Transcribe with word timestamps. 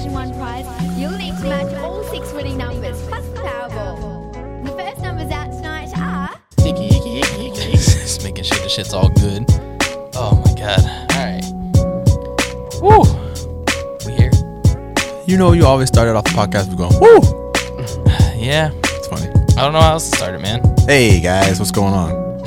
Division 0.00 0.14
1 0.14 0.34
prize, 0.38 0.98
you'll 0.98 1.10
need 1.18 1.36
to 1.36 1.44
match 1.44 1.74
all 1.74 2.02
six 2.04 2.32
winning 2.32 2.56
numbers 2.56 2.98
plus 3.06 3.22
the 3.28 3.40
Powerball. 3.40 4.64
The 4.64 4.70
first 4.70 5.02
numbers 5.02 5.30
out 5.30 5.52
tonight 5.52 5.92
are 5.94 6.30
Icky, 6.66 6.86
icky, 6.86 7.18
icky, 7.18 7.48
icky. 7.48 7.72
Just 7.72 8.22
making 8.22 8.44
sure 8.44 8.56
the 8.60 8.70
shit's 8.70 8.94
all 8.94 9.10
good. 9.10 9.44
Oh 10.14 10.42
my 10.42 10.54
god. 10.54 10.80
Alright. 11.12 11.44
Woo! 12.80 13.04
We 14.06 14.16
here? 14.16 14.30
You 15.26 15.36
know, 15.36 15.52
you 15.52 15.66
always 15.66 15.88
started 15.88 16.16
off 16.16 16.24
the 16.24 16.30
podcast 16.30 16.70
with 16.70 16.78
going, 16.78 16.98
woo! 16.98 17.20
Yeah. 18.42 18.70
It's 18.72 19.06
funny. 19.06 19.28
I 19.28 19.62
don't 19.62 19.74
know 19.74 19.82
how 19.82 19.92
else 19.92 20.08
to 20.08 20.16
start 20.16 20.34
it, 20.34 20.40
man. 20.40 20.62
Hey, 20.86 21.20
guys, 21.20 21.58
what's 21.58 21.72
going 21.72 21.92
on? 21.92 22.46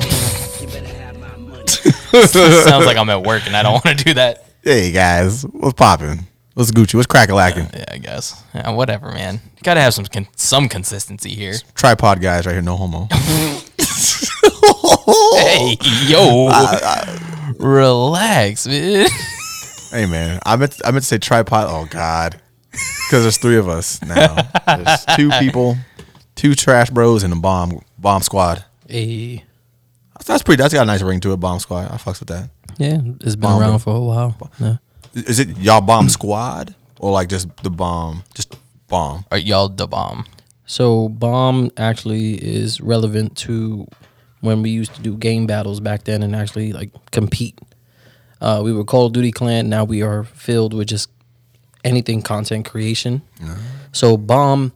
Sounds 2.26 2.84
like 2.84 2.96
I'm 2.96 3.10
at 3.10 3.22
work 3.22 3.46
and 3.46 3.56
I 3.56 3.62
don't 3.62 3.74
want 3.74 3.96
to 3.96 4.04
do 4.04 4.14
that. 4.14 4.44
Hey, 4.64 4.90
guys, 4.90 5.42
what's 5.44 5.74
popping? 5.74 6.26
What's 6.54 6.70
Gucci? 6.70 6.94
What's 6.94 7.06
crack 7.06 7.28
a 7.30 7.34
lacking? 7.34 7.68
Yeah, 7.74 7.84
I 7.90 7.98
guess. 7.98 8.40
Yeah, 8.54 8.70
whatever, 8.70 9.10
man. 9.10 9.34
You 9.56 9.62
gotta 9.64 9.80
have 9.80 9.92
some 9.94 10.04
con- 10.06 10.28
some 10.36 10.68
consistency 10.68 11.30
here. 11.34 11.54
Tripod 11.74 12.20
guys 12.20 12.46
right 12.46 12.52
here, 12.52 12.62
no 12.62 12.76
homo. 12.76 13.08
Hey, 15.36 15.76
yo. 16.06 16.48
Relax, 17.58 18.66
man. 18.66 19.08
hey, 19.90 20.06
man, 20.06 20.40
I 20.46 20.56
meant 20.56 20.80
I 20.84 20.90
meant 20.92 21.02
to 21.02 21.06
say 21.08 21.18
tripod. 21.18 21.66
Oh 21.68 21.86
God, 21.90 22.40
because 22.70 23.22
there's 23.22 23.36
three 23.36 23.56
of 23.58 23.68
us 23.68 24.00
now. 24.02 24.36
There's 24.66 25.04
two 25.16 25.30
people, 25.40 25.76
two 26.36 26.54
trash 26.54 26.90
bros, 26.90 27.22
and 27.22 27.32
a 27.32 27.36
bomb 27.36 27.80
bomb 27.98 28.22
squad. 28.22 28.64
Hey, 28.88 29.44
That's, 30.14 30.26
that's 30.26 30.42
pretty. 30.42 30.62
That's 30.62 30.72
got 30.74 30.82
a 30.82 30.86
nice 30.86 31.02
ring 31.02 31.20
to 31.20 31.32
it. 31.32 31.36
Bomb 31.40 31.58
squad. 31.58 31.90
I 31.90 31.96
fucks 31.96 32.20
with 32.20 32.28
that. 32.28 32.48
yeah, 32.78 32.98
it's 33.20 33.36
been 33.36 33.40
Bomb. 33.50 33.60
around 33.60 33.78
for 33.80 33.94
a 33.94 34.00
while. 34.00 34.36
Yeah. 34.58 34.76
Is 35.14 35.38
it 35.38 35.56
y'all 35.58 35.80
bomb 35.80 36.08
squad 36.08 36.74
or 36.98 37.12
like 37.12 37.28
just 37.28 37.48
the 37.62 37.70
bomb? 37.70 38.24
Just 38.34 38.56
bomb. 38.88 39.24
Are 39.30 39.38
y'all 39.38 39.68
the 39.68 39.86
bomb? 39.86 40.24
So 40.66 41.08
bomb 41.08 41.70
actually 41.76 42.34
is 42.34 42.80
relevant 42.80 43.36
to 43.38 43.86
when 44.40 44.62
we 44.62 44.70
used 44.70 44.94
to 44.94 45.02
do 45.02 45.16
game 45.16 45.46
battles 45.46 45.80
back 45.80 46.04
then 46.04 46.22
and 46.22 46.34
actually 46.34 46.72
like 46.72 46.90
compete. 47.10 47.58
Uh, 48.40 48.60
we 48.64 48.72
were 48.72 48.84
Call 48.84 49.06
of 49.06 49.12
Duty 49.12 49.30
clan. 49.30 49.68
Now 49.68 49.84
we 49.84 50.02
are 50.02 50.24
filled 50.24 50.74
with 50.74 50.88
just 50.88 51.08
anything 51.82 52.22
content 52.22 52.64
creation. 52.66 53.22
So 53.92 54.16
bomb 54.16 54.72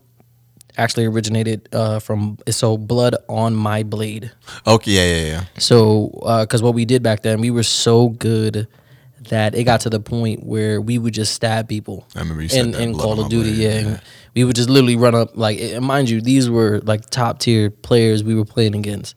actually 0.77 1.05
originated 1.05 1.67
uh, 1.73 1.99
from 1.99 2.37
so 2.49 2.77
blood 2.77 3.15
on 3.27 3.55
my 3.55 3.83
blade. 3.83 4.31
Okay, 4.65 4.91
yeah, 4.91 5.15
yeah, 5.15 5.27
yeah. 5.31 5.43
So, 5.57 6.11
because 6.41 6.63
what 6.63 6.73
we 6.73 6.85
did 6.85 7.03
back 7.03 7.21
then, 7.21 7.41
we 7.41 7.51
were 7.51 7.63
so 7.63 8.09
good 8.09 8.67
that 9.29 9.53
it 9.55 9.63
got 9.65 9.81
to 9.81 9.89
the 9.89 9.99
point 9.99 10.43
where 10.45 10.79
we 10.79 10.97
would 10.97 11.13
just 11.13 11.33
stab 11.33 11.67
people. 11.67 12.07
I 12.15 12.19
remember 12.19 12.41
you 12.43 12.49
said 12.49 12.65
in, 12.65 12.71
that, 12.71 12.81
in 12.81 12.97
Call 12.97 13.19
of 13.19 13.29
Duty. 13.29 13.51
Yeah, 13.51 13.79
yeah. 13.79 13.99
we 14.35 14.43
would 14.43 14.55
just 14.55 14.69
literally 14.69 14.95
run 14.95 15.15
up 15.15 15.35
like, 15.35 15.59
and 15.59 15.83
mind 15.85 16.09
you, 16.09 16.21
these 16.21 16.49
were 16.49 16.79
like 16.83 17.09
top 17.09 17.39
tier 17.39 17.69
players 17.69 18.23
we 18.23 18.35
were 18.35 18.45
playing 18.45 18.75
against, 18.75 19.15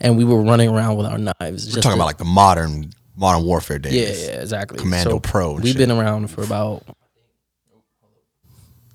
and 0.00 0.16
we 0.16 0.24
were 0.24 0.40
running 0.42 0.68
around 0.70 0.96
with 0.96 1.06
our 1.06 1.18
knives. 1.18 1.74
We're 1.74 1.82
talking 1.82 1.98
about 1.98 2.06
like 2.06 2.18
the 2.18 2.24
modern 2.24 2.92
modern 3.16 3.44
warfare 3.44 3.78
days. 3.78 3.94
yeah, 3.94 4.32
yeah, 4.34 4.40
exactly. 4.40 4.78
Commando 4.78 5.18
Pro 5.18 5.54
and 5.54 5.64
We've 5.64 5.72
shit. 5.72 5.78
been 5.78 5.90
around 5.90 6.28
for 6.28 6.42
about 6.42 6.84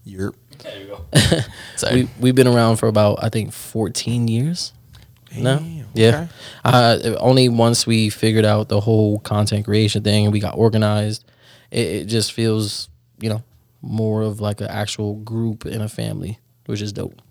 You're, 0.03 0.33
Sorry. 1.75 2.03
we 2.03 2.09
we've 2.19 2.35
been 2.35 2.47
around 2.47 2.77
for 2.77 2.87
about 2.87 3.23
I 3.23 3.29
think 3.29 3.53
fourteen 3.53 4.27
years. 4.27 4.73
No, 5.35 5.59
Damn, 5.59 5.86
yeah. 5.97 6.27
okay. 6.65 7.13
Uh, 7.13 7.15
only 7.19 7.49
once 7.49 7.85
we 7.87 8.09
figured 8.09 8.45
out 8.45 8.69
the 8.69 8.79
whole 8.79 9.19
content 9.19 9.65
creation 9.65 10.03
thing 10.03 10.25
and 10.25 10.33
we 10.33 10.39
got 10.39 10.57
organized, 10.57 11.25
it, 11.71 11.85
it 11.87 12.05
just 12.05 12.33
feels 12.33 12.89
you 13.19 13.29
know 13.29 13.43
more 13.81 14.21
of 14.21 14.39
like 14.39 14.61
an 14.61 14.67
actual 14.67 15.15
group 15.15 15.65
and 15.65 15.81
a 15.81 15.89
family, 15.89 16.39
which 16.65 16.81
is 16.81 16.93
dope. 16.93 17.21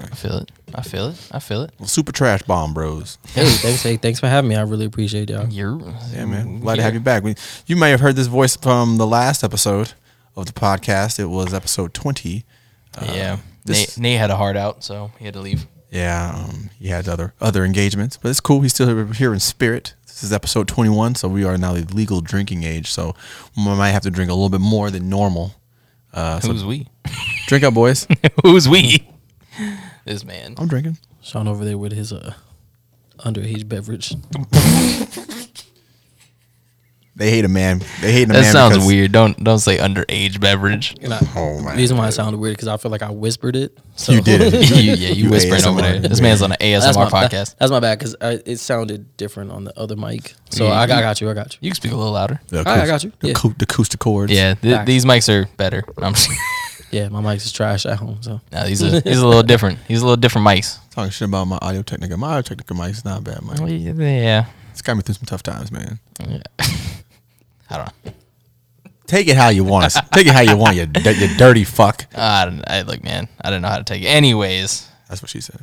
I 0.00 0.14
feel 0.14 0.38
it. 0.38 0.52
I 0.74 0.82
feel 0.82 1.08
it. 1.08 1.28
I 1.32 1.38
feel 1.40 1.62
it. 1.62 1.72
well, 1.78 1.88
super 1.88 2.12
trash 2.12 2.42
bomb 2.42 2.72
bros. 2.72 3.18
Hey, 3.34 3.46
thanks, 3.46 3.82
hey, 3.82 3.96
thanks 3.96 4.20
for 4.20 4.28
having 4.28 4.48
me. 4.48 4.54
I 4.56 4.62
really 4.62 4.86
appreciate 4.86 5.28
y'all. 5.28 5.48
You're 5.48 5.78
Yeah, 6.12 6.24
man. 6.24 6.60
Glad 6.60 6.76
to 6.76 6.82
have 6.82 6.94
you 6.94 7.00
back. 7.00 7.24
We, 7.24 7.34
you 7.66 7.76
may 7.76 7.90
have 7.90 8.00
heard 8.00 8.14
this 8.16 8.28
voice 8.28 8.56
from 8.56 8.96
the 8.96 9.06
last 9.06 9.42
episode 9.42 9.92
of 10.36 10.46
the 10.46 10.52
podcast. 10.52 11.18
It 11.18 11.26
was 11.26 11.52
episode 11.52 11.94
20. 11.94 12.44
Yeah. 13.02 13.38
this- 13.64 13.98
Nate, 13.98 14.02
Nate 14.02 14.18
had 14.18 14.30
a 14.30 14.36
heart 14.36 14.56
out, 14.56 14.84
so 14.84 15.10
he 15.18 15.24
had 15.24 15.34
to 15.34 15.40
leave. 15.40 15.66
Yeah, 15.92 16.32
um, 16.34 16.70
he 16.80 16.88
had 16.88 17.06
other 17.08 17.34
other 17.40 17.64
engagements, 17.64 18.16
but 18.16 18.30
it's 18.30 18.40
cool. 18.40 18.62
He's 18.62 18.72
still 18.72 18.86
here- 18.88 19.12
here 19.12 19.32
in 19.34 19.40
spirit. 19.40 19.94
This 20.06 20.24
is 20.24 20.32
episode 20.32 20.66
21, 20.66 21.14
so 21.16 21.28
we 21.28 21.44
are 21.44 21.58
now 21.58 21.74
the 21.74 21.82
legal 21.94 22.20
drinking 22.22 22.64
age. 22.64 22.90
So 22.90 23.14
we 23.56 23.62
might 23.64 23.90
have 23.90 24.02
to 24.04 24.10
drink 24.10 24.30
a 24.30 24.34
little 24.34 24.48
bit 24.48 24.60
more 24.62 24.90
than 24.90 25.08
normal. 25.10 25.54
Uh, 26.14 26.40
so 26.40 26.48
Who's 26.52 26.64
we? 26.64 26.88
drink 27.46 27.62
up, 27.64 27.74
boys. 27.74 28.06
Who's 28.42 28.68
we? 28.68 29.06
This 30.06 30.24
man. 30.24 30.54
I'm 30.56 30.66
drinking. 30.68 30.96
Sean 31.22 31.46
over 31.46 31.64
there 31.64 31.76
with 31.78 31.92
his 31.92 32.12
uh 32.12 32.34
underage 33.18 33.68
beverage. 33.68 34.14
They 37.14 37.30
hate 37.30 37.44
a 37.44 37.48
man. 37.48 37.80
They 38.00 38.10
hate 38.12 38.22
a 38.22 38.26
That 38.28 38.32
man. 38.32 38.42
That 38.42 38.52
sounds 38.52 38.74
because- 38.74 38.86
weird. 38.86 39.12
Don't 39.12 39.42
don't 39.44 39.58
say 39.58 39.76
underage 39.76 40.40
beverage. 40.40 40.94
And 41.02 41.12
I, 41.12 41.18
Oh, 41.36 41.60
man. 41.60 41.76
The 41.76 41.82
reason 41.82 41.96
why 41.98 42.08
it 42.08 42.12
sounded 42.12 42.38
weird 42.38 42.56
because 42.56 42.68
I 42.68 42.76
feel 42.78 42.90
like 42.90 43.02
I 43.02 43.10
whispered 43.10 43.54
it. 43.54 43.76
So 43.96 44.12
You 44.12 44.22
did 44.22 44.52
you, 44.70 44.76
yeah, 44.76 44.94
you, 45.10 45.24
You 45.24 45.30
whispering 45.30 45.64
over 45.66 45.82
there. 45.82 45.98
This 46.00 46.22
man's 46.22 46.40
on 46.40 46.52
an 46.52 46.58
ASMR 46.58 46.80
that's 46.80 46.96
my, 46.96 47.04
podcast. 47.10 47.30
that- 47.30 47.56
that's 47.58 47.70
my 47.70 47.80
bad 47.80 47.98
because 47.98 48.16
uh, 48.20 48.38
it 48.46 48.56
sounded 48.58 49.14
different 49.18 49.50
on 49.52 49.64
the 49.64 49.78
other 49.78 49.94
mic. 49.94 50.34
So 50.50 50.64
Yeah, 50.68 50.72
I, 50.72 50.86
got, 50.86 50.94
I 50.94 50.96
you- 50.96 51.02
got 51.04 51.20
you. 51.20 51.30
I 51.30 51.34
got 51.34 51.52
you. 51.54 51.58
you 51.60 51.70
can 51.70 51.76
speak 51.76 51.92
a 51.92 51.96
little 51.96 52.12
louder. 52.12 52.40
The 52.48 52.64
I- 52.66 52.82
I 52.82 52.86
got 52.86 53.04
you. 53.04 53.12
The, 53.20 53.28
Yeah. 53.28 53.34
acou- 53.34 53.58
the 53.58 53.64
acoustic 53.64 54.00
chords. 54.00 54.32
Yeah, 54.32 54.54
th- 54.54 54.74
Facts. 54.74 54.86
these 54.86 55.04
mics 55.04 55.28
are 55.28 55.46
better. 55.58 55.84
I'm 55.98 56.14
just, 56.14 56.30
Yeah, 56.90 57.08
my 57.10 57.20
mic's 57.20 57.44
is 57.44 57.52
trash 57.52 57.84
at 57.84 57.98
home. 57.98 58.18
So 58.22 58.40
no, 58.52 58.64
he's 58.64 58.80
a 58.82 59.00
he's 59.00 59.18
a 59.18 59.26
little 59.26 59.42
different. 59.42 59.78
He's 59.86 60.00
a 60.00 60.04
little 60.04 60.16
different 60.16 60.46
mics. 60.46 60.78
Talking 60.90 61.10
shit 61.10 61.28
about 61.28 61.46
my 61.46 61.58
audio 61.60 61.82
technica. 61.82 62.16
My 62.16 62.28
audio 62.28 62.42
technica 62.42 62.72
mic 62.74 62.90
is 62.92 63.04
not 63.04 63.22
bad, 63.24 63.42
man. 63.42 63.66
Yeah, 63.68 64.46
It's 64.70 64.80
got 64.82 64.96
me 64.96 65.02
through 65.02 65.14
some 65.16 65.26
tough 65.26 65.42
times, 65.42 65.70
man. 65.70 65.98
yeah. 66.26 66.42
I 67.72 67.76
don't 67.78 68.04
know. 68.04 68.12
Take 69.06 69.28
it 69.28 69.36
how 69.36 69.48
you 69.48 69.64
want 69.64 69.84
us. 69.86 69.94
Take 70.12 70.26
it 70.26 70.32
how 70.32 70.40
you 70.40 70.56
want, 70.56 70.76
you, 70.76 70.82
you 70.82 71.36
dirty 71.36 71.64
fuck. 71.64 72.06
I 72.16 72.44
don't. 72.46 72.62
I 72.66 72.82
look, 72.82 73.02
man. 73.02 73.28
I 73.40 73.50
don't 73.50 73.62
know 73.62 73.68
how 73.68 73.78
to 73.78 73.84
take 73.84 74.02
it. 74.02 74.06
Anyways, 74.06 74.88
That's 75.08 75.20
what 75.20 75.28
she 75.30 75.40
said. 75.40 75.60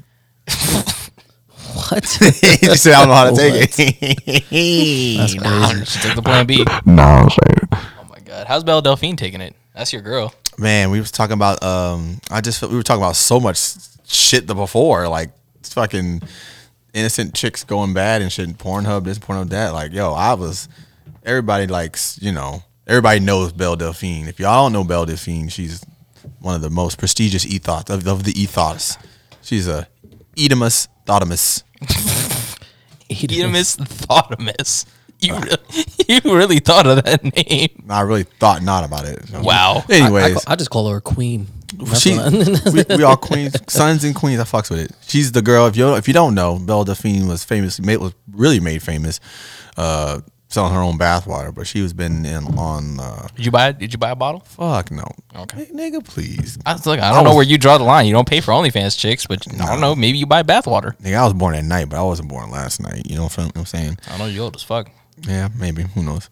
what? 1.74 2.06
she 2.06 2.76
said, 2.76 2.94
I 2.94 3.00
don't 3.00 3.08
know 3.08 3.14
how 3.16 3.30
to 3.30 3.36
take 3.36 3.54
it. 3.80 5.18
That's 5.18 5.36
nah, 5.36 5.68
crazy. 5.70 5.86
she 5.86 6.00
took 6.00 6.16
the 6.16 6.22
plan 6.22 6.46
B. 6.46 6.66
No, 6.86 7.28
shit. 7.30 7.64
Oh 7.72 8.08
my 8.10 8.20
god, 8.20 8.48
how's 8.48 8.64
Belle 8.64 8.82
Delphine 8.82 9.16
taking 9.16 9.42
it? 9.42 9.56
That's 9.74 9.94
your 9.94 10.02
girl. 10.02 10.34
Man, 10.58 10.92
we 10.92 11.00
was 11.00 11.10
talking 11.12 11.34
about, 11.34 11.64
um, 11.64 12.20
I 12.30 12.42
just, 12.42 12.60
felt- 12.60 12.72
we 12.72 12.78
were 12.78 12.84
talking 12.84 13.02
about 13.02 13.16
so 13.16 13.40
much 13.40 13.58
shit 14.06 14.46
the 14.46 14.54
before, 14.56 15.08
like 15.08 15.32
fucking 15.64 16.22
innocent 16.94 17.34
chicks 17.34 17.64
going 17.64 17.94
bad 17.94 18.22
and 18.22 18.32
shit, 18.32 18.50
Pornhub 18.58 19.06
this, 19.06 19.18
Pornhub 19.20 19.50
that. 19.50 19.74
Like, 19.74 19.94
yo, 19.94 20.14
I 20.14 20.34
was, 20.34 20.68
everybody 21.24 21.68
likes, 21.68 22.20
you 22.22 22.32
know, 22.32 22.64
everybody 22.88 23.20
knows 23.20 23.52
Belle 23.52 23.76
Delphine. 23.76 24.28
If 24.28 24.40
y'all 24.40 24.66
don't 24.66 24.74
know 24.74 24.84
Belle 24.84 25.06
Delphine, 25.06 25.50
she's 25.50 25.84
one 26.40 26.56
of 26.56 26.62
the 26.62 26.70
most 26.70 26.98
prestigious 26.98 27.46
ethos 27.46 27.90
of, 27.90 28.08
of 28.08 28.24
the 28.24 28.40
ethos. 28.40 28.98
She's 29.42 29.68
a 29.68 29.88
Edemus 30.36 30.88
Thotimus. 31.06 31.64
Edemus 33.10 33.78
Thotimus. 33.78 34.86
You 35.22 35.36
really, 35.36 35.58
you 36.08 36.22
really 36.26 36.60
thought 36.60 36.88
of 36.88 37.04
that 37.04 37.24
name. 37.24 37.86
I 37.90 38.02
really 38.02 38.24
thought 38.24 38.64
not 38.64 38.86
about 38.86 39.06
it. 39.06 39.30
Wow. 39.34 39.84
Anyways, 39.90 40.34
call- 40.36 40.44
I 40.48 40.56
just 40.56 40.70
call 40.70 40.90
her 40.90 40.98
a 40.98 41.02
queen. 41.02 41.48
That's 41.76 42.02
she, 42.02 42.18
we, 42.72 42.98
we 42.98 43.04
all 43.04 43.18
queens, 43.18 43.56
sons 43.72 44.04
and 44.04 44.16
queens. 44.16 44.40
I 44.40 44.44
fucks 44.44 44.72
with 44.72 44.80
it. 44.80 44.92
She's 45.02 45.32
the 45.32 45.42
girl. 45.42 45.68
If 45.68 45.76
you 45.78 45.94
if 45.96 46.08
you 46.08 46.14
don't 46.14 46.34
know, 46.34 46.58
Belle 46.58 46.84
Delphine 46.84 47.28
was 47.28 47.44
famous. 47.44 47.80
Made, 47.80 47.98
was 47.98 48.14
really 48.32 48.60
made 48.60 48.82
famous, 48.82 49.20
uh, 49.78 50.22
selling 50.50 50.74
her 50.74 50.80
own 50.82 50.98
bathwater. 50.98 51.54
But 51.54 51.68
she 51.68 51.82
was 51.82 51.94
been 51.94 52.26
in 52.26 52.46
on. 52.58 53.00
Uh, 53.00 53.28
Did 53.36 53.46
you 53.46 53.52
buy? 53.52 53.72
Did 53.72 53.94
you 53.94 54.00
buy 54.00 54.12
a 54.12 54.16
bottle? 54.16 54.42
fuck 54.42 54.92
no. 54.92 55.06
Okay. 55.36 55.68
N- 55.70 55.78
nigga, 55.78 56.04
please. 56.06 56.58
I 56.66 56.74
was 56.74 56.86
like, 56.86 57.00
I 57.00 57.14
don't 57.14 57.24
know 57.24 57.36
where 57.36 57.46
you 57.46 57.58
draw 57.58 57.78
the 57.78 57.84
line. 57.84 58.06
You 58.06 58.14
don't 58.14 58.28
pay 58.28 58.42
for 58.42 58.52
OnlyFans 58.52 58.98
chicks, 59.00 59.26
but 59.26 59.46
I 59.62 59.66
don't 59.68 59.82
know. 59.82 59.96
Maybe 59.96 60.18
you 60.18 60.26
buy 60.26 60.44
bathwater. 60.44 60.98
Nigga, 60.98 61.16
I 61.16 61.24
was 61.24 61.34
born 61.34 61.56
at 61.56 61.64
night, 61.64 61.90
but 61.90 61.98
I 61.98 62.04
wasn't 62.04 62.30
born 62.30 62.52
last 62.52 62.82
night. 62.82 63.04
You 63.06 63.16
know 63.16 63.24
what 63.24 63.38
I'm 63.56 63.66
saying? 63.66 63.98
I 64.10 64.18
know. 64.18 64.26
You 64.26 64.42
old 64.42 64.56
as 64.56 64.64
fuck. 64.64 64.90
Yeah, 65.28 65.50
maybe. 65.58 65.84
Who 65.84 66.04
knows? 66.04 66.30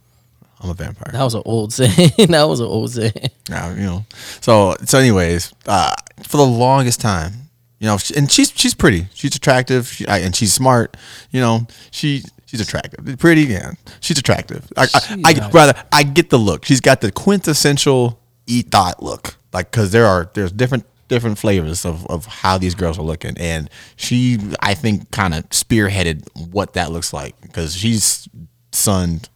I'm 0.60 0.72
a 0.72 0.74
vampire. 0.74 1.12
that 1.12 1.24
was 1.24 1.36
an 1.36 1.44
old 1.46 1.72
saying. 1.74 2.12
that 2.30 2.44
was 2.48 2.60
an 2.60 2.66
old 2.66 2.92
saying. 2.92 3.30
Now, 3.50 3.70
you 3.70 3.84
know. 3.84 4.06
So 4.42 4.76
so 4.86 4.98
anyways, 4.98 5.54
uh, 5.68 5.94
for 6.24 6.38
the 6.38 6.46
longest 6.46 7.00
time, 7.00 7.34
you 7.80 7.86
know, 7.86 7.98
and 8.16 8.32
she's 8.32 8.52
she's 8.56 8.74
pretty, 8.74 9.06
she's 9.14 9.36
attractive, 9.36 9.88
she, 9.88 10.08
and 10.08 10.36
she's 10.36 10.52
smart. 10.52 10.98
You 11.30 11.42
know, 11.42 11.68
she 11.92 12.24
she's 12.48 12.60
attractive, 12.60 13.20
pretty. 13.20 13.44
Yeah, 13.44 13.74
she's 14.00 14.18
attractive. 14.18 14.68
I, 14.76 14.88
I, 14.94 15.22
I 15.26 15.50
rather 15.50 15.84
I 15.92 16.02
get 16.02 16.32
the 16.32 16.40
look. 16.40 16.66
She's 16.66 16.82
got 16.82 17.02
the 17.02 17.12
quintessential 17.12 18.20
e 18.48 18.64
thought 18.64 19.04
look, 19.04 19.36
like 19.54 19.70
because 19.70 19.92
there 19.92 20.08
are 20.08 20.32
there's 20.34 20.52
different 20.52 20.86
different 21.08 21.38
flavors 21.38 21.86
of, 21.86 22.06
of 22.08 22.26
how 22.26 22.58
these 22.58 22.76
girls 22.76 23.00
are 23.00 23.04
looking 23.04 23.38
and 23.38 23.70
she 23.96 24.38
i 24.60 24.74
think 24.74 25.10
kind 25.12 25.34
of 25.34 25.48
spearheaded 25.52 26.28
what 26.52 26.74
that 26.74 26.92
looks 26.92 27.14
like 27.14 27.40
because 27.42 27.74
she's 27.76 28.28
sunned 28.74 29.30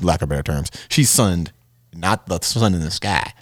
lack 0.00 0.22
of 0.22 0.30
better 0.30 0.42
terms 0.42 0.70
she's 0.88 1.10
sunned 1.10 1.52
not 1.94 2.26
the 2.26 2.38
sun 2.40 2.72
in 2.74 2.80
the 2.80 2.90
sky 2.90 3.32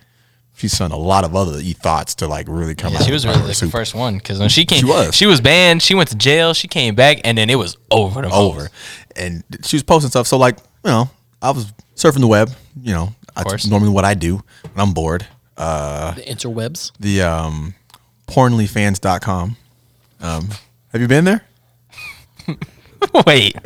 she's 0.56 0.72
sent 0.72 0.92
a 0.92 0.96
lot 0.96 1.24
of 1.24 1.34
other 1.36 1.58
e 1.60 1.72
thoughts 1.72 2.14
to 2.16 2.26
like 2.26 2.46
really 2.48 2.74
come 2.74 2.92
Yeah, 2.92 3.00
out. 3.00 3.04
she 3.06 3.12
was 3.12 3.24
really 3.26 3.38
her 3.40 3.46
like 3.46 3.56
the 3.58 3.68
first 3.68 3.94
one 3.94 4.18
because 4.18 4.38
when 4.40 4.48
she 4.48 4.64
came, 4.64 4.80
She 4.80 4.84
was. 4.86 5.14
she 5.14 5.26
was 5.26 5.40
banned. 5.40 5.82
She 5.82 5.94
went 5.94 6.08
to 6.10 6.16
jail. 6.16 6.54
She 6.54 6.68
came 6.68 6.94
back, 6.94 7.20
and 7.24 7.36
then 7.38 7.50
it 7.50 7.56
was 7.56 7.76
over. 7.90 8.22
The 8.22 8.30
over, 8.32 8.68
and 9.14 9.44
she 9.64 9.76
was 9.76 9.82
posting 9.82 10.10
stuff. 10.10 10.26
So 10.26 10.36
like 10.38 10.58
you 10.84 10.90
know, 10.90 11.10
I 11.42 11.50
was 11.50 11.72
surfing 11.94 12.20
the 12.20 12.26
web. 12.26 12.50
You 12.80 12.92
know, 12.94 13.14
that's 13.34 13.48
course. 13.48 13.66
normally 13.66 13.90
what 13.92 14.04
I 14.04 14.14
do 14.14 14.36
when 14.36 14.78
I'm 14.88 14.92
bored. 14.94 15.26
Uh, 15.56 16.12
The 16.14 16.22
interwebs. 16.22 16.92
the 17.00 17.22
um, 17.22 17.74
pornlyfans.com. 18.28 19.56
Um, 20.20 20.48
have 20.92 21.00
you 21.00 21.08
been 21.08 21.24
there? 21.24 21.42
Wait, 23.26 23.56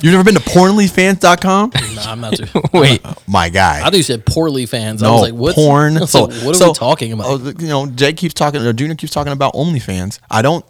You've 0.00 0.12
never 0.12 0.22
been 0.24 0.34
to 0.34 0.40
pornlyfans.com? 0.40 1.72
Nah, 1.94 2.02
I'm 2.12 2.20
not 2.20 2.34
too. 2.36 2.46
wait. 2.72 3.00
Oh, 3.04 3.14
my 3.26 3.48
guy. 3.48 3.80
I 3.80 3.84
thought 3.84 3.94
you 3.96 4.02
said 4.02 4.24
poorly 4.24 4.64
fans. 4.66 5.02
I 5.02 5.06
No, 5.06 5.12
was 5.14 5.22
like, 5.22 5.34
what's 5.34 5.54
porn. 5.56 5.94
So, 6.06 6.22
what 6.26 6.32
are 6.46 6.54
so- 6.54 6.68
we 6.68 6.74
talking 6.74 7.12
about? 7.12 7.26
oh, 7.26 7.36
you 7.58 7.66
know, 7.68 7.86
Jake 7.86 8.16
keeps 8.16 8.34
talking, 8.34 8.60
or 8.64 8.72
Junior 8.72 8.94
keeps 8.94 9.12
talking 9.12 9.32
about 9.32 9.54
OnlyFans. 9.54 10.20
I 10.30 10.42
don't, 10.42 10.64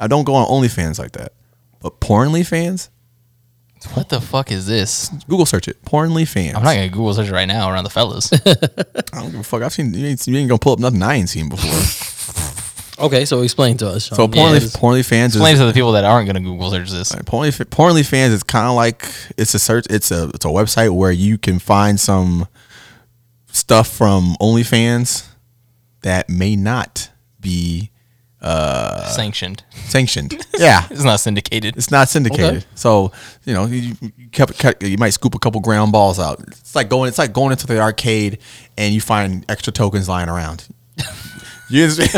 I 0.00 0.08
don't 0.08 0.24
go 0.24 0.34
on 0.34 0.46
OnlyFans 0.48 0.98
like 0.98 1.12
that. 1.12 1.32
But 1.80 2.00
PornlyFans, 2.00 2.88
What 3.94 4.08
the 4.08 4.20
fuck 4.20 4.50
is 4.50 4.66
this? 4.66 5.10
Google 5.28 5.46
search 5.46 5.68
it. 5.68 5.80
PornlyFans. 5.84 6.56
I'm 6.56 6.64
not 6.64 6.74
gonna 6.74 6.88
Google 6.88 7.14
search 7.14 7.28
it 7.28 7.32
right 7.32 7.46
now 7.46 7.70
around 7.70 7.84
the 7.84 7.90
fellas. 7.90 8.32
I 8.32 9.20
don't 9.20 9.30
give 9.30 9.40
a 9.40 9.44
fuck. 9.44 9.62
I've 9.62 9.72
seen 9.72 9.94
you 9.94 10.06
ain't, 10.06 10.26
you 10.26 10.36
ain't 10.36 10.48
gonna 10.48 10.58
pull 10.58 10.72
up 10.72 10.78
nothing 10.80 11.02
I 11.02 11.14
ain't 11.14 11.28
seen 11.28 11.48
before. 11.48 11.70
Okay, 12.98 13.24
so 13.24 13.42
explain 13.42 13.76
to 13.78 13.88
us. 13.88 14.06
So 14.06 14.16
Sean. 14.16 14.30
Pornly, 14.32 14.60
Yes. 14.60 14.76
PornlyFans 14.76 15.26
Explain 15.26 15.54
is 15.54 15.60
to 15.60 15.66
the 15.66 15.72
people 15.72 15.92
that 15.92 16.04
aren't 16.04 16.26
gonna 16.26 16.40
Google 16.40 16.70
search 16.70 16.90
this. 16.90 17.12
Pornly, 17.12 18.04
fans. 18.04 18.32
is 18.32 18.42
kind 18.42 18.66
of 18.66 18.74
like 18.74 19.08
it's 19.36 19.54
a 19.54 19.58
search. 19.58 19.86
It's 19.90 20.10
a 20.10 20.28
it's 20.34 20.44
a 20.44 20.48
website 20.48 20.94
where 20.94 21.12
you 21.12 21.38
can 21.38 21.58
find 21.58 21.98
some 22.00 22.46
stuff 23.52 23.88
from 23.88 24.36
OnlyFans 24.40 25.26
that 26.02 26.28
may 26.28 26.56
not 26.56 27.10
be 27.40 27.90
uh, 28.42 29.08
Sanctioned. 29.08 29.64
sanctioned. 29.86 30.46
Yeah, 30.58 30.86
It's 30.90 31.02
not 31.02 31.20
syndicated. 31.20 31.76
It's 31.76 31.90
not 31.90 32.08
syndicated. 32.08 32.58
Okay. 32.58 32.66
So 32.74 33.10
you 33.44 33.54
know 33.54 33.66
you, 33.66 33.94
you, 34.16 34.28
kept, 34.30 34.58
cut, 34.58 34.80
you 34.82 34.96
might 34.98 35.10
scoop 35.10 35.34
a 35.34 35.38
couple 35.38 35.60
ground 35.60 35.90
balls 35.92 36.18
out. 36.18 36.40
It's 36.48 36.74
like 36.74 36.88
going. 36.88 37.08
It's 37.08 37.18
like 37.18 37.32
going 37.32 37.52
into 37.52 37.66
the 37.66 37.80
arcade 37.80 38.38
and 38.78 38.94
you 38.94 39.00
find 39.00 39.44
extra 39.48 39.72
tokens 39.72 40.08
lying 40.08 40.28
around. 40.28 40.66
you, 41.68 41.86
just- 41.88 41.98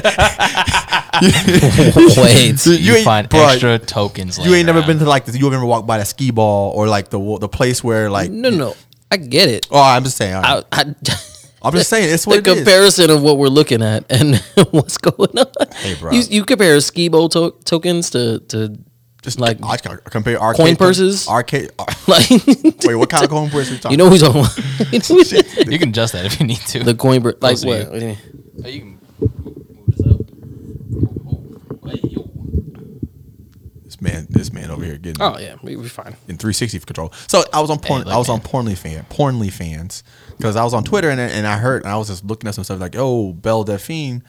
Wait. 1.22 2.66
you 2.66 2.72
You, 2.74 2.94
ain't- 2.96 3.04
find 3.04 3.28
bro, 3.28 3.46
extra 3.48 3.78
tokens. 3.78 4.38
You 4.38 4.44
ain't 4.44 4.52
laying 4.52 4.66
never 4.66 4.78
around. 4.80 4.86
been 4.88 4.98
to 5.00 5.04
like 5.06 5.24
the, 5.24 5.36
you 5.38 5.52
ever 5.52 5.64
walked 5.64 5.86
by 5.86 5.98
the 5.98 6.04
skee 6.04 6.30
ball 6.30 6.72
or 6.72 6.86
like 6.88 7.10
the 7.10 7.38
the 7.38 7.48
place 7.48 7.82
where 7.82 8.10
like 8.10 8.30
No, 8.30 8.50
no, 8.50 8.56
no. 8.56 8.74
I 9.10 9.16
get 9.16 9.48
it. 9.48 9.66
Oh, 9.70 9.80
I'm 9.82 10.04
just 10.04 10.16
saying. 10.16 10.34
all 10.34 10.42
right. 10.42 10.64
I, 10.72 10.80
I, 10.82 10.94
I'm 11.62 11.72
just 11.72 11.88
saying. 11.90 12.12
It's 12.12 12.24
the 12.24 12.30
what 12.30 12.38
it 12.38 12.46
is. 12.46 12.54
comparison 12.58 13.10
of 13.10 13.22
what 13.22 13.38
we're 13.38 13.48
looking 13.48 13.82
at 13.82 14.04
and 14.12 14.36
what's 14.70 14.96
going 14.98 15.36
on. 15.38 15.46
Hey, 15.76 15.94
bro. 15.94 16.12
You, 16.12 16.20
you 16.30 16.44
compare 16.44 16.76
Skibo 16.76 17.30
to- 17.32 17.56
tokens 17.64 18.10
to 18.10 18.40
to 18.48 18.78
Just 19.22 19.40
like 19.40 19.58
like 19.60 19.84
I 19.86 19.88
can 19.88 19.98
compare 20.10 20.40
arcade 20.40 20.64
coin 20.66 20.76
purses? 20.76 21.26
Arcade. 21.26 21.70
Uh, 21.78 21.84
like 22.06 22.28
wait, 22.84 22.94
what 22.94 23.08
kind 23.10 23.24
of 23.24 23.30
coin 23.30 23.50
purse 23.50 23.70
are 23.70 23.74
you 23.74 23.78
talking? 23.80 23.98
you 23.98 24.04
know 24.04 24.08
who's 24.10 24.22
on 24.22 24.36
you 24.92 25.00
You 25.72 25.78
can 25.78 25.88
adjust 25.88 26.12
that 26.12 26.24
if 26.26 26.38
you 26.38 26.46
need 26.46 26.60
to. 26.68 26.84
the 26.84 26.94
coin 26.94 27.22
pur- 27.22 27.36
like 27.40 27.58
what? 27.64 27.66
you. 27.66 27.84
what 27.84 27.92
do 27.92 27.98
you 28.00 28.06
mean? 28.06 28.18
Oh, 28.64 28.68
you 28.68 28.80
can 28.80 28.97
move 29.20 29.87
this 29.87 30.06
up. 30.06 30.20
This 33.85 34.00
man, 34.03 34.26
this 34.29 34.53
man 34.53 34.70
over 34.70 34.85
here 34.85 34.99
getting 34.99 35.23
Oh 35.23 35.38
yeah, 35.38 35.56
we 35.62 35.76
we 35.76 35.88
fine. 35.88 36.15
in 36.29 36.37
360 36.37 36.79
control. 36.81 37.12
So 37.26 37.43
I 37.53 37.61
was 37.61 37.70
on 37.70 37.79
porn. 37.79 38.03
look, 38.03 38.12
I 38.15 38.19
was 38.19 38.29
on. 38.29 38.41
Pornly 38.41 38.76
fan, 38.76 39.06
Pornly 39.11 39.50
fans, 39.50 40.05
because 40.37 40.56
I 40.56 40.65
was 40.65 40.75
on 40.75 40.85
Twitter 40.85 41.09
and 41.09 41.19
and 41.20 41.47
I 41.47 41.56
heard 41.56 41.85
and 41.85 41.93
I 41.93 41.97
was 41.97 42.09
just 42.09 42.25
looking 42.25 42.49
at 42.49 42.55
some 42.55 42.65
stuff 42.65 42.81
like, 42.81 42.94
oh, 42.99 43.32
Belle 43.32 43.65
Delphine, 43.65 44.23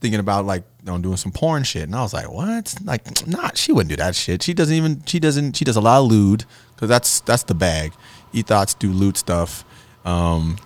thinking 0.00 0.18
about 0.20 0.46
like 0.46 0.64
you 0.80 0.86
know, 0.90 0.98
doing 0.98 1.16
some 1.16 1.30
porn 1.32 1.62
shit, 1.62 1.84
and 1.84 1.94
I 1.94 2.02
was 2.02 2.12
like, 2.12 2.30
what? 2.30 2.74
Like, 2.84 3.26
not 3.26 3.56
she 3.56 3.72
wouldn't 3.72 3.90
do 3.90 3.96
that 3.96 4.16
shit. 4.16 4.42
She 4.42 4.52
doesn't 4.52 4.74
even. 4.74 5.02
She 5.06 5.20
doesn't. 5.20 5.56
She 5.56 5.64
does 5.64 5.76
a 5.76 5.80
lot 5.80 6.00
of 6.00 6.10
lewd 6.10 6.44
because 6.74 6.88
that's 6.88 7.20
that's 7.20 7.44
the 7.44 7.54
bag. 7.54 7.92
E 8.32 8.42
thoughts 8.42 8.74
do 8.74 8.90
lewd 8.90 9.16
stuff. 9.16 9.64
Um, 10.04 10.56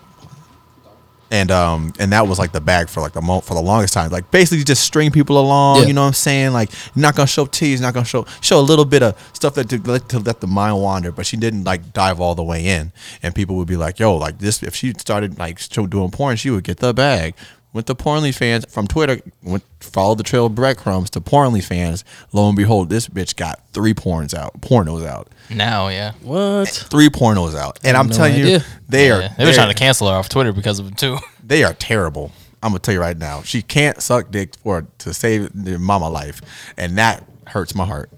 and 1.32 1.50
um 1.50 1.92
and 1.98 2.12
that 2.12 2.28
was 2.28 2.38
like 2.38 2.52
the 2.52 2.60
bag 2.60 2.88
for 2.88 3.00
like 3.00 3.14
the 3.14 3.22
mo- 3.22 3.40
for 3.40 3.54
the 3.54 3.60
longest 3.62 3.94
time. 3.94 4.10
Like 4.10 4.30
basically 4.30 4.62
just 4.62 4.84
string 4.84 5.10
people 5.10 5.38
along. 5.40 5.80
Yeah. 5.80 5.86
You 5.86 5.92
know 5.94 6.02
what 6.02 6.08
I'm 6.08 6.12
saying? 6.12 6.52
Like 6.52 6.70
not 6.94 7.16
gonna 7.16 7.26
show 7.26 7.46
teas, 7.46 7.80
not 7.80 7.94
gonna 7.94 8.04
show 8.06 8.26
show 8.42 8.60
a 8.60 8.62
little 8.62 8.84
bit 8.84 9.02
of 9.02 9.18
stuff 9.32 9.54
that 9.54 9.70
to 9.70 9.78
let, 9.82 10.08
to 10.10 10.18
let 10.18 10.40
the 10.40 10.46
mind 10.46 10.80
wander. 10.80 11.10
But 11.10 11.24
she 11.26 11.38
didn't 11.38 11.64
like 11.64 11.92
dive 11.94 12.20
all 12.20 12.34
the 12.34 12.42
way 12.44 12.64
in. 12.66 12.92
And 13.22 13.34
people 13.34 13.56
would 13.56 13.66
be 13.66 13.78
like, 13.78 13.98
"Yo, 13.98 14.14
like 14.14 14.38
this." 14.38 14.62
If 14.62 14.74
she 14.76 14.92
started 14.98 15.38
like 15.38 15.58
show 15.58 15.86
doing 15.86 16.10
porn, 16.10 16.36
she 16.36 16.50
would 16.50 16.64
get 16.64 16.78
the 16.78 16.92
bag. 16.92 17.34
Went 17.72 17.86
to 17.86 17.94
Pornly 17.94 18.34
fans 18.34 18.66
from 18.68 18.86
Twitter, 18.86 19.18
went 19.42 19.62
followed 19.80 20.18
the 20.18 20.22
trail 20.22 20.44
of 20.46 20.54
breadcrumbs 20.54 21.08
to 21.10 21.20
Pornly 21.22 21.64
fans. 21.64 22.04
Lo 22.32 22.46
and 22.48 22.56
behold, 22.56 22.90
this 22.90 23.08
bitch 23.08 23.34
got 23.34 23.62
three 23.72 23.94
porns 23.94 24.34
out, 24.34 24.60
pornos 24.60 25.06
out, 25.06 25.28
Now, 25.48 25.88
yeah. 25.88 26.12
What? 26.22 26.68
three 26.68 27.08
pornos 27.08 27.54
out, 27.56 27.78
and 27.82 27.96
I'm 27.96 28.08
no 28.08 28.14
telling 28.16 28.34
you, 28.36 28.44
idea. 28.44 28.64
they 28.90 29.10
are. 29.10 29.20
They 29.20 29.28
were 29.28 29.34
they're- 29.46 29.54
trying 29.54 29.68
to 29.70 29.74
cancel 29.74 30.08
her 30.08 30.14
off 30.14 30.28
Twitter 30.28 30.52
because 30.52 30.78
of 30.80 30.88
it 30.88 30.98
too. 30.98 31.16
they 31.44 31.64
are 31.64 31.72
terrible. 31.72 32.30
I'm 32.62 32.70
gonna 32.72 32.78
tell 32.80 32.94
you 32.94 33.00
right 33.00 33.16
now. 33.16 33.40
She 33.42 33.62
can't 33.62 34.00
suck 34.02 34.30
dick 34.30 34.54
for 34.62 34.86
to 34.98 35.14
save 35.14 35.50
their 35.54 35.78
mama 35.78 36.08
life, 36.10 36.42
and 36.76 36.98
that 36.98 37.24
hurts 37.46 37.74
my 37.74 37.86
heart. 37.86 38.10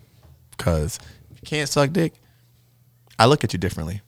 Cause 0.58 0.98
if 1.30 1.36
you 1.42 1.46
can't 1.46 1.68
suck 1.68 1.92
dick, 1.92 2.12
I 3.18 3.26
look 3.26 3.44
at 3.44 3.52
you 3.52 3.58
differently. 3.60 4.02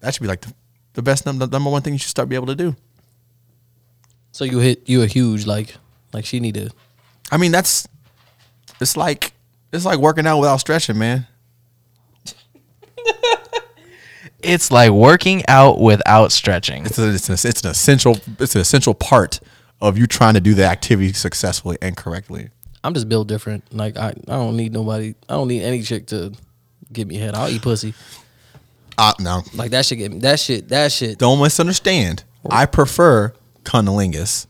That 0.00 0.12
should 0.12 0.22
be 0.22 0.28
like 0.28 0.42
the, 0.42 0.52
the 0.94 1.02
best 1.02 1.24
num- 1.24 1.38
the 1.38 1.46
number 1.46 1.70
one 1.70 1.82
thing 1.82 1.92
you 1.94 1.98
should 2.00 2.10
start 2.10 2.28
be 2.28 2.34
able 2.34 2.48
to 2.48 2.54
do. 2.56 2.76
So 4.36 4.44
you 4.44 4.58
hit 4.58 4.86
you 4.86 5.00
a 5.00 5.06
huge 5.06 5.46
like 5.46 5.76
like 6.12 6.26
she 6.26 6.40
need 6.40 6.56
to 6.56 6.68
I 7.32 7.38
mean, 7.38 7.52
that's 7.52 7.88
it's 8.82 8.94
like 8.94 9.32
it's 9.72 9.86
like 9.86 9.98
working 9.98 10.26
out 10.26 10.40
without 10.40 10.58
stretching, 10.58 10.98
man. 10.98 11.26
It's 14.40 14.70
like 14.70 14.90
working 14.90 15.42
out 15.48 15.80
without 15.80 16.30
stretching. 16.30 16.84
It's 16.84 16.98
a, 16.98 17.14
it's, 17.14 17.30
a, 17.30 17.48
it's 17.48 17.64
an 17.64 17.70
essential 17.70 18.18
it's 18.38 18.54
an 18.54 18.60
essential 18.60 18.92
part 18.92 19.40
of 19.80 19.96
you 19.96 20.06
trying 20.06 20.34
to 20.34 20.40
do 20.40 20.52
the 20.52 20.66
activity 20.66 21.14
successfully 21.14 21.78
and 21.80 21.96
correctly. 21.96 22.50
I'm 22.84 22.92
just 22.92 23.08
built 23.08 23.28
different. 23.28 23.72
Like 23.72 23.96
I, 23.96 24.08
I 24.10 24.12
don't 24.32 24.58
need 24.58 24.74
nobody. 24.74 25.14
I 25.30 25.32
don't 25.32 25.48
need 25.48 25.62
any 25.62 25.80
chick 25.80 26.08
to 26.08 26.34
give 26.92 27.08
me 27.08 27.16
head. 27.16 27.34
I'll 27.34 27.48
eat 27.48 27.62
pussy. 27.62 27.94
Uh, 28.98 29.14
no, 29.18 29.42
Like 29.54 29.70
that 29.70 29.86
shit. 29.86 29.96
Get 29.96 30.12
me. 30.12 30.18
That 30.18 30.38
shit. 30.38 30.68
That 30.68 30.92
shit. 30.92 31.18
don't 31.18 31.40
misunderstand. 31.40 32.22
I 32.50 32.66
prefer 32.66 33.32
cunnilingus 33.66 34.46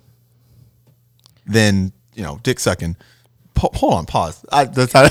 than 1.47 1.93
you 2.15 2.23
know 2.23 2.39
dick 2.43 2.61
sucking. 2.61 2.97
Hold 3.59 3.95
on, 3.95 4.05
pause. 4.05 4.45
I, 4.53 4.67
that's 4.67 4.93
how, 4.93 5.05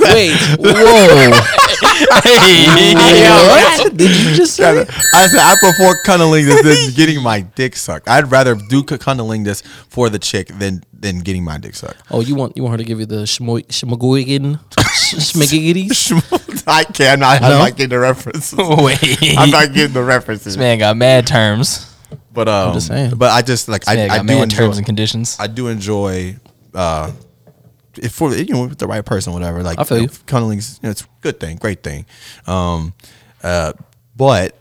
Wait. 0.00 0.36
Whoa. 0.58 1.30
what 2.10 3.96
did 3.96 4.10
you 4.16 4.34
just 4.34 4.56
say? 4.56 4.84
I 5.14 5.26
said 5.28 5.38
I 5.38 5.54
prefer 5.60 5.94
cunnilingus 6.04 6.60
than 6.62 6.92
getting 6.94 7.22
my 7.22 7.42
dick 7.42 7.76
sucked. 7.76 8.08
I'd 8.08 8.30
rather 8.32 8.56
do 8.56 8.82
cunnilingus 8.82 9.64
for 9.88 10.10
the 10.10 10.18
chick 10.18 10.48
than 10.48 10.82
than 10.92 11.20
getting 11.20 11.44
my 11.44 11.56
dick 11.58 11.76
sucked. 11.76 12.02
Oh, 12.10 12.20
you 12.20 12.34
want 12.34 12.56
you 12.56 12.64
want 12.64 12.72
her 12.72 12.78
to 12.78 12.84
give 12.84 12.98
you 12.98 13.06
the 13.06 13.22
schmagoigan 13.22 14.58
schmiggigities? 14.74 16.64
I 16.66 16.84
can't. 16.84 17.22
I'm 17.22 17.40
not, 17.40 17.42
No? 17.42 17.54
I'm 17.54 17.58
not 17.60 17.76
getting 17.76 17.90
the 17.90 17.98
references. 18.00 18.58
Wait. 18.58 19.38
I'm 19.38 19.50
not 19.50 19.72
getting 19.72 19.94
the 19.94 20.02
references. 20.02 20.44
This 20.44 20.56
man 20.56 20.78
got 20.78 20.96
mad 20.96 21.26
terms. 21.26 21.93
But 22.34 22.48
um, 22.48 22.74
just 22.74 22.88
saying. 22.88 23.14
but 23.16 23.30
I 23.30 23.42
just 23.42 23.68
like 23.68 23.88
I, 23.88 24.08
I 24.08 24.22
do 24.22 24.42
enjoy 24.42 24.56
terms 24.56 24.76
and 24.76 24.84
conditions. 24.86 25.36
I 25.40 25.46
do 25.46 25.68
enjoy 25.68 26.36
uh 26.74 27.12
if 27.96 28.12
for 28.12 28.34
you 28.34 28.52
know 28.52 28.66
with 28.66 28.78
the 28.78 28.88
right 28.88 29.04
person 29.04 29.32
whatever 29.32 29.62
like 29.62 29.78
I 29.78 29.84
feel 29.84 30.02
you. 30.02 30.08
cunning's 30.26 30.80
you 30.82 30.88
know, 30.88 30.90
it's 30.90 31.02
a 31.02 31.06
good 31.20 31.38
thing 31.38 31.56
great 31.58 31.84
thing 31.84 32.04
um 32.48 32.92
uh 33.44 33.72
but 34.16 34.56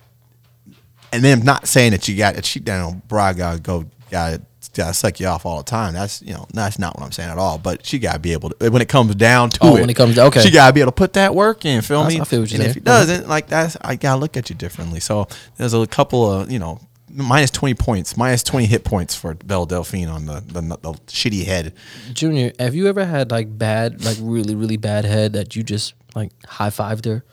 and 1.11 1.23
then 1.23 1.39
I'm 1.39 1.45
not 1.45 1.67
saying 1.67 1.91
that 1.91 2.07
you 2.07 2.15
got 2.15 2.35
that 2.35 2.45
she 2.45 2.59
down 2.59 3.01
bra 3.07 3.33
gotta 3.33 3.59
go 3.59 3.85
gotta 4.11 4.39
gotta 4.75 4.93
suck 4.93 5.19
you 5.19 5.25
off 5.25 5.47
all 5.47 5.57
the 5.57 5.63
time 5.63 5.93
that's 5.95 6.21
you 6.21 6.33
know 6.35 6.45
that's 6.53 6.77
not 6.77 6.95
what 6.95 7.03
I'm 7.03 7.11
saying 7.11 7.31
at 7.31 7.39
all 7.39 7.57
but 7.57 7.83
she 7.85 7.97
gotta 7.97 8.19
be 8.19 8.33
able 8.33 8.49
to 8.51 8.69
when 8.69 8.83
it 8.83 8.89
comes 8.89 9.15
down 9.15 9.49
to 9.49 9.59
Oh, 9.63 9.75
it 9.77 9.81
when 9.81 9.89
it 9.89 9.95
comes- 9.95 10.13
to, 10.15 10.25
okay. 10.25 10.41
she 10.41 10.51
gotta 10.51 10.71
be 10.73 10.81
able 10.81 10.91
to 10.91 10.95
put 10.95 11.13
that 11.13 11.33
work 11.33 11.65
in 11.65 11.81
feel 11.81 12.05
me 12.05 12.19
I 12.21 12.23
feel 12.25 12.41
what 12.41 12.51
you're 12.51 12.61
and 12.61 12.67
if 12.69 12.73
saying. 12.73 12.77
it 12.77 12.85
doesn't 12.85 13.27
like 13.27 13.47
that's 13.47 13.75
I 13.81 13.95
gotta 13.95 14.19
look 14.21 14.37
at 14.37 14.51
you 14.51 14.55
differently 14.55 14.99
so 14.99 15.27
there's 15.57 15.73
a 15.73 15.87
couple 15.87 16.31
of 16.31 16.51
you 16.51 16.59
know 16.59 16.79
minus 17.15 17.51
20 17.51 17.75
points 17.75 18.17
minus 18.17 18.43
20 18.43 18.65
hit 18.65 18.83
points 18.83 19.15
for 19.15 19.33
Belle 19.35 19.65
Delphine 19.65 20.07
on 20.09 20.25
the, 20.25 20.41
the 20.47 20.61
the 20.61 20.93
shitty 21.07 21.45
head 21.45 21.73
Junior, 22.13 22.51
have 22.59 22.73
you 22.75 22.87
ever 22.87 23.05
had 23.05 23.31
like 23.31 23.55
bad, 23.57 24.03
like 24.03 24.17
really 24.21 24.55
really 24.55 24.77
bad 24.77 25.05
head 25.05 25.33
that 25.33 25.55
you 25.55 25.63
just 25.63 25.93
like 26.15 26.31
high 26.45 26.69
fived 26.69 27.05
her, 27.05 27.23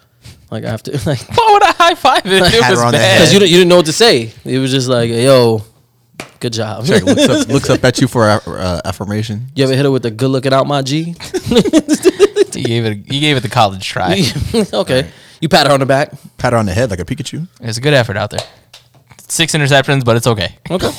like 0.51 0.65
after 0.65 0.93
like 1.07 1.21
Why 1.37 1.49
would 1.53 1.63
I 1.63 1.73
high 1.73 1.95
five 1.95 2.23
it? 2.27 2.33
It 2.43 2.63
Had 2.63 2.71
was 2.71 2.79
her 2.81 2.87
on 2.87 2.93
the 2.93 2.99
bad. 2.99 3.19
because 3.19 3.33
you 3.33 3.39
didn't, 3.39 3.51
you 3.53 3.57
didn't 3.59 3.69
know 3.71 3.77
what 3.77 3.87
to 3.87 3.93
say. 3.93 4.33
It 4.45 4.59
was 4.59 4.71
just 4.71 4.89
like, 4.89 5.11
yo, 5.11 5.63
good 6.41 6.53
job. 6.53 6.85
Check, 6.87 7.03
looks, 7.05 7.29
up, 7.29 7.49
looks 7.55 7.71
up 7.71 7.85
at 7.85 8.01
you 8.01 8.09
for 8.09 8.25
uh, 8.29 8.81
affirmation. 8.85 9.47
You 9.55 9.65
ever 9.65 9.75
hit 9.75 9.85
her 9.85 9.91
with 9.91 10.05
a 10.07 10.11
good 10.11 10.31
looking 10.31 10.53
out 10.53 10.67
my 10.67 10.83
G? 10.83 11.15
You 12.53 12.65
gave 12.67 12.85
it. 12.85 13.13
You 13.13 13.21
gave 13.21 13.37
it 13.39 13.41
the 13.41 13.49
college 13.49 13.87
try. 13.89 14.23
okay. 14.75 15.11
You 15.41 15.49
pat 15.49 15.67
her 15.67 15.73
on 15.73 15.81
the 15.81 15.87
back. 15.87 16.13
Pat 16.37 16.53
her 16.53 16.59
on 16.59 16.67
the 16.67 16.73
head 16.75 16.91
like 16.91 16.99
a 17.01 17.05
Pikachu. 17.05 17.47
It's 17.61 17.79
a 17.79 17.81
good 17.81 17.95
effort 17.95 18.17
out 18.19 18.31
there. 18.31 18.41
Six 19.31 19.55
interceptions, 19.55 20.05
but 20.05 20.17
it's 20.17 20.27
okay. 20.27 20.57
Okay. 20.71 20.91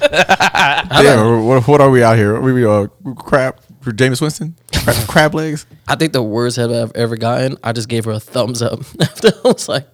Damn, 0.10 1.44
what, 1.44 1.66
what 1.68 1.80
are 1.80 1.90
we 1.90 2.02
out 2.02 2.16
here? 2.16 2.40
We, 2.40 2.52
we 2.52 2.64
uh, 2.66 2.86
crab, 3.16 3.60
Jameis 3.82 4.20
Winston, 4.20 4.56
crab, 4.72 4.96
crab 5.08 5.34
legs. 5.34 5.66
I 5.86 5.94
think 5.96 6.12
the 6.12 6.22
worst 6.22 6.56
head 6.56 6.72
I've 6.72 6.92
ever 6.96 7.16
gotten, 7.16 7.56
I 7.62 7.72
just 7.72 7.88
gave 7.88 8.04
her 8.06 8.12
a 8.12 8.20
thumbs 8.20 8.62
up. 8.62 8.80
After 9.00 9.28
I 9.44 9.48
was 9.48 9.68
like, 9.68 9.86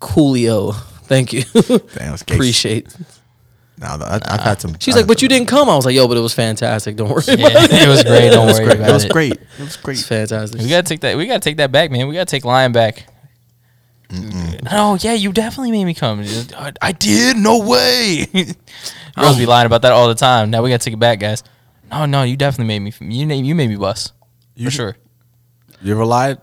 Coolio. 0.00 0.74
Thank 1.04 1.32
you. 1.32 1.42
Damn, 1.52 2.14
it's 2.14 2.22
Appreciate. 2.22 2.94
Now 3.78 3.96
I, 4.00 4.20
I've 4.24 4.40
had 4.40 4.60
some. 4.60 4.76
She's 4.78 4.94
like, 4.96 5.06
but 5.06 5.22
you 5.22 5.28
didn't 5.28 5.48
come. 5.48 5.68
I 5.68 5.74
was 5.76 5.84
like, 5.84 5.94
yo, 5.94 6.06
but 6.08 6.16
it 6.16 6.20
was 6.20 6.32
fantastic. 6.34 6.96
Don't 6.96 7.10
worry. 7.10 7.22
Yeah, 7.26 7.34
about 7.48 7.64
it. 7.64 7.72
it 7.72 7.88
was 7.88 8.04
great. 8.04 8.30
Don't 8.30 8.44
It 8.44 8.46
was 8.46 8.58
worry 8.58 8.66
great. 8.66 8.76
about 8.78 8.90
It 8.90 8.92
was 8.92 9.04
it. 9.04 9.08
Was 9.08 9.12
great. 9.12 9.32
It 9.32 9.40
was 9.58 9.76
great. 9.76 9.98
It's 9.98 10.06
fantastic. 10.06 10.60
We 10.60 10.68
gotta 10.68 10.82
take 10.84 11.00
that. 11.00 11.16
We 11.16 11.26
gotta 11.26 11.40
take 11.40 11.56
that 11.56 11.72
back, 11.72 11.90
man. 11.90 12.06
We 12.08 12.14
gotta 12.14 12.26
take 12.26 12.44
Lion 12.44 12.70
back. 12.72 13.06
No, 14.12 14.70
oh, 14.70 14.98
yeah, 15.00 15.14
you 15.14 15.32
definitely 15.32 15.70
made 15.72 15.84
me 15.84 15.94
come. 15.94 16.22
I, 16.56 16.72
I 16.80 16.92
did. 16.92 17.36
No 17.36 17.66
way. 17.66 18.26
Girls 18.32 18.56
oh. 19.16 19.38
be 19.38 19.46
lying 19.46 19.66
about 19.66 19.82
that 19.82 19.92
all 19.92 20.08
the 20.08 20.14
time. 20.14 20.50
Now 20.50 20.62
we 20.62 20.70
gotta 20.70 20.84
take 20.84 20.94
it 20.94 21.00
back, 21.00 21.18
guys. 21.18 21.42
No, 21.90 22.06
no, 22.06 22.22
you 22.22 22.36
definitely 22.36 22.78
made 22.78 22.80
me. 22.80 23.14
You 23.14 23.26
na- 23.26 23.34
you 23.34 23.54
made 23.54 23.68
me 23.68 23.76
bust 23.76 24.12
You- 24.54 24.66
for 24.66 24.70
sure. 24.70 24.96
You 25.80 25.92
ever 25.92 26.04
lied? 26.04 26.38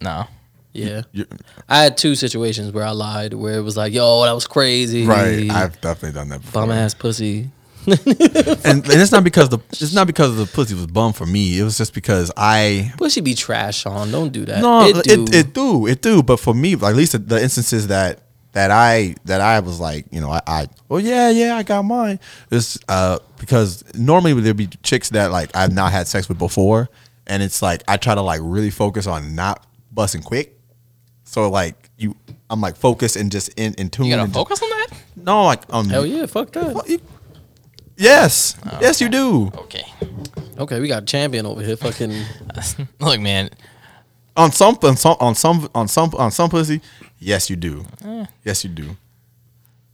No, 0.00 0.26
yeah. 0.72 1.02
You, 1.12 1.26
I 1.68 1.82
had 1.82 1.96
two 1.96 2.14
situations 2.14 2.72
where 2.72 2.84
I 2.84 2.90
lied, 2.90 3.34
where 3.34 3.54
it 3.54 3.62
was 3.62 3.76
like, 3.76 3.92
yo, 3.92 4.22
that 4.24 4.32
was 4.32 4.46
crazy. 4.46 5.04
right. 5.06 5.50
I've 5.50 5.80
definitely 5.80 6.12
done 6.12 6.28
that 6.30 6.40
before. 6.40 6.62
bum 6.62 6.70
ass 6.70 6.94
pussy. 6.94 7.50
and, 7.86 8.84
and 8.84 8.86
it's 8.86 9.10
not 9.12 9.24
because 9.24 9.48
the 9.48 9.58
it's 9.70 9.92
not 9.92 10.06
because 10.06 10.36
the 10.36 10.46
pussy 10.46 10.74
was 10.74 10.86
bum 10.86 11.12
for 11.12 11.26
me. 11.26 11.58
It 11.58 11.64
was 11.64 11.76
just 11.76 11.94
because 11.94 12.30
I 12.36 12.92
Pussy 12.96 13.20
be 13.20 13.34
trash 13.34 13.86
on. 13.86 14.10
Don't 14.12 14.32
do 14.32 14.44
that. 14.44 14.60
no 14.60 14.86
it, 14.86 15.04
do. 15.04 15.22
it, 15.24 15.34
it 15.34 15.52
do 15.54 15.86
it 15.86 16.00
do. 16.02 16.22
But 16.22 16.38
for 16.38 16.54
me, 16.54 16.76
like, 16.76 16.92
at 16.92 16.96
least 16.96 17.12
the, 17.12 17.18
the 17.18 17.42
instances 17.42 17.88
that 17.88 18.20
that 18.52 18.70
I 18.70 19.16
that 19.24 19.40
I 19.40 19.60
was 19.60 19.80
like, 19.80 20.06
you 20.12 20.20
know, 20.20 20.30
I, 20.30 20.40
I 20.46 20.66
oh 20.90 20.98
yeah 20.98 21.30
yeah 21.30 21.56
I 21.56 21.62
got 21.64 21.82
mine. 21.82 22.20
It's 22.50 22.78
uh 22.88 23.18
because 23.38 23.82
normally 23.94 24.40
there'd 24.40 24.56
be 24.56 24.68
chicks 24.82 25.10
that 25.10 25.32
like 25.32 25.54
I've 25.56 25.72
not 25.72 25.90
had 25.90 26.06
sex 26.06 26.28
with 26.28 26.38
before, 26.38 26.88
and 27.26 27.42
it's 27.42 27.62
like 27.62 27.82
I 27.88 27.96
try 27.96 28.14
to 28.14 28.22
like 28.22 28.40
really 28.42 28.70
focus 28.70 29.06
on 29.06 29.34
not 29.34 29.66
busting 29.90 30.22
quick. 30.22 30.58
So 31.24 31.50
like 31.50 31.90
you, 31.96 32.14
I'm 32.50 32.60
like 32.60 32.76
focused 32.76 33.16
and 33.16 33.32
just 33.32 33.48
in 33.58 33.74
in 33.74 33.90
tune. 33.90 34.06
you 34.06 34.12
gotta 34.12 34.24
and 34.24 34.32
just- 34.32 34.38
focus 34.38 34.62
on 34.62 34.68
that. 34.68 34.88
no, 35.16 35.44
like 35.44 35.62
um, 35.70 35.88
Hell 35.88 36.06
yeah, 36.06 36.26
fuck 36.26 36.52
that. 36.52 36.88
You- 36.88 37.00
Yes, 37.96 38.56
oh, 38.66 38.78
yes, 38.80 39.00
you 39.00 39.08
do. 39.08 39.50
Okay. 39.54 39.84
Okay, 40.58 40.80
we 40.80 40.88
got 40.88 41.02
a 41.02 41.06
champion 41.06 41.46
over 41.46 41.62
here. 41.62 41.76
Fucking 41.76 42.12
Look, 43.00 43.20
man. 43.20 43.50
On 44.36 44.50
some, 44.50 44.78
on 44.82 44.96
some, 44.96 45.16
on 45.20 45.34
some, 45.34 45.68
on 45.74 45.88
some, 45.88 46.10
on 46.16 46.30
some 46.30 46.48
pussy. 46.50 46.80
Yes, 47.18 47.50
you 47.50 47.56
do. 47.56 47.84
Eh. 48.04 48.26
Yes, 48.44 48.64
you 48.64 48.70
do. 48.70 48.96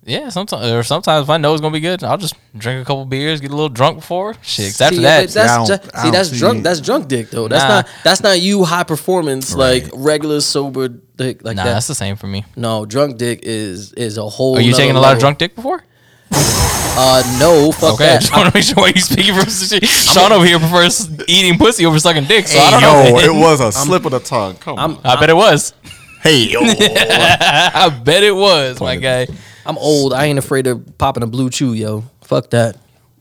Yeah, 0.04 0.30
sometimes 0.30 0.64
or 0.72 0.82
sometimes 0.84 1.24
if 1.24 1.28
I 1.30 1.36
know 1.36 1.52
it's 1.52 1.60
gonna 1.60 1.72
be 1.72 1.80
good, 1.80 2.02
I'll 2.02 2.16
just 2.16 2.34
drink 2.56 2.80
a 2.80 2.84
couple 2.86 3.04
beers, 3.04 3.42
get 3.42 3.50
a 3.50 3.54
little 3.54 3.68
drunk 3.68 3.98
before. 3.98 4.34
Shit, 4.40 4.68
'cause 4.72 4.80
after 4.80 5.00
that, 5.02 5.28
that's 5.28 5.68
Yeah, 5.68 5.76
ju- 5.76 5.82
see 6.02 6.10
that's 6.10 6.30
see- 6.30 6.38
drunk. 6.38 6.62
That's 6.64 6.80
drunk 6.80 7.08
dick 7.08 7.30
though. 7.30 7.46
That's 7.46 7.62
Nah. 7.64 7.68
not 7.68 7.88
that's 8.04 8.22
not 8.22 8.40
you 8.40 8.64
high 8.64 8.84
performance 8.84 9.52
Right. 9.52 9.82
like 9.84 9.92
regular 9.94 10.40
sober 10.40 10.88
dick 10.88 11.44
like 11.44 11.56
nah, 11.56 11.64
that. 11.64 11.74
that's 11.74 11.88
the 11.88 11.94
same 11.94 12.16
for 12.16 12.26
me. 12.26 12.46
no, 12.56 12.86
drunk 12.86 13.18
dick 13.18 13.40
is 13.42 13.92
is 13.94 14.16
a 14.16 14.26
whole. 14.26 14.56
Are 14.56 14.62
you 14.62 14.72
taking 14.72 14.96
a 14.96 15.00
lot 15.00 15.12
of 15.12 15.20
drunk 15.20 15.36
dick 15.38 15.54
before? 15.54 15.84
Uh, 16.30 17.22
no, 17.38 17.70
fuck 17.72 17.94
Okay, 17.94 18.06
that. 18.06 18.20
just 18.22 18.32
want 18.36 18.48
to 18.52 18.56
make 18.56 18.64
sure 18.64 18.74
why 18.76 18.88
you 18.94 19.00
speaking 19.00 19.34
from 19.34 19.48
Sean 19.84 20.32
over 20.32 20.44
here 20.44 20.58
prefers 20.58 21.08
eating 21.28 21.56
pussy 21.58 21.86
over 21.86 21.98
sucking 21.98 22.24
dick. 22.24 22.48
So 22.48 22.58
I 22.58 22.70
don't 22.70 22.80
know. 22.80 23.04
yo, 23.04 23.18
it 23.18 23.34
was 23.40 23.60
a 23.60 23.70
slip 23.86 24.04
of 24.04 24.12
the 24.12 24.20
tongue. 24.20 24.56
Come 24.56 24.78
I'm 24.78 24.96
on. 24.96 25.00
I 25.06 25.20
bet 25.20 25.30
it 25.30 25.36
was. 25.36 25.74
Hey, 26.22 26.48
yo. 26.48 26.60
I 26.64 28.00
bet 28.04 28.24
it 28.24 28.34
was, 28.34 28.80
my 28.80 28.96
guy. 28.96 29.28
I'm 29.64 29.78
old. 29.78 30.12
I 30.12 30.24
ain't 30.26 30.38
afraid 30.38 30.66
of 30.66 30.98
popping 30.98 31.22
a 31.22 31.26
blue 31.26 31.50
chew, 31.50 31.72
yo. 31.72 32.04
Fuck 32.22 32.50
that. 32.50 32.76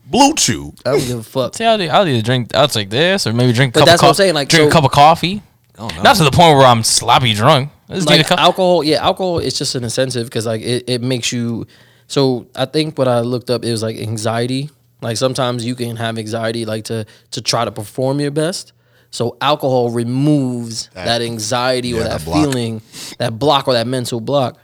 Blue 0.06 0.32
Chew. 0.34 0.72
I 0.86 0.92
don't 0.92 1.06
give 1.06 1.18
a 1.18 1.22
fuck. 1.22 1.54
See, 1.54 1.66
I'll, 1.66 1.80
I'll 1.92 2.08
either 2.08 2.22
drink, 2.22 2.54
I'll 2.54 2.66
take 2.66 2.88
this, 2.88 3.26
or 3.26 3.34
maybe 3.34 3.52
drink. 3.52 3.76
A 3.76 3.80
But 3.80 3.80
cup 3.80 3.86
that's 3.88 4.02
of 4.02 4.06
what 4.06 4.08
I'm 4.08 4.12
co- 4.14 4.16
saying, 4.16 4.34
like, 4.34 4.48
drink 4.48 4.64
so- 4.64 4.68
a 4.68 4.72
cup 4.72 4.84
of 4.84 4.90
coffee. 4.90 5.42
Oh, 5.78 5.86
no. 5.88 6.02
Not 6.02 6.16
to 6.16 6.24
the 6.24 6.30
point 6.30 6.56
where 6.56 6.66
I'm 6.66 6.82
sloppy 6.82 7.34
drunk. 7.34 7.70
I 7.90 7.94
just 7.96 8.08
need 8.08 8.14
a 8.14 8.18
like 8.18 8.26
cup. 8.26 8.38
alcohol 8.40 8.82
yeah 8.82 9.02
alcohol 9.04 9.38
is 9.38 9.56
just 9.56 9.74
an 9.76 9.84
incentive 9.84 10.26
because 10.26 10.44
like 10.46 10.60
it, 10.62 10.84
it 10.88 11.02
makes 11.02 11.30
you 11.30 11.66
so 12.08 12.46
i 12.56 12.64
think 12.64 12.98
what 12.98 13.06
i 13.06 13.20
looked 13.20 13.50
up 13.50 13.64
is 13.64 13.82
like 13.82 13.96
anxiety. 13.96 14.70
Like 15.00 15.16
sometimes 15.16 15.64
you 15.64 15.76
can 15.76 15.94
have 15.94 16.18
anxiety 16.18 16.64
like 16.64 16.82
to 16.86 17.06
to 17.30 17.40
try 17.40 17.64
to 17.64 17.70
perform 17.70 18.18
your 18.18 18.32
best. 18.32 18.72
So 19.10 19.36
alcohol 19.40 19.90
removes 19.90 20.88
that, 20.94 21.04
That- 21.04 21.22
anxiety 21.22 21.94
or 21.94 22.00
that 22.02 22.20
that 22.20 22.20
feeling 22.22 22.82
that 23.18 23.38
block 23.38 23.68
or 23.68 23.74
that 23.74 23.86
mental 23.86 24.20
block. 24.20 24.58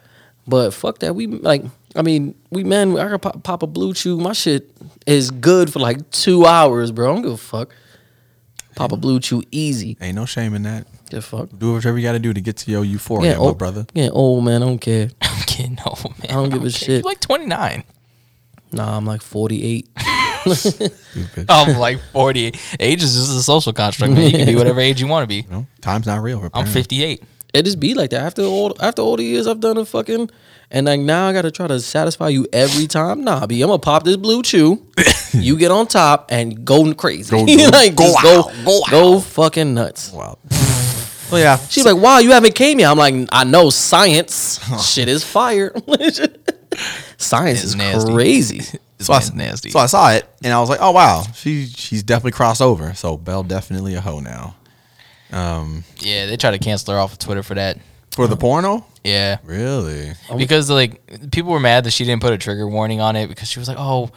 But 0.49 0.73
fuck 0.73 0.99
that 0.99 1.15
we 1.15 1.29
like 1.29 1.63
i 1.95 2.03
mean 2.03 2.35
we 2.51 2.65
man 2.65 2.99
i 2.99 3.09
could 3.11 3.23
pop, 3.23 3.45
pop 3.45 3.63
a 3.63 3.69
blue 3.69 3.95
chew. 3.95 4.19
My 4.19 4.33
shit 4.33 4.69
is 5.07 5.31
good 5.31 5.73
for 5.73 5.79
like 5.79 6.11
two 6.11 6.45
hours 6.47 6.91
bro. 6.91 7.13
I 7.13 7.15
don't 7.15 7.23
give 7.23 7.33
a 7.33 7.37
fuck. 7.37 7.69
Pop 8.75 8.91
a 8.91 8.97
blue 8.97 9.21
chew 9.21 9.45
easy. 9.53 9.97
Ain't 10.01 10.17
no 10.17 10.27
shame 10.27 10.55
in 10.55 10.65
that. 10.65 10.89
Give 11.15 11.25
a 11.25 11.37
fuck 11.47 11.49
Do 11.57 11.75
whatever 11.75 11.97
you 11.99 12.03
got 12.05 12.13
to 12.13 12.19
do 12.19 12.33
to 12.33 12.41
get 12.41 12.57
to 12.59 12.71
your 12.71 12.85
euphoria, 12.85 13.31
yeah, 13.33 13.37
my 13.39 13.45
old, 13.45 13.59
brother. 13.59 13.87
yeah, 13.95 14.09
old 14.11 14.45
man, 14.45 14.63
I 14.63 14.67
don't 14.67 14.79
care. 14.79 15.11
I'm 15.23 15.43
kidding, 15.47 15.79
no 15.85 15.97
man. 16.05 16.31
I 16.31 16.33
don't 16.35 16.51
give 16.51 16.65
a 16.65 16.71
shit. 16.71 16.89
You're 16.89 17.03
like 17.03 17.21
29. 17.21 17.85
Nah, 18.73 18.97
I'm 18.97 19.07
like 19.07 19.23
48. 19.23 19.89
Stupid. 20.53 21.47
I'm 21.49 21.79
like 21.79 22.01
48. 22.13 22.77
Age 22.81 23.03
is 23.03 23.15
just 23.15 23.39
a 23.39 23.43
social 23.43 23.73
construct. 23.73 24.15
Man. 24.15 24.25
You 24.25 24.31
can 24.39 24.47
be 24.47 24.57
whatever 24.61 24.81
age 24.81 25.01
you 25.01 25.07
want 25.07 25.23
to 25.23 25.29
be. 25.29 25.47
No, 25.51 25.67
time's 25.81 26.07
not 26.07 26.23
real. 26.23 26.49
I'm 26.53 26.67
58. 26.67 27.23
It 27.55 27.65
just 27.65 27.79
be 27.79 27.95
like 27.95 28.11
that. 28.11 28.23
After 28.23 28.43
all, 28.43 28.77
after 28.81 29.01
all 29.01 29.17
the 29.17 29.23
years 29.23 29.47
I've 29.47 29.61
done 29.61 29.79
it, 29.79 29.87
fucking, 29.87 30.29
and 30.73 30.87
like 30.87 30.99
now 31.01 31.29
I 31.29 31.33
gotta 31.33 31.53
try 31.53 31.69
to 31.69 31.79
satisfy 31.79 32.29
you 32.31 32.49
every 32.53 32.89
time. 32.89 33.23
Nah, 33.23 33.47
B, 33.47 33.63
I'm 33.63 33.69
gonna 33.69 33.79
pop 33.79 34.03
this 34.03 34.17
blue 34.17 34.43
chew. 34.43 34.85
you 35.33 35.57
get 35.57 35.71
on 35.71 35.87
top 35.87 36.27
and 36.33 36.65
go 36.65 36.93
crazy. 36.95 37.31
Go- 37.31 37.47
go- 37.47 37.71
like, 37.71 37.95
go 37.95 38.05
just 38.07 38.23
go, 38.25 38.51
go 38.65 38.81
go 38.91 39.21
fucking 39.21 39.73
nuts. 39.73 40.11
Wow. 40.13 40.39
Well, 41.31 41.41
yeah. 41.41 41.57
She's 41.57 41.85
like, 41.85 41.97
"Wow, 41.97 42.19
you 42.19 42.33
haven't 42.33 42.55
came 42.55 42.79
yet." 42.81 42.91
I'm 42.91 42.99
like, 42.99 43.15
"I 43.33 43.45
know 43.45 43.71
science. 43.71 44.61
Shit 44.85 45.09
is 45.09 45.25
fire. 45.25 45.73
science 47.19 47.59
It's 47.63 47.65
is 47.71 47.77
nasty. 47.77 48.13
crazy." 48.13 48.61
It's 48.97 49.07
So 49.09 49.13
I, 49.15 49.21
nasty. 49.37 49.71
so 49.71 49.81
I 49.81 49.87
saw 49.87 50.13
it 50.13 50.25
and 50.45 50.53
I 50.53 50.61
was 50.61 50.69
like, 50.71 50.79
oh 50.81 50.93
wow, 50.93 51.25
she 51.35 51.67
she's 51.67 52.05
definitely 52.05 52.31
crossed 52.31 52.63
over. 52.63 52.95
So 52.95 53.17
Belle 53.17 53.43
definitely 53.43 53.97
a 53.97 54.01
hoe 54.01 54.21
now. 54.21 54.55
Um, 55.33 55.83
yeah, 55.99 56.27
they 56.27 56.37
tried 56.37 56.53
to 56.53 56.59
cancel 56.61 56.95
her 56.95 57.01
off 57.01 57.13
of 57.13 57.19
Twitter 57.19 57.43
for 57.43 57.55
that. 57.55 57.77
For 58.13 58.29
the 58.29 58.35
um, 58.35 58.39
porno? 58.39 58.87
Yeah. 59.03 59.39
Really? 59.43 60.13
Um, 60.31 60.39
because 60.39 60.71
like 60.71 61.31
people 61.33 61.51
were 61.51 61.59
mad 61.59 61.83
that 61.85 61.91
she 61.91 62.05
didn't 62.05 62.23
put 62.23 62.33
a 62.35 62.39
trigger 62.39 62.69
warning 62.69 63.01
on 63.01 63.17
it 63.17 63.27
because 63.27 63.49
she 63.51 63.59
was 63.59 63.67
like, 63.67 63.79
"Oh, 63.81 64.11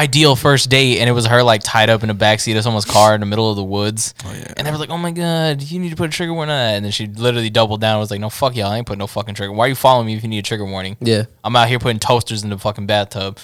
ideal 0.00 0.34
first 0.36 0.70
date," 0.70 0.98
and 0.98 1.08
it 1.08 1.12
was 1.12 1.26
her 1.26 1.42
like 1.42 1.62
tied 1.62 1.90
up 1.90 2.02
in 2.02 2.08
the 2.08 2.14
backseat 2.14 2.56
of 2.56 2.62
someone's 2.64 2.84
car 2.84 3.14
in 3.14 3.20
the 3.20 3.26
middle 3.26 3.50
of 3.50 3.56
the 3.56 3.64
woods. 3.64 4.14
Oh, 4.24 4.32
yeah. 4.32 4.52
And 4.56 4.66
they 4.66 4.70
were 4.70 4.78
like, 4.78 4.90
"Oh 4.90 4.98
my 4.98 5.10
god, 5.12 5.62
you 5.62 5.78
need 5.78 5.90
to 5.90 5.96
put 5.96 6.08
a 6.08 6.12
trigger 6.12 6.32
warning 6.34 6.52
on 6.52 6.58
that." 6.58 6.74
And 6.76 6.84
then 6.84 6.92
she 6.92 7.06
literally 7.06 7.50
doubled 7.50 7.80
down. 7.80 7.92
and 7.94 8.00
was 8.00 8.10
like, 8.10 8.20
"No, 8.20 8.30
fuck 8.30 8.56
y'all, 8.56 8.70
I 8.72 8.78
ain't 8.78 8.86
putting 8.86 8.98
no 8.98 9.06
fucking 9.06 9.34
trigger. 9.34 9.52
Why 9.52 9.66
are 9.66 9.68
you 9.68 9.74
following 9.74 10.06
me 10.06 10.14
if 10.14 10.22
you 10.22 10.28
need 10.28 10.38
a 10.38 10.42
trigger 10.42 10.64
warning? 10.64 10.96
Yeah. 11.00 11.24
I'm 11.44 11.54
out 11.56 11.68
here 11.68 11.78
putting 11.78 12.00
toasters 12.00 12.42
in 12.42 12.50
the 12.50 12.58
fucking 12.58 12.86
bathtub. 12.86 13.38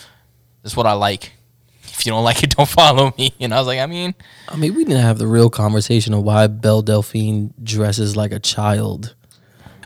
That's 0.62 0.76
what 0.76 0.86
I 0.86 0.92
like. 0.92 1.32
If 1.84 2.04
you 2.04 2.12
don't 2.12 2.24
like 2.24 2.42
it, 2.42 2.50
don't 2.56 2.68
follow 2.68 3.12
me." 3.18 3.32
And 3.40 3.54
I 3.54 3.58
was 3.58 3.66
like, 3.66 3.78
I 3.78 3.86
mean, 3.86 4.14
I 4.48 4.56
mean, 4.56 4.74
we 4.74 4.84
didn't 4.84 5.02
have 5.02 5.18
the 5.18 5.26
real 5.26 5.50
conversation 5.50 6.12
of 6.14 6.22
why 6.24 6.46
Belle 6.46 6.82
Delphine 6.82 7.52
dresses 7.62 8.16
like 8.16 8.32
a 8.32 8.38
child. 8.40 9.14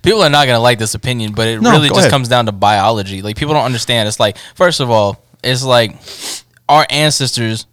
people 0.03 0.23
are 0.23 0.31
not 0.31 0.47
gonna 0.47 0.59
like 0.61 0.79
this 0.79 0.95
opinion, 0.95 1.33
but 1.33 1.47
it 1.47 1.61
No, 1.61 1.73
really 1.73 1.89
go 1.89 1.95
just 1.97 2.01
ahead. 2.07 2.11
comes 2.11 2.29
down 2.29 2.47
to 2.47 2.53
biology. 2.53 3.21
Like 3.23 3.37
people 3.37 3.55
don't 3.55 3.65
understand. 3.67 4.09
It's 4.09 4.19
like 4.21 4.39
first 4.55 4.81
of 4.81 4.89
all, 4.91 5.23
it's 5.45 5.63
like 5.63 5.95
our 6.71 6.87
ancestors 6.89 7.67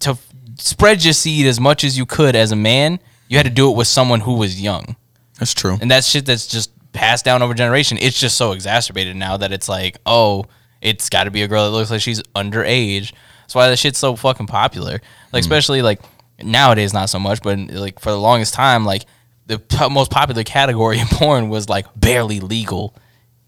to 0.00 0.10
f- 0.10 0.32
spread 0.58 1.04
your 1.04 1.12
seed 1.12 1.46
as 1.46 1.60
much 1.60 1.84
as 1.84 1.96
you 1.96 2.06
could 2.06 2.34
as 2.34 2.50
a 2.50 2.56
man. 2.56 2.98
You 3.28 3.36
had 3.36 3.46
to 3.46 3.52
do 3.52 3.70
it 3.70 3.76
with 3.76 3.86
someone 3.86 4.20
who 4.20 4.34
was 4.34 4.60
young, 4.60 4.96
That's 5.38 5.52
true. 5.52 5.76
and 5.80 5.90
that's 5.90 6.08
shit 6.08 6.24
that's 6.24 6.46
just 6.46 6.72
passed 6.92 7.24
down 7.26 7.42
over 7.42 7.52
generation. 7.52 7.98
It's 8.00 8.18
just 8.18 8.36
so 8.36 8.52
exacerbated 8.52 9.16
now 9.16 9.36
that 9.36 9.52
it's 9.52 9.68
like, 9.68 9.98
oh, 10.06 10.46
it's 10.80 11.10
got 11.10 11.24
to 11.24 11.30
be 11.30 11.42
a 11.42 11.48
girl 11.48 11.64
that 11.64 11.76
looks 11.76 11.90
like 11.90 12.00
she's 12.00 12.22
underage. 12.34 13.12
That's 13.42 13.54
why 13.54 13.68
that 13.68 13.78
shit's 13.78 13.98
so 13.98 14.16
fucking 14.16 14.46
popular. 14.46 14.92
Like 14.92 15.02
hmm. 15.32 15.36
especially 15.38 15.82
like 15.82 16.00
nowadays, 16.42 16.94
not 16.94 17.10
so 17.10 17.18
much, 17.18 17.42
but 17.42 17.58
like 17.58 18.00
for 18.00 18.10
the 18.10 18.18
longest 18.18 18.54
time, 18.54 18.86
like 18.86 19.04
the 19.46 19.58
p- 19.58 19.90
most 19.90 20.10
popular 20.10 20.42
category 20.42 20.98
in 21.00 21.06
porn 21.06 21.50
was 21.50 21.68
like 21.68 21.86
barely 21.94 22.40
legal, 22.40 22.94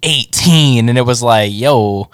eighteen, 0.03 0.91
and 0.91 0.99
it 0.99 1.07
was 1.07 1.23
like, 1.23 1.53
yo, 1.53 2.11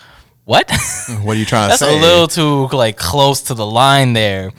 what? 0.47 0.71
What 1.23 1.37
are 1.37 1.38
you 1.38 1.45
trying 1.45 1.71
to 1.71 1.76
say? 1.76 1.87
That's 1.87 1.97
a 1.97 2.00
little 2.00 2.26
too 2.26 2.75
like 2.76 2.97
close 2.97 3.43
to 3.43 3.55
the 3.55 3.67
line 3.67 4.12
there. 4.12 4.50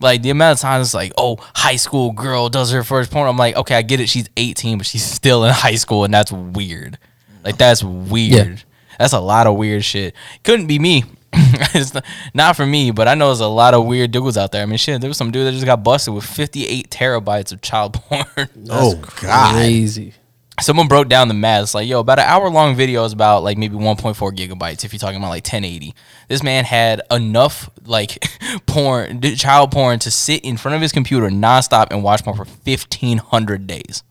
Like 0.00 0.22
the 0.22 0.30
amount 0.30 0.58
of 0.58 0.60
times 0.60 0.88
it's 0.88 0.94
like, 0.94 1.12
oh, 1.16 1.36
high 1.54 1.76
school 1.76 2.12
girl 2.12 2.48
does 2.48 2.72
her 2.72 2.82
first 2.82 3.10
porn. 3.10 3.28
I'm 3.28 3.36
like, 3.36 3.56
okay, 3.56 3.74
I 3.76 3.82
get 3.82 4.00
it. 4.00 4.08
She's 4.08 4.28
18, 4.36 4.78
but 4.78 4.86
she's 4.86 5.04
still 5.04 5.44
in 5.44 5.52
high 5.52 5.76
school, 5.76 6.04
and 6.04 6.12
that's 6.12 6.30
weird. 6.30 6.98
Like 7.44 7.56
that's 7.56 7.82
weird. 7.82 8.64
That's 8.98 9.12
a 9.12 9.20
lot 9.20 9.46
of 9.46 9.56
weird 9.56 9.84
shit. 9.84 10.14
Couldn't 10.44 10.66
be 10.66 10.78
me. 10.78 11.04
it's 11.32 11.94
not, 11.94 12.04
not 12.34 12.56
for 12.56 12.66
me, 12.66 12.90
but 12.90 13.06
I 13.08 13.14
know 13.14 13.26
there's 13.26 13.40
a 13.40 13.46
lot 13.46 13.74
of 13.74 13.86
weird 13.86 14.10
dudes 14.10 14.36
out 14.36 14.52
there. 14.52 14.62
I 14.62 14.66
mean, 14.66 14.78
shit, 14.78 15.00
there 15.00 15.08
was 15.08 15.16
some 15.16 15.30
dude 15.30 15.46
that 15.46 15.52
just 15.52 15.66
got 15.66 15.82
busted 15.84 16.12
with 16.14 16.24
58 16.24 16.90
terabytes 16.90 17.52
of 17.52 17.60
child 17.60 17.94
porn. 18.08 18.24
oh 18.70 18.96
God. 19.20 19.54
Crazy. 19.54 20.14
Someone 20.60 20.88
broke 20.88 21.08
down 21.08 21.28
the 21.28 21.34
math. 21.34 21.62
It's 21.64 21.74
like, 21.74 21.88
yo, 21.88 22.00
about 22.00 22.18
an 22.18 22.26
hour 22.26 22.50
long 22.50 22.74
video 22.74 23.04
is 23.04 23.12
about 23.12 23.42
like 23.42 23.58
maybe 23.58 23.76
1.4 23.76 24.14
gigabytes 24.36 24.84
if 24.84 24.92
you're 24.92 24.98
talking 24.98 25.18
about 25.18 25.30
like 25.30 25.44
1080. 25.44 25.94
This 26.28 26.42
man 26.42 26.64
had 26.64 27.02
enough 27.10 27.70
like 27.84 28.24
porn, 28.66 29.20
child 29.20 29.72
porn 29.72 29.98
to 30.00 30.10
sit 30.10 30.44
in 30.44 30.56
front 30.56 30.76
of 30.76 30.82
his 30.82 30.92
computer 30.92 31.28
nonstop 31.28 31.88
and 31.90 32.02
watch 32.02 32.24
porn 32.24 32.36
for 32.36 32.44
1500 32.44 33.66
days. 33.66 34.02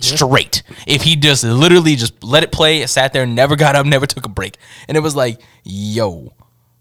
Straight. 0.00 0.62
If 0.86 1.02
he 1.02 1.16
just 1.16 1.44
literally 1.44 1.96
just 1.96 2.24
let 2.24 2.42
it 2.42 2.50
play, 2.50 2.86
sat 2.86 3.12
there, 3.12 3.26
never 3.26 3.56
got 3.56 3.76
up, 3.76 3.84
never 3.84 4.06
took 4.06 4.24
a 4.24 4.28
break. 4.30 4.56
And 4.88 4.96
it 4.96 5.00
was 5.00 5.14
like, 5.14 5.40
yo, 5.64 6.32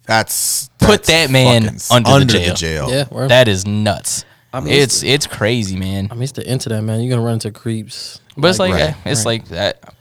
That's, 0.06 0.70
Put 0.80 1.04
that 1.04 1.30
man 1.30 1.78
fucking 1.78 2.06
under 2.08 2.38
the 2.38 2.54
jail. 2.54 2.90
Yeah, 2.90 3.08
word. 3.12 3.30
that 3.30 3.48
is 3.48 3.68
nuts. 3.68 4.26
I 4.54 4.60
mean, 4.60 4.74
it's 4.74 5.04
it's 5.04 5.28
crazy, 5.28 5.78
man. 5.78 6.10
I 6.12 6.14
mean, 6.16 6.24
it's 6.24 6.34
the 6.34 6.48
internet, 6.48 6.84
man. 6.84 7.02
You're 7.02 7.10
gonna 7.16 7.26
run 7.26 7.36
into 7.36 7.52
creeps. 7.52 8.20
But 8.38 8.50
it's 8.50 8.60
like 8.60 8.74
Right, 8.74 8.96
it's 9.06 9.26
like 9.26 9.48
that. 9.50 9.94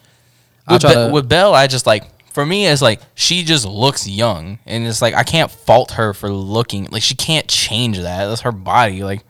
I 0.67 0.75
With, 0.75 0.83
try 0.83 0.91
Be- 0.91 1.07
to- 1.07 1.13
with 1.13 1.29
Belle, 1.29 1.55
I 1.55 1.67
just 1.67 1.87
like 1.87 2.05
for 2.33 2.45
me, 2.47 2.67
it's 2.67 2.83
like 2.83 3.01
she 3.15 3.43
just 3.45 3.65
looks 3.67 4.09
young, 4.09 4.59
and 4.67 4.87
it's 4.87 5.03
like 5.03 5.15
I 5.15 5.23
can't 5.25 5.51
fault 5.51 5.93
her 5.93 6.15
for 6.15 6.31
looking 6.31 6.87
like 6.91 7.03
she 7.03 7.15
can't 7.15 7.49
change 7.49 7.99
that. 7.99 8.27
That's 8.27 8.43
her 8.43 8.53
body. 8.53 9.03
Like 9.03 9.23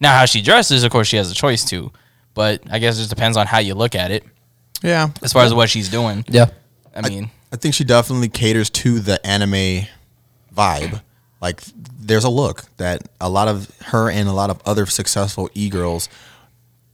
now, 0.00 0.16
how 0.16 0.26
she 0.26 0.42
dresses, 0.42 0.84
of 0.84 0.90
course, 0.92 1.08
she 1.08 1.16
has 1.16 1.30
a 1.30 1.34
choice 1.34 1.64
to. 1.70 1.90
But 2.34 2.62
I 2.70 2.78
guess 2.78 2.96
it 2.96 2.98
just 2.98 3.10
depends 3.10 3.36
on 3.36 3.46
how 3.46 3.58
you 3.58 3.74
look 3.74 3.94
at 3.94 4.10
it. 4.10 4.24
Yeah. 4.82 5.08
As 5.22 5.32
far 5.32 5.44
as 5.44 5.54
what 5.54 5.70
she's 5.70 5.88
doing, 5.88 6.24
Yeah. 6.28 6.46
I 6.94 7.08
mean, 7.08 7.30
I 7.52 7.56
think 7.56 7.74
she 7.74 7.82
definitely 7.84 8.28
caters 8.28 8.68
to 8.70 9.00
the 9.00 9.24
anime 9.26 9.86
vibe. 10.54 11.00
Like, 11.40 11.62
there's 11.98 12.24
a 12.24 12.30
look 12.30 12.64
that 12.78 13.02
a 13.20 13.28
lot 13.28 13.48
of 13.48 13.70
her 13.86 14.10
and 14.10 14.28
a 14.28 14.32
lot 14.32 14.50
of 14.50 14.60
other 14.64 14.86
successful 14.86 15.50
e 15.54 15.68
girls 15.68 16.08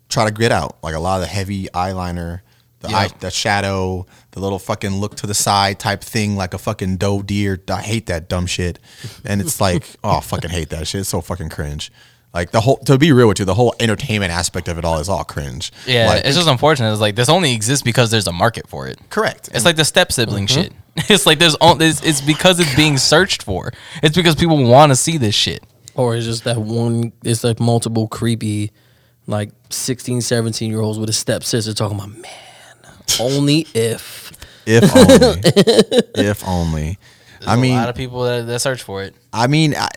try 0.08 0.24
to 0.24 0.30
get 0.32 0.52
out. 0.52 0.76
Like 0.82 0.94
a 0.94 0.98
lot 0.98 1.16
of 1.16 1.20
the 1.22 1.26
heavy 1.28 1.66
eyeliner, 1.68 2.40
the 2.80 2.88
Yeah. 2.90 2.96
eye, 2.96 3.08
the 3.20 3.30
shadow, 3.30 4.04
the 4.32 4.40
little 4.40 4.58
fucking 4.58 4.96
look 4.96 5.14
to 5.16 5.26
the 5.26 5.34
side 5.34 5.78
type 5.78 6.02
thing, 6.02 6.36
like 6.36 6.54
a 6.54 6.58
fucking 6.58 6.96
doe 6.96 7.22
deer. 7.22 7.60
I 7.68 7.82
hate 7.82 8.06
that 8.06 8.28
dumb 8.28 8.46
shit. 8.46 8.78
And 9.24 9.40
it's 9.40 9.60
like, 9.60 9.86
oh, 10.04 10.16
I 10.18 10.20
fucking 10.20 10.50
hate 10.50 10.70
that 10.70 10.86
shit. 10.88 11.02
It's 11.02 11.10
so 11.10 11.20
fucking 11.20 11.48
cringe. 11.50 11.92
Like 12.34 12.50
the 12.50 12.60
whole, 12.62 12.78
to 12.78 12.96
be 12.96 13.12
real 13.12 13.28
with 13.28 13.38
you, 13.40 13.44
the 13.44 13.54
whole 13.54 13.74
entertainment 13.78 14.32
aspect 14.32 14.66
of 14.68 14.78
it 14.78 14.84
all 14.86 14.98
is 15.00 15.08
all 15.10 15.22
cringe. 15.22 15.70
yeah, 15.86 16.08
Like, 16.08 16.24
it's 16.24 16.34
just 16.36 16.48
unfortunate. 16.48 16.90
It's 16.92 17.00
like 17.00 17.14
this 17.14 17.28
only 17.28 17.52
exists 17.54 17.82
because 17.82 18.10
there's 18.10 18.26
a 18.26 18.32
market 18.32 18.66
for 18.68 18.86
it. 18.88 18.98
correct. 19.10 19.50
It's 19.52 19.64
like 19.66 19.76
the 19.76 19.84
step 19.84 20.10
sibling 20.12 20.46
Mm-hmm. 20.46 20.62
shit. 20.62 20.72
It's 21.10 21.26
like 21.26 21.38
there's 21.38 21.54
on- 21.56 21.80
it's, 21.82 22.02
it's 22.02 22.20
because 22.22 22.58
it's 22.60 22.74
being 22.74 22.96
searched 22.98 23.42
for. 23.42 23.72
It's 24.02 24.16
because 24.16 24.34
people 24.34 24.62
want 24.64 24.90
to 24.92 24.96
see 24.96 25.16
this 25.18 25.34
shit. 25.34 25.62
Or 25.94 26.16
it's 26.16 26.24
just 26.26 26.44
that 26.44 26.58
one. 26.58 27.12
It's 27.22 27.44
like 27.44 27.60
multiple 27.60 28.08
creepy, 28.08 28.72
like 29.26 29.50
16, 29.70 30.20
17 30.22 30.70
year 30.70 30.80
olds 30.80 30.98
with 30.98 31.08
a 31.10 31.12
stepsister 31.14 31.74
talking 31.74 31.98
about 31.98 32.10
man. 32.16 32.30
Only 33.20 33.66
if. 33.74 34.32
If 34.64 34.84
only. 34.94 35.40
if 36.14 36.46
only. 36.46 36.98
I 37.40 37.56
There's 37.56 37.60
mean, 37.60 37.72
a 37.72 37.80
lot 37.80 37.88
of 37.88 37.96
people 37.96 38.22
that, 38.22 38.46
that 38.46 38.60
search 38.60 38.82
for 38.84 39.02
it. 39.02 39.14
I 39.32 39.48
mean, 39.48 39.74
I, 39.74 39.88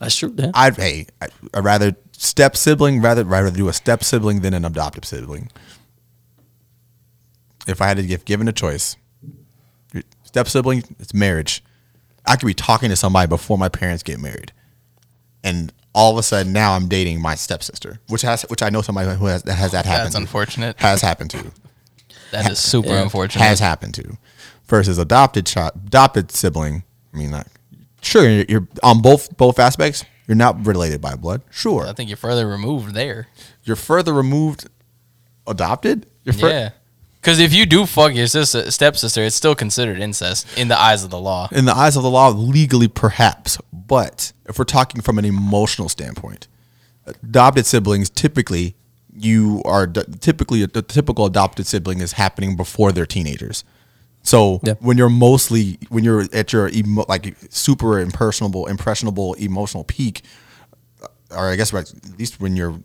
That's 0.00 0.16
true. 0.16 0.34
Yeah. 0.36 0.50
I'd 0.54 0.76
hey, 0.76 1.06
I- 1.22 1.28
I'd 1.54 1.64
rather 1.64 1.96
step 2.12 2.56
sibling 2.56 3.00
rather 3.02 3.24
rather 3.24 3.50
do 3.50 3.68
a 3.68 3.72
step 3.72 4.02
sibling 4.04 4.40
than 4.40 4.54
an 4.54 4.64
adoptive 4.64 5.04
sibling. 5.04 5.50
If 7.66 7.80
I 7.80 7.88
had 7.88 7.96
to 7.96 8.02
give 8.02 8.24
given 8.24 8.46
a 8.48 8.52
choice, 8.52 8.96
step 10.24 10.48
sibling, 10.48 10.82
it's 10.98 11.14
marriage. 11.14 11.62
I 12.26 12.36
could 12.36 12.46
be 12.46 12.54
talking 12.54 12.90
to 12.90 12.96
somebody 12.96 13.28
before 13.28 13.56
my 13.58 13.68
parents 13.68 14.02
get 14.02 14.18
married, 14.18 14.52
and 15.42 15.72
all 15.94 16.12
of 16.12 16.18
a 16.18 16.22
sudden 16.22 16.52
now 16.52 16.72
I'm 16.74 16.88
dating 16.88 17.20
my 17.22 17.34
stepsister, 17.34 18.00
which 18.08 18.22
has 18.22 18.42
which 18.48 18.62
I 18.62 18.70
know 18.70 18.82
somebody 18.82 19.16
who 19.16 19.26
has 19.26 19.42
that 19.44 19.54
has 19.54 19.72
that 19.72 19.86
happened. 19.86 20.06
That's 20.06 20.14
to. 20.16 20.20
unfortunate. 20.20 20.80
Has 20.80 21.00
happened 21.02 21.30
to. 21.30 21.52
That 22.32 22.50
is 22.50 22.58
super 22.58 22.88
Yeah. 22.88 23.02
unfortunate. 23.02 23.44
has 23.44 23.60
happened 23.60 23.94
to 23.94 24.18
versus 24.66 24.98
adopted 24.98 25.46
child 25.46 25.72
adopted 25.86 26.32
sibling 26.32 26.82
i 27.12 27.16
mean 27.18 27.30
like 27.30 27.46
sure 28.04 28.28
you're, 28.28 28.44
you're 28.48 28.68
on 28.82 29.00
both 29.02 29.36
both 29.36 29.58
aspects 29.58 30.04
you're 30.26 30.36
not 30.36 30.66
related 30.66 31.00
by 31.00 31.14
blood 31.14 31.42
sure 31.50 31.86
I 31.86 31.92
think 31.92 32.08
you're 32.08 32.16
further 32.16 32.46
removed 32.46 32.94
there. 32.94 33.26
you're 33.64 33.76
further 33.76 34.12
removed 34.12 34.68
adopted 35.46 36.06
you're 36.24 36.32
fur- 36.32 36.48
yeah. 36.50 36.70
Because 37.20 37.38
if 37.40 37.54
you 37.54 37.64
do 37.64 37.86
fuck 37.86 38.14
your 38.14 38.26
sister, 38.26 38.70
stepsister, 38.70 39.22
it's 39.22 39.34
still 39.34 39.54
considered 39.54 39.98
incest 39.98 40.46
in 40.58 40.68
the 40.68 40.78
eyes 40.78 41.04
of 41.04 41.08
the 41.10 41.18
law. 41.18 41.48
in 41.52 41.64
the 41.64 41.74
eyes 41.74 41.96
of 41.96 42.02
the 42.02 42.10
law 42.10 42.28
legally 42.28 42.88
perhaps 42.88 43.58
but 43.72 44.32
if 44.46 44.58
we're 44.58 44.64
talking 44.64 45.00
from 45.00 45.18
an 45.18 45.24
emotional 45.24 45.88
standpoint 45.88 46.48
adopted 47.06 47.66
siblings 47.66 48.08
typically 48.10 48.74
you 49.16 49.62
are 49.64 49.86
typically 49.86 50.64
the 50.66 50.82
typical 50.82 51.24
adopted 51.26 51.66
sibling 51.66 52.00
is 52.00 52.12
happening 52.12 52.56
before 52.56 52.92
they're 52.92 53.06
teenagers 53.06 53.64
so 54.24 54.58
Yeah. 54.64 54.74
when 54.80 54.98
you're 54.98 55.08
mostly 55.10 55.78
when 55.90 56.02
you're 56.04 56.24
at 56.32 56.52
your 56.52 56.68
emo, 56.70 57.04
like 57.08 57.36
super 57.50 58.00
impersonable 58.00 58.66
impressionable 58.66 59.34
emotional 59.34 59.84
peak 59.84 60.22
or 61.30 61.50
I 61.50 61.56
guess 61.56 61.72
right, 61.72 61.88
at 61.88 62.18
least 62.18 62.40
when 62.40 62.56
you're 62.56 62.78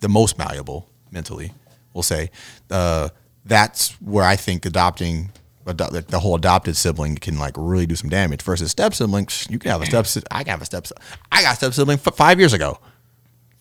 the 0.00 0.08
most 0.08 0.38
malleable 0.38 0.88
mentally, 1.10 1.52
we'll 1.94 2.02
say, 2.02 2.30
uh, 2.70 3.08
that's 3.44 3.90
where 4.00 4.24
I 4.24 4.36
think 4.36 4.66
adopting 4.66 5.30
ado- 5.66 6.00
the 6.00 6.20
whole 6.20 6.34
adopted 6.34 6.76
sibling 6.76 7.16
can 7.16 7.38
like 7.38 7.54
really 7.56 7.86
do 7.86 7.96
some 7.96 8.10
damage. 8.10 8.42
Versus 8.42 8.70
step 8.70 8.94
sibling, 8.94 9.28
you 9.48 9.58
can 9.58 9.70
have 9.70 9.82
a 9.82 9.86
step. 9.86 10.06
I 10.30 10.44
can 10.44 10.50
have 10.50 10.62
a 10.62 10.66
step. 10.66 10.86
I 11.32 11.42
got 11.42 11.54
a 11.54 11.56
step 11.56 11.72
sibling 11.74 11.98
f- 12.04 12.14
five 12.14 12.38
years 12.38 12.52
ago, 12.52 12.78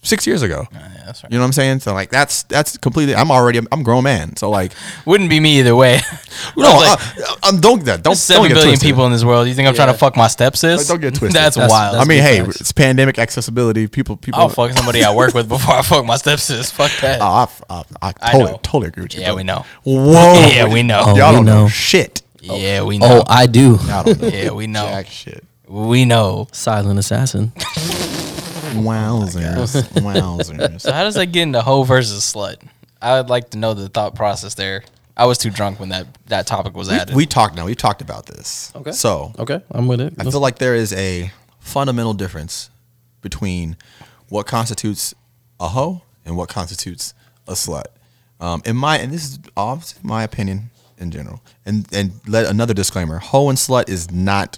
six 0.04 0.28
years 0.28 0.42
ago. 0.42 0.68
Yeah, 0.72 0.88
that's 1.06 1.24
right. 1.24 1.32
You 1.32 1.38
know 1.40 1.44
what 1.44 1.48
I'm 1.48 1.54
saying? 1.54 1.80
So 1.80 1.94
like 1.94 2.10
that's 2.10 2.44
that's 2.44 2.78
completely. 2.78 3.16
I'm 3.16 3.32
already 3.32 3.60
I'm 3.72 3.82
a 3.82 3.84
grown 3.84 4.04
man. 4.04 4.36
So 4.36 4.50
like 4.50 4.72
Wouldn't 5.06 5.30
be 5.30 5.40
me 5.40 5.60
either 5.60 5.76
way. 5.76 6.00
no, 6.58 6.64
like- 6.78 7.00
uh, 7.18 7.36
um, 7.50 7.60
don't 7.60 7.84
that 7.86 8.04
don't 8.04 8.12
There's 8.12 8.22
seven 8.22 8.44
don't 8.44 8.50
get 8.50 8.54
billion 8.56 8.70
twisted. 8.74 8.88
people 8.88 9.06
in 9.06 9.12
this 9.12 9.24
world. 9.24 9.48
You 9.48 9.54
think 9.54 9.68
I'm 9.68 9.76
trying 9.76 9.92
to 9.92 9.98
fuck 9.98 10.16
my 10.16 10.28
stepsis? 10.28 10.78
Like, 10.78 10.88
don't 10.88 11.02
get 11.02 11.16
twisted. 11.16 11.40
That's, 11.42 11.56
That's- 11.56 11.72
wild. 11.72 11.96
I 11.98 12.06
mean, 12.06 12.22
hey, 12.22 12.42
facts. 12.44 12.62
it's 12.62 12.72
pandemic 12.72 13.18
accessibility. 13.18 13.88
People 13.88 14.18
people. 14.18 14.40
I'll 14.42 14.50
fuck 14.50 14.72
somebody 14.72 15.04
I 15.04 15.14
work 15.16 15.34
with 15.34 15.48
before 15.50 15.76
I 15.76 15.82
fuck 15.82 16.06
my 16.06 16.16
stepsis. 16.16 16.72
Fuck 16.72 16.92
that. 17.02 17.20
Oh, 17.22 17.26
I, 17.70 17.74
I, 17.74 17.84
I 18.02 18.14
I 18.22 18.32
totally, 18.34 18.52
know. 18.52 18.60
totally 18.64 18.88
agree 18.90 19.04
with 19.04 19.16
you. 19.16 19.22
Yeah, 19.22 19.28
bro. 19.30 19.36
we 19.38 19.44
know. 19.44 19.66
Whoa. 19.84 20.48
Yeah, 20.54 20.72
we 20.72 20.84
know. 20.84 21.04
Oh, 21.06 21.16
Y'all 21.16 21.32
we 21.32 21.36
don't 21.38 21.46
know. 21.46 21.64
know. 21.64 21.68
shit. 21.70 22.22
yeah, 22.42 22.84
we 22.84 22.98
know. 22.98 23.22
Oh, 23.22 23.24
I 23.28 23.48
do. 23.48 23.78
Don't 23.78 24.22
yeah, 24.34 24.52
we 24.52 24.68
know. 24.68 24.86
jack 24.86 25.08
shit. 25.08 25.44
We 25.68 26.04
know. 26.06 26.48
Silent 26.52 27.00
assassin. 27.00 27.52
Wowzers. 28.74 29.84
Wowzers. 30.02 30.82
So 30.82 30.92
how 30.92 31.04
does 31.04 31.16
that 31.16 31.28
get 31.28 31.44
into 31.44 31.62
hoe 31.62 31.84
versus 31.84 32.24
slut? 32.34 32.58
I 33.02 33.20
would 33.20 33.30
like 33.30 33.50
to 33.52 33.58
know 33.58 33.74
the 33.74 33.90
thought 33.90 34.16
process 34.16 34.54
there. 34.56 34.84
I 35.16 35.26
was 35.26 35.38
too 35.38 35.50
drunk 35.52 35.80
when 35.80 35.90
that, 35.90 36.08
that 36.28 36.48
topic 36.48 36.76
was 36.76 36.90
added. 36.90 37.16
we 37.16 37.26
talked 37.26 37.56
now. 37.56 37.66
We 37.66 37.76
talked 37.76 38.02
about 38.02 38.26
this. 38.26 38.72
Okay. 38.76 38.92
So 38.92 39.34
Okay, 39.38 39.62
I'm 39.72 39.88
with 39.88 40.02
it. 40.02 40.14
I 40.18 40.24
feel 40.24 40.40
like 40.40 40.58
there 40.58 40.76
is 40.76 40.92
a 40.94 41.32
fundamental 41.60 42.14
difference 42.14 42.70
between 43.22 43.78
what 44.30 44.48
constitutes 44.48 45.14
a 45.60 45.68
hoe 45.70 46.02
and 46.26 46.36
what 46.36 46.50
constitutes 46.50 47.14
a 47.48 47.54
slut. 47.54 47.86
Um, 48.40 48.62
in 48.66 48.76
my 48.76 48.98
and 48.98 49.12
this 49.14 49.24
is 49.24 49.40
obviously 49.56 50.02
my 50.04 50.24
opinion 50.24 50.72
in 50.98 51.12
general. 51.12 51.42
And 51.66 51.88
and 51.94 52.14
let 52.28 52.48
another 52.48 52.74
disclaimer: 52.74 53.20
hoe 53.20 53.50
and 53.50 53.58
slut 53.58 53.90
is 53.90 54.12
not 54.12 54.58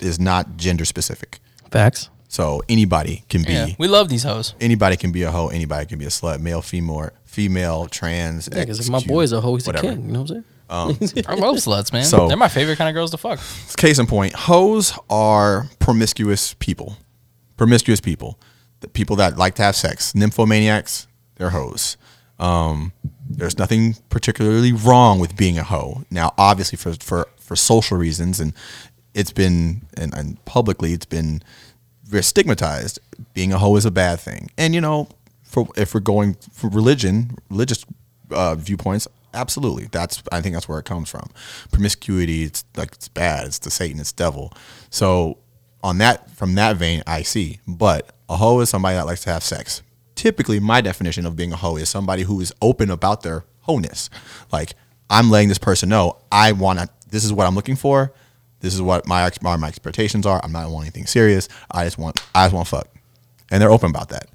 is 0.00 0.18
not 0.18 0.56
gender 0.56 0.84
specific. 0.84 1.40
Facts. 1.70 2.08
So 2.34 2.62
anybody 2.68 3.22
can 3.28 3.44
be 3.44 3.52
yeah, 3.52 3.68
we 3.78 3.86
love 3.86 4.08
these 4.08 4.24
hoes. 4.24 4.56
anybody 4.60 4.96
can 4.96 5.12
be 5.12 5.22
a 5.22 5.30
hoe. 5.30 5.50
Anybody 5.50 5.86
can 5.86 6.00
be 6.00 6.04
a 6.04 6.08
slut. 6.08 6.40
Male, 6.40 6.62
female, 6.62 7.10
female, 7.26 7.86
trans. 7.86 8.48
Yeah, 8.50 8.58
because 8.64 8.80
if 8.80 8.90
my 8.90 8.98
XQ, 8.98 9.06
boy's 9.06 9.30
a 9.32 9.40
hoe, 9.40 9.54
he's 9.54 9.68
whatever. 9.68 9.86
a 9.86 9.90
king. 9.92 10.06
You 10.06 10.12
know 10.14 10.22
what 10.22 10.30
I'm 10.32 10.44
saying? 10.98 11.26
Um, 11.26 11.26
I 11.28 11.34
love 11.36 11.54
sluts, 11.58 11.92
man. 11.92 12.02
So- 12.02 12.26
They're 12.26 12.36
my 12.36 12.48
favorite 12.48 12.76
kind 12.76 12.88
of 12.88 12.94
girls 12.94 13.12
to 13.12 13.18
fuck. 13.18 13.38
Case 13.76 14.00
in 14.00 14.06
point, 14.08 14.32
hoes 14.34 14.98
are 15.08 15.68
promiscuous 15.78 16.54
people. 16.54 16.96
Promiscuous 17.56 18.00
people. 18.00 18.40
The 18.80 18.88
people 18.88 19.14
that 19.16 19.36
like 19.38 19.54
to 19.54 19.62
have 19.62 19.76
sex. 19.76 20.12
Nymphomaniacs, 20.14 21.06
they're 21.36 21.50
hoes. 21.50 21.96
Um, 22.40 22.92
there's 23.30 23.58
nothing 23.58 23.94
particularly 24.08 24.72
wrong 24.72 25.20
with 25.20 25.36
being 25.36 25.56
a 25.56 25.62
hoe. 25.62 26.02
Now, 26.10 26.34
obviously, 26.36 26.78
for 26.78 26.94
for 26.94 27.28
for 27.38 27.54
social 27.54 27.96
reasons, 27.96 28.40
and 28.40 28.52
it's 29.14 29.30
been 29.30 29.82
and, 29.96 30.12
and 30.12 30.44
publicly, 30.46 30.94
it's 30.94 31.06
been 31.06 31.40
very 32.14 32.22
stigmatized. 32.22 33.00
Being 33.34 33.52
a 33.52 33.58
hoe 33.58 33.76
is 33.76 33.84
a 33.84 33.90
bad 33.90 34.20
thing, 34.20 34.50
and 34.56 34.74
you 34.74 34.80
know, 34.80 35.08
for 35.42 35.68
if 35.76 35.94
we're 35.94 36.00
going 36.00 36.36
for 36.52 36.70
religion, 36.70 37.36
religious 37.50 37.84
uh, 38.30 38.54
viewpoints, 38.54 39.08
absolutely, 39.34 39.88
that's 39.90 40.22
I 40.32 40.40
think 40.40 40.54
that's 40.54 40.68
where 40.68 40.78
it 40.78 40.84
comes 40.84 41.10
from. 41.10 41.28
Promiscuity, 41.72 42.44
it's 42.44 42.64
like 42.76 42.92
it's 42.92 43.08
bad. 43.08 43.46
It's 43.46 43.58
the 43.58 43.70
Satan, 43.70 44.00
it's 44.00 44.12
devil. 44.12 44.52
So 44.90 45.38
on 45.82 45.98
that, 45.98 46.30
from 46.30 46.54
that 46.54 46.76
vein, 46.76 47.02
I 47.06 47.22
see. 47.22 47.60
But 47.66 48.10
a 48.28 48.36
hoe 48.36 48.60
is 48.60 48.70
somebody 48.70 48.96
that 48.96 49.06
likes 49.06 49.22
to 49.24 49.30
have 49.30 49.42
sex. 49.42 49.82
Typically, 50.14 50.60
my 50.60 50.80
definition 50.80 51.26
of 51.26 51.36
being 51.36 51.52
a 51.52 51.56
hoe 51.56 51.76
is 51.76 51.88
somebody 51.88 52.22
who 52.22 52.40
is 52.40 52.52
open 52.62 52.90
about 52.90 53.22
their 53.22 53.44
wholeness. 53.62 54.08
Like 54.52 54.74
I'm 55.10 55.30
letting 55.30 55.48
this 55.48 55.58
person 55.58 55.88
know 55.88 56.18
I 56.30 56.52
want 56.52 56.78
to. 56.78 56.88
This 57.10 57.24
is 57.24 57.32
what 57.32 57.46
I'm 57.46 57.54
looking 57.56 57.76
for. 57.76 58.12
This 58.64 58.74
is 58.74 58.80
what 58.80 59.06
my 59.06 59.30
my 59.42 59.56
my 59.56 59.68
expectations 59.68 60.24
are. 60.26 60.40
I'm 60.42 60.50
not 60.52 60.70
wanting 60.70 60.86
anything 60.88 61.06
serious. 61.06 61.48
I 61.70 61.84
just 61.84 61.98
want 61.98 62.20
I 62.34 62.46
just 62.46 62.54
want 62.54 62.66
to 62.66 62.76
fuck, 62.76 62.88
and 63.50 63.60
they're 63.60 63.70
open 63.70 63.90
about 63.90 64.08
that. 64.08 64.26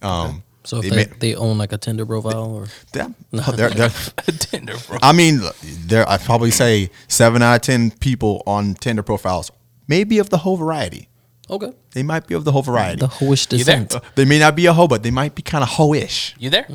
Um, 0.00 0.42
So 0.64 0.78
if 0.78 0.84
They 0.84 0.88
they, 0.90 0.96
may- 0.96 1.12
they 1.24 1.34
own 1.34 1.58
like 1.58 1.72
a 1.72 1.78
Tinder 1.78 2.06
profile 2.06 2.46
or 2.56 2.66
they're, 2.92 3.14
they're, 3.30 3.68
they're, 3.68 3.90
Tinder, 4.38 4.76
bro. 4.88 4.96
I 5.02 5.12
mean, 5.12 5.40
there 5.86 6.08
I'd 6.08 6.22
probably 6.22 6.50
say 6.50 6.88
seven 7.08 7.42
out 7.42 7.56
of 7.56 7.60
ten 7.60 7.90
people 7.90 8.42
on 8.46 8.74
Tinder 8.74 9.02
profiles 9.02 9.50
maybe 9.86 10.18
of 10.18 10.30
the 10.30 10.38
whole 10.38 10.56
variety. 10.56 11.08
okay, 11.50 11.72
They 11.92 12.02
might 12.02 12.26
be 12.26 12.34
of 12.34 12.44
the 12.46 12.52
whole 12.52 12.62
variety. 12.62 13.00
the 13.00 13.08
hoish 13.20 13.52
You 13.52 13.58
descent. 13.58 13.94
they 14.14 14.24
may 14.24 14.38
not 14.38 14.56
be 14.56 14.64
a 14.64 14.72
hoe, 14.72 14.88
but 14.88 15.02
they 15.02 15.10
might 15.10 15.34
be 15.34 15.42
kind 15.42 15.62
of 15.62 15.68
hoe-ish. 15.76 16.34
You 16.38 16.48
there? 16.48 16.66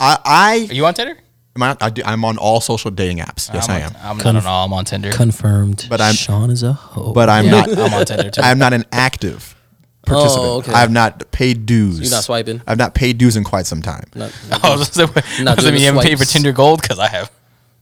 I, 0.00 0.18
I, 0.24 0.66
Are 0.68 0.74
you 0.74 0.84
on 0.84 0.94
Tinder? 0.94 1.16
Am 1.56 1.62
I, 1.62 1.76
I 1.80 1.90
do, 1.90 2.02
I'm 2.04 2.24
on 2.24 2.38
all 2.38 2.60
social 2.60 2.90
dating 2.90 3.18
apps. 3.18 3.52
Yes, 3.52 3.68
I'm 3.68 3.74
I 3.76 3.80
am. 3.80 3.90
On, 3.90 3.96
I'm 4.02 4.18
Conf- 4.18 4.24
not 4.24 4.36
on 4.44 4.46
all. 4.46 4.64
I'm 4.66 4.72
on 4.72 4.84
Tinder. 4.84 5.12
Confirmed. 5.12 5.86
But 5.88 6.00
I'm- 6.00 6.14
Sean 6.14 6.50
is 6.50 6.62
a 6.62 6.72
hoe. 6.72 7.12
But 7.12 7.28
I'm 7.28 7.46
Yeah, 7.46 7.50
not. 7.62 7.68
I'm 7.78 7.94
on 7.94 8.04
Tinder 8.06 8.30
too. 8.30 8.40
I'm 8.42 8.58
not 8.58 8.72
an 8.72 8.84
active 8.92 9.54
oh, 9.54 10.10
participant. 10.10 10.46
Oh, 10.46 10.58
okay. 10.58 10.72
I 10.72 10.80
have 10.80 10.90
not 10.90 11.30
paid 11.30 11.66
dues. 11.66 12.00
You're 12.00 12.10
not 12.10 12.24
swiping? 12.24 12.62
I've 12.66 12.78
not 12.78 12.94
paid 12.94 13.18
dues 13.18 13.36
in 13.36 13.44
quite 13.44 13.66
some 13.66 13.82
time. 13.82 14.04
not, 14.14 14.32
I 14.64 14.70
was 14.76 14.88
just 14.88 14.94
saying, 14.94 15.44
Not 15.44 15.56
does 15.56 15.66
it 15.66 15.72
mean 15.72 15.80
you 15.80 15.86
haven't 15.86 16.02
paid 16.02 16.18
for. 16.18 16.24
Tinder 16.24 16.52
Gold? 16.52 16.80
Because 16.82 16.98
I 16.98 17.08
have. 17.08 17.30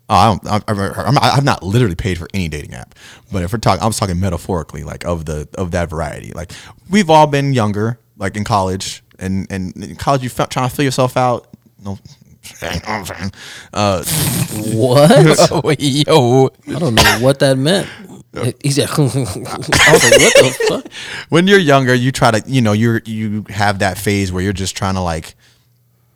Oh, 0.09 0.14
I 0.14 0.26
don't, 0.26 0.68
I'm, 0.68 0.78
I'm, 0.80 0.92
I'm, 1.06 1.18
I've 1.22 1.44
not 1.44 1.62
literally 1.62 1.94
paid 1.94 2.18
for 2.18 2.26
any 2.35 2.48
dating 2.48 2.74
app, 2.74 2.96
but 3.30 3.44
if 3.44 3.52
we're 3.52 3.61
talking, 3.61 3.80
I 3.80 3.87
was 3.87 3.96
talking 3.96 4.18
metaphorically, 4.18 4.83
like 4.83 5.04
of 5.04 5.24
the 5.24 5.48
of 5.54 5.70
that 5.70 5.88
variety. 5.88 6.33
Like 6.33 6.50
we've 6.90 7.09
all 7.09 7.28
been 7.28 7.52
younger, 7.54 7.96
like 8.16 8.37
in 8.37 8.42
college, 8.42 9.04
and 9.20 9.46
and 9.50 9.72
in 9.76 9.94
college 9.94 10.24
you 10.24 10.28
felt 10.28 10.50
trying 10.50 10.68
to 10.68 10.74
fill 10.74 10.85
yourself 10.85 11.16
out. 11.16 11.46
No, 11.85 11.96
uh, 13.72 14.05
what? 14.72 15.50
Oh, 15.50 15.70
yo. 15.79 16.50
I 16.68 16.79
don't 16.79 16.94
know 16.94 17.18
what 17.20 17.38
that 17.40 17.57
meant. 17.59 17.88
He 18.62 18.70
said, 18.70 18.88
I 18.96 19.03
was 19.03 19.14
like, 19.14 19.35
what 19.37 19.62
the 19.64 20.57
fuck? 20.68 20.92
when 21.31 21.46
you're 21.48 21.59
younger, 21.59 21.94
you 21.94 22.12
try 22.12 22.31
to, 22.31 22.42
you 22.48 22.61
know, 22.61 22.72
you're 22.72 23.03
you 23.05 23.44
have 23.48 23.81
that 23.81 23.98
phase 23.98 24.31
where 24.33 24.42
you're 24.42 24.53
just 24.53 24.76
trying 24.76 24.94
to 24.94 25.00
like 25.00 25.35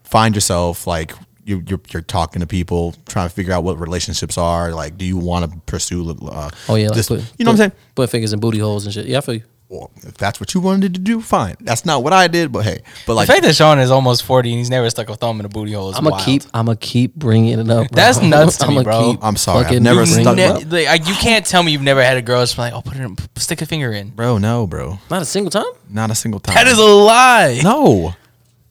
find 0.04 0.34
yourself, 0.34 0.86
like 0.86 1.12
you, 1.44 1.62
you're 1.66 1.80
you're 1.92 2.02
talking 2.02 2.40
to 2.40 2.46
people, 2.46 2.94
trying 3.06 3.28
to 3.28 3.34
figure 3.34 3.52
out 3.52 3.64
what 3.64 3.78
relationships 3.80 4.38
are. 4.38 4.72
Like, 4.72 4.96
do 4.96 5.04
you 5.04 5.16
want 5.18 5.50
to 5.50 5.58
pursue? 5.66 6.08
Uh, 6.10 6.50
Oh 6.68 6.76
yeah, 6.76 6.86
like 6.88 6.96
this- 6.96 7.08
put, 7.08 7.18
you 7.38 7.44
know 7.44 7.50
what 7.50 7.54
I'm 7.54 7.70
saying? 7.70 7.72
Put 7.96 8.10
fingers 8.10 8.32
in 8.32 8.38
booty 8.40 8.58
holes 8.60 8.84
and 8.86 8.94
shit. 8.94 9.06
Yeah, 9.06 9.18
I 9.18 9.20
feel 9.20 9.34
you. 9.36 9.42
Well, 9.70 9.90
if 10.02 10.14
that's 10.18 10.38
what 10.40 10.52
you 10.54 10.60
wanted 10.60 10.94
to 10.94 11.00
do, 11.00 11.20
fine. 11.20 11.56
That's 11.58 11.84
not 11.86 12.02
what 12.04 12.12
I 12.12 12.28
did, 12.28 12.52
but 12.52 12.64
hey, 12.64 12.82
but 13.06 13.14
like 13.14 13.26
the 13.26 13.32
fact 13.32 13.44
that 13.46 13.54
Sean 13.56 13.78
is 13.78 13.90
almost 13.90 14.22
40 14.24 14.50
and 14.50 14.58
he's 14.58 14.70
never 14.70 14.88
stuck 14.90 15.08
a 15.08 15.16
thumb 15.16 15.40
in 15.40 15.46
a 15.46 15.48
booty 15.48 15.72
hole 15.72 15.90
is 15.90 15.96
I'm 15.96 16.04
gonna 16.04 16.12
wild. 16.16 16.24
keep. 16.24 16.42
I'm 16.52 16.66
gonna 16.66 16.76
keep 16.76 17.14
bringing 17.16 17.58
it 17.58 17.60
up. 17.60 17.66
bro. 17.66 17.84
That's 17.90 18.20
nuts 18.20 18.58
to 18.58 18.66
I'ma 18.66 18.82
bro. 18.82 19.12
keep 19.12 19.24
I'm 19.24 19.36
sorry, 19.36 19.64
I've 19.64 19.82
never 19.82 20.04
bringing 20.04 20.22
stuck 20.22 20.38
it 20.38 20.50
up. 20.50 20.64
Ne- 20.66 20.86
like, 20.86 21.08
you 21.08 21.14
can't 21.14 21.44
tell 21.46 21.62
me 21.62 21.72
you've 21.72 21.82
never 21.82 22.04
had 22.04 22.16
a 22.18 22.22
girl 22.22 22.40
that's 22.40 22.56
like, 22.58 22.72
oh, 22.74 22.82
put 22.82 22.96
it 22.96 23.00
in, 23.00 23.16
stick 23.36 23.62
a 23.62 23.66
finger 23.66 23.90
in. 23.90 24.10
bro, 24.10 24.38
no, 24.38 24.66
bro, 24.66 24.98
Not 25.10 25.22
a 25.22 25.24
single 25.24 25.50
time. 25.50 25.64
not 25.88 26.10
a 26.10 26.14
single 26.14 26.40
time. 26.40 26.54
That 26.54 26.66
is 26.68 26.78
a 26.78 26.82
lie. 26.84 27.60
no, 27.64 28.14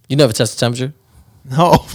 You 0.07 0.15
never 0.15 0.31
test 0.31 0.53
the 0.55 0.59
temperature. 0.59 0.93
no, 1.43 1.71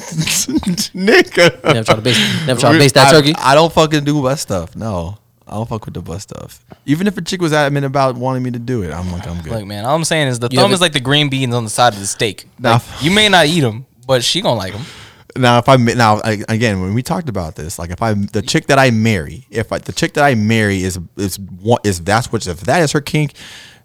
nigga. 0.93 1.63
Never 1.65 1.85
try 1.85 1.95
to 1.95 2.01
base. 2.03 2.47
Never 2.47 2.61
try 2.61 2.73
to 2.73 2.79
base 2.79 2.93
that 2.93 3.09
I, 3.09 3.11
turkey. 3.13 3.35
I 3.39 3.55
don't 3.55 3.73
fucking 3.73 4.05
do 4.05 4.21
butt 4.23 4.39
stuff. 4.39 4.77
No, 4.77 5.19
I 5.49 5.55
don't 5.55 5.69
fuck 5.69 5.85
with 5.85 5.95
the 5.95 6.03
butt 6.03 6.21
stuff. 6.21 6.65
Even 6.87 7.07
if 7.07 7.17
a 7.17 7.23
chick 7.23 7.41
was 7.41 7.53
adamant 7.53 7.87
about 7.87 8.17
wanting 8.17 8.43
me 8.43 8.51
to 8.53 8.59
do 8.59 8.83
it, 8.83 8.93
I'm 8.93 9.11
like, 9.13 9.27
I'm 9.27 9.41
good. 9.43 9.53
Look, 9.53 9.67
man, 9.67 9.85
all 9.85 9.95
I'm 9.95 10.05
saying 10.05 10.29
is 10.29 10.39
the 10.39 10.49
You 10.51 10.57
thumb 10.59 10.67
ever- 10.67 10.75
is 10.75 10.81
like 10.81 10.93
the 10.93 11.01
green 11.01 11.29
beans 11.29 11.55
on 11.55 11.65
the 11.65 11.71
side 11.71 11.95
of 11.95 12.01
the 12.01 12.07
steak. 12.07 12.47
Nah. 12.59 12.75
Like, 12.75 12.83
you 13.01 13.11
may 13.11 13.29
not 13.29 13.47
eat 13.47 13.61
them, 13.61 13.87
but 14.07 14.23
she 14.25 14.41
gonna 14.41 14.59
like 14.59 14.73
them. 14.73 14.85
Now, 15.37 15.59
if 15.59 15.69
I 15.69 15.77
ma- 15.77 15.93
now 15.93 16.21
I, 16.25 16.43
again 16.49 16.81
when 16.81 16.95
we 16.95 17.03
talked 17.03 17.29
about 17.29 17.55
this, 17.55 17.79
like 17.79 17.91
if 17.91 18.03
I 18.03 18.15
the 18.15 18.43
chick 18.43 18.67
that 18.69 18.79
I 18.79 18.91
marry, 18.91 19.47
if 19.51 19.71
I, 19.71 19.79
the 19.79 19.93
chick 19.93 20.15
that 20.15 20.25
I 20.25 20.35
marry 20.35 20.83
is 20.83 20.99
is 21.17 21.39
what 21.39 21.87
is 21.87 22.01
that's 22.01 22.33
what 22.33 22.45
if 22.47 22.63
that 22.63 22.83
is 22.83 22.91
her 22.93 23.01
kink, 23.01 23.35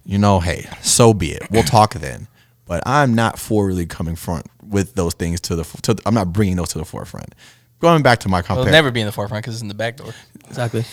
you 0.04 0.18
know, 0.18 0.40
hey, 0.40 0.68
so 0.82 1.14
be 1.14 1.32
it. 1.32 1.44
We'll 1.52 1.62
talk 1.64 1.94
then. 1.94 2.28
But 2.66 2.82
I'm 2.88 3.14
not 3.14 3.38
for 3.38 3.68
really 3.68 3.86
coming 3.86 4.16
front 4.16 4.48
with 4.68 4.96
those 4.96 5.14
things 5.14 5.42
to 5.42 5.56
the 5.56 5.64
to. 5.84 5.94
The, 5.94 6.02
I'm 6.08 6.16
not 6.16 6.34
bringing 6.34 6.56
those 6.56 6.70
to 6.70 6.80
the 6.80 6.86
forefront. 6.86 7.36
Going 7.80 8.02
back 8.02 8.20
to 8.22 8.30
my 8.30 8.40
It'll 8.40 8.66
never 8.66 8.90
be 8.90 9.02
in 9.02 9.06
the 9.06 9.12
forefront 9.12 9.44
because 9.44 9.56
it's 9.56 9.62
in 9.62 9.68
the 9.68 9.74
back 9.76 9.98
door. 9.98 10.14
Exactly. 10.48 10.86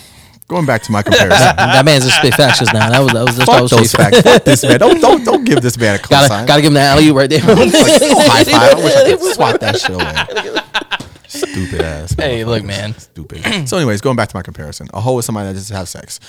Going 0.51 0.65
back 0.65 0.83
to 0.83 0.91
my 0.91 1.01
comparison. 1.07 1.55
that 1.55 1.85
man's 1.85 2.03
just 2.03 2.17
spit 2.17 2.35
factions 2.35 2.71
now. 2.73 2.89
That 2.89 2.99
was 2.99 3.13
that 3.13 3.23
was 3.23 3.35
just 3.37 3.39
that 3.39 3.45
Fuck 3.45 3.61
was 3.61 3.71
those 3.71 3.93
facts. 3.93 4.21
Fuck 4.21 4.43
this 4.43 4.63
man. 4.63 4.79
Don't 4.79 4.99
don't 4.99 5.23
don't 5.23 5.45
give 5.45 5.61
this 5.61 5.77
man 5.77 5.95
a 5.95 5.97
Gotta 5.97 6.27
cosign. 6.31 6.45
gotta 6.45 6.61
give 6.61 6.69
him 6.69 6.73
that 6.75 6.97
alley 6.97 7.11
right 7.11 7.29
there. 7.29 7.39
Like, 7.39 7.71
don't 7.71 7.73
oh, 7.73 8.29
high 8.29 8.43
five. 8.43 8.77
I 8.77 8.83
wish 8.83 8.95
I 8.95 9.15
could 9.15 9.33
swat 9.33 9.59
that 9.61 9.79
shit 9.79 9.95
away. 9.95 10.61
Stupid 11.27 11.81
ass. 11.81 12.13
Hey, 12.13 12.43
look, 12.43 12.63
man. 12.65 12.93
Stupid. 12.95 13.67
so, 13.67 13.77
anyways, 13.77 14.01
going 14.01 14.17
back 14.17 14.27
to 14.27 14.35
my 14.35 14.41
comparison, 14.41 14.89
a 14.93 14.99
hoe 14.99 15.17
is 15.17 15.25
somebody 15.25 15.47
that 15.47 15.53
just 15.53 15.71
has 15.71 15.89
sex, 15.89 16.19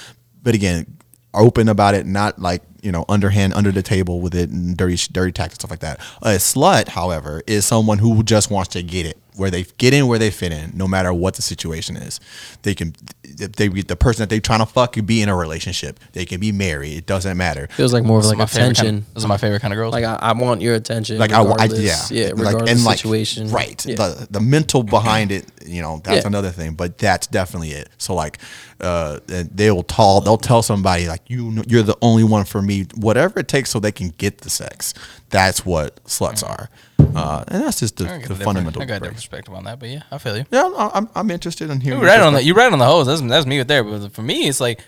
but 0.41 0.55
again, 0.55 0.99
open 1.35 1.69
about 1.69 1.95
it, 1.95 2.07
not 2.07 2.39
like 2.39 2.63
you 2.83 2.93
know 2.93 3.05
underhand, 3.09 3.55
under 3.55 3.73
the 3.73 3.83
table 3.83 4.21
with 4.21 4.35
it, 4.35 4.51
and 4.51 4.77
dirty, 4.77 4.97
dirty 5.13 5.33
tactics 5.33 5.55
stuff 5.57 5.71
like 5.71 5.81
that. 5.81 5.99
A 6.23 6.37
slut, 6.37 6.89
however, 6.89 7.43
is 7.47 7.65
someone 7.65 7.99
who 7.99 8.23
just 8.23 8.51
wants 8.51 8.69
to 8.71 8.83
get 8.83 9.07
it 9.07 9.19
where 9.35 9.51
they 9.51 9.63
get 9.79 9.95
in 9.95 10.07
where 10.09 10.19
they 10.19 10.31
fit 10.31 10.53
in, 10.53 10.73
no 10.77 10.87
matter 10.87 11.11
what 11.11 11.35
the 11.37 11.41
situation 11.43 11.97
is. 11.97 12.21
They 12.65 12.75
can, 12.75 12.95
if 13.25 13.53
they 13.53 13.69
the 13.69 13.97
person 13.97 14.21
that 14.23 14.29
they're 14.29 14.41
trying 14.41 14.59
to 14.59 14.67
fuck 14.67 14.93
could 14.93 15.07
be 15.07 15.23
in 15.23 15.31
a 15.31 15.35
relationship. 15.37 15.99
They 16.13 16.27
can 16.27 16.39
be 16.39 16.53
married. 16.53 16.99
It 16.99 17.07
doesn't 17.07 17.39
matter. 17.39 17.67
Feels 17.69 17.95
like 17.95 18.05
more 18.05 18.19
of 18.19 18.27
like 18.27 18.37
my 18.37 18.45
favorite 18.45 18.73
attention. 18.73 18.87
kind 18.97 18.99
of, 19.09 19.15
those 19.15 19.25
are 19.25 19.29
my 19.29 19.39
favorite 19.39 19.61
kind 19.63 19.73
of 19.73 19.79
girls. 19.79 19.93
Like 19.93 20.05
I, 20.05 20.17
I 20.17 20.33
want 20.33 20.61
your 20.61 20.75
attention. 20.75 21.17
like 21.19 21.33
I, 21.33 21.41
I 21.41 21.45
regardless. 21.45 22.11
yeah 22.11 22.25
yeah, 22.27 22.31
regardless 22.35 22.71
and 22.71 22.81
of 22.81 22.85
like 22.85 22.99
situation. 22.99 23.49
right 23.49 23.87
Yeah. 23.87 23.95
the 23.95 24.29
the 24.31 24.41
mental 24.41 24.83
behind 24.83 25.33
it 25.39 25.47
you 25.65 25.81
know 25.81 26.01
that's 26.05 26.25
Yeah. 26.25 26.27
another 26.29 26.51
thing 26.51 26.75
but 26.75 26.99
that's 26.99 27.27
definitely 27.27 27.71
it 27.71 27.89
so 27.97 28.15
like 28.15 28.39
uh 28.81 29.21
they'll 29.27 29.85
tell 29.85 30.21
they'll 30.21 30.37
tell 30.37 30.61
somebody 30.63 31.07
like 31.07 31.23
you 31.29 31.53
kn- 31.53 31.65
you're 31.69 31.85
the 31.85 31.97
only 32.03 32.25
one 32.25 32.45
for 32.45 32.61
me 32.61 32.72
whatever 32.97 33.41
it 33.41 33.49
takes 33.49 33.71
so 33.71 33.79
they 33.81 33.93
can 33.93 34.09
get 34.19 34.39
the 34.39 34.51
sex 34.51 34.93
that's 35.31 35.65
what 35.65 36.03
sluts 36.05 36.43
are 36.43 36.69
uh 37.15 37.45
and 37.49 37.63
that's 37.63 37.81
just 37.81 37.97
the, 37.97 38.05
I 38.13 38.19
the 38.19 38.35
fundamental 38.35 38.81
I 38.83 38.85
got 38.85 38.95
a 38.95 39.01
different 39.01 39.03
difference. 39.03 39.17
perspective 39.27 39.55
on 39.55 39.65
that, 39.65 39.79
but 39.79 39.89
yeah, 39.89 40.03
I 40.11 40.19
feel 40.19 40.37
you. 40.37 40.45
yeah 40.51 40.63
I'm- 40.63 40.91
I'm, 40.95 41.09
I'm 41.15 41.31
interested 41.31 41.69
in 41.71 41.81
hearing 41.81 41.99
You're 42.01 42.09
right 42.09 42.21
on 42.21 42.33
that. 42.35 42.45
You're 42.45 42.55
right 42.57 42.73
on 42.73 42.79
the 42.79 42.87
hose. 42.87 43.07
That's 43.07 43.21
that's 43.21 43.45
me 43.47 43.59
right 43.59 43.67
there. 43.69 43.83
But 43.85 44.13
for 44.13 44.23
me, 44.23 44.47
it's 44.49 44.61
like 44.61 44.81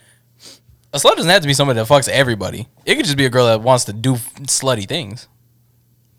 a 0.92 0.98
slut 0.98 1.16
doesn't 1.16 1.30
have 1.30 1.42
to 1.42 1.48
be 1.48 1.54
somebody 1.54 1.78
that 1.80 1.88
fucks 1.88 2.08
everybody. 2.08 2.68
It 2.86 2.94
could 2.96 3.04
just 3.04 3.16
be 3.16 3.24
a 3.26 3.30
girl 3.30 3.46
that 3.46 3.60
wants 3.62 3.84
to 3.86 3.92
do 3.92 4.14
f- 4.14 4.32
slutty 4.44 4.86
things. 4.88 5.26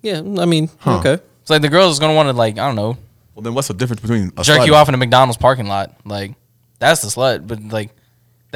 Yeah, 0.01 0.17
I 0.19 0.45
mean, 0.45 0.69
okay. 0.85 1.13
It's 1.41 1.49
like 1.49 1.61
the 1.61 1.69
girl 1.69 1.89
is 1.89 1.97
gonna 1.99 2.13
want 2.13 2.27
to 2.27 2.33
like 2.33 2.59
I 2.59 2.67
don't 2.67 2.75
know 2.75 2.97
well 3.33 3.41
then 3.43 3.53
what's 3.53 3.67
the 3.69 3.73
difference 3.73 4.01
between 4.01 4.31
a 4.37 4.43
jerk 4.43 4.59
slut 4.61 4.65
you 4.67 4.75
off 4.75 4.89
in 4.89 4.95
a 4.95 4.97
McDonald's 4.97 5.37
parking 5.37 5.67
lot. 5.67 5.95
Like 6.05 6.33
that's 6.79 7.01
the 7.01 7.07
slut. 7.07 7.47
But 7.47 7.63
like 7.63 7.91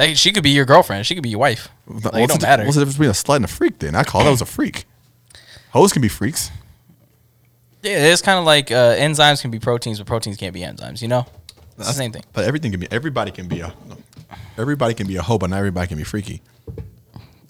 that, 0.00 0.18
she 0.18 0.32
could 0.32 0.42
be 0.42 0.50
your 0.50 0.64
girlfriend. 0.64 1.06
She 1.06 1.14
could 1.14 1.22
be 1.22 1.30
your 1.30 1.38
wife. 1.38 1.68
Like, 1.86 2.04
it 2.04 2.28
don't 2.28 2.40
the, 2.40 2.46
matter. 2.46 2.64
what's 2.64 2.76
the 2.76 2.80
difference 2.80 2.96
between 2.96 3.10
a 3.10 3.12
slut 3.12 3.36
and 3.36 3.44
a 3.44 3.48
freak 3.48 3.78
then 3.78 3.94
I 3.94 4.04
call 4.04 4.24
those 4.24 4.40
a 4.40 4.46
freak 4.46 4.84
hoes 5.70 5.92
can 5.92 6.02
be 6.02 6.08
freaks 6.08 6.50
Yeah, 7.82 8.04
it's 8.06 8.22
kind 8.22 8.38
of 8.38 8.44
like 8.44 8.70
uh, 8.70 8.96
enzymes 8.96 9.40
can 9.40 9.50
be 9.50 9.58
proteins, 9.58 9.98
but 9.98 10.06
proteins 10.06 10.36
can't 10.36 10.52
be 10.52 10.60
enzymes. 10.60 11.00
You 11.00 11.08
know, 11.08 11.26
it's 11.78 11.88
the 11.88 11.92
same 11.94 12.12
thing. 12.12 12.24
But 12.32 12.44
everything 12.44 12.72
can 12.72 12.80
be. 12.80 12.88
Everybody 12.90 13.30
can 13.30 13.48
be 13.48 13.60
a. 13.60 13.72
Everybody 14.58 14.92
can 14.94 15.06
be 15.06 15.16
a 15.16 15.22
hoe, 15.22 15.38
but 15.38 15.48
not 15.48 15.56
everybody 15.56 15.86
can 15.86 15.96
be 15.96 16.04
freaky. 16.04 16.42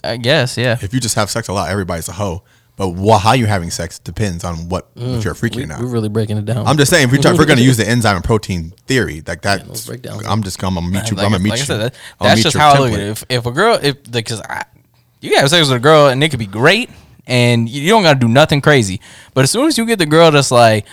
I 0.05 0.17
guess, 0.17 0.57
yeah. 0.57 0.79
If 0.81 0.95
you 0.95 1.01
just 1.01 1.17
have 1.17 1.31
sex 1.31 1.49
a 1.49 1.53
lot, 1.53 1.69
everybody's 1.69 2.09
a 2.09 2.13
hoe. 2.13 2.45
But 2.81 2.95
wha 2.95 3.19
how 3.19 3.35
you 3.35 3.45
having 3.45 3.71
sex 3.71 3.99
depends 3.99 4.43
on 4.43 4.71
what 4.71 4.89
if 4.97 5.03
mm, 5.03 5.23
you're 5.23 5.35
freaky 5.35 5.59
We, 5.59 5.67
not. 5.67 5.81
we're 5.81 5.89
really 5.89 6.09
breaking 6.09 6.39
it 6.39 6.47
down. 6.47 6.67
I'm 6.67 6.79
just 6.79 6.91
saying 6.91 7.09
if, 7.09 7.13
we 7.13 7.19
try, 7.19 7.31
if 7.33 7.37
we're 7.37 7.45
going 7.45 7.59
to 7.59 7.63
use 7.63 7.77
the 7.77 7.87
enzyme 7.87 8.17
and 8.17 8.25
protein 8.25 8.71
theory, 8.87 9.23
like 9.27 9.43
that. 9.43 9.61
I'm 10.27 10.43
just 10.43 10.59
going 10.59 10.75
to 10.75 10.81
meet 10.81 11.11
you. 11.11 11.17
Like, 11.19 11.27
I'm 11.27 11.33
gonna 11.33 11.45
meet 11.45 11.51
like 11.51 11.59
you. 11.59 11.67
Said, 11.67 11.77
that, 11.77 11.95
that's 12.19 12.43
just 12.43 12.57
how 12.57 12.73
I 12.73 12.79
look 12.79 12.93
at 12.93 13.01
it. 13.01 13.09
If, 13.09 13.25
if 13.29 13.45
a 13.45 13.51
girl, 13.51 13.79
if 13.83 14.11
because 14.11 14.41
you 15.21 15.29
can 15.29 15.41
have 15.41 15.51
sex 15.51 15.69
with 15.69 15.77
a 15.77 15.79
girl 15.79 16.09
and 16.09 16.25
it 16.25 16.31
could 16.31 16.39
be 16.39 16.47
great, 16.47 16.89
and 17.27 17.69
you 17.69 17.83
you 17.83 17.91
don't 17.91 18.03
got 18.03 18.15
to 18.15 18.19
do 18.19 18.29
nothing 18.29 18.63
crazy. 18.63 19.03
But 19.35 19.45
as 19.45 19.51
soon 19.51 19.67
as 19.67 19.77
you 19.77 19.85
get 19.85 19.99
the 19.99 20.07
girl 20.07 20.31
that's 20.31 20.51
like, 20.51 20.87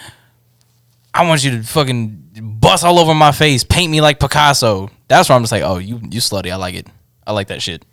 I 1.13 1.25
want 1.25 1.45
you 1.45 1.51
to 1.51 1.63
fucking 1.63 2.57
bust 2.59 2.83
all 2.83 2.99
over 2.99 3.13
my 3.13 3.31
face, 3.31 3.63
paint 3.63 3.93
me 3.93 4.01
like 4.01 4.19
Picasso. 4.19 4.89
That's 5.07 5.29
where 5.29 5.37
I'm 5.37 5.41
just 5.41 5.53
like, 5.53 5.63
oh, 5.63 5.77
you 5.77 6.01
you 6.11 6.19
slutty. 6.19 6.51
I 6.51 6.57
like 6.57 6.75
it. 6.75 6.87
I 7.25 7.31
like 7.31 7.47
that 7.47 7.61
shit. 7.61 7.85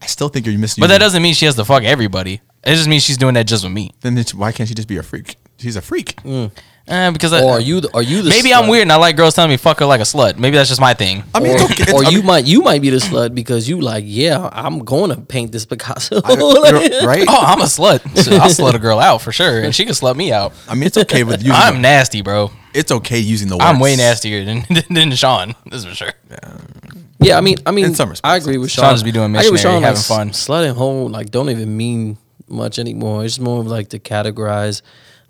I 0.00 0.06
still 0.06 0.30
think 0.30 0.46
you're 0.46 0.58
misusing. 0.58 0.80
But 0.80 0.86
that 0.86 0.98
doesn't 0.98 1.22
mean 1.22 1.34
she 1.34 1.44
has 1.44 1.56
to 1.56 1.64
fuck 1.66 1.82
everybody. 1.82 2.40
It 2.66 2.74
just 2.76 2.88
means 2.88 3.02
she's 3.02 3.18
doing 3.18 3.34
that 3.34 3.46
just 3.46 3.62
with 3.64 3.72
me. 3.72 3.92
Then 4.00 4.16
it's, 4.18 4.34
why 4.34 4.52
can't 4.52 4.68
she 4.68 4.74
just 4.74 4.88
be 4.88 4.96
a 4.96 5.02
freak? 5.02 5.36
She's 5.58 5.76
a 5.76 5.82
freak. 5.82 6.18
Uh, 6.86 7.10
because 7.12 7.32
I, 7.32 7.42
or 7.42 7.52
are 7.52 7.60
you 7.60 7.80
the, 7.80 7.90
are 7.94 8.02
you 8.02 8.20
the 8.20 8.28
maybe 8.28 8.50
slut? 8.50 8.62
I'm 8.64 8.68
weird 8.68 8.82
and 8.82 8.92
I 8.92 8.96
like 8.96 9.16
girls 9.16 9.32
telling 9.34 9.50
me 9.50 9.56
fuck 9.56 9.78
her 9.78 9.86
like 9.86 10.00
a 10.00 10.04
slut. 10.04 10.36
Maybe 10.36 10.56
that's 10.58 10.68
just 10.68 10.80
my 10.82 10.92
thing. 10.92 11.24
I 11.34 11.40
mean, 11.40 11.52
or, 11.52 11.54
it's 11.54 11.64
okay. 11.64 11.82
It's- 11.84 11.94
or 11.94 12.04
I 12.04 12.10
you 12.10 12.18
mean, 12.18 12.26
might 12.26 12.44
you 12.44 12.60
might 12.62 12.82
be 12.82 12.90
the 12.90 12.98
slut 12.98 13.34
because 13.34 13.66
you 13.68 13.80
like 13.80 14.04
yeah 14.06 14.50
I'm 14.52 14.80
going 14.80 15.08
to 15.10 15.18
paint 15.20 15.52
this 15.52 15.64
Picasso. 15.64 16.16
you're- 16.28 17.06
right? 17.06 17.24
Oh, 17.26 17.42
I'm 17.46 17.60
a 17.62 17.64
slut. 17.64 18.00
So 18.18 18.32
I'll 18.36 18.50
slut 18.50 18.74
a 18.74 18.78
girl 18.78 18.98
out 18.98 19.22
for 19.22 19.32
sure, 19.32 19.62
and 19.62 19.74
she 19.74 19.84
can 19.86 19.94
slut 19.94 20.14
me 20.16 20.30
out. 20.30 20.52
I 20.68 20.74
mean, 20.74 20.84
it's 20.84 20.98
okay 20.98 21.24
with 21.24 21.42
you. 21.46 21.52
I'm 21.52 21.80
nasty, 21.80 22.20
bro. 22.20 22.50
it's 22.74 22.92
okay 22.92 23.18
using 23.18 23.48
the. 23.48 23.56
Words. 23.56 23.64
I'm 23.64 23.78
way 23.80 23.96
nastier 23.96 24.44
than 24.44 24.66
than 24.90 25.10
Sean. 25.12 25.54
This 25.64 25.84
is 25.84 25.86
for 25.86 25.94
sure. 25.94 26.12
Yeah, 27.20 27.38
I 27.38 27.40
mean, 27.40 27.56
I 27.64 27.70
mean, 27.70 27.86
In 27.86 27.94
some 27.94 28.10
respects. 28.10 28.28
I 28.30 28.36
agree 28.36 28.58
with 28.58 28.70
Sean 28.70 28.84
Sean. 28.84 28.94
just 28.94 29.04
be 29.06 29.12
doing 29.12 29.34
I 29.34 29.38
agree 29.40 29.52
with 29.52 29.52
missionary, 29.54 29.76
Sean, 29.76 29.82
having 29.82 29.96
like, 29.96 30.04
fun. 30.04 30.28
s- 30.30 30.46
Slut 30.48 30.68
and 30.68 30.76
hoe 30.76 31.04
like 31.04 31.30
don't 31.30 31.48
even 31.48 31.74
mean 31.74 32.18
much 32.54 32.78
anymore. 32.78 33.24
It's 33.24 33.38
more 33.38 33.60
of 33.60 33.66
like 33.66 33.88
to 33.90 33.98
categorize 33.98 34.80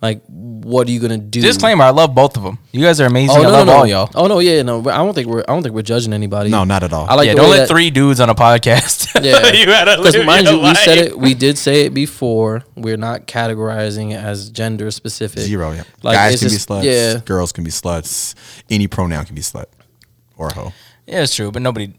Like, 0.03 0.21
what 0.29 0.87
are 0.87 0.91
you 0.91 1.01
gonna 1.01 1.17
do? 1.17 1.41
Disclaimer: 1.41 1.83
I 1.85 1.89
love 1.91 2.15
both 2.15 2.37
of 2.37 2.43
them. 2.43 2.59
You 2.73 2.83
guys 2.83 3.01
are 3.01 3.07
amazing. 3.07 3.37
Oh 3.39 3.41
I 3.41 3.43
no, 3.45 3.51
no, 3.51 3.57
love 3.59 3.67
no. 3.67 3.73
all 3.73 3.87
y'all. 3.87 4.11
Oh 4.15 4.27
no, 4.27 4.39
yeah, 4.41 4.61
no. 4.61 4.81
I 4.81 4.99
don't 4.99 5.15
think 5.15 5.29
we're. 5.29 5.41
I 5.49 5.53
don't 5.55 5.63
think 5.63 5.75
we're 5.75 5.81
judging 5.83 6.13
anybody. 6.13 6.51
No, 6.51 6.65
not 6.65 6.83
at 6.83 6.93
all. 6.93 7.07
I 7.09 7.15
like 7.15 7.27
yeah, 7.27 7.33
the 7.35 7.41
don't 7.41 7.51
let 7.51 7.57
that- 7.61 7.69
three 7.69 7.89
dudes 7.91 8.21
on 8.21 8.29
a 8.29 8.35
podcast. 8.35 9.09
Yeah, 9.25 9.53
you 9.53 9.65
gotta 9.65 9.97
Because 9.97 10.17
live 10.17 10.27
mind 10.27 10.47
your 10.47 10.57
you, 10.57 10.63
we 10.63 10.75
said 10.75 10.99
it. 10.99 11.19
We 11.19 11.33
did 11.35 11.57
say 11.57 11.87
it 11.87 11.95
before. 11.95 12.65
We're 12.77 12.99
not 12.99 13.27
categorizing 13.27 14.11
it 14.13 14.17
as 14.17 14.51
gender 14.51 14.91
specific. 14.91 15.39
Zero. 15.41 15.73
Yeah. 15.73 15.85
Like, 16.03 16.17
Guys 16.17 16.41
can 16.41 16.51
just- 16.51 16.69
be 16.69 16.75
sluts. 16.75 16.85
yeah. 16.85 17.21
Girls 17.25 17.53
can 17.53 17.65
be 17.65 17.71
sluts. 17.71 18.35
Any 18.69 18.89
pronoun 18.89 19.25
can 19.25 19.35
be 19.37 19.41
slut 19.41 19.67
or 20.37 20.51
hoe. 20.51 20.73
Yeah, 21.07 21.23
it's 21.23 21.35
true, 21.35 21.51
but 21.51 21.63
nobody. 21.63 21.95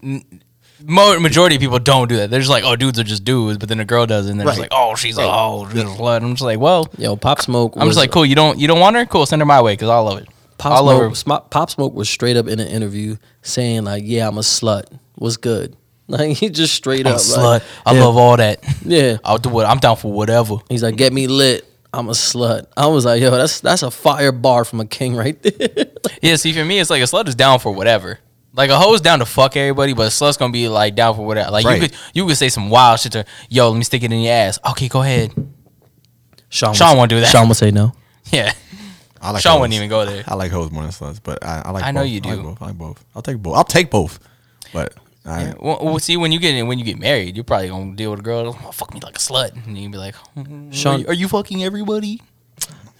N- 0.80 0.86
Mo- 0.88 1.18
majority 1.20 1.56
of 1.56 1.60
people 1.60 1.78
don't 1.78 2.08
do 2.08 2.16
that. 2.16 2.30
They're 2.30 2.40
just 2.40 2.50
like, 2.50 2.64
oh, 2.64 2.76
dudes 2.76 2.98
are 2.98 3.04
just 3.04 3.24
dudes, 3.24 3.58
but 3.58 3.68
then 3.68 3.80
a 3.80 3.84
girl 3.84 4.06
does, 4.06 4.26
it 4.26 4.30
and 4.30 4.40
they're 4.40 4.46
just 4.46 4.58
Right. 4.58 4.70
like, 4.70 4.78
oh, 4.80 4.94
she's 4.94 5.18
a 5.18 5.22
oh, 5.22 5.68
she's 5.70 5.82
a 5.82 5.84
slut. 5.86 6.22
I'm 6.22 6.32
just 6.32 6.42
like, 6.42 6.58
well, 6.58 6.88
Yo, 6.98 7.16
Pop 7.16 7.40
Smoke. 7.40 7.74
I'm 7.76 7.86
just 7.88 7.98
like, 7.98 8.10
cool. 8.10 8.26
You 8.26 8.34
don't 8.34 8.58
you 8.58 8.66
don't 8.66 8.80
want 8.80 8.96
her? 8.96 9.06
Cool, 9.06 9.26
send 9.26 9.40
her 9.42 9.46
my 9.46 9.60
way 9.62 9.72
because 9.74 9.88
I 9.88 9.98
love 9.98 10.18
it. 10.18 10.28
Pop 10.58 10.72
I 10.72 10.80
love 10.80 10.98
her. 11.00 11.14
Smoke, 11.14 11.42
Sm- 11.44 11.48
Pop 11.50 11.70
Smoke 11.70 11.94
was 11.94 12.08
straight 12.08 12.36
up 12.36 12.46
in 12.46 12.60
an 12.60 12.68
interview 12.68 13.16
saying 13.42 13.84
like, 13.84 14.02
"Yeah, 14.06 14.26
I'm 14.28 14.38
a 14.38 14.42
slut. 14.42 14.84
What's 15.16 15.36
good?" 15.36 15.76
Like 16.08 16.36
he 16.36 16.50
just 16.50 16.72
straight 16.74 17.04
I'm 17.04 17.14
a 17.14 17.16
up 17.16 17.20
slut. 17.20 17.42
like, 17.44 17.62
I 17.84 17.94
yeah, 17.94 18.04
love 18.04 18.16
all 18.16 18.36
that. 18.36 18.64
Yeah, 18.84 19.16
I'll 19.24 19.38
do 19.38 19.48
what 19.48 19.66
I'm 19.66 19.78
down 19.78 19.96
for 19.96 20.12
whatever. 20.12 20.58
he's 20.68 20.82
like, 20.82 20.94
"Get 20.96 21.12
me 21.12 21.26
lit. 21.26 21.64
I'm 21.92 22.08
a 22.08 22.12
slut." 22.12 22.66
I 22.76 22.86
was 22.86 23.04
like, 23.04 23.20
"Yo, 23.20 23.30
that's 23.32 23.58
that's 23.60 23.82
a 23.82 23.90
fire 23.90 24.30
bar 24.30 24.64
from 24.64 24.78
a 24.80 24.86
king 24.86 25.16
right 25.16 25.40
there." 25.42 25.86
Yeah, 26.22 26.36
see, 26.36 26.52
for 26.52 26.64
me, 26.64 26.78
it's 26.78 26.90
like 26.90 27.00
a 27.02 27.06
slut 27.06 27.26
is 27.26 27.34
down 27.34 27.58
for 27.58 27.72
whatever. 27.72 28.20
Like 28.56 28.70
a 28.70 28.78
hoe's 28.78 29.00
down 29.02 29.18
to 29.18 29.26
fuck 29.26 29.56
everybody, 29.56 29.92
but 29.92 30.06
a 30.06 30.10
slut's 30.10 30.36
gonna 30.38 30.52
be 30.52 30.68
like 30.68 30.94
down 30.94 31.14
for 31.14 31.26
whatever. 31.26 31.50
Like 31.50 31.64
Right. 31.66 31.82
you 31.82 31.88
could 31.88 31.98
you 32.14 32.26
could 32.26 32.36
say 32.36 32.48
some 32.48 32.70
wild 32.70 32.98
shit 33.00 33.12
to, 33.12 33.24
yo, 33.50 33.70
let 33.70 33.76
me 33.76 33.84
stick 33.84 34.02
it 34.02 34.10
in 34.12 34.20
your 34.20 34.32
ass. 34.32 34.58
Okay, 34.70 34.88
go 34.88 35.02
ahead. 35.02 35.32
Sean, 36.48 36.74
Sean 36.74 36.90
would- 36.90 36.98
won't 36.98 37.10
do 37.10 37.20
that. 37.20 37.28
Sean 37.28 37.48
would 37.48 37.56
say 37.56 37.70
no. 37.70 37.92
Yeah, 38.32 38.52
I 39.22 39.30
like 39.30 39.40
Sean 39.42 39.52
hoes. 39.52 39.60
wouldn't 39.60 39.74
even 39.74 39.88
go 39.88 40.04
there. 40.04 40.24
I 40.26 40.34
like 40.34 40.50
hoes 40.50 40.72
more 40.72 40.82
than 40.82 40.90
sluts, 40.90 41.20
but 41.22 41.44
I, 41.44 41.62
I 41.66 41.70
like. 41.70 41.84
I 41.84 41.90
know 41.92 42.00
both. 42.02 42.10
you 42.10 42.20
I 42.24 42.28
like 42.28 42.36
do. 42.38 42.42
both. 42.42 42.62
I 42.62 42.66
like 42.66 42.78
both. 42.78 43.04
I'll 43.14 43.22
take 43.22 43.38
both. 43.38 43.56
I'll 43.56 43.64
take 43.64 43.90
both. 43.90 44.18
But 44.72 44.94
I, 45.24 45.54
Well, 45.60 45.78
well, 45.80 45.98
see, 46.00 46.16
when 46.16 46.32
you 46.32 46.40
get 46.40 46.60
when 46.66 46.78
you 46.80 46.84
get 46.84 46.98
married, 46.98 47.36
you're 47.36 47.44
probably 47.44 47.68
gonna 47.68 47.94
deal 47.94 48.10
with 48.10 48.18
a 48.20 48.22
girl. 48.24 48.48
Oh, 48.66 48.70
fuck 48.72 48.92
me 48.94 48.98
like 49.00 49.14
a 49.16 49.20
slut, 49.20 49.52
and 49.66 49.78
you 49.78 49.88
be 49.90 49.98
like, 49.98 50.16
Sean- 50.34 50.70
Sean, 50.72 51.06
are 51.06 51.12
you 51.14 51.28
fucking 51.28 51.62
everybody? 51.62 52.20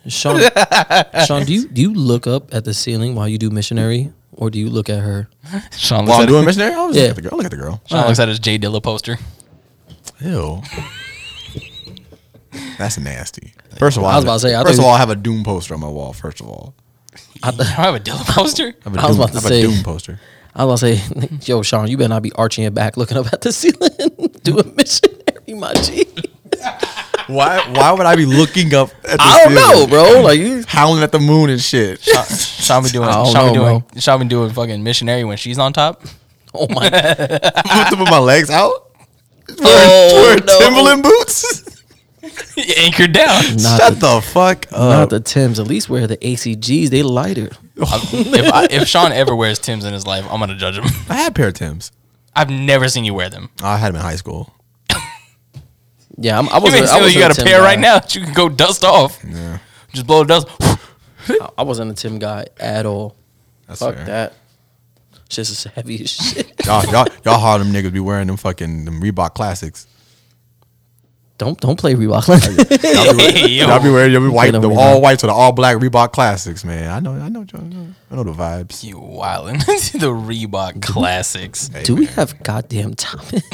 Sean, 0.07 0.41
Sean, 1.27 1.45
do 1.45 1.53
you 1.53 1.67
do 1.67 1.81
you 1.83 1.93
look 1.95 2.29
up 2.29 2.55
at 2.55 2.65
the 2.65 2.73
ceiling 2.75 3.17
while 3.17 3.27
you 3.29 3.39
do 3.39 3.51
missionary, 3.51 4.13
or 4.37 4.51
do 4.51 4.59
you 4.59 4.69
look 4.71 4.89
at 4.89 5.01
her? 5.01 5.29
Sean 5.77 6.07
while 6.07 6.07
looks, 6.07 6.17
I'm 6.19 6.23
at, 6.23 6.27
doing 6.29 6.45
missionary, 6.45 6.73
I 6.73 6.77
always 6.77 6.97
Yeah. 6.97 7.03
look 7.03 7.11
at 7.11 7.17
the 7.17 7.23
girl. 7.29 7.37
Look 7.39 7.45
at 7.47 7.51
the 7.51 7.57
girl. 7.57 7.83
Sean 7.87 8.07
looks 8.07 8.19
at 8.19 8.29
his 8.29 8.39
Jay 8.39 8.59
Dilla 8.59 8.83
poster. 8.83 9.19
Ew. 10.21 10.63
That's 12.79 12.99
nasty. 12.99 13.53
First 13.79 13.97
of 13.97 14.03
all, 14.05 14.11
I 14.11 14.17
was 14.17 14.25
about 14.25 14.35
to 14.35 14.41
say, 14.41 14.55
I 14.55 14.63
first 14.63 14.73
think- 14.75 14.81
of 14.81 14.85
all, 14.87 14.95
I 14.95 14.99
have 14.99 15.11
a 15.11 15.17
Doom 15.17 15.45
poster 15.45 15.75
on 15.75 15.81
my 15.81 15.89
wall. 15.89 16.13
First 16.13 16.41
of 16.41 16.49
all, 16.49 16.75
I 17.43 17.51
don't 17.51 17.67
have 17.67 17.95
a 17.95 18.01
Dilla 18.01 18.25
poster. 18.35 18.75
I, 18.85 18.89
have 18.89 18.97
a 18.97 19.01
I 19.01 19.07
was 19.07 19.17
Doom, 19.17 19.21
about 19.25 19.33
to 19.33 19.39
I 19.39 19.41
have 19.41 19.49
say- 19.49 19.63
a 19.63 19.67
Doom 19.69 19.83
poster. 19.83 20.21
I 20.55 20.65
was 20.65 20.81
gonna 20.83 20.97
say, 20.97 21.29
yo, 21.53 21.61
Sean, 21.63 21.87
you 21.89 21.99
better 21.99 22.09
not 22.09 22.23
be 22.23 22.33
arching 22.33 22.63
your 22.63 22.71
back, 22.71 22.97
looking 22.97 23.19
up 23.19 23.31
at 23.33 23.43
the 23.43 23.53
ceiling, 23.53 23.91
doing 24.43 24.75
missionary, 24.75 25.55
my 25.55 25.75
G. 25.75 26.07
Why? 27.27 27.59
Why 27.73 27.93
would 27.93 28.07
I 28.07 28.15
be 28.17 28.27
looking 28.27 28.73
up? 28.75 28.91
At 29.05 29.19
the 29.19 29.23
I 29.23 29.45
don't 29.45 29.55
know, 29.55 29.87
bro. 29.87 30.21
Like 30.23 30.39
you, 30.39 30.65
Howling 30.69 31.03
at 31.03 31.13
the 31.13 31.19
moon 31.19 31.51
and 31.51 31.61
shit. 31.61 32.01
Sean, 32.01 32.25
Sean 32.27 32.83
be 32.85 32.89
doing. 32.91 33.09
I 33.09 33.13
don't 33.15 33.33
Sean 33.33 33.53
be 33.53 33.59
know, 33.59 33.65
doing. 33.91 34.01
Sean 34.01 34.21
be 34.21 34.27
doing 34.27 34.51
fucking 34.51 34.83
missionary 34.83 35.25
when 35.25 35.37
she's 35.37 35.59
on 35.59 35.73
top. 35.73 36.03
oh 36.55 36.67
my, 36.71 36.89
I 36.93 37.87
put 37.89 37.99
my 38.11 38.19
legs 38.19 38.51
out. 38.51 38.93
oh 39.61 40.11
Wearing 40.23 40.45
no, 40.45 40.59
Timberland 40.59 41.03
boots. 41.03 41.65
Anchored 42.79 43.13
down. 43.13 43.57
not 43.57 43.79
Shut 43.81 43.95
the, 44.01 44.17
the 44.17 44.21
fuck 44.21 44.67
up. 44.73 44.79
not 44.79 45.11
the 45.11 45.21
Tims. 45.21 45.61
At 45.61 45.67
least 45.67 45.89
wear 45.89 46.07
the 46.07 46.17
ACGs. 46.17 46.89
They 46.89 47.03
lighter. 47.03 47.51
if 47.77 48.53
I, 48.53 48.67
if 48.71 48.89
Sean 48.89 49.13
ever 49.13 49.35
wears 49.37 49.59
Tim's 49.59 49.85
in 49.85 49.93
his 49.93 50.07
life, 50.07 50.25
I'm 50.31 50.41
gonna 50.41 50.57
judge 50.57 50.77
him. 50.77 50.85
I 51.09 51.15
had 51.15 51.33
a 51.33 51.35
pair 51.35 51.49
of 51.49 51.55
Tims. 51.55 51.93
I've 52.35 52.51
never 52.51 52.89
seen 52.89 53.05
you 53.05 53.15
wear 53.15 53.31
them. 53.31 53.51
I 53.63 53.77
had 53.79 53.89
them 53.89 53.97
in 53.97 54.03
high 54.03 54.17
school. 54.17 54.53
Yeah, 56.19 56.39
I'm, 56.39 56.49
I 56.49 56.59
wasn't. 56.59 56.83
ain't 56.83 56.91
I 56.93 56.97
wasn't 56.99 57.15
you 57.15 57.21
got 57.21 57.31
a 57.33 57.35
Tim 57.35 57.45
pair 57.47 57.59
guy. 57.61 57.65
right 57.65 57.79
now 57.79 57.99
that 57.99 58.15
you 58.15 58.23
can 58.23 58.33
go 58.33 58.49
dust 58.49 58.85
off. 58.85 59.23
Yeah, 59.25 59.59
Just 59.93 60.07
blow 60.07 60.25
the 60.25 60.29
dust. 60.29 60.49
I- 60.61 61.51
I 61.59 61.63
wasn't 61.63 61.91
a 61.91 61.95
Tim 61.95 62.19
guy 62.19 62.47
at 62.59 62.87
all. 62.87 63.17
that's 63.67 63.81
Fuck 63.81 63.97
fair. 63.97 64.05
that. 64.07 64.33
Shit's 65.29 65.51
as 65.67 65.73
heavy 65.73 66.03
as 66.03 66.11
shit. 66.11 66.53
Y'all, 66.65 66.85
y'all, 66.87 67.07
y'all 67.25 67.39
Harlem 67.39 67.73
niggas 67.73 67.93
be 67.93 67.99
wearing 68.01 68.29
them 68.29 68.37
fucking 68.37 68.85
them 68.85 69.01
Reebok 69.03 69.35
classics. 69.35 69.87
Don't 71.39 71.61
don't 71.61 71.79
play 71.79 71.95
Reebok. 71.95 72.27
Y'all 72.95 73.15
be, 73.15 73.23
Hey, 73.23 73.49
yo. 73.49 73.67
y'all 73.69 73.83
be 73.83 73.91
wearing 73.91 74.11
y'all 74.13 74.23
be 74.23 74.29
white, 74.29 74.53
them 74.53 74.63
the 74.63 74.71
Reebok. 74.71 74.77
all 74.79 75.01
whites 75.03 75.23
or 75.23 75.27
the 75.27 75.35
all 75.35 75.53
black 75.53 75.77
Reebok 75.77 76.13
classics, 76.13 76.65
man. 76.65 76.91
I 76.91 76.99
know, 77.01 77.13
I 77.13 77.29
know, 77.29 77.45
I 77.53 77.59
know, 77.59 77.89
I 78.11 78.15
know 78.17 78.25
the 78.25 78.33
vibes. 78.33 78.83
You 78.83 78.97
wildin'. 78.97 79.59
the 80.01 80.07
Reebok 80.09 80.81
classics. 80.81 81.69
Hey, 81.69 81.83
Do 81.83 81.95
we 81.97 82.07
have 82.07 82.43
goddamn 82.43 82.95
time? 82.95 83.21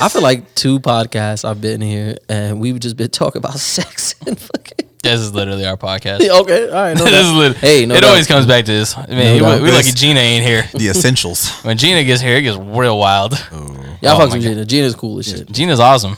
I 0.00 0.08
feel 0.08 0.22
like 0.22 0.54
two 0.54 0.78
podcasts 0.78 1.44
I've 1.44 1.60
been 1.60 1.80
here 1.80 2.16
and 2.28 2.60
we've 2.60 2.78
just 2.78 2.96
been 2.96 3.10
talking 3.10 3.38
about 3.40 3.58
sex 3.58 4.14
and 4.26 4.38
fucking. 4.38 4.88
This 5.02 5.20
is 5.20 5.34
literally 5.34 5.66
our 5.66 5.76
podcast. 5.76 6.26
Okay, 6.26 6.68
all 6.68 6.74
right. 6.74 6.96
No, 6.96 7.04
this 7.04 7.26
is 7.26 7.32
lit- 7.32 7.56
hey, 7.56 7.84
no 7.86 7.94
it 7.94 8.00
doubt. 8.02 8.10
always 8.10 8.26
comes 8.26 8.46
back 8.46 8.64
to 8.66 8.72
this. 8.72 8.96
I 8.96 9.06
mean, 9.08 9.18
No 9.18 9.32
we, 9.34 9.38
doubt. 9.40 9.62
we 9.62 9.70
lucky 9.70 9.82
This- 9.90 9.94
Gina 9.94 10.20
ain't 10.20 10.44
here. 10.46 10.64
the 10.72 10.88
essentials? 10.88 11.50
When 11.62 11.76
Gina 11.76 12.04
gets 12.04 12.22
here, 12.22 12.36
it 12.36 12.42
gets 12.42 12.56
real 12.56 12.98
wild. 12.98 13.34
Oh. 13.52 13.80
Y'all 14.00 14.16
Oh 14.16 14.18
fuck 14.18 14.32
with 14.32 14.42
Gina. 14.42 14.64
Gina's 14.64 14.94
cool 14.94 15.18
as 15.18 15.26
shit. 15.26 15.50
Gina's 15.52 15.78
awesome. 15.80 16.16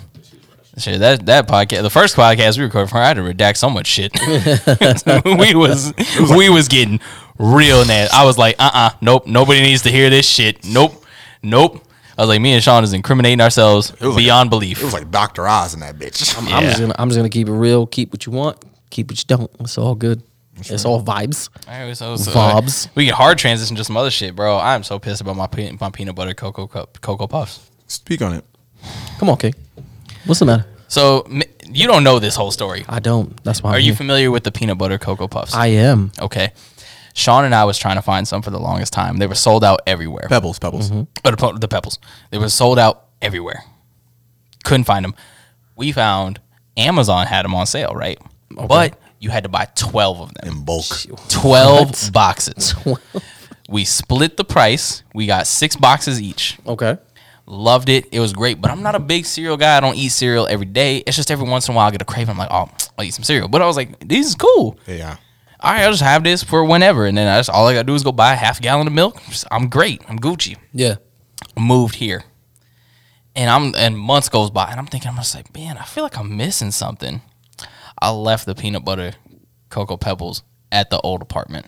Shit, 0.79 1.01
that 1.01 1.25
that 1.27 1.49
podcast, 1.49 1.83
the 1.83 1.91
first 1.91 2.17
podcast 2.17 2.59
we 2.59 2.65
recorded 2.65 2.91
for 2.91 2.99
I 2.99 3.09
had 3.09 3.15
to 3.15 3.23
redact 3.23 3.57
so 3.57 3.71
much 3.71 3.87
shit. 3.87 4.13
we 5.25 5.55
was 5.55 5.95
we 6.37 6.51
was 6.51 6.69
getting 6.69 7.01
real 7.39 7.85
nasty. 7.87 8.15
I 8.15 8.25
was 8.25 8.37
like, 8.37 8.57
uh, 8.59 8.71
uh 8.75 8.91
nope, 9.01 9.27
nobody 9.27 9.63
needs 9.63 9.83
to 9.83 9.91
hear 9.91 10.11
this 10.11 10.29
shit. 10.29 10.67
Nope, 10.67 11.03
nope. 11.43 11.83
I 12.19 12.23
was 12.23 12.29
like, 12.29 12.41
me 12.43 12.53
and 12.53 12.63
Sean 12.63 12.85
is 12.85 12.93
incriminating 12.93 13.41
ourselves 13.41 13.93
was 14.01 14.03
like- 14.15 14.17
beyond 14.19 14.51
belief. 14.51 14.81
It 14.81 14.85
was 14.85 14.93
like 14.93 15.11
Doctor 15.11 15.47
Oz 15.49 15.73
in 15.73 15.81
that 15.81 15.97
bitch. 15.97 16.37
I'm 16.39 16.47
Yeah. 16.47 16.61
just 16.69 16.81
gonna 16.81 16.95
I'm 16.99 17.09
just 17.09 17.17
gonna 17.19 17.31
keep 17.31 17.49
it 17.49 17.53
real. 17.53 17.87
Keep 17.87 18.13
what 18.13 18.27
you 18.27 18.33
want. 18.33 18.59
Keep 18.91 19.11
what 19.11 19.19
you 19.19 19.25
don't. 19.27 19.51
It's 19.61 19.79
all 19.79 19.95
good. 19.95 20.23
It's 20.59 20.85
all 20.87 21.03
vibes. 21.03 21.51
All 21.69 21.87
right, 21.87 21.95
so, 21.97 22.17
so, 22.17 22.31
Vobs. 22.31 22.89
we 22.95 23.05
can 23.07 23.15
hard 23.15 23.37
transition 23.37 23.77
to 23.77 23.85
some 23.85 23.97
other 23.97 24.11
shit, 24.11 24.35
bro. 24.35 24.59
I'm 24.59 24.83
so 24.85 24.99
pissed 24.99 25.21
about 25.21 25.37
my 25.37 25.47
pe- 25.47 25.71
my 25.79 25.91
peanut 25.91 26.15
butter 26.15 26.33
cocoa 26.33 26.67
cup 26.67 26.99
cocoa 27.03 27.27
puffs. 27.27 27.71
Speak 27.87 28.23
on 28.23 28.33
it. 28.35 28.45
Come 29.19 29.29
on, 29.29 29.37
King. 29.37 29.55
What's 30.27 30.41
the 30.41 30.47
matter? 30.47 30.67
So 30.89 31.27
you 31.69 31.87
don't 31.87 32.05
know 32.05 32.19
this 32.19 32.37
whole 32.37 32.51
story. 32.51 32.85
I 32.89 33.01
don't. 33.01 33.43
That's 33.45 33.63
why. 33.63 33.71
Are 33.73 33.75
I'm 33.77 33.81
you 33.81 33.87
here. 33.93 33.97
familiar 33.97 34.31
with 34.31 34.45
the 34.45 34.53
peanut 34.53 34.79
butter 34.79 34.99
cocoa 34.99 35.29
puffs? 35.29 35.55
I 35.55 35.67
am. 35.69 36.13
okay. 36.21 36.53
Sean 37.15 37.45
and 37.47 37.55
I 37.55 37.65
was 37.65 37.79
trying 37.79 37.97
to 37.97 38.03
find 38.03 38.29
some 38.29 38.43
for 38.43 38.51
the 38.51 38.59
longest 38.61 38.93
time. 38.93 39.17
They 39.17 39.27
were 39.27 39.35
sold 39.35 39.65
out 39.65 39.81
everywhere. 39.87 40.27
Pebbles, 40.29 40.59
pebbles. 40.59 40.91
Mm-hmm. 40.91 41.27
Or 41.27 41.35
the, 41.53 41.59
the 41.61 41.69
pebbles. 41.69 41.99
They 42.31 42.37
were 42.37 42.51
sold 42.51 42.79
out 42.79 43.07
everywhere. 43.23 43.65
Couldn't 44.65 44.85
find 44.85 45.03
them. 45.03 45.15
We 45.77 45.93
found 45.93 46.41
Amazon 46.77 47.27
had 47.27 47.47
them 47.47 47.55
on 47.55 47.67
sale, 47.67 47.93
right? 47.95 48.19
Okay. 48.55 48.67
But 48.67 49.01
you 49.19 49.31
had 49.31 49.45
to 49.45 49.49
buy 49.49 49.67
12 49.77 50.21
of 50.21 50.35
them. 50.35 50.53
In 50.53 50.65
bulk. 50.65 50.85
12 51.31 51.89
What? 51.89 52.11
boxes. 52.13 52.75
We 53.69 53.85
split 53.85 54.37
the 54.37 54.45
price. 54.45 55.03
We 55.13 55.27
got 55.27 55.49
six 55.49 55.75
boxes 55.75 56.23
each. 56.23 56.57
Okay. 56.69 56.99
Loved 57.47 57.89
it. 57.89 58.09
It 58.11 58.19
was 58.19 58.33
great. 58.33 58.61
But 58.61 58.73
I'm 58.73 58.83
not 58.83 58.97
a 58.97 59.01
big 59.01 59.25
cereal 59.25 59.57
guy. 59.57 59.77
I 59.77 59.81
don't 59.81 59.97
eat 59.97 60.09
cereal 60.09 60.49
every 60.49 60.67
day. 60.67 60.99
It's 60.99 61.17
just 61.17 61.31
every 61.31 61.49
once 61.49 61.69
in 61.69 61.75
a 61.75 61.77
while 61.77 61.87
I 61.87 61.91
get 61.93 62.03
a 62.03 62.05
craving. 62.05 62.33
I'm 62.33 62.39
like, 62.39 62.51
oh, 62.51 62.69
I'll 62.99 63.05
eat 63.05 63.15
some 63.15 63.23
cereal. 63.23 63.47
But 63.49 63.63
I 63.63 63.67
was 63.67 63.77
like, 63.77 64.01
this 64.01 64.27
is 64.27 64.35
cool. 64.35 64.79
Yeah. 64.87 65.17
All 65.61 65.73
right, 65.73 65.83
I'll 65.83 65.93
just 65.93 66.03
have 66.03 66.25
this 66.25 66.43
for 66.43 66.65
whenever. 66.65 67.07
And 67.07 67.17
then 67.17 67.29
I 67.29 67.39
just 67.39 67.49
all 67.49 67.67
I 67.67 67.75
gotta 67.75 67.87
do 67.87 67.95
is 67.95 68.03
go 68.03 68.13
buy 68.13 68.33
a 68.33 68.37
half 68.37 68.61
gallon 68.61 68.87
of 68.87 68.93
milk. 68.93 69.21
I'm 69.51 69.69
great. 69.69 70.03
I'm 70.09 70.19
Gucci. 70.19 70.57
Yeah. 70.73 70.97
Moved 71.59 71.97
here. 71.97 72.25
And 73.35 73.49
I'm 73.49 73.75
and 73.77 73.97
months 73.99 74.29
goes 74.29 74.51
by 74.51 74.71
and 74.71 74.81
I'm 74.81 74.87
thinking, 74.87 75.11
I'm 75.11 75.17
just 75.17 75.35
like, 75.35 75.55
man, 75.55 75.79
I 75.79 75.85
feel 75.85 76.03
like 76.03 76.19
I'm 76.19 76.37
missing 76.37 76.73
something. 76.73 77.23
I 78.01 78.11
left 78.11 78.45
the 78.45 78.55
peanut 78.55 78.85
butter 78.85 79.13
cocoa 79.71 79.97
pebbles 79.97 80.43
at 80.73 80.91
the 80.91 81.01
old 81.01 81.23
apartment. 81.23 81.67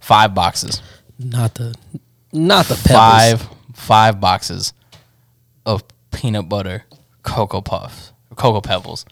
Five 0.00 0.34
boxes. 0.34 0.82
Not 1.18 1.54
the. 1.54 1.74
Not 2.32 2.66
the 2.66 2.74
pebbles. 2.74 2.90
Five 2.92 3.48
five 3.80 4.20
boxes 4.20 4.72
of 5.66 5.82
peanut 6.10 6.48
butter 6.48 6.84
cocoa 7.22 7.60
puffs. 7.60 8.12
Cocoa 8.36 8.60
pebbles. 8.60 9.04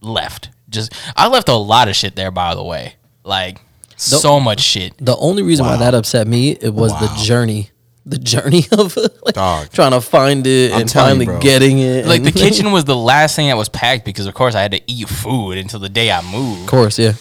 Left. 0.00 0.50
Just 0.68 0.92
I 1.16 1.28
left 1.28 1.48
a 1.48 1.54
lot 1.54 1.88
of 1.88 1.96
shit 1.96 2.16
there 2.16 2.30
by 2.30 2.54
the 2.54 2.62
way. 2.62 2.94
Like 3.24 3.60
so 3.96 4.38
much 4.40 4.60
shit. 4.60 4.94
The 4.98 5.16
only 5.16 5.42
reason 5.42 5.64
why 5.66 5.76
that 5.78 5.94
upset 5.94 6.26
me 6.26 6.50
it 6.52 6.74
was 6.74 6.92
the 7.00 7.08
journey, 7.24 7.70
the 8.04 8.18
journey 8.18 8.64
of 8.72 8.96
like, 9.24 9.34
Dog. 9.34 9.70
trying 9.70 9.92
to 9.92 10.00
find 10.00 10.46
it 10.46 10.72
I'm 10.72 10.82
and 10.82 10.88
telling 10.90 11.18
finally 11.20 11.34
you, 11.36 11.40
getting 11.40 11.78
it. 11.78 12.06
like 12.06 12.22
the 12.22 12.32
kitchen 12.32 12.72
was 12.72 12.84
the 12.84 12.96
last 12.96 13.36
thing 13.36 13.48
that 13.48 13.56
was 13.56 13.68
packed 13.68 14.04
because 14.04 14.26
of 14.26 14.34
course 14.34 14.54
I 14.54 14.60
had 14.62 14.72
to 14.72 14.80
eat 14.86 15.08
food 15.08 15.56
until 15.58 15.80
the 15.80 15.88
day 15.88 16.10
I 16.10 16.20
moved. 16.30 16.62
of 16.62 16.66
course, 16.68 16.98
yeah. 16.98 17.12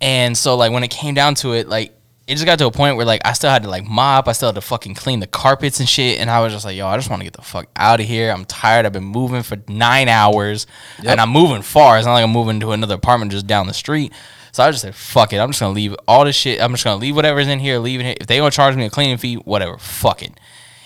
And 0.00 0.36
so 0.36 0.56
like 0.56 0.70
when 0.72 0.82
it 0.84 0.90
came 0.90 1.14
down 1.14 1.34
to 1.36 1.54
it, 1.54 1.68
like 1.68 1.94
it 2.26 2.34
just 2.34 2.46
got 2.46 2.58
to 2.58 2.66
a 2.66 2.70
point 2.70 2.96
where 2.96 3.04
like 3.04 3.20
I 3.24 3.32
still 3.32 3.50
had 3.50 3.64
to 3.64 3.68
like 3.68 3.84
mop, 3.84 4.28
I 4.28 4.32
still 4.32 4.48
had 4.48 4.54
to 4.54 4.60
fucking 4.60 4.94
clean 4.94 5.20
the 5.20 5.26
carpets 5.26 5.80
and 5.80 5.88
shit, 5.88 6.18
and 6.20 6.30
I 6.30 6.40
was 6.40 6.52
just 6.52 6.64
like, 6.64 6.76
yo, 6.76 6.86
I 6.86 6.96
just 6.96 7.10
want 7.10 7.20
to 7.20 7.24
get 7.24 7.34
the 7.34 7.42
fuck 7.42 7.68
out 7.76 8.00
of 8.00 8.06
here. 8.06 8.30
I'm 8.30 8.44
tired. 8.44 8.86
I've 8.86 8.92
been 8.92 9.04
moving 9.04 9.42
for 9.42 9.58
nine 9.68 10.08
hours, 10.08 10.66
and 11.04 11.20
I'm 11.20 11.30
moving 11.30 11.62
far. 11.62 11.98
It's 11.98 12.06
not 12.06 12.14
like 12.14 12.24
I'm 12.24 12.30
moving 12.30 12.60
to 12.60 12.72
another 12.72 12.94
apartment 12.94 13.32
just 13.32 13.46
down 13.46 13.66
the 13.66 13.74
street. 13.74 14.12
So 14.52 14.62
I 14.62 14.70
just 14.70 14.82
said, 14.82 14.94
fuck 14.94 15.32
it. 15.32 15.38
I'm 15.38 15.48
just 15.50 15.60
gonna 15.60 15.72
leave 15.72 15.96
all 16.06 16.24
this 16.24 16.36
shit. 16.36 16.60
I'm 16.60 16.72
just 16.72 16.84
gonna 16.84 17.00
leave 17.00 17.16
whatever's 17.16 17.48
in 17.48 17.58
here, 17.58 17.78
leave 17.78 18.00
it. 18.00 18.04
Here. 18.04 18.14
If 18.20 18.26
they 18.26 18.36
gonna 18.38 18.50
charge 18.50 18.76
me 18.76 18.84
a 18.84 18.90
cleaning 18.90 19.16
fee, 19.16 19.36
whatever, 19.36 19.78
fuck 19.78 20.22
it. 20.22 20.38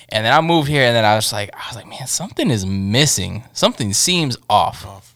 And 0.08 0.24
then 0.24 0.32
I 0.32 0.40
moved 0.40 0.68
here, 0.68 0.84
and 0.84 0.94
then 0.94 1.04
I 1.04 1.16
was 1.16 1.32
like, 1.32 1.50
I 1.52 1.68
was 1.68 1.76
like, 1.76 1.86
man, 1.88 2.06
something 2.06 2.50
is 2.50 2.64
missing. 2.64 3.42
Something 3.52 3.92
seems 3.92 4.38
off. 4.48 5.14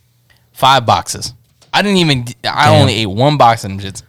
Five 0.53 0.85
boxes. 0.85 1.33
I 1.73 1.83
didn't 1.83 1.99
even. 1.99 2.25
I 2.45 2.67
Damn. 2.67 2.81
only 2.81 2.95
ate 2.95 3.07
one 3.07 3.37
box 3.37 3.65
of 3.65 3.71
them 3.71 3.79
shits. 3.79 4.03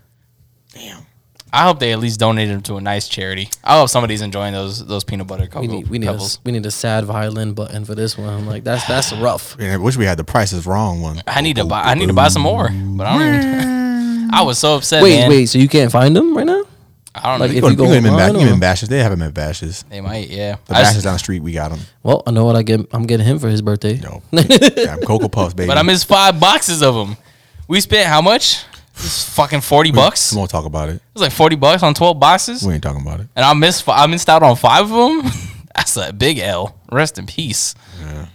Damn. 1.53 1.61
I 1.61 1.67
hope 1.67 1.79
they 1.79 1.91
at 1.91 1.99
least 1.99 2.19
donated 2.19 2.55
them 2.55 2.61
to 2.63 2.77
a 2.77 2.81
nice 2.81 3.07
charity. 3.07 3.49
I 3.63 3.77
hope 3.77 3.89
somebody's 3.89 4.21
enjoying 4.21 4.53
those 4.53 4.85
those 4.85 5.03
peanut 5.03 5.27
butter 5.27 5.47
cocoa 5.47 5.61
We 5.61 5.67
need 5.67 5.87
we 5.89 5.99
need 5.99 6.07
a, 6.07 6.11
pebbles. 6.13 6.39
we 6.45 6.51
need 6.51 6.65
a 6.65 6.71
sad 6.71 7.05
violin 7.05 7.53
button 7.53 7.85
for 7.85 7.93
this 7.95 8.17
one. 8.17 8.29
I'm 8.29 8.47
like 8.47 8.63
that's 8.63 8.85
that's 8.87 9.11
rough. 9.21 9.57
Man, 9.57 9.71
I 9.73 9.77
wish 9.77 9.97
we 9.97 10.05
had 10.05 10.17
the 10.17 10.23
prices 10.23 10.65
wrong 10.65 11.01
one. 11.01 11.21
I 11.27 11.41
need 11.41 11.57
to 11.57 11.65
buy. 11.65 11.81
I 11.81 11.93
need 11.95 12.07
to 12.07 12.13
buy 12.13 12.29
some 12.29 12.41
more, 12.43 12.69
but 12.69 13.05
I 13.07 13.17
don't. 13.17 13.35
Even, 13.35 14.29
I 14.33 14.41
was 14.43 14.57
so 14.59 14.75
upset. 14.77 15.03
Wait, 15.03 15.19
man. 15.19 15.29
wait. 15.29 15.45
So 15.47 15.57
you 15.59 15.67
can't 15.67 15.91
find 15.91 16.15
them 16.15 16.35
right 16.37 16.45
now? 16.45 16.63
I 17.13 17.31
don't 17.31 17.41
like, 17.41 17.51
know. 17.51 17.57
if 17.57 17.63
You 17.63 17.69
you 17.71 17.75
go 17.75 17.85
go 17.87 17.91
in 17.91 18.07
online 18.07 18.33
ba- 18.35 18.39
you 18.39 18.47
or- 18.47 18.53
in 18.53 18.59
Bashas'. 18.61 18.87
They 18.87 18.99
have 18.99 19.11
them 19.11 19.21
at 19.21 19.33
Bashas'. 19.33 19.83
they 19.89 19.99
might. 19.99 20.29
Yeah. 20.29 20.55
The 20.67 20.75
I 20.77 20.81
just- 20.83 20.95
Bashas' 20.99 21.03
down 21.03 21.13
the 21.13 21.19
street, 21.19 21.41
we 21.43 21.51
got 21.51 21.71
them. 21.71 21.81
Well, 22.03 22.23
I 22.25 22.31
know 22.31 22.45
what 22.45 22.55
I 22.55 22.63
get. 22.63 22.79
I'm 22.93 23.03
getting 23.05 23.25
him 23.25 23.37
for 23.39 23.49
his 23.49 23.61
birthday. 23.61 23.99
No, 23.99 24.21
yeah, 24.31 24.95
Cocoa 25.05 25.27
Puffs, 25.27 25.53
baby. 25.57 25.67
but 25.67 25.77
I 25.77 25.81
missed 25.81 26.05
five 26.07 26.39
boxes 26.39 26.81
of 26.81 26.95
them. 26.95 27.17
We 27.67 27.81
spent 27.81 28.07
how 28.07 28.21
much? 28.21 28.63
It's 28.95 29.23
fucking 29.33 29.61
forty 29.61 29.91
bucks. 29.91 30.31
We 30.31 30.37
It 30.37 30.39
won't 30.39 30.51
talk 30.51 30.65
about 30.65 30.89
it. 30.89 31.01
was 31.13 31.21
like 31.23 31.31
forty 31.31 31.55
bucks 31.55 31.81
on 31.83 31.93
twelve 31.93 32.19
boxes, 32.19 32.63
We 32.63 32.73
ain't 32.73 32.83
talking 32.83 33.01
about 33.01 33.19
it. 33.21 33.27
and 33.35 33.43
I 33.45 33.53
missed. 33.53 33.83
fi- 33.83 34.03
I 34.03 34.07
missed 34.07 34.29
out 34.29 34.43
on 34.43 34.55
five 34.55 34.91
of 34.91 35.23
them. 35.23 35.31
That's 35.75 35.95
a 35.97 36.11
big 36.13 36.37
L. 36.39 36.75
Rest 36.91 37.17
in 37.17 37.25
peace. 37.25 37.73
Yeah. 38.01 38.27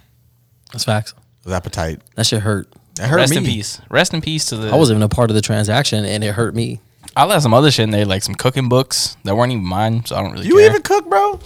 That's 0.72 0.84
facts. 0.84 1.12
It 1.12 1.44
was 1.44 1.52
appetite. 1.54 2.00
That 2.16 2.26
shit 2.26 2.40
hurt. 2.42 2.68
That 2.96 3.08
hurt 3.08 3.16
Rest 3.16 3.30
me. 3.32 3.36
in 3.38 3.44
peace. 3.44 3.80
Rest 3.90 4.14
in 4.14 4.20
peace 4.22 4.46
to 4.46 4.56
the. 4.56 4.68
I 4.70 4.74
wasn't 4.76 4.96
even 4.96 5.02
a 5.04 5.08
part 5.08 5.30
of 5.30 5.34
the 5.36 5.42
transaction, 5.42 6.04
and 6.04 6.24
it 6.24 6.34
hurt 6.34 6.54
me. 6.54 6.80
I 7.14 7.24
left 7.24 7.42
some 7.42 7.54
other 7.54 7.70
shit 7.70 7.84
in 7.84 7.90
there, 7.90 8.04
like 8.06 8.22
some 8.22 8.34
cooking 8.34 8.68
books 8.68 9.16
that 9.24 9.36
weren't 9.36 9.52
even 9.52 9.64
mine, 9.64 10.04
so 10.04 10.16
I 10.16 10.22
don't 10.22 10.32
really 10.32 10.46
You 10.46 10.56
care. 10.56 10.66
even 10.70 10.82
cook, 10.82 11.08
bro? 11.08 11.38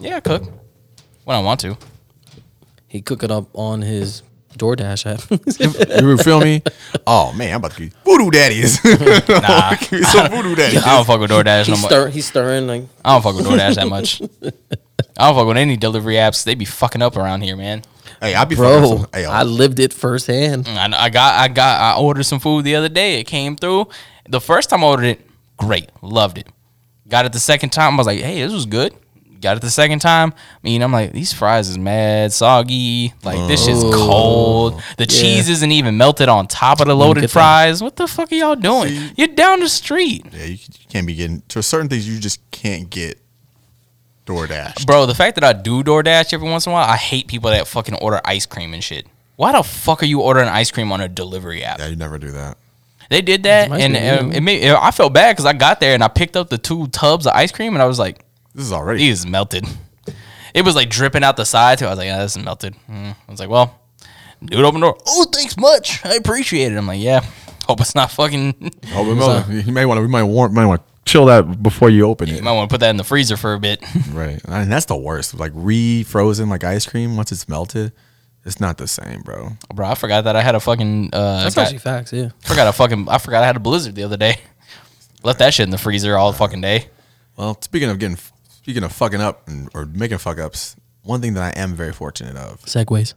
yeah, 0.00 0.16
I 0.16 0.20
cook 0.20 0.42
when 1.24 1.36
I 1.36 1.40
want 1.40 1.60
to. 1.60 1.76
He 2.88 3.00
cook 3.02 3.22
it 3.22 3.30
up 3.30 3.48
on 3.54 3.82
his 3.82 4.22
DoorDash 4.58 5.06
app. 5.06 6.00
You 6.02 6.16
feel 6.18 6.40
me? 6.40 6.62
Oh 7.06 7.32
man, 7.32 7.50
I'm 7.54 7.56
about 7.56 7.72
to 7.72 7.80
be 7.80 7.92
voodoo 8.04 8.30
daddies. 8.30 8.82
Nah, 9.28 9.74
Give 9.76 9.92
me 9.92 10.02
some 10.02 10.30
voodoo 10.30 10.54
daddies. 10.56 10.84
I 10.84 10.96
don't 10.96 11.06
fuck 11.06 11.20
with 11.20 11.30
DoorDash 11.30 11.68
no 11.68 11.74
he's, 11.74 11.80
more. 11.80 11.90
stir, 11.90 12.08
he's 12.08 12.26
stirring 12.26 12.66
like 12.66 12.84
I 13.04 13.14
don't 13.14 13.22
fuck 13.22 13.36
with 13.36 13.46
DoorDash 13.46 13.74
that 13.76 13.88
much. 13.88 14.22
I 15.16 15.28
don't 15.28 15.36
fuck 15.36 15.46
with 15.46 15.56
any 15.56 15.76
delivery 15.76 16.14
apps. 16.14 16.44
They 16.44 16.54
be 16.54 16.64
fucking 16.64 17.02
up 17.02 17.16
around 17.16 17.42
here, 17.42 17.56
man. 17.56 17.82
Hey, 18.20 18.34
I 18.34 18.44
be 18.44 18.54
bro. 18.54 19.06
Hey, 19.12 19.24
I 19.24 19.42
oh. 19.42 19.44
lived 19.44 19.78
it 19.78 19.92
firsthand. 19.92 20.66
Mm, 20.66 20.94
I, 20.94 21.04
I 21.04 21.10
got, 21.10 21.38
I 21.38 21.48
got, 21.48 21.80
I 21.80 22.00
ordered 22.00 22.24
some 22.24 22.40
food 22.40 22.64
the 22.64 22.76
other 22.76 22.88
day. 22.88 23.20
It 23.20 23.24
came 23.24 23.56
through. 23.56 23.88
The 24.28 24.40
first 24.40 24.70
time 24.70 24.82
I 24.82 24.86
ordered 24.86 25.06
it, 25.06 25.20
great, 25.56 25.90
loved 26.00 26.38
it. 26.38 26.48
Got 27.08 27.26
it 27.26 27.32
the 27.32 27.40
second 27.40 27.70
time. 27.70 27.94
I 27.94 27.96
was 27.96 28.06
like, 28.06 28.20
hey, 28.20 28.42
this 28.42 28.52
was 28.52 28.66
good. 28.66 28.94
Got 29.44 29.58
it 29.58 29.60
the 29.60 29.68
second 29.70 29.98
time. 29.98 30.32
I 30.32 30.58
mean, 30.62 30.80
I'm 30.80 30.90
like, 30.90 31.12
these 31.12 31.34
fries 31.34 31.68
is 31.68 31.76
mad 31.76 32.32
soggy. 32.32 33.12
Like 33.24 33.46
this 33.46 33.66
shit's 33.66 33.82
cold. 33.82 34.82
The 34.96 35.04
cheese 35.04 35.50
isn't 35.50 35.70
even 35.70 35.98
melted 35.98 36.30
on 36.30 36.46
top 36.46 36.80
of 36.80 36.86
the 36.86 36.96
loaded 36.96 37.20
get 37.20 37.26
that. 37.26 37.32
fries. 37.34 37.82
What 37.82 37.96
the 37.96 38.06
fuck 38.06 38.32
are 38.32 38.34
y'all 38.34 38.56
doing? 38.56 38.88
See? 38.88 39.12
You're 39.18 39.28
down 39.28 39.60
the 39.60 39.68
street. 39.68 40.24
yeah, 40.32 40.44
you, 40.44 40.52
you 40.52 40.86
can't 40.88 41.06
be 41.06 41.14
getting 41.14 41.42
to 41.48 41.62
certain 41.62 41.90
things. 41.90 42.08
You 42.08 42.18
just 42.18 42.40
can't 42.52 42.88
get 42.88 43.20
DoorDash. 44.24 44.86
Bro, 44.86 45.04
the 45.04 45.14
fact 45.14 45.34
that 45.34 45.44
I 45.44 45.52
do 45.52 45.82
DoorDash 45.82 46.32
every 46.32 46.48
once 46.48 46.64
in 46.64 46.70
a 46.70 46.72
while, 46.72 46.88
I 46.88 46.96
hate 46.96 47.26
people 47.26 47.50
that 47.50 47.66
fucking 47.66 47.96
order 47.96 48.22
ice 48.24 48.46
cream 48.46 48.72
and 48.72 48.82
shit. 48.82 49.06
Why 49.36 49.52
the 49.52 49.62
fuck 49.62 50.02
are 50.02 50.06
you 50.06 50.22
ordering 50.22 50.48
ice 50.48 50.70
cream 50.70 50.90
on 50.90 51.02
a 51.02 51.08
delivery 51.08 51.62
app? 51.62 51.80
Yeah, 51.80 51.88
you 51.88 51.96
never 51.96 52.18
do 52.18 52.30
that. 52.30 52.56
They 53.10 53.20
did 53.20 53.42
that, 53.42 53.70
Ice 53.70 53.82
and 53.82 53.94
cream, 53.94 54.30
um, 54.30 54.32
it 54.32 54.40
made, 54.40 54.66
I 54.66 54.90
felt 54.90 55.12
bad 55.12 55.34
because 55.34 55.44
I 55.44 55.52
got 55.52 55.80
there 55.80 55.92
and 55.92 56.02
I 56.02 56.08
picked 56.08 56.34
up 56.34 56.48
the 56.48 56.56
two 56.56 56.86
tubs 56.86 57.26
of 57.26 57.34
ice 57.34 57.52
cream, 57.52 57.74
and 57.74 57.82
I 57.82 57.84
was 57.84 57.98
like, 57.98 58.24
This 58.54 58.66
is 58.66 58.72
already. 58.72 59.00
"These 59.00 59.26
melted." 59.26 59.66
It 60.54 60.64
was 60.64 60.76
like 60.76 60.88
dripping 60.88 61.24
out 61.24 61.36
the 61.36 61.44
side 61.44 61.78
too. 61.78 61.86
I 61.86 61.90
was 61.90 61.98
like, 61.98 62.06
"Yeah, 62.06 62.18
this 62.22 62.36
is 62.36 62.44
melted." 62.44 62.74
Mm. 62.88 63.16
I 63.28 63.30
was 63.30 63.40
like, 63.40 63.48
"Well, 63.48 63.78
dude, 64.44 64.64
open 64.64 64.80
the 64.80 64.86
door." 64.86 64.98
Oh, 65.06 65.24
thanks 65.32 65.56
much. 65.56 66.04
I 66.04 66.14
appreciate 66.14 66.72
it. 66.72 66.76
I'm 66.76 66.86
like, 66.86 67.00
"Yeah, 67.00 67.24
hope 67.66 67.80
it's 67.80 67.94
not 67.94 68.10
fucking." 68.12 68.70
Oh, 68.94 69.02
we 69.08 69.14
might, 69.14 69.66
you 69.66 69.72
may 69.72 69.84
want 69.86 69.98
to. 69.98 70.02
We 70.02 70.08
might 70.08 70.22
want. 70.22 70.52
Might 70.52 70.66
want 70.66 70.86
to 70.86 70.92
chill 71.10 71.26
that 71.26 71.62
before 71.62 71.90
you 71.90 72.06
open 72.06 72.28
You 72.28 72.36
it. 72.36 72.42
might 72.44 72.52
want 72.52 72.70
to 72.70 72.72
put 72.72 72.80
that 72.80 72.90
in 72.90 72.96
the 72.96 73.04
freezer 73.04 73.36
for 73.36 73.54
a 73.54 73.58
bit. 73.58 73.82
Right, 74.12 74.40
and 74.46 74.70
that's 74.70 74.86
the 74.86 74.96
worst. 74.96 75.34
Like 75.38 75.52
re-frozen 75.54 76.48
like 76.48 76.62
ice 76.64 76.86
cream 76.86 77.16
once 77.16 77.32
it's 77.32 77.48
melted, 77.48 77.92
it's 78.44 78.60
not 78.60 78.78
the 78.78 78.86
same, 78.86 79.22
bro. 79.22 79.50
Bro, 79.74 79.88
I 79.88 79.94
forgot 79.96 80.24
that 80.24 80.36
I 80.36 80.42
had 80.42 80.54
a 80.54 80.60
fucking. 80.60 81.10
Uh, 81.12 81.42
That's 81.42 81.56
got- 81.56 81.62
actually 81.62 81.78
facts. 81.78 82.12
Yeah. 82.12 82.28
forgot 82.40 82.68
I 82.68 82.72
fucking. 82.72 83.08
I 83.08 83.18
forgot 83.18 83.42
I 83.42 83.46
had 83.46 83.56
a 83.56 83.60
blizzard 83.60 83.96
the 83.96 84.04
other 84.04 84.16
day. 84.16 84.36
Left 85.24 85.40
that 85.40 85.52
shit 85.54 85.64
in 85.64 85.70
the 85.70 85.78
freezer 85.78 86.16
all 86.16 86.32
fucking 86.32 86.60
day. 86.60 86.86
Well, 87.36 87.58
speaking 87.60 87.90
of 87.90 87.98
getting, 87.98 88.16
speaking 88.64 88.82
of 88.82 88.92
fucking 88.92 89.20
up 89.20 89.46
and, 89.46 89.68
or 89.74 89.84
making 89.84 90.16
fuck 90.18 90.38
ups, 90.38 90.74
one 91.02 91.20
thing 91.20 91.34
that 91.34 91.42
I 91.42 91.60
am 91.60 91.74
very 91.74 91.92
fortunate 91.92 92.34
of 92.36 92.62
Segways. 92.62 93.12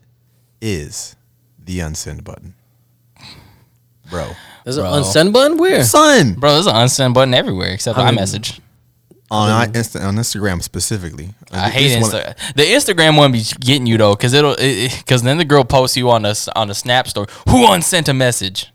is 0.61 1.15
the 1.63 1.79
unsend 1.79 2.25
button, 2.25 2.53
bro. 4.09 4.31
There's 4.65 4.75
an 4.77 4.83
unsend 4.83 5.31
button. 5.31 5.57
Where? 5.57 5.83
Son 5.85 6.33
Bro, 6.33 6.53
there's 6.55 6.67
an 6.67 6.75
unsend 6.75 7.13
button 7.13 7.33
everywhere 7.33 7.69
except 7.71 7.97
I 7.97 8.11
mean- 8.11 8.19
iMessage. 8.19 8.59
on 9.31 9.49
I, 9.49 9.67
Insta, 9.67 10.05
on 10.05 10.15
Instagram 10.17 10.61
specifically. 10.61 11.33
I 11.51 11.69
hate 11.69 11.91
is 11.93 12.01
one- 12.01 12.11
Insta. 12.11 12.53
The 12.55 12.63
Instagram 12.63 13.15
one 13.17 13.31
be 13.31 13.43
getting 13.61 13.85
you 13.87 13.97
though, 13.97 14.15
cause 14.17 14.33
it'll, 14.33 14.55
cause 15.05 15.23
then 15.23 15.37
the 15.37 15.45
girl 15.45 15.63
posts 15.63 15.95
you 15.95 16.09
on 16.11 16.23
the 16.23 16.29
s- 16.29 16.49
on 16.49 16.67
the 16.67 16.75
Snap 16.75 17.07
story. 17.07 17.27
Who 17.49 17.71
unsent 17.71 18.09
a 18.09 18.13
message? 18.13 18.67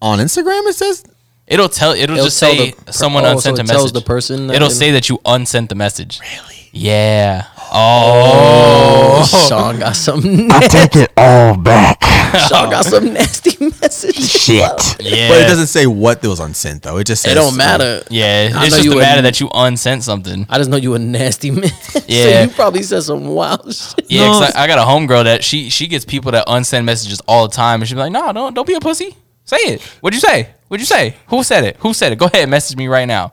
On 0.00 0.18
Instagram, 0.18 0.66
it 0.68 0.74
says 0.74 1.04
It'll 1.46 1.68
tell. 1.68 1.92
It'll, 1.92 2.14
It'll 2.16 2.24
just 2.26 2.40
tell 2.40 2.50
say 2.52 2.72
the- 2.72 2.92
someone 2.92 3.24
oh, 3.24 3.32
unsent 3.32 3.56
so 3.56 3.60
a 3.62 3.64
it 3.64 3.68
tells 3.68 3.82
message. 3.84 3.92
the 3.92 4.00
person 4.06 4.46
that 4.48 4.56
It'll 4.56 4.68
they- 4.68 4.74
say 4.74 4.90
that 4.92 5.08
you 5.08 5.18
unsent 5.24 5.68
the 5.68 5.74
message. 5.76 6.20
Really? 6.20 6.68
Yeah. 6.72 7.46
Oh. 7.72 9.22
oh. 9.22 9.46
Sean 9.48 9.78
got 9.78 9.96
some. 9.96 10.22
I 10.50 10.60
take 10.68 10.96
it 10.96 11.12
all 11.16 11.56
back. 11.56 12.02
Sean 12.48 12.70
got 12.70 12.84
some 12.84 13.12
nasty 13.14 13.56
messages. 13.80 14.28
Shit. 14.30 14.60
Yeah. 15.00 15.28
But 15.28 15.38
it 15.40 15.48
doesn't 15.48 15.68
say 15.68 15.86
what 15.86 16.22
was 16.22 16.40
unsent 16.40 16.82
though. 16.82 16.98
It 16.98 17.04
just 17.06 17.22
says 17.22 17.32
It 17.32 17.34
don't 17.36 17.56
matter. 17.56 18.02
Yeah. 18.10 18.50
I 18.54 18.66
It's 18.66 18.72
know 18.72 18.76
just 18.78 18.84
you 18.84 18.90
the 18.90 18.96
a- 18.98 19.00
matter 19.00 19.22
that 19.22 19.40
you 19.40 19.48
unsent 19.54 20.02
something. 20.04 20.46
I 20.50 20.58
just 20.58 20.68
know 20.68 20.76
you 20.76 20.94
a 20.94 20.98
nasty 20.98 21.50
man. 21.50 21.64
Yeah. 22.06 22.24
so 22.24 22.42
you 22.42 22.48
probably 22.54 22.82
said 22.82 23.02
some 23.02 23.26
wild 23.28 23.72
shit. 23.74 24.06
Yeah, 24.10 24.26
'cause 24.28 24.52
I, 24.54 24.64
I 24.64 24.66
got 24.66 24.78
a 24.78 24.82
homegirl 24.82 25.24
that 25.24 25.42
she 25.44 25.70
she 25.70 25.86
gets 25.86 26.04
people 26.04 26.32
that 26.32 26.46
unsend 26.46 26.84
messages 26.84 27.20
all 27.26 27.48
the 27.48 27.54
time, 27.54 27.80
and 27.80 27.88
she'll 27.88 27.96
be 27.96 28.00
like, 28.02 28.12
"No, 28.12 28.32
don't 28.32 28.54
don't 28.54 28.66
be 28.66 28.74
a 28.74 28.80
pussy. 28.80 29.16
Say 29.44 29.56
it. 29.58 29.82
What'd 30.00 30.14
you 30.14 30.20
say? 30.20 30.50
What'd 30.68 30.80
you 30.82 30.86
say? 30.86 31.16
Who 31.28 31.42
said 31.42 31.64
it? 31.64 31.76
Who 31.78 31.94
said 31.94 32.12
it? 32.12 32.18
Go 32.18 32.26
ahead, 32.26 32.48
message 32.48 32.76
me 32.76 32.88
right 32.88 33.06
now. 33.06 33.32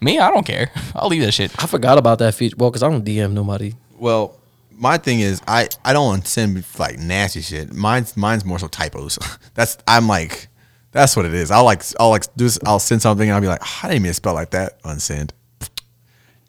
Me, 0.00 0.18
I 0.18 0.30
don't 0.30 0.46
care. 0.46 0.70
I'll 0.94 1.08
leave 1.08 1.22
that 1.22 1.32
shit. 1.32 1.50
I 1.62 1.66
forgot 1.66 1.98
about 1.98 2.18
that 2.18 2.34
feature. 2.34 2.56
Well, 2.58 2.70
because 2.70 2.82
I 2.82 2.90
don't 2.90 3.04
DM 3.04 3.32
nobody. 3.32 3.74
Well, 3.96 4.38
my 4.70 4.98
thing 4.98 5.20
is 5.20 5.40
I 5.46 5.68
I 5.84 5.92
don't 5.92 6.26
send 6.26 6.62
like 6.78 6.98
nasty 6.98 7.40
shit. 7.40 7.72
Mine's 7.72 8.16
mine's 8.16 8.44
more 8.44 8.58
so 8.58 8.68
typos. 8.68 9.18
That's 9.54 9.78
I'm 9.86 10.08
like 10.08 10.48
that's 10.92 11.16
what 11.16 11.24
it 11.26 11.34
is. 11.34 11.50
I'll 11.50 11.64
like 11.64 11.82
I'll 11.98 12.10
like 12.10 12.24
do 12.36 12.44
this, 12.44 12.58
I'll 12.66 12.78
send 12.78 13.02
something 13.02 13.28
and 13.28 13.34
I'll 13.34 13.40
be 13.40 13.48
like 13.48 13.62
"Ah, 13.62 13.80
I 13.84 13.88
didn't 13.88 14.02
mean 14.02 14.10
to 14.10 14.14
spell 14.14 14.34
like 14.34 14.50
that. 14.50 14.82
Unsend. 14.82 15.30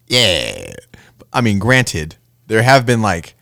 Yeah. 0.08 0.72
I 1.32 1.40
mean, 1.40 1.58
granted, 1.58 2.14
there 2.46 2.62
have 2.62 2.86
been 2.86 3.02
like 3.02 3.34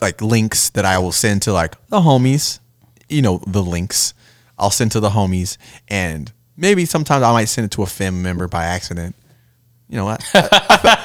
like 0.00 0.22
links 0.22 0.70
that 0.70 0.84
I 0.84 0.98
will 0.98 1.12
send 1.12 1.42
to 1.42 1.52
like 1.52 1.74
the 1.88 2.00
homies. 2.00 2.60
You 3.08 3.22
know 3.22 3.42
the 3.46 3.62
links. 3.62 4.14
I'll 4.60 4.70
send 4.70 4.92
to 4.92 5.00
the 5.00 5.10
homies, 5.10 5.56
and 5.88 6.30
maybe 6.56 6.84
sometimes 6.84 7.24
I 7.24 7.32
might 7.32 7.46
send 7.46 7.64
it 7.64 7.70
to 7.72 7.82
a 7.82 7.86
family 7.86 8.22
member 8.22 8.46
by 8.46 8.64
accident. 8.64 9.16
You 9.88 9.96
know 9.96 10.04
what? 10.04 10.24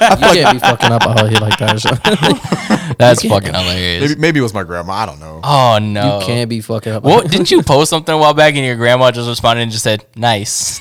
You 0.06 0.41
can't 0.44 0.56
be 0.56 0.60
fucking 0.60 0.91
up 0.91 1.04
out 1.04 1.30
here 1.30 1.39
like 1.39 1.58
that. 1.60 1.80
Sean. 1.82 2.96
That's 3.00 3.24
fucking 3.26 3.54
hilarious. 3.54 4.10
maybe 4.10 4.22
maybe 4.22 4.39
it 4.39 4.44
was 4.44 4.54
my 4.54 4.63
grandma. 4.63 4.94
I 4.94 5.06
don't 5.06 5.20
know. 5.20 5.39
Oh 5.44 5.80
no. 5.82 6.20
You 6.20 6.26
can't 6.26 6.50
be 6.50 6.62
fucking 6.62 6.91
up. 6.94 7.04
What 7.04 7.32
didn't 7.32 7.50
you 7.50 7.63
post 7.63 7.89
something 7.89 8.13
a 8.13 8.18
while 8.18 8.34
back 8.34 8.56
and 8.56 8.65
your 8.65 8.76
grandma 8.76 9.12
just 9.12 9.28
responded 9.28 9.63
and 9.63 9.72
just 9.72 9.84
said, 9.84 10.06
"Nice." 10.15 10.80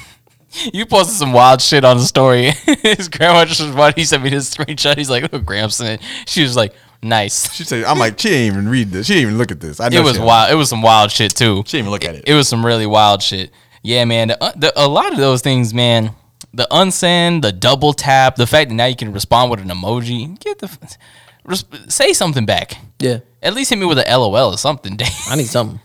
You 0.72 0.86
posted 0.86 1.16
some 1.16 1.32
wild 1.32 1.60
shit 1.62 1.84
on 1.84 1.96
the 1.96 2.04
story. 2.04 2.52
His 2.82 3.08
grandma 3.08 3.44
just 3.44 3.60
responded. 3.60 3.96
He 3.96 4.04
sent 4.04 4.22
me 4.22 4.30
this 4.30 4.54
screenshot. 4.54 4.96
He's 4.98 5.10
like, 5.10 5.24
"Oh, 5.32 5.40
Gramson." 5.40 6.00
She 6.26 6.42
was 6.42 6.54
like, 6.56 6.74
"Nice." 7.04 7.52
She 7.54 7.62
said, 7.64 7.84
"I'm 7.84 7.98
like, 7.98 8.18
she 8.18 8.28
didn't 8.30 8.46
even 8.54 8.68
read 8.68 8.90
this. 8.90 9.06
She 9.06 9.14
didn't 9.14 9.28
even 9.28 9.38
look 9.38 9.50
at 9.52 9.60
this. 9.60 9.78
I 9.78 9.88
know 9.90 10.00
It 10.00 10.04
was 10.04 10.18
wild. 10.18 10.50
It 10.52 10.56
was 10.56 10.68
some 10.68 10.82
wild 10.82 11.10
shit 11.12 11.36
too. 11.36 11.62
She 11.66 11.76
didn't 11.76 11.80
even 11.86 11.90
look 11.92 12.04
at 12.04 12.14
it. 12.16 12.24
It 12.26 12.34
was 12.34 12.48
some 12.48 12.64
really 12.64 12.86
wild 12.86 13.22
shit. 13.22 13.52
Yeah, 13.82 14.04
man. 14.06 14.28
The, 14.28 14.42
uh, 14.42 14.52
the, 14.56 14.72
a 14.76 14.88
lot 14.88 15.12
of 15.12 15.18
those 15.18 15.42
things, 15.42 15.72
man. 15.74 16.12
The 16.54 16.66
unsend, 16.70 17.42
the 17.42 17.52
double 17.52 17.92
tap, 17.92 18.36
the 18.36 18.46
fact 18.46 18.70
that 18.70 18.74
now 18.74 18.86
you 18.86 18.96
can 18.96 19.12
respond 19.12 19.50
with 19.50 19.60
an 19.60 19.68
emoji. 19.68 20.38
Get 20.40 20.58
the 20.60 20.66
f- 20.66 20.98
res- 21.44 21.64
say 21.88 22.12
something 22.12 22.46
back. 22.46 22.78
Yeah, 23.00 23.18
At 23.42 23.54
least 23.54 23.70
hit 23.70 23.78
me 23.78 23.86
with 23.86 23.98
a 23.98 24.04
LOL 24.08 24.52
or 24.52 24.56
something. 24.58 24.96
I 25.28 25.36
need 25.36 25.46
something. 25.48 25.80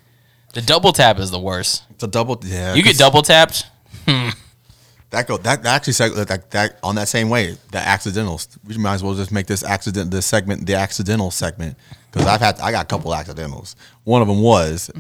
the 0.54 0.62
double 0.62 0.94
tap 0.94 1.20
is 1.20 1.32
the 1.32 1.40
worst. 1.40 1.84
It's 1.90 2.04
a 2.04 2.08
double. 2.08 2.40
Yeah, 2.46 2.76
You 2.76 2.84
get 2.84 2.98
double 2.98 3.22
tapped. 3.24 3.66
That 5.12 5.28
go 5.28 5.38
that, 5.38 5.64
that 5.64 5.76
actually 5.76 5.94
seg- 5.94 6.28
that, 6.28 6.52
that 6.52 6.80
on 6.84 6.96
that 6.96 7.08
same 7.08 7.30
way 7.30 7.58
the 7.72 7.80
accidentals. 7.80 8.48
We 8.68 8.78
might 8.78 8.94
as 8.96 9.04
well 9.04 9.16
just 9.16 9.32
make 9.32 9.48
this 9.48 9.64
accident 9.64 10.12
this 10.12 10.26
segment 10.26 10.68
the 10.68 10.76
accidental 10.76 11.32
segment 11.32 11.78
because 12.12 12.28
I've 12.28 12.42
had 12.42 12.60
I 12.60 12.72
got 12.72 12.84
a 12.84 12.88
couple 12.88 13.14
accidentals. 13.16 13.76
One 14.04 14.22
of 14.22 14.28
them 14.28 14.42
was 14.42 14.92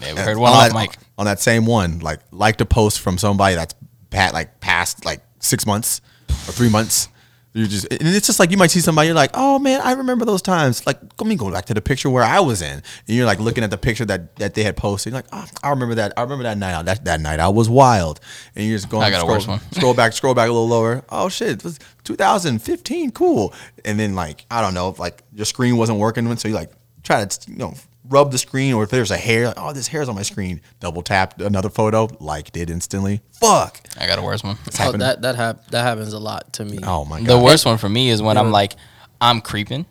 Yeah, 0.00 0.14
we 0.14 0.20
heard 0.20 0.36
one 0.38 0.52
on 0.52 0.68
that, 0.68 0.72
mic. 0.74 0.96
on 1.18 1.26
that 1.26 1.40
same 1.40 1.66
one 1.66 1.98
like 1.98 2.20
liked 2.30 2.60
a 2.60 2.64
post 2.66 3.00
from 3.00 3.18
somebody 3.18 3.56
that's 3.56 3.74
pat 4.10 4.32
like 4.32 4.60
past 4.60 5.04
like 5.04 5.20
six 5.40 5.66
months 5.66 6.00
or 6.30 6.52
three 6.52 6.68
months. 6.70 7.08
You 7.56 7.66
just 7.66 7.90
and 7.90 8.14
it's 8.14 8.26
just 8.26 8.38
like 8.38 8.50
you 8.50 8.58
might 8.58 8.70
see 8.70 8.80
somebody 8.80 9.06
you're 9.06 9.14
like 9.14 9.30
oh 9.32 9.58
man 9.58 9.80
I 9.82 9.92
remember 9.92 10.26
those 10.26 10.42
times. 10.42 10.86
Like 10.86 11.00
let 11.18 11.26
me 11.26 11.36
go 11.36 11.50
back 11.50 11.64
to 11.66 11.74
the 11.74 11.80
picture 11.80 12.10
where 12.10 12.22
I 12.22 12.40
was 12.40 12.60
in. 12.60 12.82
And 13.08 13.16
you're 13.16 13.24
like 13.24 13.40
looking 13.40 13.64
at 13.64 13.70
the 13.70 13.78
picture 13.78 14.04
that 14.04 14.36
that 14.36 14.52
they 14.52 14.62
had 14.62 14.76
posted. 14.76 15.12
You're 15.12 15.22
like 15.22 15.30
oh, 15.32 15.46
I 15.62 15.70
remember 15.70 15.94
that 15.94 16.12
I 16.18 16.22
remember 16.22 16.42
that 16.42 16.58
night. 16.58 16.82
That 16.84 17.06
that 17.06 17.20
night 17.20 17.40
I 17.40 17.48
was 17.48 17.70
wild. 17.70 18.20
And 18.54 18.66
you're 18.66 18.76
just 18.76 18.90
going 18.90 19.04
I 19.04 19.10
got 19.10 19.16
a 19.16 19.20
scroll, 19.20 19.36
worse 19.36 19.46
one. 19.46 19.60
scroll 19.72 19.94
back 19.94 20.12
scroll 20.12 20.34
back 20.34 20.50
a 20.50 20.52
little 20.52 20.68
lower. 20.68 21.02
Oh 21.08 21.30
shit 21.30 21.48
it 21.48 21.64
was 21.64 21.78
2015 22.04 23.12
cool. 23.12 23.54
And 23.86 23.98
then 23.98 24.14
like 24.14 24.44
I 24.50 24.60
don't 24.60 24.74
know 24.74 24.94
like 24.98 25.22
your 25.32 25.46
screen 25.46 25.78
wasn't 25.78 25.98
working 25.98 26.36
so 26.36 26.48
you 26.48 26.54
like 26.54 26.72
try 27.02 27.24
to 27.24 27.50
you 27.50 27.56
know 27.56 27.72
rub 28.08 28.30
the 28.32 28.38
screen 28.38 28.72
or 28.74 28.84
if 28.84 28.90
there's 28.90 29.10
a 29.10 29.16
hair 29.16 29.46
like, 29.48 29.54
oh 29.58 29.72
this 29.72 29.88
hair's 29.88 30.08
on 30.08 30.14
my 30.14 30.22
screen 30.22 30.60
double 30.80 31.02
tap 31.02 31.40
another 31.40 31.68
photo 31.70 32.08
liked 32.20 32.56
it 32.56 32.70
instantly 32.70 33.20
fuck 33.40 33.80
I 33.98 34.06
got 34.06 34.18
a 34.18 34.22
worse 34.22 34.42
one. 34.44 34.56
Oh, 34.80 34.92
that 34.92 35.22
that 35.22 35.36
hap- 35.36 35.66
that 35.70 35.82
happens 35.82 36.12
a 36.12 36.18
lot 36.18 36.52
to 36.54 36.64
me. 36.64 36.78
oh 36.82 37.04
my 37.04 37.18
god 37.20 37.28
The 37.28 37.38
worst 37.38 37.64
one 37.66 37.78
for 37.78 37.88
me 37.88 38.10
is 38.10 38.20
when 38.22 38.36
I'm 38.36 38.50
like, 38.50 38.74
I'm 39.20 39.40
creeping. 39.40 39.86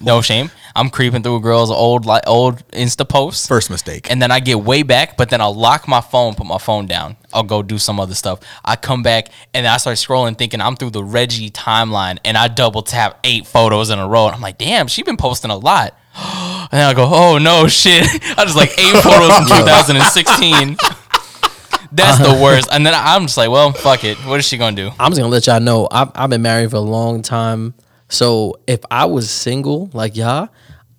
No 0.00 0.22
shame. 0.22 0.50
I'm 0.74 0.88
creeping 0.88 1.22
through 1.22 1.36
a 1.36 1.40
girl's 1.40 1.70
old 1.70 2.06
like 2.06 2.22
old 2.26 2.66
Insta 2.70 3.06
posts. 3.06 3.46
first 3.46 3.68
mistake 3.68 4.10
and 4.10 4.22
then 4.22 4.30
I 4.30 4.40
get 4.40 4.60
way 4.60 4.82
back, 4.82 5.16
but 5.18 5.28
then 5.28 5.40
I'll 5.42 5.54
lock 5.54 5.86
my 5.86 6.00
phone, 6.00 6.34
put 6.34 6.46
my 6.46 6.56
phone 6.58 6.86
down. 6.86 7.16
I'll 7.34 7.42
go 7.42 7.62
do 7.62 7.76
some 7.78 8.00
other 8.00 8.14
stuff. 8.14 8.40
I 8.64 8.76
come 8.76 9.02
back 9.02 9.28
and 9.52 9.66
I 9.66 9.76
start 9.76 9.96
scrolling, 9.96 10.38
thinking 10.38 10.60
I'm 10.62 10.76
through 10.76 10.90
the 10.90 11.04
Reggie 11.04 11.50
timeline, 11.50 12.18
and 12.24 12.38
I 12.38 12.48
double 12.48 12.80
tap 12.82 13.18
eight 13.24 13.46
photos 13.46 13.90
in 13.90 13.98
a 13.98 14.08
row. 14.08 14.26
And 14.26 14.34
I'm 14.34 14.40
like, 14.40 14.56
damn, 14.56 14.86
she's 14.86 15.04
been 15.04 15.18
posting 15.18 15.50
a 15.50 15.56
lot. 15.58 15.97
And 16.70 16.80
then 16.80 16.90
I 16.90 16.92
go, 16.92 17.08
oh 17.10 17.38
no, 17.38 17.66
shit. 17.66 18.04
I 18.38 18.44
just 18.44 18.56
like 18.56 18.78
eight 18.78 19.02
photos 19.02 19.34
from 19.36 19.46
2016. 19.46 20.76
That's 21.92 22.18
the 22.18 22.38
worst. 22.42 22.68
And 22.70 22.84
then 22.84 22.92
I'm 22.94 23.22
just 23.22 23.38
like, 23.38 23.48
well, 23.48 23.72
fuck 23.72 24.04
it. 24.04 24.18
What 24.18 24.38
is 24.38 24.46
she 24.46 24.58
gonna 24.58 24.76
do? 24.76 24.90
I'm 25.00 25.10
just 25.10 25.20
gonna 25.20 25.32
let 25.32 25.46
y'all 25.46 25.60
know 25.60 25.88
I've, 25.90 26.10
I've 26.14 26.28
been 26.28 26.42
married 26.42 26.70
for 26.70 26.76
a 26.76 26.80
long 26.80 27.22
time. 27.22 27.72
So 28.10 28.60
if 28.66 28.80
I 28.90 29.06
was 29.06 29.30
single 29.30 29.88
like 29.94 30.14
y'all, 30.14 30.50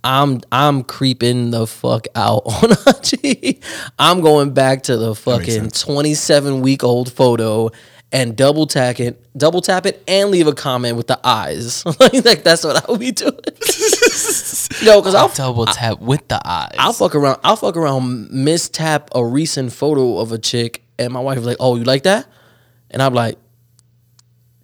I'm 0.04 0.42
I'm 0.52 0.84
creeping 0.84 1.52
the 1.52 1.68
fuck 1.68 2.08
out 2.16 2.44
on 2.46 2.72
IG. 2.72 3.64
I'm 4.00 4.22
going 4.22 4.54
back 4.54 4.84
to 4.84 4.98
the 4.98 5.14
fucking 5.14 5.70
sense. 5.70 5.82
27 5.82 6.62
week 6.62 6.84
old 6.84 7.12
photo 7.12 7.70
and 8.12 8.36
double 8.36 8.66
tap 8.66 9.00
it, 9.00 9.22
double 9.38 9.62
tap 9.62 9.86
it, 9.86 10.04
and 10.08 10.32
leave 10.32 10.48
a 10.48 10.54
comment 10.54 10.98
with 10.98 11.08
the 11.08 11.20
eyes. 11.24 11.86
like 12.26 12.44
that's 12.44 12.64
what 12.64 12.84
I 12.84 12.92
will 12.92 12.98
be 12.98 13.12
doing. 13.12 13.34
no, 14.84 15.00
because 15.02 15.16
I'll 15.16 15.30
Double 15.30 15.66
tap 15.66 16.00
with 16.00 16.28
the 16.28 16.42
eyes. 16.44 16.76
I'll 16.80 16.94
fuck 16.94 17.16
around. 17.16 17.40
I'll 17.44 17.56
fuck 17.56 17.78
around. 17.78 18.30
Mistap 18.30 19.10
a 19.14 19.24
recent 19.26 19.72
photo 19.74 20.18
of 20.20 20.32
a 20.32 20.38
chick, 20.38 20.84
and 20.98 21.14
my 21.14 21.20
wife 21.20 21.38
was 21.38 21.46
like, 21.46 21.58
"Oh, 21.60 21.76
you 21.76 21.84
like 21.84 22.04
that?" 22.04 22.26
And 22.92 23.02
I'm 23.02 23.14
like, 23.14 23.38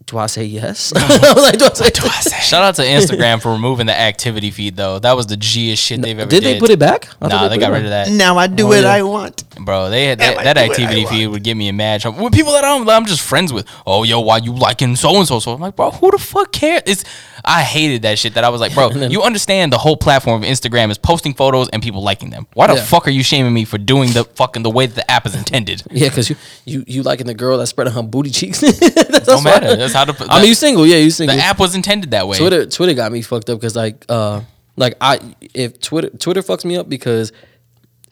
"Do 0.08 0.18
I 0.18 0.26
say 0.28 0.46
yes?" 0.46 0.94
I'm 0.96 1.38
like, 1.38 1.58
"Do 1.60 1.66
I 1.66 2.20
say?" 2.22 2.40
Shout 2.42 2.64
out 2.64 2.76
to 2.76 2.82
Instagram 2.84 3.42
for 3.42 3.52
removing 3.52 3.86
the 3.88 3.98
activity 4.00 4.52
feed 4.52 4.76
though. 4.76 5.00
That 5.00 5.16
was 5.16 5.28
the 5.28 5.36
G'est 5.36 5.78
shit 5.78 6.02
they've 6.02 6.18
ever 6.18 6.30
Did 6.30 6.44
Did 6.44 6.56
they 6.56 6.60
put 6.60 6.70
it 6.72 6.80
back? 6.80 7.10
I 7.22 7.28
Nah, 7.28 7.48
they 7.48 7.56
put 7.56 7.62
got 7.62 7.72
rid 7.72 7.84
of 7.84 7.90
that. 7.90 8.10
now 8.10 8.38
I 8.38 8.48
do 8.48 8.66
Oh, 8.66 8.68
what 8.70 8.84
yeah. 8.84 8.92
I 8.94 9.04
want 9.04 9.45
Bro, 9.60 9.90
they 9.90 10.06
had 10.06 10.20
that, 10.20 10.44
that 10.44 10.54
do 10.56 10.62
what 10.62 10.72
activity 10.72 11.04
want. 11.04 11.16
feed 11.16 11.28
would 11.28 11.44
get 11.44 11.56
me 11.56 11.70
a 11.70 11.74
mad. 11.74 12.02
Trouble. 12.02 12.24
With 12.24 12.34
people 12.34 12.54
that 12.54 12.64
I'm, 12.64 12.88
I'm 12.90 13.06
just 13.06 13.22
friends 13.22 13.52
with. 13.54 13.68
Oh, 13.86 14.04
yo, 14.04 14.20
why 14.20 14.38
you 14.38 14.54
liking 14.54 14.96
so 14.96 15.16
and 15.18 15.28
so? 15.28 15.40
So 15.40 15.54
I'm 15.54 15.62
like, 15.62 15.76
bro, 15.76 15.92
who 15.92 16.12
the 16.12 16.18
fuck 16.18 16.52
cares? 16.52 16.82
It's 16.86 17.04
I 17.44 17.62
hated 17.64 18.02
that 18.04 18.18
shit. 18.20 18.34
That 18.34 18.44
I 18.44 18.50
was 18.50 18.60
like, 18.62 18.74
bro, 18.74 18.90
you 18.92 19.22
understand 19.24 19.72
the 19.72 19.78
whole 19.78 19.98
platform 19.98 20.44
of 20.44 20.50
Instagram 20.50 20.90
is 20.92 20.98
posting 20.98 21.34
photos 21.34 21.70
and 21.70 21.82
people 21.82 22.02
liking 22.04 22.30
them. 22.32 22.48
Why 22.54 22.68
the 22.68 22.76
Yeah. 22.76 22.84
fuck 22.86 23.08
are 23.08 23.12
you 23.12 23.24
shaming 23.24 23.54
me 23.54 23.66
for 23.66 23.78
doing 23.78 24.12
the 24.14 24.24
fucking 24.24 24.64
the 24.64 24.70
way 24.70 24.86
that 24.88 24.96
the 24.96 25.10
app 25.12 25.26
is 25.26 25.36
intended? 25.36 25.84
Yeah, 25.92 26.10
because 26.10 26.30
you, 26.30 26.36
you 26.66 26.84
you 26.88 27.04
liking 27.04 27.26
the 27.28 27.34
girl 27.34 27.58
that 27.60 27.68
spread 27.68 27.88
her 27.88 28.04
booty 28.04 28.30
cheeks. 28.32 28.60
That's 28.80 29.26
Don't 29.26 29.44
why- 29.44 29.52
matter. 29.60 29.76
That's 29.76 29.94
how 29.94 30.06
the 30.06 30.26
I 30.30 30.40
mean, 30.40 30.50
you 30.50 30.56
single? 30.56 30.86
Yeah, 30.86 30.98
you 30.98 31.10
single. 31.12 31.36
the 31.38 31.42
app 31.44 31.58
was 31.60 31.74
intended 31.76 32.12
that 32.12 32.28
way. 32.28 32.38
Twitter 32.38 32.66
Twitter 32.66 32.94
got 32.94 33.12
me 33.12 33.22
fucked 33.22 33.50
up 33.50 33.60
because 33.60 33.76
like 33.76 34.04
uh 34.10 34.42
like 34.76 34.96
I 35.00 35.20
if 35.54 35.80
Twitter 35.80 36.10
Twitter 36.10 36.42
fucks 36.42 36.66
me 36.66 36.76
up 36.76 36.90
because 36.90 37.32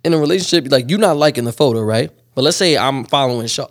in 0.04 0.14
a 0.14 0.18
relationship 0.18 0.72
like 0.72 0.90
you're 0.90 1.00
not 1.00 1.18
liking 1.18 1.44
the 1.46 1.52
photo 1.52 1.82
right 1.82 2.12
but 2.36 2.44
let's 2.44 2.58
say 2.58 2.78
I'm 2.78 3.04
following 3.06 3.48
Sean 3.48 3.68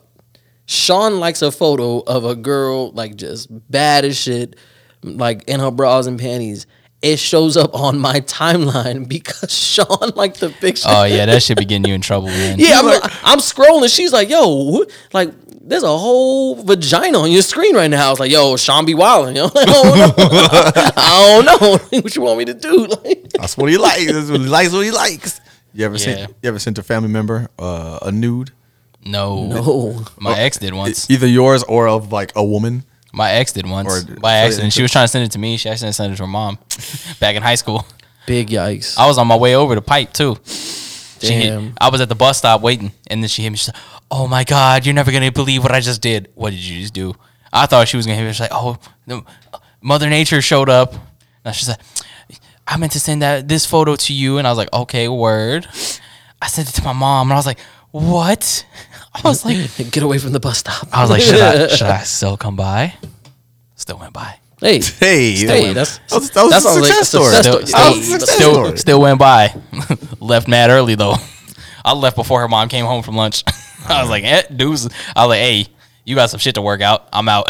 Sean 0.66 1.20
likes 1.20 1.42
a 1.42 1.50
photo 1.52 2.00
of 2.00 2.24
a 2.24 2.34
girl 2.34 2.90
like 2.92 3.16
just 3.16 3.48
bad 3.70 4.04
as 4.04 4.18
shit 4.18 4.56
like 5.02 5.44
in 5.48 5.60
her 5.60 5.70
bras 5.70 6.06
and 6.06 6.18
panties 6.18 6.66
it 7.02 7.18
shows 7.18 7.56
up 7.56 7.74
on 7.74 7.98
my 7.98 8.20
timeline 8.20 9.08
because 9.16 9.52
Sean 9.52 10.10
liked 10.14 10.40
the 10.40 10.50
picture 10.50 10.86
Oh 10.88 11.04
yeah, 11.04 11.26
that 11.26 11.42
should 11.42 11.58
be 11.58 11.64
getting 11.64 11.84
you 11.86 11.94
in 11.94 12.00
trouble, 12.00 12.28
man. 12.28 12.58
yeah 12.58 12.80
I'm, 12.80 13.10
I'm 13.24 13.38
scrolling 13.38 13.94
she's 13.94 14.12
like 14.12 14.28
yo 14.28 14.84
like 15.12 15.30
there's 15.64 15.84
a 15.84 15.98
whole 15.98 16.56
vagina 16.56 17.18
on 17.18 17.30
your 17.30 17.42
screen 17.42 17.76
right 17.76 17.88
now. 17.88 18.08
I 18.08 18.10
was 18.10 18.18
like, 18.18 18.32
yo, 18.32 18.56
Sean 18.56 18.84
be 18.84 18.94
wilding, 18.94 19.36
yo. 19.36 19.44
I 19.54 19.64
don't 19.64 19.96
know. 19.96 20.12
I 20.96 21.42
don't 21.44 21.92
know 21.92 22.00
what 22.00 22.16
you 22.16 22.22
want 22.22 22.38
me 22.38 22.44
to 22.46 22.54
do. 22.54 22.86
Like, 22.86 23.28
that's 23.30 23.56
what 23.56 23.70
he 23.70 23.78
likes 23.78 24.12
that's 24.12 24.28
what 24.28 24.40
he 24.40 24.46
likes 24.48 24.72
what 24.72 24.84
he 24.84 24.90
likes 24.90 25.40
you 25.74 25.84
ever 25.84 25.96
Yeah. 25.96 26.04
sent 26.04 26.34
you 26.42 26.48
ever 26.48 26.58
sent 26.58 26.78
a 26.78 26.82
family 26.82 27.08
member 27.08 27.48
uh, 27.58 27.98
a 28.02 28.12
nude 28.12 28.50
No, 29.04 29.46
no. 29.46 30.04
My 30.18 30.38
ex 30.38 30.58
did 30.58 30.74
once. 30.74 31.10
either 31.10 31.26
yours 31.26 31.62
or 31.64 31.88
of 31.88 32.12
like 32.12 32.32
a 32.36 32.44
woman 32.44 32.84
My 33.12 33.32
ex 33.32 33.52
did 33.52 33.66
once 33.66 33.88
Or- 33.88 34.20
by 34.20 34.34
accident. 34.36 34.72
She 34.72 34.82
was 34.82 34.90
trying 34.90 35.04
to 35.04 35.08
send 35.08 35.24
it 35.24 35.32
to 35.32 35.38
me. 35.38 35.56
She 35.58 35.68
accidentally 35.68 35.92
sent 35.92 36.12
it 36.12 36.16
to 36.16 36.22
her 36.22 36.26
mom 36.28 36.58
back 37.20 37.36
in 37.36 37.42
high 37.42 37.56
school. 37.56 37.84
Big 38.26 38.48
yikes. 38.48 38.96
I 38.96 39.06
was 39.06 39.18
on 39.18 39.26
my 39.26 39.36
way 39.36 39.54
over 39.56 39.74
to 39.74 39.82
Pipe 39.82 40.12
too. 40.12 40.36
She 40.46 41.32
hit- 41.34 41.50
Damn. 41.50 41.74
I 41.80 41.88
was 41.90 42.00
at 42.00 42.08
the 42.08 42.14
bus 42.14 42.38
stop 42.38 42.62
waiting, 42.62 42.90
and 43.10 43.22
then 43.22 43.28
she 43.28 43.42
hit 43.42 43.50
me. 43.50 43.56
She's 43.56 43.68
like, 43.68 43.82
"Oh 44.10 44.26
my 44.28 44.44
god, 44.44 44.84
you're 44.86 44.94
never 44.94 45.12
gonna 45.12 45.30
believe 45.32 45.62
what 45.62 45.72
I 45.72 45.80
just 45.80 46.00
did. 46.02 46.28
What 46.34 46.50
did 46.50 46.60
you 46.60 46.80
just 46.80 46.94
do?" 46.94 47.14
I 47.52 47.66
thought 47.66 47.86
she 47.88 47.96
was 47.96 48.06
gonna 48.06 48.16
hit 48.18 48.24
me. 48.24 48.32
She's 48.32 48.40
like, 48.40 48.50
"Oh, 48.52 48.78
no, 49.06 49.24
Mother 49.82 50.08
Nature 50.08 50.40
showed 50.42 50.68
up." 50.70 50.94
And 51.44 51.54
she's 51.54 51.68
like, 51.68 51.80
"I 52.72 52.76
meant 52.78 52.92
to 52.92 53.00
send 53.00 53.22
that 53.22 53.48
this 53.48 53.66
photo 53.66 53.96
to 53.96 54.12
you," 54.12 54.38
and 54.38 54.46
I 54.46 54.50
was 54.50 54.58
like, 54.58 54.72
"Okay, 54.72 55.08
word." 55.08 55.66
I 56.40 56.48
sent 56.48 56.68
it 56.68 56.72
to 56.72 56.82
my 56.82 56.92
mom, 56.92 57.28
and 57.28 57.34
I 57.34 57.36
was 57.36 57.46
like, 57.46 57.60
"What?" 57.90 58.66
I 59.14 59.20
was 59.28 59.44
like, 59.44 59.56
Get 59.90 60.02
away 60.02 60.18
from 60.18 60.32
the 60.32 60.40
bus 60.40 60.58
stop. 60.58 60.88
I 60.92 61.02
was 61.02 61.10
like, 61.10 61.22
"Should 61.22 61.40
I? 61.40 61.66
Should 61.76 61.86
I 61.86 62.02
still 62.02 62.36
come 62.36 62.56
by?" 62.56 62.94
Still 63.76 63.98
went 63.98 64.12
by. 64.12 64.36
hey, 64.60 64.80
hey 65.00 65.32
hey, 65.32 65.72
that's 65.72 65.98
that 65.98 66.20
was, 66.20 66.30
that 66.30 66.42
was 66.44 66.50
that 66.52 66.58
a 66.58 66.60
sounds 66.60 66.76
like 66.80 66.84
success 66.86 67.08
story 67.08 67.24
success 67.34 67.42
Still, 67.42 67.66
story. 67.66 67.66
still, 67.66 67.92
Hey, 67.94 68.00
success 68.02 68.30
still, 68.36 68.52
story. 68.54 68.76
still 68.78 69.00
went 69.00 69.18
by. 69.18 69.54
left 70.20 70.46
mad 70.48 70.70
early 70.70 70.94
though. 70.94 71.16
I 71.84 71.92
left 71.94 72.14
before 72.16 72.40
her 72.42 72.48
mom 72.48 72.68
came 72.68 72.84
home 72.86 73.02
from 73.02 73.16
lunch. 73.16 73.42
I 73.88 74.00
was 74.02 74.08
like, 74.10 74.22
eh, 74.22 74.42
dudes. 74.54 74.88
I 75.16 75.26
was 75.26 75.30
like, 75.30 75.40
hey, 75.40 75.66
you 76.04 76.14
got 76.14 76.30
some 76.30 76.38
shit 76.38 76.54
to 76.54 76.62
work 76.62 76.80
out. 76.80 77.08
I'm 77.12 77.28
out. 77.28 77.48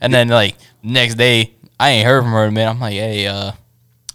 and 0.00 0.12
then 0.14 0.28
like 0.28 0.56
next 0.82 1.16
day, 1.16 1.52
I 1.78 1.90
ain't 1.90 2.06
heard 2.06 2.22
from 2.22 2.32
her 2.32 2.44
in 2.44 2.48
a 2.48 2.52
minute. 2.52 2.70
I'm 2.70 2.80
like, 2.80 2.94
hey, 2.94 3.26
uh, 3.26 3.52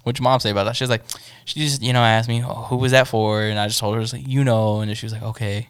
what'd 0.10 0.20
your 0.20 0.24
mom 0.24 0.40
say 0.40 0.50
about 0.50 0.66
that? 0.66 0.76
She 0.76 0.84
was 0.84 0.90
like, 0.90 1.04
she 1.46 1.60
just, 1.60 1.82
you 1.82 1.94
know, 1.94 2.02
asked 2.02 2.28
me, 2.28 2.44
oh, 2.44 2.66
who 2.70 2.78
was 2.78 2.92
that 2.92 3.08
for? 3.08 3.42
And 3.42 3.60
I 3.60 3.68
just 3.68 3.80
told 3.80 3.96
her, 3.96 4.02
it's 4.02 4.12
like, 4.14 4.28
you 4.28 4.44
know. 4.44 4.82
And 4.82 4.90
then 4.90 4.96
she 4.96 5.06
was 5.06 5.14
like, 5.14 5.24
okay. 5.24 5.70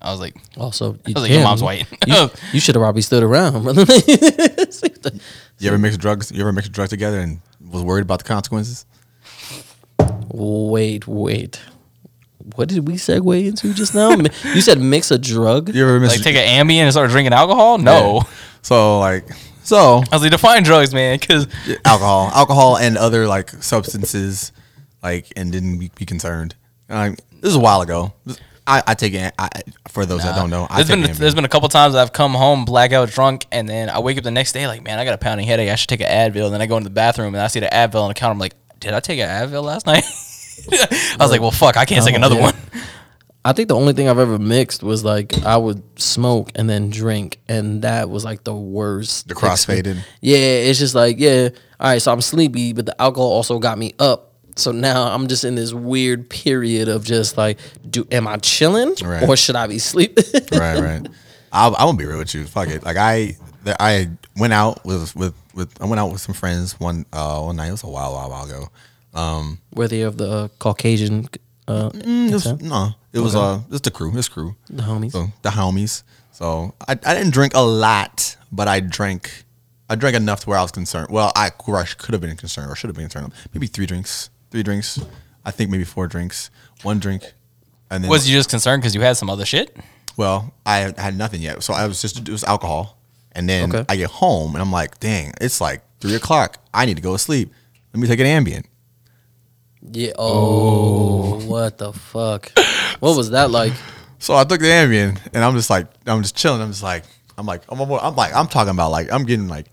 I 0.00 0.10
was 0.10 0.20
like, 0.20 0.36
oh, 0.56 0.62
Also, 0.62 0.94
you, 1.06 1.14
I 1.16 1.20
was 1.20 1.22
like, 1.22 1.30
your 1.32 1.42
mom's 1.42 1.62
white. 1.62 1.86
You, 2.06 2.30
you 2.52 2.60
should 2.60 2.74
have 2.74 2.82
probably 2.82 3.02
stood 3.02 3.22
around, 3.22 3.62
brother. 3.64 3.84
you 5.58 5.68
ever 5.68 5.78
mix 5.78 5.96
drugs 5.96 6.32
you 6.32 6.40
ever 6.40 6.52
mix 6.52 6.68
drugs 6.68 6.90
together 6.90 7.20
and 7.20 7.40
was 7.60 7.82
worried 7.82 8.02
about 8.02 8.18
the 8.18 8.24
consequences 8.24 8.84
wait, 10.32 11.06
wait. 11.06 11.60
What 12.56 12.68
did 12.68 12.88
we 12.88 12.94
segue 12.94 13.46
into 13.46 13.72
just 13.72 13.94
now? 13.94 14.10
You 14.10 14.60
said 14.60 14.80
mix 14.80 15.10
a 15.10 15.18
drug. 15.18 15.72
you 15.74 15.84
ever 15.84 16.00
mix 16.00 16.14
like 16.14 16.22
take 16.22 16.36
an 16.36 16.66
Ambien 16.66 16.78
and 16.82 16.92
start 16.92 17.10
drinking 17.10 17.32
alcohol? 17.32 17.78
No. 17.78 18.22
so 18.62 18.98
like 18.98 19.24
so 19.62 20.02
I 20.10 20.16
was 20.16 20.22
like, 20.22 20.30
define 20.30 20.62
drugs, 20.62 20.92
man, 20.94 21.18
because 21.18 21.46
alcohol, 21.84 22.30
alcohol, 22.34 22.76
and 22.78 22.96
other 22.96 23.26
like 23.26 23.50
substances, 23.50 24.52
like, 25.02 25.26
and 25.36 25.50
didn't 25.52 25.78
be, 25.78 25.90
be 25.94 26.06
concerned. 26.06 26.54
Um, 26.88 27.16
this 27.40 27.50
is 27.50 27.56
a 27.56 27.60
while 27.60 27.80
ago. 27.82 28.12
I, 28.66 28.82
I 28.86 28.94
take 28.94 29.14
it. 29.14 29.34
I, 29.38 29.48
for 29.88 30.06
those 30.06 30.22
that 30.22 30.36
don't 30.36 30.50
know, 30.50 30.66
I 30.70 30.76
there's 30.76 30.88
take 30.88 31.02
been 31.02 31.10
Ambien. 31.10 31.18
there's 31.18 31.34
been 31.34 31.44
a 31.44 31.48
couple 31.48 31.68
times 31.68 31.94
I've 31.96 32.12
come 32.12 32.32
home 32.34 32.64
blackout 32.64 33.10
drunk, 33.10 33.46
and 33.50 33.68
then 33.68 33.90
I 33.90 33.98
wake 33.98 34.18
up 34.18 34.24
the 34.24 34.30
next 34.30 34.52
day 34.52 34.66
like, 34.68 34.82
man, 34.82 34.98
I 35.00 35.04
got 35.04 35.14
a 35.14 35.18
pounding 35.18 35.46
headache. 35.46 35.68
I 35.70 35.74
should 35.74 35.88
take 35.88 36.00
an 36.00 36.06
Advil. 36.06 36.44
And 36.46 36.54
then 36.54 36.62
I 36.62 36.66
go 36.66 36.76
into 36.76 36.88
the 36.88 36.94
bathroom 36.94 37.34
and 37.34 37.42
I 37.42 37.48
see 37.48 37.58
the 37.60 37.66
Advil 37.66 38.02
on 38.02 38.08
the 38.08 38.14
counter. 38.14 38.32
I'm 38.32 38.38
like, 38.38 38.54
did 38.78 38.92
I 38.94 39.00
take 39.00 39.18
an 39.18 39.28
Advil 39.28 39.64
last 39.64 39.84
night? 39.86 40.04
I 40.72 41.16
was 41.18 41.30
like, 41.32 41.40
well, 41.40 41.50
fuck, 41.50 41.76
I 41.76 41.84
can't 41.84 42.04
take 42.04 42.14
Oh, 42.14 42.18
another 42.18 42.36
yeah. 42.36 42.42
one. 42.42 42.54
I 43.44 43.52
think 43.52 43.68
the 43.68 43.74
only 43.74 43.92
thing 43.92 44.08
I've 44.08 44.18
ever 44.20 44.38
mixed 44.38 44.82
was 44.84 45.04
like 45.04 45.42
I 45.44 45.56
would 45.56 45.82
smoke 45.98 46.52
and 46.54 46.70
then 46.70 46.90
drink, 46.90 47.38
and 47.48 47.82
that 47.82 48.08
was 48.08 48.24
like 48.24 48.44
the 48.44 48.54
worst. 48.54 49.28
The 49.28 49.34
crossfaded. 49.34 49.98
Yeah, 50.20 50.36
it's 50.36 50.78
just 50.78 50.94
like 50.94 51.16
yeah. 51.18 51.48
All 51.80 51.88
right, 51.90 52.00
so 52.00 52.12
I'm 52.12 52.20
sleepy, 52.20 52.72
but 52.72 52.86
the 52.86 53.00
alcohol 53.02 53.30
also 53.32 53.58
got 53.58 53.78
me 53.78 53.94
up. 53.98 54.28
So 54.54 54.70
now 54.70 55.12
I'm 55.12 55.26
just 55.28 55.44
in 55.44 55.54
this 55.56 55.72
weird 55.72 56.28
period 56.30 56.88
of 56.88 57.04
just 57.04 57.36
like, 57.36 57.58
do 57.88 58.06
am 58.12 58.28
I 58.28 58.36
chilling 58.36 58.94
Right. 59.02 59.26
or 59.28 59.36
should 59.36 59.56
I 59.56 59.66
be 59.66 59.78
sleeping? 59.78 60.24
right, 60.52 60.78
right. 60.78 61.08
I'll, 61.50 61.74
I'm 61.74 61.86
gonna 61.86 61.98
be 61.98 62.04
real 62.04 62.18
with 62.18 62.34
you. 62.34 62.44
Fuck 62.44 62.68
it. 62.68 62.84
Like 62.84 62.96
I, 62.98 63.36
I 63.80 64.10
went 64.36 64.52
out 64.52 64.84
with 64.84 65.16
with 65.16 65.34
with 65.54 65.70
I 65.82 65.86
went 65.86 65.98
out 66.00 66.12
with 66.12 66.20
some 66.20 66.34
friends 66.34 66.78
one 66.78 67.06
uh 67.12 67.40
one 67.42 67.56
night. 67.56 67.68
It 67.68 67.72
was 67.72 67.82
a 67.82 67.88
while, 67.88 68.12
while, 68.12 68.30
while 68.30 68.44
ago. 68.44 68.68
Um, 69.14 69.58
Were 69.74 69.88
they 69.88 70.02
of 70.02 70.16
the 70.16 70.30
uh, 70.30 70.48
Caucasian 70.58 71.28
uh, 71.66 71.90
was, 71.92 72.02
descent? 72.44 72.62
no, 72.62 72.94
it 73.12 73.20
was 73.20 73.34
uh, 73.34 73.60
it's 73.70 73.80
the 73.80 73.90
crew, 73.90 74.16
it's 74.16 74.28
crew, 74.28 74.56
the 74.70 74.82
homies? 74.82 75.12
so 75.12 75.28
the 75.42 75.50
homies. 75.50 76.02
So 76.32 76.74
I, 76.88 76.92
I 76.92 77.14
didn't 77.14 77.32
drink 77.32 77.52
a 77.54 77.60
lot, 77.60 78.36
but 78.50 78.66
I 78.66 78.80
drank, 78.80 79.44
I 79.90 79.94
drank 79.96 80.16
enough 80.16 80.40
to 80.40 80.48
where 80.48 80.58
I 80.58 80.62
was 80.62 80.72
concerned. 80.72 81.08
Well, 81.10 81.30
I, 81.36 81.50
where 81.66 81.76
I 81.78 81.84
could 81.84 82.12
have 82.14 82.22
been 82.22 82.36
concerned 82.36 82.70
or 82.70 82.74
should 82.76 82.88
have 82.88 82.96
been 82.96 83.08
concerned. 83.08 83.32
Maybe 83.52 83.66
three 83.66 83.84
drinks, 83.86 84.30
three 84.50 84.62
drinks. 84.62 84.98
I 85.44 85.50
think 85.50 85.70
maybe 85.70 85.84
four 85.84 86.06
drinks, 86.06 86.50
one 86.82 86.98
drink, 87.00 87.22
and 87.90 88.02
then 88.02 88.08
Was 88.10 88.28
you 88.30 88.36
just 88.36 88.48
concerned 88.48 88.80
because 88.80 88.94
you 88.94 89.02
had 89.02 89.16
some 89.18 89.28
other 89.28 89.44
shit? 89.44 89.76
Well, 90.16 90.54
I 90.64 90.92
had 90.96 91.16
nothing 91.16 91.42
yet, 91.42 91.62
so 91.62 91.74
I 91.74 91.86
was 91.86 92.00
just 92.00 92.18
it 92.18 92.28
was 92.32 92.44
alcohol, 92.44 92.98
and 93.32 93.48
then 93.48 93.68
Okay. 93.74 93.84
I 93.88 93.96
get 93.96 94.08
home 94.10 94.54
and 94.54 94.62
I'm 94.62 94.72
like, 94.72 95.00
dang, 95.00 95.32
it's 95.40 95.60
like 95.60 95.82
three 96.00 96.14
o'clock. 96.14 96.58
I 96.72 96.86
need 96.86 96.96
to 96.96 97.02
go 97.02 97.12
to 97.12 97.18
sleep. 97.18 97.52
Let 97.92 98.00
me 98.00 98.08
take 98.08 98.20
an 98.20 98.26
Ambien. 98.26 98.64
Yeah. 99.90 100.12
Oh, 100.18 101.40
what 101.46 101.78
the 101.78 101.92
fuck? 101.92 102.52
What 103.00 103.16
was 103.16 103.30
that 103.30 103.50
like? 103.50 103.72
So 104.18 104.34
I 104.36 104.44
took 104.44 104.60
the 104.60 104.66
Ambien, 104.66 105.18
and 105.34 105.42
I'm 105.42 105.54
just 105.56 105.68
like, 105.70 105.88
I'm 106.06 106.22
just 106.22 106.36
chilling. 106.36 106.62
I'm 106.62 106.68
just 106.70 106.82
like, 106.82 107.04
I'm 107.36 107.46
like, 107.46 107.62
I'm, 107.68 107.80
I'm 107.80 108.14
like, 108.14 108.34
I'm 108.34 108.46
talking 108.46 108.70
about 108.70 108.92
like, 108.92 109.10
I'm 109.12 109.24
getting 109.24 109.48
like, 109.48 109.66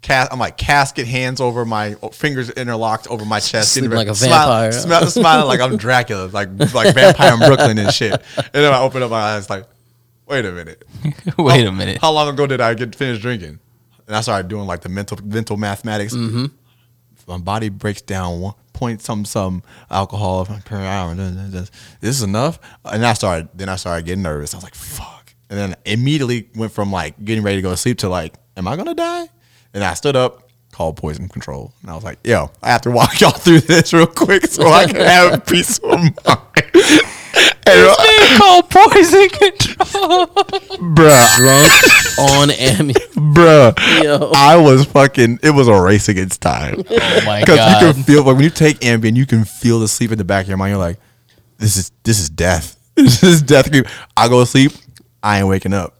cast, 0.00 0.32
I'm 0.32 0.38
like 0.38 0.56
casket 0.56 1.06
hands 1.06 1.40
over 1.40 1.66
my 1.66 1.94
fingers 2.12 2.48
interlocked 2.50 3.06
over 3.08 3.24
my 3.26 3.40
chest, 3.40 3.74
getting 3.74 3.90
like 3.90 4.08
a 4.08 4.14
smile- 4.14 4.48
vampire. 4.48 4.72
smile- 4.72 5.06
smiling 5.10 5.46
like 5.48 5.60
I'm 5.60 5.76
Dracula, 5.76 6.28
like 6.28 6.48
like 6.72 6.94
vampire 6.94 7.34
in 7.34 7.38
Brooklyn 7.40 7.78
and 7.78 7.92
shit. 7.92 8.12
And 8.36 8.48
then 8.52 8.72
I 8.72 8.80
open 8.80 9.02
up 9.02 9.10
my 9.10 9.20
eyes, 9.20 9.50
like, 9.50 9.66
wait 10.26 10.46
a 10.46 10.52
minute. 10.52 10.84
Wait 11.38 11.62
How- 11.64 11.68
a 11.68 11.72
minute. 11.72 11.98
How 12.00 12.12
long 12.12 12.28
ago 12.28 12.46
did 12.46 12.60
I 12.62 12.72
get 12.74 12.94
finished 12.94 13.20
drinking? 13.22 13.58
And 14.06 14.16
I 14.16 14.22
started 14.22 14.48
doing 14.48 14.66
like 14.66 14.80
the 14.80 14.88
mental 14.88 15.18
mental 15.22 15.58
mathematics. 15.58 16.14
Mm-hmm. 16.14 16.46
My 17.26 17.36
body 17.36 17.68
breaks 17.68 18.00
down 18.00 18.40
one 18.40 18.54
point 18.78 19.02
some 19.02 19.24
some 19.24 19.62
alcohol 19.90 20.46
per 20.64 20.76
hour. 20.76 21.14
This 21.14 21.70
is 22.00 22.22
enough. 22.22 22.60
And 22.84 23.04
I 23.04 23.12
started 23.12 23.48
then 23.54 23.68
I 23.68 23.76
started 23.76 24.06
getting 24.06 24.22
nervous. 24.22 24.54
I 24.54 24.58
was 24.58 24.64
like, 24.64 24.74
fuck. 24.74 25.34
And 25.50 25.58
then 25.58 25.76
immediately 25.84 26.48
went 26.54 26.72
from 26.72 26.92
like 26.92 27.22
getting 27.24 27.42
ready 27.42 27.56
to 27.56 27.62
go 27.62 27.70
to 27.70 27.76
sleep 27.76 27.98
to 27.98 28.08
like, 28.08 28.34
am 28.56 28.68
I 28.68 28.76
gonna 28.76 28.94
die? 28.94 29.28
And 29.74 29.82
I 29.82 29.94
stood 29.94 30.16
up, 30.16 30.48
called 30.72 30.96
poison 30.96 31.28
control, 31.28 31.74
and 31.82 31.90
I 31.90 31.94
was 31.94 32.04
like, 32.04 32.18
yo, 32.24 32.50
I 32.62 32.70
have 32.70 32.82
to 32.82 32.90
walk 32.90 33.20
y'all 33.20 33.32
through 33.32 33.60
this 33.60 33.92
real 33.92 34.06
quick 34.06 34.46
so 34.46 34.68
I 34.68 34.86
can 34.86 34.96
have 34.96 35.44
peace 35.44 35.78
of 35.78 35.98
mind. 35.98 36.12
And, 37.70 38.38
called 38.40 38.70
poison 38.70 39.28
control. 39.28 40.26
bruh, 40.94 41.36
Drunk 41.36 41.72
on 42.18 42.50
Amy. 42.52 42.94
bruh. 42.94 44.02
Yo. 44.02 44.30
I 44.34 44.56
was 44.56 44.84
fucking. 44.86 45.40
It 45.42 45.50
was 45.50 45.68
a 45.68 45.80
race 45.80 46.08
against 46.08 46.40
time. 46.40 46.82
Oh 46.90 47.20
my 47.24 47.40
Because 47.44 47.56
you 47.58 47.86
god. 47.86 47.94
can 47.94 48.02
feel 48.04 48.24
like 48.24 48.34
when 48.36 48.44
you 48.44 48.50
take 48.50 48.78
Ambien, 48.80 49.16
you 49.16 49.26
can 49.26 49.44
feel 49.44 49.80
the 49.80 49.88
sleep 49.88 50.12
in 50.12 50.18
the 50.18 50.24
back 50.24 50.44
of 50.44 50.48
your 50.48 50.56
mind. 50.58 50.70
You're 50.70 50.78
like, 50.78 50.98
this 51.58 51.76
is 51.76 51.92
this 52.04 52.18
is 52.20 52.30
death. 52.30 52.76
This 52.98 53.22
is 53.22 53.42
death. 53.42 53.70
I 54.16 54.28
go 54.28 54.40
to 54.40 54.46
sleep, 54.46 54.72
I 55.22 55.38
ain't 55.38 55.46
waking 55.48 55.72
up. 55.72 55.94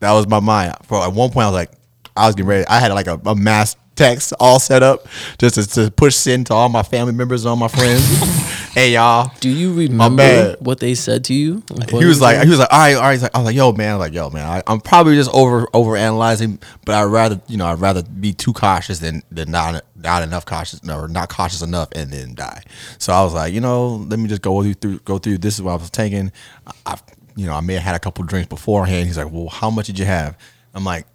That 0.00 0.12
was 0.12 0.26
my 0.26 0.40
mind. 0.40 0.74
For 0.84 0.98
at 1.02 1.12
one 1.12 1.30
point, 1.30 1.44
I 1.46 1.48
was 1.48 1.54
like, 1.54 1.70
I 2.14 2.26
was 2.26 2.34
getting 2.34 2.48
ready. 2.48 2.66
I 2.66 2.78
had 2.78 2.92
like 2.92 3.06
a, 3.06 3.18
a 3.24 3.34
mass 3.34 3.74
text 3.94 4.32
all 4.40 4.58
set 4.58 4.82
up 4.82 5.06
just 5.38 5.54
to, 5.54 5.66
to 5.66 5.90
push 5.90 6.14
send 6.14 6.46
to 6.46 6.54
all 6.54 6.68
my 6.68 6.82
family 6.82 7.12
members 7.12 7.44
and 7.44 7.50
all 7.50 7.56
my 7.56 7.68
friends. 7.68 8.02
hey 8.72 8.92
y'all. 8.94 9.30
Do 9.40 9.50
you 9.50 9.72
remember 9.72 10.56
what 10.60 10.80
they 10.80 10.94
said 10.94 11.24
to 11.24 11.34
you? 11.34 11.62
He 11.90 12.04
was 12.04 12.20
like, 12.20 12.42
he 12.42 12.48
was 12.48 12.58
like, 12.58 12.72
all 12.72 12.78
right, 12.78 12.94
all 12.94 13.02
right. 13.02 13.12
He's 13.12 13.22
like, 13.22 13.34
I 13.34 13.38
was 13.38 13.46
like, 13.46 13.56
yo, 13.56 13.72
man, 13.72 13.92
I 13.92 13.96
was 13.96 14.06
like, 14.06 14.14
yo, 14.14 14.30
man, 14.30 14.46
I, 14.46 14.62
I'm 14.66 14.80
probably 14.80 15.14
just 15.14 15.30
over 15.34 15.66
over 15.74 15.96
analyzing, 15.96 16.58
but 16.84 16.94
I'd 16.94 17.04
rather, 17.04 17.40
you 17.48 17.56
know, 17.56 17.66
I'd 17.66 17.80
rather 17.80 18.02
be 18.02 18.32
too 18.32 18.52
cautious 18.52 18.98
than 18.98 19.22
than 19.30 19.50
not 19.50 19.84
not 19.96 20.22
enough 20.22 20.44
cautious 20.46 20.80
or 20.88 21.08
not 21.08 21.28
cautious 21.28 21.62
enough 21.62 21.88
and 21.92 22.10
then 22.10 22.34
die. 22.34 22.62
So 22.98 23.12
I 23.12 23.22
was 23.22 23.34
like, 23.34 23.52
you 23.52 23.60
know, 23.60 23.96
let 24.08 24.18
me 24.18 24.28
just 24.28 24.42
go 24.42 24.62
through 24.74 24.98
go 25.00 25.18
through. 25.18 25.38
This 25.38 25.54
is 25.54 25.62
what 25.62 25.72
I 25.72 25.76
was 25.76 25.90
taking. 25.90 26.32
I, 26.66 26.72
I 26.86 26.98
you 27.34 27.46
know, 27.46 27.54
I 27.54 27.60
may 27.60 27.74
have 27.74 27.82
had 27.82 27.94
a 27.94 27.98
couple 27.98 28.24
drinks 28.24 28.48
beforehand. 28.48 29.06
He's 29.06 29.16
like, 29.16 29.32
well, 29.32 29.48
how 29.48 29.70
much 29.70 29.86
did 29.86 29.98
you 29.98 30.06
have? 30.06 30.36
I'm 30.74 30.84
like. 30.84 31.06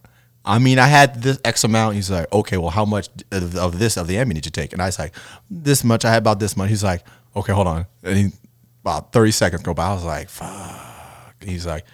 I 0.48 0.60
mean, 0.60 0.80
I 0.80 0.88
had 0.88 1.22
this 1.22 1.40
X 1.44 1.66
amount. 1.66 1.96
He's 1.96 2.10
like, 2.10 2.32
okay, 2.32 2.56
well, 2.58 2.70
how 2.70 2.86
much 2.86 3.10
of, 3.32 3.56
of 3.58 3.80
this 3.80 3.98
of 3.98 4.08
the 4.08 4.16
Ambien 4.16 4.36
did 4.36 4.38
you 4.38 4.42
to 4.44 4.52
take? 4.52 4.72
And 4.72 4.82
I 4.82 4.86
was 4.86 4.98
like, 4.98 5.14
this 5.50 5.84
much. 5.84 6.06
I 6.06 6.10
had 6.10 6.20
about 6.20 6.40
this 6.40 6.56
much. 6.56 6.70
He's 6.70 6.84
like, 6.84 7.04
okay, 7.36 7.52
hold 7.52 7.68
on. 7.68 7.86
And 8.02 8.18
he 8.18 8.32
about 8.82 9.12
thirty 9.12 9.32
seconds 9.32 9.62
go 9.62 9.74
by. 9.74 9.88
I 9.88 9.94
was 9.94 10.06
like, 10.06 10.30
fuck. 10.30 11.36
He's 11.44 11.66
like, 11.66 11.86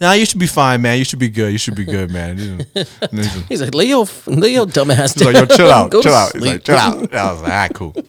nah, 0.00 0.12
you 0.12 0.26
should 0.26 0.40
be 0.40 0.48
fine, 0.48 0.82
man. 0.82 0.98
You 0.98 1.04
should 1.04 1.20
be 1.20 1.28
good. 1.28 1.52
You 1.52 1.58
should 1.58 1.76
be 1.76 1.84
good, 1.84 2.10
man. 2.10 2.36
He's 2.36 3.00
like, 3.00 3.08
He's 3.48 3.62
like, 3.62 3.74
Leo, 3.74 4.00
Leo, 4.26 4.66
dumbass. 4.66 5.14
he's 5.14 5.24
like, 5.24 5.36
yo, 5.36 5.46
chill 5.46 5.70
out, 5.70 5.90
Go 5.92 6.02
chill 6.02 6.14
out. 6.14 6.32
He's 6.32 6.42
like, 6.42 6.64
chill 6.64 6.76
out. 6.76 6.96
And 6.98 7.14
I 7.14 7.32
was 7.32 7.42
like, 7.42 7.52
all 7.52 7.58
right, 7.58 7.74
cool. 7.74 7.94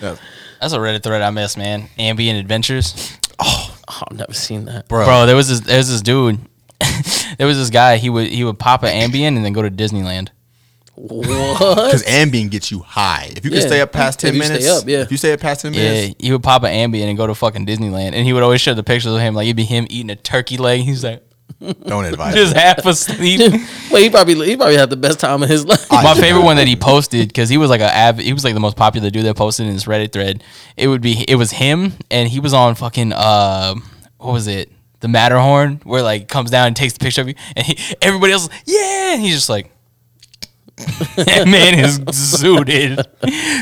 Yeah. 0.00 0.14
That's 0.60 0.72
a 0.74 0.78
Reddit 0.78 1.02
thread 1.02 1.22
I 1.22 1.30
missed, 1.30 1.58
man. 1.58 1.88
Ambien 1.98 2.38
Adventures. 2.38 3.16
Oh, 3.40 3.76
I've 3.88 4.16
never 4.16 4.32
seen 4.32 4.66
that. 4.66 4.86
Bro, 4.86 5.26
there 5.26 5.34
was 5.34 5.48
this 5.48 5.58
there 5.60 5.78
was 5.78 5.88
this 5.90 6.02
dude. 6.02 6.38
there 7.36 7.46
was 7.46 7.58
this 7.58 7.70
guy, 7.70 7.96
he 7.98 8.08
would 8.10 8.28
he 8.28 8.44
would 8.44 8.58
pop 8.58 8.82
an 8.82 9.10
Ambien 9.10 9.36
and 9.36 9.44
then 9.44 9.52
go 9.52 9.62
to 9.62 9.70
Disneyland. 9.70 10.28
What? 10.94 11.86
Because 11.86 12.02
Ambien 12.04 12.50
gets 12.50 12.70
you 12.72 12.80
high. 12.80 13.32
If 13.36 13.44
you 13.44 13.50
can 13.52 13.60
stay 13.60 13.80
up 13.80 13.92
past 13.92 14.22
If 14.24 14.30
ten 14.30 14.34
you 14.34 14.42
stay 14.42 14.52
minutes, 14.54 14.68
up, 14.68 14.88
yeah. 14.88 15.02
If 15.02 15.12
you 15.12 15.16
stay 15.16 15.32
up 15.32 15.40
past 15.40 15.62
ten 15.62 15.72
Yeah, 15.72 15.82
minutes, 15.82 16.14
he 16.18 16.32
would 16.32 16.42
pop 16.42 16.64
an 16.64 16.70
Ambien 16.72 17.04
and 17.08 17.16
go 17.16 17.26
to 17.26 17.34
fucking 17.34 17.66
Disneyland. 17.66 18.14
And 18.14 18.26
he 18.26 18.32
would 18.32 18.42
always 18.42 18.60
show 18.60 18.74
the 18.74 18.82
pictures 18.82 19.12
of 19.12 19.20
him, 19.20 19.34
like 19.34 19.44
it'd 19.44 19.56
be 19.56 19.64
him 19.64 19.86
eating 19.90 20.10
a 20.10 20.16
turkey 20.16 20.56
leg. 20.56 20.80
He's 20.80 21.04
like 21.04 21.22
don't 21.86 22.04
advise. 22.04 22.34
just 22.34 22.54
it. 22.54 22.58
half 22.58 22.84
asleep. 22.86 23.40
Well, 23.90 24.02
he 24.02 24.10
probably 24.10 24.46
he 24.46 24.56
probably 24.56 24.76
had 24.76 24.90
the 24.90 24.96
best 24.96 25.18
time 25.18 25.42
of 25.42 25.48
his 25.48 25.64
life. 25.64 25.90
My 25.90 26.14
favorite 26.14 26.42
one 26.44 26.56
that 26.56 26.68
he 26.68 26.76
posted 26.76 27.28
because 27.28 27.48
he 27.48 27.56
was 27.56 27.70
like 27.70 27.80
a 27.80 27.96
av- 27.96 28.18
he 28.18 28.32
was 28.32 28.44
like 28.44 28.54
the 28.54 28.60
most 28.60 28.76
popular 28.76 29.10
dude 29.10 29.24
that 29.24 29.36
posted 29.36 29.66
in 29.66 29.74
this 29.74 29.84
Reddit 29.84 30.12
thread. 30.12 30.44
It 30.76 30.88
would 30.88 31.00
be 31.00 31.24
it 31.28 31.36
was 31.36 31.52
him 31.52 31.94
and 32.10 32.28
he 32.28 32.38
was 32.40 32.52
on 32.54 32.74
fucking 32.74 33.12
uh 33.12 33.74
what 34.18 34.32
was 34.32 34.46
it 34.46 34.70
the 35.00 35.08
Matterhorn 35.08 35.80
where 35.84 36.02
like 36.02 36.28
comes 36.28 36.50
down 36.50 36.66
and 36.68 36.76
takes 36.76 36.92
the 36.94 36.98
picture 36.98 37.20
of 37.20 37.28
you 37.28 37.34
and 37.56 37.66
he, 37.66 37.78
everybody 38.02 38.32
else 38.32 38.48
yeah 38.66 39.12
and 39.14 39.22
he's 39.22 39.34
just 39.34 39.48
like 39.48 39.70
that 41.16 41.46
man 41.48 41.78
is 41.78 41.98
zooted. 42.00 43.04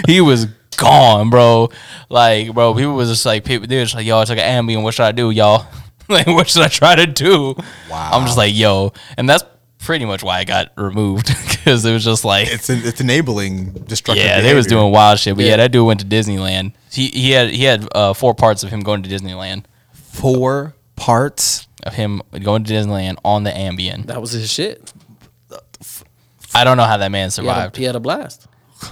He 0.06 0.20
was 0.20 0.44
gone, 0.76 1.30
bro. 1.30 1.70
Like 2.10 2.52
bro, 2.52 2.74
people 2.74 2.94
was 2.94 3.08
just 3.08 3.24
like 3.24 3.42
people 3.44 3.66
they 3.66 3.76
were 3.78 3.84
just 3.84 3.94
like 3.94 4.04
yo 4.06 4.20
I 4.20 4.24
took 4.26 4.38
an 4.38 4.66
Ambien. 4.66 4.82
What 4.82 4.92
should 4.94 5.04
I 5.06 5.12
do, 5.12 5.30
y'all? 5.30 5.66
like 6.08 6.26
what 6.26 6.48
should 6.48 6.62
I 6.62 6.68
try 6.68 6.94
to 6.94 7.06
do? 7.06 7.54
Wow. 7.90 8.10
I'm 8.12 8.26
just 8.26 8.36
like 8.36 8.54
yo, 8.54 8.92
and 9.16 9.26
that's 9.28 9.44
pretty 9.78 10.04
much 10.04 10.22
why 10.22 10.40
I 10.40 10.44
got 10.44 10.72
removed 10.76 11.26
because 11.48 11.84
it 11.86 11.92
was 11.94 12.04
just 12.04 12.24
like 12.26 12.48
It's 12.48 12.68
it's 12.68 13.00
enabling 13.00 13.70
destruction. 13.72 14.26
yeah, 14.26 14.42
they 14.42 14.52
was 14.54 14.66
doing 14.66 14.92
wild 14.92 15.18
shit. 15.18 15.36
But 15.36 15.44
yeah, 15.46 15.52
Yeah. 15.52 15.56
that 15.58 15.72
dude 15.72 15.86
went 15.86 16.00
to 16.00 16.06
Disneyland. 16.06 16.72
He 16.92 17.08
he 17.08 17.30
had 17.30 17.48
he 17.48 17.64
had 17.64 17.88
uh, 17.94 18.12
four 18.12 18.34
parts 18.34 18.62
of 18.62 18.68
him 18.68 18.80
going 18.80 19.02
to 19.02 19.08
Disneyland. 19.08 19.64
four 19.92 20.74
parts. 20.96 21.66
Of 21.82 21.94
him 21.94 22.20
going 22.42 22.64
to 22.64 22.72
Disneyland 22.72 23.18
on 23.24 23.44
the 23.44 23.50
Ambien. 23.52 24.06
That 24.06 24.20
was 24.20 24.32
his 24.32 24.50
shit. 24.50 24.92
I 26.54 26.64
don't 26.64 26.76
know 26.76 26.84
how 26.84 26.96
that 26.96 27.10
man 27.12 27.20
He 27.20 27.22
had, 27.22 27.28
a, 27.28 27.30
survived. 27.30 27.76
he 27.76 27.84
had 27.84 27.94
a 27.96 28.00
blast. 28.00 28.46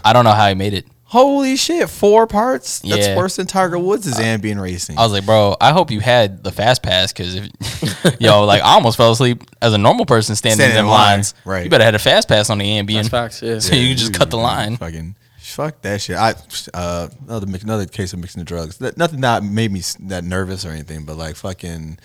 I 0.04 0.12
don't 0.12 0.24
know 0.24 0.32
how 0.32 0.48
he 0.48 0.54
made 0.54 0.74
it. 0.74 0.86
Holy 1.04 1.56
shit, 1.56 1.88
four 1.90 2.26
parts. 2.26 2.80
That's 2.80 3.06
Yeah. 3.08 3.16
worse 3.16 3.36
than 3.36 3.46
Tiger 3.46 3.78
Woods' 3.78 4.12
Ambien 4.18 4.60
racing. 4.60 4.98
I 4.98 5.02
was 5.02 5.12
like, 5.12 5.24
bro, 5.26 5.56
I 5.60 5.72
hope 5.72 5.90
you 5.90 6.00
had 6.00 6.42
the 6.42 6.50
fast 6.52 6.82
pass 6.82 7.12
because 7.12 7.34
if 7.36 8.16
yo, 8.20 8.44
like 8.44 8.62
I 8.62 8.74
almost 8.74 8.96
fell 8.96 9.12
asleep 9.12 9.42
as 9.62 9.72
a 9.74 9.78
normal 9.78 10.06
person 10.06 10.34
standing, 10.36 10.56
Standing 10.58 10.78
in 10.78 10.84
them 10.84 10.90
line, 10.90 11.16
lines. 11.18 11.34
right. 11.44 11.64
You 11.64 11.70
better 11.70 11.84
had 11.84 11.94
a 11.94 11.98
fast 12.00 12.28
pass 12.28 12.50
on 12.50 12.58
the 12.58 12.64
Ambien. 12.64 12.94
That's 12.96 13.08
facts. 13.08 13.42
Yeah. 13.42 13.58
So 13.60 13.74
you 13.74 13.88
can 13.90 13.96
just 13.96 14.14
cut 14.14 14.30
the 14.30 14.38
line. 14.38 14.76
Fucking 14.76 15.14
fuck 15.54 15.80
that 15.82 16.00
shit. 16.00 16.16
I 16.16 16.34
uh 16.74 17.08
another 17.26 17.46
another 17.62 17.86
case 17.86 18.12
of 18.12 18.18
mixing 18.18 18.40
the 18.40 18.44
drugs. 18.44 18.78
That, 18.78 18.96
nothing 18.96 19.20
that 19.20 19.42
made 19.42 19.72
me 19.72 19.82
that 20.00 20.24
nervous 20.24 20.66
or 20.66 20.70
anything, 20.70 21.04
but 21.04 21.16
like 21.16 21.36
fucking 21.36 21.98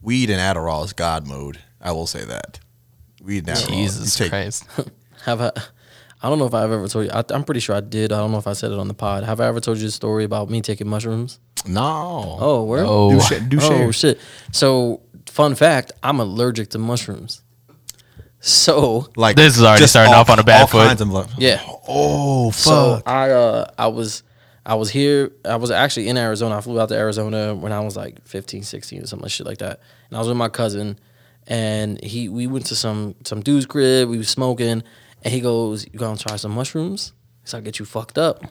weed 0.00 0.30
and 0.30 0.40
Adderall 0.40 0.84
is 0.84 0.92
god 0.92 1.26
mode. 1.26 1.58
I 1.80 1.92
will 1.92 2.06
say 2.06 2.24
that. 2.24 2.60
Weed 3.22 3.48
and 3.48 3.56
Adderall. 3.56 3.68
Jesus 3.68 4.16
take, 4.16 4.30
Christ. 4.30 4.64
Have 5.24 5.40
I? 5.40 5.52
I 6.20 6.28
don't 6.28 6.38
know 6.38 6.46
if 6.46 6.54
I've 6.54 6.72
ever 6.72 6.88
told 6.88 7.04
you. 7.04 7.10
I, 7.12 7.22
I'm 7.30 7.44
pretty 7.44 7.60
sure 7.60 7.76
I 7.76 7.80
did. 7.80 8.12
I 8.12 8.18
don't 8.18 8.32
know 8.32 8.38
if 8.38 8.48
I 8.48 8.52
said 8.52 8.72
it 8.72 8.78
on 8.78 8.88
the 8.88 8.94
pod. 8.94 9.22
Have 9.22 9.40
I 9.40 9.46
ever 9.46 9.60
told 9.60 9.78
you 9.78 9.84
the 9.84 9.92
story 9.92 10.24
about 10.24 10.50
me 10.50 10.60
taking 10.60 10.88
mushrooms? 10.88 11.38
No. 11.64 12.36
Oh, 12.40 12.64
where? 12.64 12.84
Oh. 12.84 13.10
Do 13.10 13.20
shit. 13.20 13.48
Do 13.48 13.58
oh 13.60 13.68
share. 13.68 13.92
shit. 13.92 14.20
So, 14.52 15.02
fun 15.26 15.54
fact: 15.54 15.92
I'm 16.02 16.18
allergic 16.18 16.70
to 16.70 16.78
mushrooms. 16.78 17.42
So 18.40 19.08
Like 19.16 19.36
This 19.36 19.56
is 19.56 19.62
already 19.64 19.86
starting 19.86 20.14
all- 20.14 20.20
off 20.20 20.30
on 20.30 20.38
a 20.38 20.44
bad 20.44 20.62
all 20.62 20.66
foot. 20.68 20.86
kinds 20.88 21.00
of 21.00 21.10
lo- 21.10 21.26
yeah. 21.38 21.60
Oh 21.88 22.50
fuck. 22.50 22.62
So. 22.62 23.02
I 23.06 23.30
uh 23.30 23.70
I 23.78 23.88
was 23.88 24.22
I 24.64 24.74
was 24.74 24.90
here 24.90 25.32
I 25.44 25.56
was 25.56 25.70
actually 25.70 26.08
in 26.08 26.16
Arizona. 26.16 26.58
I 26.58 26.60
flew 26.60 26.80
out 26.80 26.88
to 26.90 26.94
Arizona 26.96 27.54
when 27.54 27.72
I 27.72 27.80
was 27.80 27.96
like 27.96 28.24
15, 28.26 28.62
16 28.62 29.02
or 29.02 29.06
something 29.06 29.24
like 29.24 29.32
shit 29.32 29.46
like 29.46 29.58
that. 29.58 29.80
And 30.08 30.16
I 30.16 30.20
was 30.20 30.28
with 30.28 30.36
my 30.36 30.48
cousin 30.48 30.98
and 31.46 32.02
he 32.04 32.28
we 32.28 32.46
went 32.46 32.66
to 32.66 32.76
some 32.76 33.14
some 33.24 33.40
dude's 33.40 33.66
crib, 33.66 34.08
we 34.08 34.18
was 34.18 34.28
smoking, 34.28 34.82
and 35.22 35.34
he 35.34 35.40
goes, 35.40 35.86
You 35.92 35.98
gonna 35.98 36.18
try 36.18 36.36
some 36.36 36.52
mushrooms? 36.52 37.12
So 37.44 37.58
I 37.58 37.60
get 37.62 37.78
you 37.78 37.86
fucked 37.86 38.18
up. 38.18 38.44
I 38.44 38.48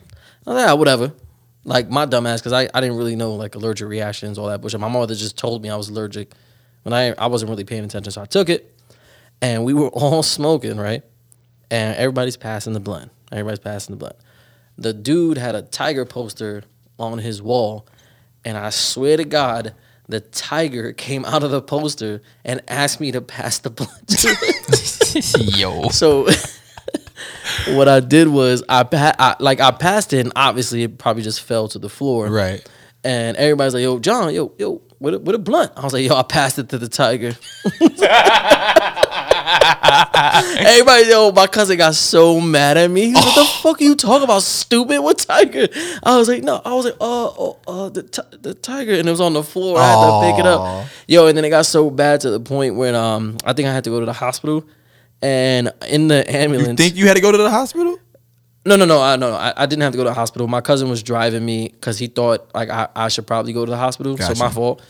was 0.49 0.55
like, 0.57 0.67
yeah, 0.67 0.73
whatever. 0.73 1.13
Like 1.63 1.89
my 1.89 2.05
dumb 2.05 2.25
ass, 2.25 2.39
because 2.41 2.53
I, 2.53 2.67
I 2.73 2.81
didn't 2.81 2.95
really 2.97 3.15
know 3.15 3.35
like 3.35 3.53
allergic 3.55 3.87
reactions, 3.87 4.37
all 4.37 4.47
that 4.47 4.59
bullshit. 4.61 4.79
My 4.79 4.87
mother 4.87 5.13
just 5.15 5.37
told 5.37 5.61
me 5.61 5.69
I 5.69 5.75
was 5.75 5.89
allergic 5.89 6.33
when 6.83 6.93
I 6.93 7.13
I 7.13 7.27
wasn't 7.27 7.49
really 7.49 7.63
paying 7.65 7.83
attention, 7.85 8.11
so 8.11 8.21
I 8.21 8.25
took 8.25 8.49
it, 8.49 8.73
and 9.41 9.63
we 9.63 9.73
were 9.73 9.87
all 9.93 10.23
smoking 10.23 10.77
right, 10.77 11.03
and 11.71 11.95
everybody's 11.97 12.37
passing 12.37 12.73
the 12.73 12.79
blunt. 12.79 13.11
Everybody's 13.31 13.59
passing 13.59 13.93
the 13.93 13.99
blunt. 13.99 14.15
The 14.77 14.93
dude 14.93 15.37
had 15.37 15.55
a 15.55 15.61
tiger 15.63 16.05
poster 16.05 16.63
on 16.99 17.17
his 17.19 17.41
wall, 17.41 17.87
and 18.45 18.57
I 18.57 18.69
swear 18.69 19.17
to 19.17 19.25
God. 19.25 19.73
The 20.09 20.21
tiger 20.21 20.93
came 20.93 21.25
out 21.25 21.43
of 21.43 21.51
the 21.51 21.61
poster 21.61 22.21
and 22.45 22.61
asked 22.69 23.01
me 23.01 23.11
to 23.11 23.19
pass 23.19 23.59
the 23.59 23.69
blunt. 23.69 24.15
Yo. 25.57 25.89
So 25.89 26.29
what 27.75 27.89
I 27.89 27.99
did 27.99 28.29
was 28.29 28.63
I, 28.69 28.83
pa- 28.83 29.15
I 29.19 29.35
like 29.39 29.59
I 29.59 29.71
passed 29.71 30.13
it 30.13 30.19
and 30.19 30.31
obviously 30.35 30.83
it 30.83 30.97
probably 30.97 31.23
just 31.23 31.41
fell 31.41 31.67
to 31.69 31.79
the 31.79 31.89
floor. 31.89 32.29
Right. 32.29 32.65
And 33.03 33.37
everybody's 33.37 33.73
like, 33.73 33.83
"Yo, 33.83 33.99
John, 33.99 34.33
yo, 34.33 34.53
yo, 34.57 34.81
what 34.99 35.13
a, 35.13 35.19
what 35.19 35.35
a 35.35 35.39
blunt." 35.39 35.71
I 35.75 35.81
was 35.83 35.93
like, 35.93 36.05
"Yo, 36.05 36.15
I 36.15 36.23
passed 36.23 36.59
it 36.59 36.69
to 36.69 36.77
the 36.77 36.87
tiger." 36.89 37.35
Everybody, 40.59 41.09
yo, 41.09 41.31
my 41.31 41.47
cousin 41.47 41.77
got 41.77 41.95
so 41.95 42.39
mad 42.41 42.77
at 42.77 42.89
me. 42.91 43.07
He 43.07 43.13
was 43.13 43.25
like, 43.25 43.35
"What 43.35 43.45
the 43.45 43.51
fuck 43.61 43.81
are 43.81 43.83
you 43.83 43.95
talking 43.95 44.23
about, 44.23 44.43
stupid? 44.43 44.99
What 45.01 45.17
tiger?" 45.19 45.67
I 46.03 46.17
was 46.17 46.27
like, 46.27 46.43
"No," 46.43 46.61
I 46.63 46.73
was 46.73 46.85
like, 46.85 46.95
"Uh, 46.95 47.25
oh, 47.27 47.57
uh, 47.67 47.89
the 47.89 48.03
ti- 48.03 48.37
the 48.41 48.53
tiger," 48.53 48.93
and 48.93 49.07
it 49.07 49.11
was 49.11 49.21
on 49.21 49.33
the 49.33 49.43
floor. 49.43 49.77
I 49.79 49.87
had 49.87 49.95
to 49.95 50.31
pick 50.31 50.39
it 50.39 50.45
up. 50.47 50.87
Yo, 51.07 51.27
and 51.27 51.37
then 51.37 51.45
it 51.45 51.49
got 51.49 51.65
so 51.65 51.89
bad 51.89 52.21
to 52.21 52.29
the 52.29 52.39
point 52.39 52.75
when 52.75 52.95
um, 52.95 53.37
I 53.45 53.53
think 53.53 53.67
I 53.67 53.73
had 53.73 53.83
to 53.85 53.89
go 53.89 53.99
to 53.99 54.05
the 54.05 54.13
hospital, 54.13 54.65
and 55.21 55.71
in 55.87 56.07
the 56.07 56.29
ambulance, 56.33 56.79
You 56.79 56.85
think 56.89 56.95
you 56.97 57.07
had 57.07 57.15
to 57.15 57.21
go 57.21 57.31
to 57.31 57.37
the 57.37 57.49
hospital? 57.49 57.97
No, 58.67 58.75
no, 58.75 58.85
no, 58.85 59.01
I 59.01 59.15
no, 59.15 59.33
I, 59.33 59.53
I 59.55 59.65
didn't 59.65 59.83
have 59.83 59.93
to 59.93 59.97
go 59.97 60.03
to 60.03 60.09
the 60.09 60.13
hospital. 60.13 60.47
My 60.47 60.61
cousin 60.61 60.89
was 60.89 61.01
driving 61.01 61.45
me 61.45 61.69
because 61.69 61.97
he 61.97 62.07
thought 62.07 62.53
like 62.53 62.69
I, 62.69 62.89
I 62.95 63.07
should 63.07 63.25
probably 63.25 63.53
go 63.53 63.65
to 63.65 63.69
the 63.69 63.77
hospital. 63.77 64.17
So 64.17 64.33
my 64.35 64.49
fault. 64.49 64.81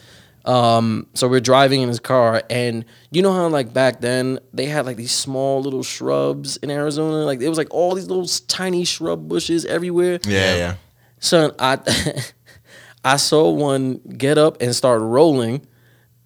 Um, 0.45 1.07
so 1.13 1.27
we're 1.27 1.41
driving 1.41 1.81
in 1.81 1.89
his 1.89 1.99
car, 1.99 2.41
and 2.49 2.85
you 3.11 3.21
know 3.21 3.33
how 3.33 3.47
like 3.49 3.73
back 3.73 3.99
then 3.99 4.39
they 4.53 4.65
had 4.65 4.85
like 4.85 4.95
these 4.95 5.11
small 5.11 5.61
little 5.61 5.83
shrubs 5.83 6.57
in 6.57 6.71
Arizona. 6.71 7.25
Like 7.25 7.41
it 7.41 7.49
was 7.49 7.57
like 7.57 7.67
all 7.71 7.93
these 7.93 8.07
little 8.07 8.25
tiny 8.47 8.85
shrub 8.85 9.27
bushes 9.27 9.65
everywhere. 9.65 10.19
Yeah, 10.25 10.55
yeah. 10.55 10.75
Son, 11.19 11.51
I 11.59 11.79
I 13.05 13.17
saw 13.17 13.49
one 13.49 13.99
get 14.17 14.37
up 14.37 14.61
and 14.61 14.73
start 14.73 15.01
rolling, 15.01 15.67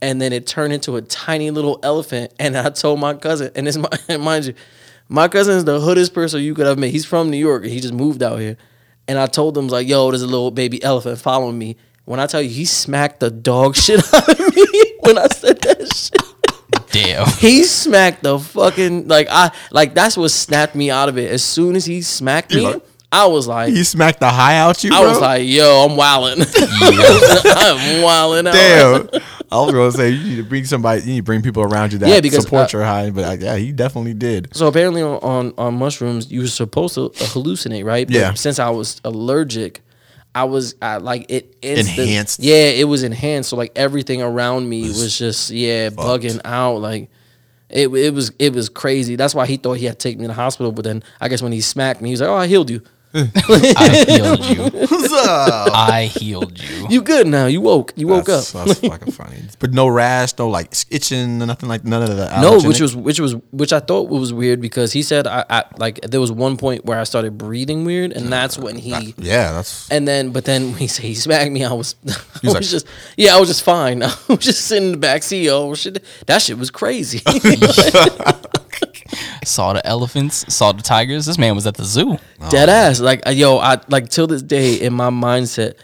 and 0.01 0.21
then 0.21 0.33
it 0.33 0.45
turned 0.45 0.71
into 0.71 0.95
a 0.97 1.01
tiny 1.01 1.49
little 1.49 1.79
elephant. 1.81 2.33
And 2.39 2.55
I 2.55 2.69
told 2.69 2.99
my 2.99 3.15
cousin, 3.15 3.51
and 3.55 3.65
this 3.65 3.77
mind 4.19 4.45
you, 4.45 4.53
my 5.11 5.27
cousin 5.27 5.57
is 5.57 5.65
the 5.65 5.79
hoodest 5.81 6.13
person 6.13 6.41
you 6.41 6.53
could 6.53 6.65
have 6.65 6.79
met. 6.79 6.89
He's 6.91 7.05
from 7.05 7.29
New 7.29 7.37
York, 7.37 7.63
and 7.63 7.71
he 7.71 7.81
just 7.81 7.93
moved 7.93 8.23
out 8.23 8.39
here. 8.39 8.55
And 9.07 9.19
I 9.19 9.25
told 9.27 9.57
him 9.57 9.67
like, 9.67 9.87
"Yo, 9.87 10.09
there's 10.09 10.21
a 10.21 10.27
little 10.27 10.51
baby 10.51 10.81
elephant 10.83 11.19
following 11.19 11.57
me." 11.57 11.75
When 12.05 12.19
I 12.19 12.27
tell 12.27 12.41
you, 12.41 12.49
he 12.49 12.65
smacked 12.65 13.19
the 13.19 13.29
dog 13.29 13.75
shit 13.83 14.01
out 14.13 14.29
of 14.29 14.55
me 14.55 14.65
when 15.01 15.17
I 15.17 15.27
said 15.27 15.61
that 15.61 15.93
shit. 15.93 16.91
Damn. 16.91 17.27
He 17.39 17.63
smacked 17.63 18.23
the 18.23 18.39
fucking 18.39 19.07
like 19.09 19.27
I 19.29 19.51
like 19.71 19.93
that's 19.93 20.15
what 20.15 20.29
snapped 20.31 20.75
me 20.75 20.89
out 20.89 21.09
of 21.09 21.17
it. 21.17 21.29
As 21.29 21.43
soon 21.43 21.75
as 21.75 21.85
he 21.85 22.01
smacked 22.01 22.53
me, 22.53 22.61
like- 22.61 22.81
I 23.13 23.25
was 23.27 23.45
like, 23.47 23.73
you 23.73 23.83
smacked 23.83 24.21
the 24.21 24.29
high 24.29 24.57
out 24.57 24.83
you, 24.85 24.91
I 24.93 25.01
bro? 25.01 25.09
was 25.09 25.19
like, 25.19 25.45
yo, 25.45 25.85
I'm 25.89 25.97
wilding. 25.97 26.45
I'm 26.55 28.01
wilding 28.01 28.47
out. 28.47 28.53
Damn. 28.53 29.21
I 29.51 29.55
was 29.59 29.73
gonna 29.73 29.91
say 29.91 30.11
you 30.11 30.29
need 30.29 30.35
to 30.37 30.43
bring 30.43 30.63
somebody. 30.63 31.01
You 31.01 31.07
need 31.07 31.17
to 31.17 31.23
bring 31.23 31.41
people 31.41 31.61
around 31.63 31.91
you 31.91 31.99
that 31.99 32.07
Yeah, 32.09 32.21
because, 32.21 32.43
support 32.43 32.73
uh, 32.73 32.77
your 32.77 32.87
high. 32.87 33.09
But 33.09 33.25
uh, 33.25 33.37
yeah, 33.45 33.57
he 33.57 33.73
definitely 33.73 34.13
did. 34.13 34.55
So 34.55 34.67
apparently 34.67 35.01
on, 35.01 35.17
on, 35.21 35.53
on 35.57 35.73
mushrooms, 35.73 36.31
you 36.31 36.39
were 36.39 36.47
supposed 36.47 36.95
to 36.95 37.09
hallucinate, 37.09 37.83
right? 37.83 38.07
But 38.07 38.15
Yeah. 38.15 38.33
Since 38.33 38.59
I 38.59 38.69
was 38.69 39.01
allergic, 39.03 39.81
I 40.33 40.45
was 40.45 40.75
I, 40.81 40.97
like 40.97 41.25
it 41.29 41.53
instant- 41.61 41.99
Enhanced. 41.99 42.39
Yeah, 42.39 42.67
it 42.69 42.85
was 42.87 43.03
enhanced. 43.03 43.49
So 43.49 43.57
like 43.57 43.73
everything 43.75 44.21
around 44.21 44.69
me 44.69 44.83
was, 44.83 45.17
just 45.17 45.51
yeah 45.51 45.89
bugging 45.89 46.39
out. 46.45 46.77
Like 46.77 47.09
it 47.69 47.89
it 47.93 48.13
was 48.13 48.31
it 48.39 48.53
was 48.53 48.69
crazy. 48.69 49.17
That's 49.17 49.35
why 49.35 49.47
he 49.47 49.57
thought 49.57 49.73
he 49.73 49.85
had 49.85 49.99
to 49.99 50.09
take 50.09 50.17
me 50.17 50.23
to 50.23 50.27
the 50.29 50.33
hospital. 50.33 50.71
But 50.71 50.85
then 50.85 51.03
I 51.19 51.27
guess 51.27 51.41
when 51.41 51.51
he 51.51 51.59
smacked 51.59 52.01
me, 52.01 52.07
he 52.07 52.13
was 52.13 52.21
like, 52.21 52.29
"Oh, 52.29 52.35
I 52.37 52.47
healed 52.47 52.69
you. 52.69 52.81
I 53.13 54.05
healed 54.07 54.45
you. 54.45 54.63
What's 54.87 55.13
up? 55.13 55.69
I 55.73 56.05
healed 56.13 56.59
you. 56.61 56.87
You 56.89 57.01
good 57.01 57.27
now. 57.27 57.45
You 57.45 57.61
woke. 57.61 57.93
You 57.95 58.07
woke 58.07 58.25
that's, 58.25 58.55
up." 58.55 58.67
That's 58.67 58.79
fucking 58.79 59.11
funny. 59.13 59.37
But 59.59 59.73
no 59.73 59.87
rash, 59.87 60.37
no 60.37 60.49
like 60.49 60.73
itching, 60.89 61.39
nothing 61.39 61.67
like 61.67 61.83
none 61.83 62.03
of 62.03 62.15
that. 62.17 62.41
No, 62.41 62.59
which 62.61 62.79
was 62.79 62.95
which 62.95 63.19
was 63.19 63.35
which 63.51 63.73
I 63.73 63.79
thought 63.79 64.09
was 64.09 64.31
weird 64.33 64.61
because 64.61 64.93
he 64.93 65.03
said 65.03 65.27
I, 65.27 65.45
I 65.49 65.63
like 65.77 66.01
there 66.01 66.21
was 66.21 66.31
one 66.31 66.57
point 66.57 66.85
where 66.85 66.99
I 66.99 67.03
started 67.03 67.37
breathing 67.37 67.85
weird, 67.85 68.11
and 68.13 68.31
that's 68.31 68.57
when 68.57 68.77
he. 68.77 69.13
yeah, 69.17 69.51
that's 69.51 69.89
And 69.91 70.07
then, 70.07 70.31
but 70.31 70.45
then 70.45 70.67
when 70.71 70.77
he 70.77 70.87
said 70.87 71.05
he 71.05 71.15
smacked 71.15 71.51
me, 71.51 71.65
I 71.65 71.73
was, 71.73 71.95
I 72.07 72.13
was, 72.43 72.53
like- 72.53 72.63
just, 72.63 72.87
yeah, 73.17 73.35
I 73.35 73.39
was 73.39 73.49
just 73.49 73.63
fine. 73.63 74.03
I 74.03 74.13
was 74.29 74.39
just 74.39 74.65
sitting 74.65 74.85
in 74.85 74.91
the 74.93 74.97
back 74.97 75.23
seat. 75.23 75.49
Oh 75.49 75.73
shit, 75.75 76.03
that 76.27 76.41
shit 76.41 76.57
was 76.57 76.71
crazy. 76.71 77.21
Saw 79.43 79.73
the 79.73 79.85
elephants, 79.85 80.53
saw 80.53 80.71
the 80.71 80.81
tigers. 80.81 81.25
This 81.25 81.37
man 81.37 81.55
was 81.55 81.67
at 81.67 81.75
the 81.75 81.85
zoo. 81.85 82.17
Dead 82.49 82.69
ass. 82.69 82.99
Like 82.99 83.25
uh, 83.27 83.31
yo, 83.31 83.57
I 83.57 83.79
like 83.89 84.09
till 84.09 84.27
this 84.27 84.41
day 84.41 84.75
in 84.75 84.93
my 84.93 85.09
mindset, 85.09 85.75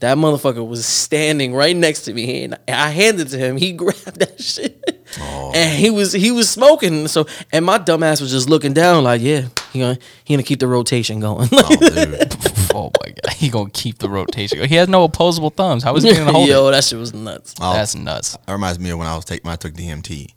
that 0.00 0.18
motherfucker 0.18 0.66
was 0.66 0.84
standing 0.84 1.54
right 1.54 1.74
next 1.74 2.02
to 2.02 2.12
me, 2.12 2.44
and 2.44 2.58
I 2.68 2.90
handed 2.90 3.28
it 3.28 3.30
to 3.30 3.38
him. 3.38 3.56
He 3.56 3.72
grabbed 3.82 4.18
that 4.18 4.40
shit, 4.40 5.06
and 5.54 5.78
he 5.78 5.90
was 5.90 6.12
he 6.12 6.30
was 6.30 6.50
smoking. 6.50 7.08
So, 7.08 7.26
and 7.52 7.64
my 7.64 7.78
dumb 7.78 8.02
ass 8.02 8.20
was 8.20 8.30
just 8.30 8.48
looking 8.48 8.72
down, 8.72 9.04
like, 9.04 9.20
yeah, 9.22 9.48
he 9.72 9.80
gonna 9.80 9.98
he 10.24 10.34
gonna 10.34 10.42
keep 10.42 10.60
the 10.60 10.66
rotation 10.66 11.20
going. 11.20 11.48
oh, 11.52 11.76
dude. 11.76 12.36
Oh 12.76 12.90
my 13.00 13.10
god, 13.10 13.34
he 13.34 13.50
gonna 13.50 13.70
keep 13.70 13.98
the 13.98 14.08
rotation. 14.08 14.58
Going. 14.58 14.68
He 14.68 14.74
has 14.74 14.88
no 14.88 15.04
opposable 15.04 15.50
thumbs. 15.50 15.84
How 15.84 15.94
is 15.94 16.02
he 16.02 16.12
gonna 16.12 16.32
hold 16.32 16.48
yo, 16.48 16.66
it? 16.66 16.72
that 16.72 16.82
shit 16.82 16.98
was 16.98 17.14
nuts. 17.14 17.54
Oh, 17.60 17.72
That's 17.72 17.94
nuts. 17.94 18.36
That 18.46 18.52
reminds 18.52 18.80
me 18.80 18.90
of 18.90 18.98
when 18.98 19.06
I 19.06 19.14
was 19.14 19.24
taking 19.24 19.48
I 19.48 19.54
took 19.54 19.74
DMT, 19.74 20.34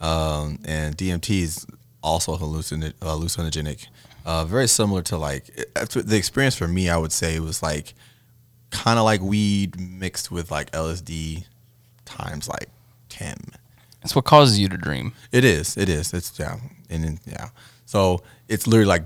um, 0.00 0.58
and 0.64 0.96
DMT 0.96 1.42
is 1.42 1.66
also 2.04 2.36
hallucin- 2.36 2.92
uh, 3.02 3.16
hallucinogenic. 3.16 3.86
Uh, 4.24 4.44
very 4.44 4.68
similar 4.68 5.02
to 5.02 5.18
like 5.18 5.46
the 5.74 6.16
experience 6.16 6.54
for 6.54 6.68
me. 6.68 6.88
I 6.88 6.96
would 6.96 7.12
say 7.12 7.38
was 7.40 7.62
like 7.62 7.94
kind 8.70 8.98
of 8.98 9.04
like 9.04 9.20
weed 9.20 9.78
mixed 9.78 10.30
with 10.30 10.50
like 10.50 10.70
LSD 10.70 11.44
times 12.04 12.48
like 12.48 12.68
ten. 13.08 13.36
That's 14.02 14.14
what 14.14 14.24
causes 14.24 14.58
you 14.58 14.68
to 14.68 14.76
dream. 14.76 15.14
It 15.32 15.44
is. 15.44 15.76
It 15.76 15.88
is. 15.88 16.12
It's 16.12 16.38
yeah, 16.38 16.58
and 16.90 17.04
then, 17.04 17.20
yeah. 17.26 17.48
So 17.86 18.22
it's 18.48 18.66
literally 18.66 18.88
like 18.88 19.02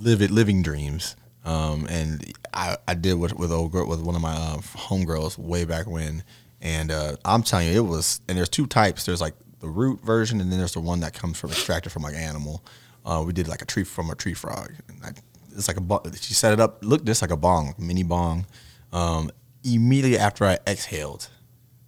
livid 0.00 0.30
living 0.30 0.62
dreams. 0.62 1.16
Um, 1.44 1.86
and 1.90 2.32
I, 2.54 2.76
I 2.86 2.94
did 2.94 3.14
with 3.14 3.34
with 3.34 3.50
old 3.50 3.72
girl 3.72 3.86
with 3.86 4.00
one 4.00 4.14
of 4.14 4.22
my 4.22 4.34
uh, 4.34 4.58
homegirls 4.58 5.38
way 5.38 5.64
back 5.64 5.86
when, 5.86 6.22
and 6.60 6.90
uh, 6.90 7.16
I'm 7.24 7.42
telling 7.42 7.68
you, 7.68 7.74
it 7.74 7.86
was. 7.86 8.20
And 8.28 8.38
there's 8.38 8.48
two 8.48 8.66
types. 8.66 9.04
There's 9.06 9.20
like 9.20 9.34
the 9.62 9.68
root 9.68 10.00
version, 10.00 10.40
and 10.40 10.50
then 10.50 10.58
there's 10.58 10.74
the 10.74 10.80
one 10.80 11.00
that 11.00 11.14
comes 11.14 11.38
from 11.38 11.50
extracted 11.50 11.92
from 11.92 12.02
like 12.02 12.14
animal. 12.14 12.62
Uh, 13.06 13.22
we 13.24 13.32
did 13.32 13.48
like 13.48 13.62
a 13.62 13.64
tree 13.64 13.84
from 13.84 14.10
a 14.10 14.14
tree 14.14 14.34
frog. 14.34 14.72
And 14.88 14.98
I, 15.04 15.12
it's 15.56 15.68
like 15.68 15.78
a 15.78 16.16
she 16.20 16.34
set 16.34 16.52
it 16.52 16.60
up, 16.60 16.84
looked 16.84 17.04
just 17.04 17.22
like 17.22 17.30
a 17.30 17.36
bong, 17.36 17.74
mini 17.78 18.02
bong. 18.02 18.44
Um, 18.92 19.30
immediately 19.64 20.18
after 20.18 20.44
I 20.44 20.58
exhaled, 20.66 21.28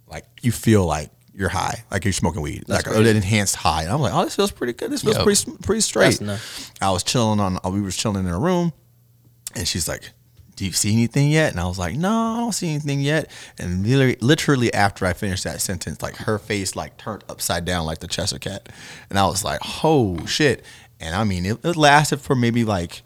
like 0.07 0.25
you 0.41 0.53
feel 0.53 0.85
like 0.85 1.11
you're 1.33 1.49
high, 1.49 1.83
like 1.91 2.05
you're 2.05 2.13
smoking 2.13 2.41
weed, 2.41 2.63
like 2.67 2.85
crazy. 2.85 3.09
an 3.09 3.17
enhanced 3.17 3.57
high. 3.57 3.83
And 3.83 3.91
I'm 3.91 3.99
like, 3.99 4.13
oh, 4.13 4.23
this 4.23 4.37
feels 4.37 4.51
pretty 4.51 4.71
good. 4.71 4.89
This 4.89 5.03
feels 5.03 5.17
Yo. 5.17 5.23
pretty 5.23 5.51
pretty 5.61 5.81
straight. 5.81 6.21
I 6.81 6.91
was 6.91 7.03
chilling 7.03 7.41
on. 7.41 7.59
We 7.71 7.81
were 7.81 7.91
chilling 7.91 8.25
in 8.25 8.31
a 8.31 8.39
room, 8.39 8.71
and 9.53 9.67
she's 9.67 9.89
like, 9.89 10.11
"Do 10.55 10.65
you 10.65 10.71
see 10.71 10.93
anything 10.93 11.29
yet?" 11.29 11.51
And 11.51 11.59
I 11.59 11.67
was 11.67 11.79
like, 11.79 11.95
"No, 11.95 12.09
I 12.11 12.37
don't 12.37 12.53
see 12.53 12.69
anything 12.69 13.01
yet." 13.01 13.29
And 13.57 13.85
literally, 13.85 14.17
literally 14.21 14.73
after 14.73 15.05
I 15.05 15.13
finished 15.13 15.43
that 15.43 15.61
sentence, 15.61 16.01
like 16.01 16.15
her 16.17 16.37
face 16.37 16.75
like 16.75 16.97
turned 16.97 17.23
upside 17.29 17.65
down 17.65 17.85
like 17.85 17.99
the 17.99 18.07
Cheshire 18.07 18.39
cat, 18.39 18.69
and 19.09 19.19
I 19.19 19.25
was 19.25 19.43
like, 19.43 19.59
"Oh 19.83 20.25
shit!" 20.25 20.63
And 20.99 21.15
I 21.15 21.23
mean, 21.23 21.45
it, 21.45 21.63
it 21.63 21.75
lasted 21.75 22.21
for 22.21 22.35
maybe 22.35 22.63
like 22.63 23.03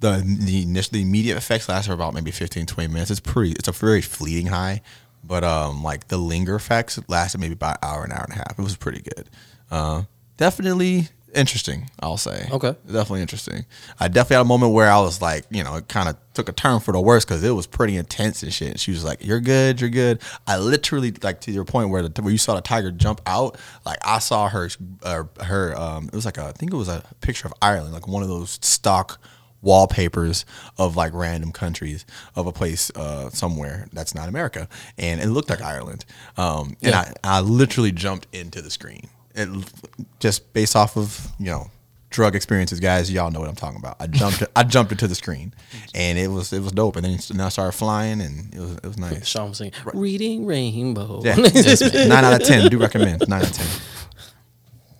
the 0.00 0.22
the 0.24 0.62
initial 0.62 0.92
the 0.92 1.02
immediate 1.02 1.36
effects 1.36 1.68
lasted 1.68 1.88
for 1.88 1.94
about 1.94 2.14
maybe 2.14 2.30
15, 2.30 2.66
20 2.66 2.88
minutes. 2.92 3.10
It's 3.10 3.20
pretty. 3.20 3.52
It's 3.52 3.68
a 3.68 3.72
very 3.72 4.00
fleeting 4.00 4.46
high, 4.46 4.82
but 5.24 5.44
um, 5.44 5.82
like 5.82 6.08
the 6.08 6.18
linger 6.18 6.54
effects 6.54 6.98
lasted 7.08 7.40
maybe 7.40 7.54
about 7.54 7.78
an 7.82 7.88
hour, 7.88 8.04
an 8.04 8.12
hour 8.12 8.24
and 8.24 8.32
a 8.32 8.36
half. 8.36 8.58
It 8.58 8.62
was 8.62 8.76
pretty 8.76 9.02
good. 9.02 9.28
Uh, 9.70 10.02
definitely 10.36 11.08
interesting. 11.34 11.90
I'll 12.00 12.16
say. 12.16 12.48
Okay. 12.50 12.74
Definitely 12.86 13.22
interesting. 13.22 13.66
I 14.00 14.08
definitely 14.08 14.36
had 14.36 14.42
a 14.42 14.44
moment 14.44 14.72
where 14.72 14.90
I 14.90 14.98
was 15.00 15.20
like, 15.20 15.44
you 15.50 15.62
know, 15.64 15.76
it 15.76 15.88
kind 15.88 16.08
of 16.08 16.16
took 16.34 16.48
a 16.48 16.52
turn 16.52 16.80
for 16.80 16.92
the 16.92 17.00
worse 17.00 17.24
because 17.24 17.42
it 17.42 17.50
was 17.50 17.66
pretty 17.66 17.96
intense 17.96 18.42
and 18.42 18.52
shit. 18.52 18.78
She 18.78 18.90
was 18.92 19.04
like, 19.04 19.24
"You're 19.24 19.40
good, 19.40 19.80
you're 19.80 19.90
good." 19.90 20.20
I 20.46 20.58
literally, 20.58 21.12
like 21.22 21.40
to 21.42 21.52
your 21.52 21.64
point 21.64 21.90
where 21.90 22.06
the, 22.06 22.22
where 22.22 22.32
you 22.32 22.38
saw 22.38 22.54
the 22.54 22.60
tiger 22.60 22.90
jump 22.90 23.20
out, 23.26 23.58
like 23.84 23.98
I 24.04 24.18
saw 24.18 24.48
her, 24.48 24.68
uh, 25.02 25.24
her. 25.44 25.76
Um, 25.78 26.06
it 26.06 26.14
was 26.14 26.24
like 26.24 26.38
a, 26.38 26.44
I 26.44 26.52
think 26.52 26.72
it 26.72 26.76
was 26.76 26.88
a 26.88 27.02
picture 27.20 27.46
of 27.46 27.54
Ireland, 27.60 27.92
like 27.92 28.06
one 28.06 28.22
of 28.22 28.28
those 28.28 28.58
stock 28.62 29.20
wallpapers 29.60 30.44
of 30.76 30.96
like 30.96 31.12
random 31.12 31.52
countries 31.52 32.06
of 32.36 32.46
a 32.46 32.52
place 32.52 32.90
uh, 32.94 33.30
somewhere 33.30 33.88
that's 33.92 34.14
not 34.14 34.28
America, 34.28 34.68
and 34.96 35.20
it 35.20 35.26
looked 35.28 35.50
like 35.50 35.60
Ireland. 35.60 36.04
Um, 36.36 36.76
and 36.82 36.94
I, 36.94 37.12
I 37.24 37.40
literally 37.40 37.92
jumped 37.92 38.26
into 38.32 38.62
the 38.62 38.70
screen, 38.70 39.08
it, 39.34 39.72
just 40.20 40.52
based 40.52 40.76
off 40.76 40.96
of 40.96 41.28
you 41.38 41.46
know 41.46 41.70
drug 42.10 42.34
experiences, 42.34 42.80
guys, 42.80 43.12
y'all 43.12 43.30
know 43.30 43.40
what 43.40 43.48
I'm 43.48 43.54
talking 43.54 43.78
about. 43.78 43.96
I 44.00 44.06
jumped 44.06 44.42
I 44.56 44.64
jumped 44.64 44.92
into 44.92 45.06
the 45.06 45.14
screen, 45.14 45.54
and 45.94 46.18
it 46.18 46.28
was 46.28 46.52
it 46.52 46.60
was 46.60 46.72
dope. 46.72 46.96
And 46.96 47.04
then 47.04 47.18
then 47.30 47.40
I 47.40 47.48
started 47.48 47.72
flying, 47.72 48.20
and 48.20 48.54
it 48.54 48.60
was 48.60 48.72
it 48.76 48.86
was 48.86 48.98
nice. 48.98 49.26
Sean 49.26 49.50
was 49.50 49.58
saying, 49.58 49.72
"Reading 49.94 50.46
Rainbow." 50.46 51.22
Yeah, 51.24 51.36
nine 51.36 52.24
out 52.24 52.40
of 52.40 52.46
ten. 52.46 52.68
Do 52.70 52.78
recommend 52.78 53.28
nine 53.28 53.42
out 53.42 53.50
of 53.50 53.56
ten. 53.56 53.66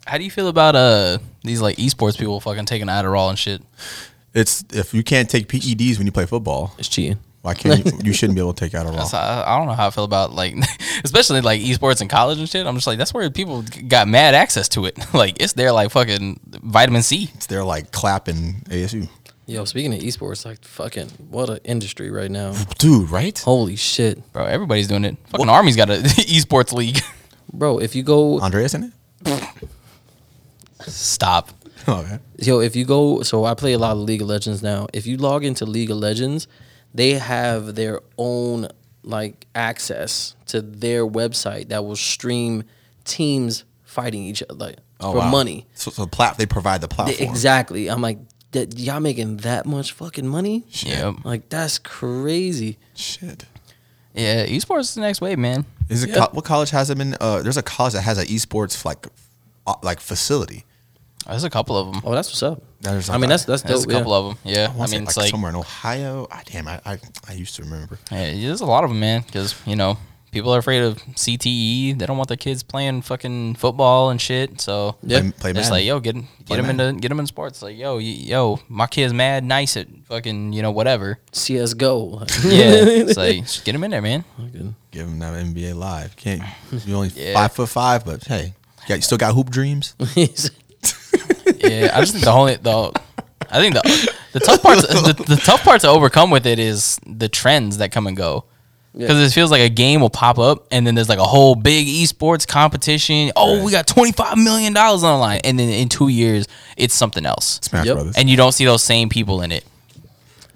How 0.06 0.16
do 0.16 0.24
you 0.24 0.30
feel 0.30 0.48
about 0.48 0.74
uh 0.74 1.18
these 1.42 1.60
like 1.60 1.76
esports 1.76 2.18
people 2.18 2.40
fucking 2.40 2.64
taking 2.64 2.88
Adderall 2.88 3.28
and 3.28 3.38
shit? 3.38 3.62
It's 4.34 4.64
if 4.72 4.94
you 4.94 5.02
can't 5.02 5.28
take 5.28 5.48
PEDs 5.48 5.98
when 5.98 6.06
you 6.06 6.12
play 6.12 6.26
football, 6.26 6.74
it's 6.78 6.88
cheating. 6.88 7.18
Why 7.48 7.54
can't 7.54 7.84
you? 7.86 7.92
You 8.04 8.12
shouldn't 8.12 8.36
be 8.36 8.40
able 8.42 8.52
to 8.52 8.60
take 8.60 8.72
That's 8.72 8.84
Adderall. 8.84 9.10
how, 9.10 9.44
I 9.46 9.58
don't 9.58 9.66
know 9.68 9.72
how 9.72 9.86
I 9.86 9.90
feel 9.90 10.04
about 10.04 10.32
like, 10.34 10.54
especially 11.04 11.40
like 11.40 11.60
esports 11.62 12.02
in 12.02 12.08
college 12.08 12.38
and 12.38 12.48
shit. 12.48 12.66
I'm 12.66 12.74
just 12.74 12.86
like, 12.86 12.98
that's 12.98 13.14
where 13.14 13.28
people 13.30 13.64
got 13.88 14.06
mad 14.06 14.34
access 14.34 14.68
to 14.70 14.84
it. 14.84 14.98
like 15.14 15.40
it's 15.40 15.54
their 15.54 15.72
like 15.72 15.90
fucking 15.90 16.40
vitamin 16.62 17.02
C. 17.02 17.30
It's 17.34 17.46
their 17.46 17.64
like 17.64 17.90
clapping 17.90 18.62
ASU, 18.68 19.08
Yo, 19.46 19.64
speaking 19.64 19.94
of 19.94 20.00
esports, 20.00 20.44
like 20.44 20.62
fucking 20.62 21.08
what 21.30 21.48
an 21.48 21.58
industry 21.64 22.10
right 22.10 22.30
now. 22.30 22.52
dude. 22.78 23.10
Right? 23.10 23.38
Holy 23.38 23.76
shit, 23.76 24.30
Bro, 24.34 24.44
everybody's 24.44 24.88
doing 24.88 25.06
it. 25.06 25.16
Fucking 25.28 25.48
Army's 25.48 25.76
got 25.76 25.88
a 25.88 25.94
esports 25.94 26.74
league. 26.74 26.98
bro! 27.52 27.78
If 27.78 27.96
you 27.96 28.02
go, 28.02 28.40
Andreas 28.40 28.74
in 28.74 28.92
it? 29.24 29.44
Stop. 30.86 31.50
Oh, 31.86 32.00
okay. 32.00 32.18
yo, 32.38 32.60
if 32.60 32.76
you 32.76 32.84
go, 32.84 33.22
so 33.22 33.46
I 33.46 33.54
play 33.54 33.72
a 33.72 33.78
lot 33.78 33.92
of 33.92 33.98
League 33.98 34.20
of 34.20 34.28
Legends 34.28 34.62
now. 34.62 34.86
If 34.92 35.06
you 35.06 35.16
log 35.16 35.42
into 35.44 35.64
League 35.64 35.90
of 35.90 35.96
Legends, 35.96 36.46
they 36.94 37.12
have 37.14 37.74
their 37.74 38.00
own 38.16 38.68
like 39.02 39.46
access 39.54 40.34
to 40.46 40.60
their 40.60 41.06
website 41.06 41.68
that 41.68 41.84
will 41.84 41.96
stream 41.96 42.64
teams 43.04 43.64
fighting 43.84 44.22
each 44.24 44.42
other 44.42 44.54
like, 44.54 44.76
Oh, 45.00 45.12
for 45.12 45.18
wow. 45.18 45.30
money. 45.30 45.66
So, 45.74 45.90
so 45.92 46.02
the 46.04 46.08
plat 46.10 46.36
they 46.38 46.46
provide 46.46 46.80
the 46.80 46.88
platform. 46.88 47.28
Exactly. 47.30 47.88
I'm 47.88 48.02
like, 48.02 48.18
that 48.50 48.76
y'all 48.78 48.98
making 49.00 49.38
that 49.38 49.64
much 49.66 49.92
fucking 49.92 50.26
money? 50.26 50.64
Yep. 50.70 51.16
Like 51.24 51.48
that's 51.50 51.78
crazy. 51.78 52.78
Shit. 52.94 53.44
Yeah, 54.14 54.46
esports 54.46 54.80
is 54.80 54.94
the 54.94 55.02
next 55.02 55.20
wave, 55.20 55.38
man. 55.38 55.66
Is 55.88 56.02
it 56.02 56.10
Yeah. 56.10 56.24
co- 56.26 56.30
what 56.32 56.44
college 56.44 56.70
has 56.70 56.88
them 56.88 57.00
in? 57.00 57.14
Uh, 57.20 57.42
there's 57.42 57.56
a 57.58 57.62
college 57.62 57.92
that 57.92 58.02
has 58.02 58.18
an 58.18 58.26
esports 58.26 58.84
like 58.84 59.06
uh, 59.66 59.74
like 59.82 60.00
facility. 60.00 60.64
There's 61.28 61.44
a 61.44 61.50
couple 61.50 61.76
of 61.76 61.92
them. 61.92 62.02
Oh, 62.04 62.14
that's 62.14 62.28
what's 62.28 62.42
up. 62.42 62.62
There's 62.80 63.10
I 63.10 63.18
mean, 63.18 63.28
that's 63.28 63.44
that's 63.44 63.62
There's 63.62 63.84
dope. 63.84 63.90
a 63.90 63.98
couple 63.98 64.12
yeah. 64.12 64.18
of 64.18 64.24
them. 64.24 64.38
Yeah, 64.44 64.72
I, 64.80 64.84
I, 64.84 64.86
mean, 64.86 65.02
it's 65.02 65.16
like 65.16 65.30
somewhere 65.30 65.50
in 65.50 65.56
Ohio. 65.56 66.26
Ah, 66.30 66.42
damn, 66.46 66.68
I, 66.68 66.80
I 66.86 66.98
I 67.28 67.32
used 67.34 67.56
to 67.56 67.62
remember. 67.62 67.98
yeah, 68.10 68.32
there's 68.32 68.60
a 68.60 68.66
lot 68.66 68.84
of 68.84 68.90
them, 68.90 69.00
man. 69.00 69.22
Because 69.26 69.54
you 69.66 69.76
know 69.76 69.98
people 70.30 70.54
are 70.54 70.58
afraid 70.58 70.82
of 70.82 70.96
CTE. 71.14 71.98
They 71.98 72.06
don't 72.06 72.16
want 72.16 72.28
their 72.28 72.36
kids 72.36 72.62
playing 72.62 73.02
fucking 73.02 73.54
football 73.56 74.10
and 74.10 74.20
shit. 74.20 74.60
So 74.60 74.96
Yeah. 75.02 75.20
Play, 75.20 75.52
play 75.52 75.60
It's 75.60 75.70
like, 75.70 75.84
yo, 75.84 76.00
get 76.00 76.16
get 76.44 76.56
them 76.56 76.66
into 76.66 76.98
get 77.00 77.08
them 77.08 77.20
in 77.20 77.26
sports. 77.26 77.62
Like, 77.62 77.76
yo, 77.76 77.98
yo, 77.98 78.60
my 78.68 78.86
kid's 78.86 79.12
mad 79.12 79.44
nice 79.44 79.76
at 79.76 79.88
fucking 80.06 80.52
you 80.52 80.62
know 80.62 80.70
whatever. 80.70 81.18
CS:GO. 81.32 82.24
Yeah, 82.44 82.84
it's 82.84 83.16
like 83.24 83.42
just 83.42 83.64
get 83.64 83.72
them 83.72 83.84
in 83.84 83.90
there, 83.90 84.02
man. 84.02 84.24
Give 84.90 85.06
them 85.06 85.18
that 85.18 85.34
NBA 85.34 85.74
live. 85.74 86.16
Can't 86.16 86.42
you 86.86 86.94
only 86.94 87.08
Yeah. 87.14 87.34
five 87.34 87.52
foot 87.52 87.68
five, 87.68 88.04
but 88.04 88.24
hey, 88.24 88.54
yeah, 88.88 88.96
you 88.96 89.02
still 89.02 89.18
got 89.18 89.34
hoop 89.34 89.50
dreams. 89.50 89.94
Yeah, 91.62 91.90
I 91.94 92.00
just 92.00 92.12
think 92.12 92.24
the 92.24 92.30
only 92.32 92.56
the 92.56 92.92
I 93.50 93.60
think 93.60 93.74
the 93.74 94.14
the 94.32 94.40
tough 94.40 94.62
part 94.62 94.78
the, 94.78 95.24
the 95.26 95.36
tough 95.36 95.62
part 95.62 95.80
to 95.82 95.88
overcome 95.88 96.30
with 96.30 96.46
it 96.46 96.58
is 96.58 96.98
the 97.06 97.28
trends 97.28 97.78
that 97.78 97.92
come 97.92 98.06
and 98.06 98.16
go. 98.16 98.44
Because 98.96 99.20
it 99.30 99.32
feels 99.32 99.50
like 99.52 99.60
a 99.60 99.68
game 99.68 100.00
will 100.00 100.10
pop 100.10 100.38
up 100.38 100.66
and 100.72 100.84
then 100.84 100.96
there's 100.96 101.08
like 101.08 101.20
a 101.20 101.24
whole 101.24 101.54
big 101.54 101.86
esports 101.86 102.48
competition. 102.48 103.30
Oh, 103.36 103.62
we 103.64 103.70
got 103.70 103.86
twenty 103.86 104.10
five 104.12 104.36
million 104.38 104.72
dollars 104.72 105.04
on 105.04 105.14
the 105.14 105.20
line, 105.20 105.40
and 105.44 105.58
then 105.58 105.68
in 105.68 105.88
two 105.88 106.08
years 106.08 106.48
it's 106.76 106.94
something 106.94 107.24
else, 107.24 107.60
Smash 107.62 107.86
Yep. 107.86 107.94
Brothers. 107.94 108.16
and 108.16 108.28
you 108.28 108.36
don't 108.36 108.52
see 108.52 108.64
those 108.64 108.82
same 108.82 109.08
people 109.08 109.40
in 109.42 109.52
it. 109.52 109.64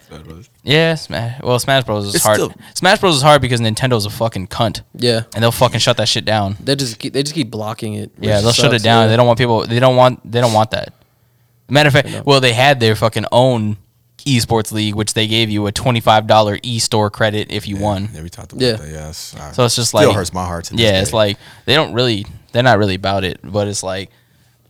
Smash 0.08 0.22
Brothers. 0.22 0.50
Yeah, 0.64 0.94
Smash. 0.94 1.40
Well, 1.42 1.58
Smash 1.58 1.82
Bros 1.84 2.06
is 2.06 2.14
It's 2.14 2.24
hard. 2.24 2.36
still- 2.36 2.54
Smash 2.74 3.00
Bros 3.00 3.16
is 3.16 3.22
hard 3.22 3.42
because 3.42 3.60
Nintendo's 3.60 4.06
a 4.06 4.10
fucking 4.10 4.46
cunt, 4.46 4.82
yeah. 4.94 5.22
and 5.34 5.42
they'll 5.42 5.50
fucking 5.50 5.80
shut 5.80 5.96
that 5.96 6.08
shit 6.08 6.24
down. 6.24 6.56
They 6.60 6.76
just 6.76 6.98
keep, 7.00 7.12
they 7.12 7.22
just 7.24 7.34
keep 7.34 7.50
blocking 7.50 7.94
it. 7.94 8.12
which 8.16 8.28
Yeah, 8.28 8.40
they'll 8.40 8.52
shut 8.52 8.66
it 8.66 8.74
sucks, 8.74 8.82
down. 8.84 9.02
yeah. 9.04 9.08
They 9.08 9.16
don't 9.16 9.26
want 9.26 9.38
people. 9.38 9.66
They 9.66 9.80
don't 9.80 9.96
want. 9.96 10.30
They 10.30 10.40
don't 10.40 10.52
want 10.52 10.70
that. 10.70 10.92
Matter 11.68 11.88
of 11.88 11.92
fact, 11.94 12.26
well, 12.26 12.40
they 12.40 12.52
had 12.52 12.78
their 12.80 12.94
fucking 12.94 13.24
own 13.32 13.76
esports 14.18 14.70
league, 14.70 14.94
which 14.94 15.14
they 15.14 15.26
gave 15.26 15.50
you 15.50 15.66
a 15.66 15.72
twenty 15.72 15.98
five 16.00 16.28
dollar 16.28 16.58
e 16.62 16.78
store 16.78 17.10
credit 17.10 17.50
if 17.50 17.66
you 17.66 17.76
won. 17.76 18.08
Yeah, 18.14 18.22
we 18.22 18.28
talked 18.28 18.52
about 18.52 18.62
Yeah. 18.62 18.72
that. 18.76 18.88
Yes. 18.88 19.34
Uh, 19.34 19.50
So 19.52 19.64
it's 19.64 19.74
just 19.74 19.88
still 19.88 20.06
like 20.06 20.14
hurts 20.14 20.32
my 20.32 20.44
heart. 20.44 20.66
To 20.66 20.74
this 20.74 20.80
Yeah, 20.80 21.00
it's 21.00 21.10
day. 21.10 21.16
like 21.16 21.38
they 21.64 21.74
don't 21.74 21.92
really. 21.92 22.24
They're 22.52 22.62
not 22.62 22.78
really 22.78 22.94
about 22.94 23.24
it, 23.24 23.40
but 23.42 23.66
it's 23.66 23.82
like 23.82 24.10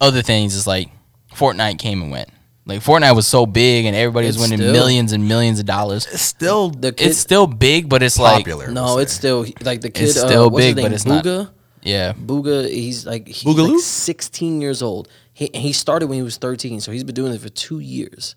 other 0.01 0.23
things. 0.23 0.55
Is 0.55 0.67
like 0.67 0.89
Fortnite 1.35 1.79
came 1.79 2.01
and 2.01 2.11
went. 2.11 2.29
Like 2.65 2.81
Fortnite 2.81 3.17
was 3.17 3.27
so 3.27 3.45
big 3.45 3.87
and 3.87 3.97
everybody 3.97 4.27
was 4.29 4.37
It's 4.37 4.43
winning 4.45 4.59
still- 4.59 4.73
millions 4.73 5.13
and 5.13 5.27
millions 5.27 5.59
of 5.59 5.67
dollars. 5.67 6.07
it's 6.07 6.23
still 6.23 6.71
The 6.71 6.93
kid, 6.93 7.09
It's 7.09 7.19
still 7.19 7.47
big, 7.49 7.89
but 7.89 8.03
it's 8.03 8.19
like 8.19 8.37
popular. 8.45 8.71
no, 8.71 8.85
we'll 8.85 8.99
it's 8.99 9.13
say. 9.13 9.19
still 9.19 9.47
like 9.63 9.81
the 9.81 9.91
kid. 9.91 10.05
It's 10.09 10.17
uh, 10.17 10.27
still 10.29 10.49
what's 10.51 10.65
his 10.67 10.75
big, 10.75 10.83
but 10.85 10.89
name? 10.89 10.95
it's 10.95 11.07
not- 11.07 11.25
Bugha. 11.25 11.51
yeah. 11.83 12.13
Bugha, 12.13 12.69
he's 12.69 13.05
like 13.05 13.27
he's 13.27 13.43
Boogaloo? 13.43 13.73
like 13.75 13.81
16 13.83 14.61
years 14.61 14.81
old. 14.83 15.09
He 15.35 15.51
he 15.55 15.73
started 15.73 16.07
when 16.09 16.17
he 16.19 16.23
was 16.23 16.37
13, 16.37 16.81
so 16.81 16.93
he's 16.93 17.03
been 17.05 17.15
doing 17.17 17.33
it 17.33 17.41
for 17.41 17.49
two 17.49 17.81
years, 17.81 18.37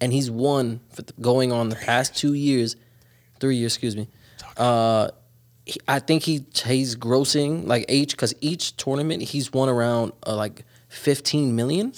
and 0.00 0.12
he's 0.12 0.30
won 0.30 0.80
for 0.92 1.02
the, 1.02 1.12
going 1.20 1.50
on 1.50 1.68
the 1.70 1.76
past 1.76 2.14
two 2.16 2.34
years, 2.34 2.76
three 3.40 3.56
years, 3.56 3.72
excuse 3.74 3.96
me. 3.96 4.06
Uh, 4.56 5.08
he, 5.66 5.80
I 5.88 5.98
think 5.98 6.22
he 6.22 6.44
he's 6.64 6.94
grossing 6.94 7.66
like 7.66 7.86
each 7.88 8.12
because 8.12 8.34
each 8.40 8.76
tournament 8.76 9.22
he's 9.22 9.52
won 9.52 9.68
around 9.68 10.12
uh, 10.26 10.36
like 10.36 10.64
15 10.90 11.56
million 11.56 11.88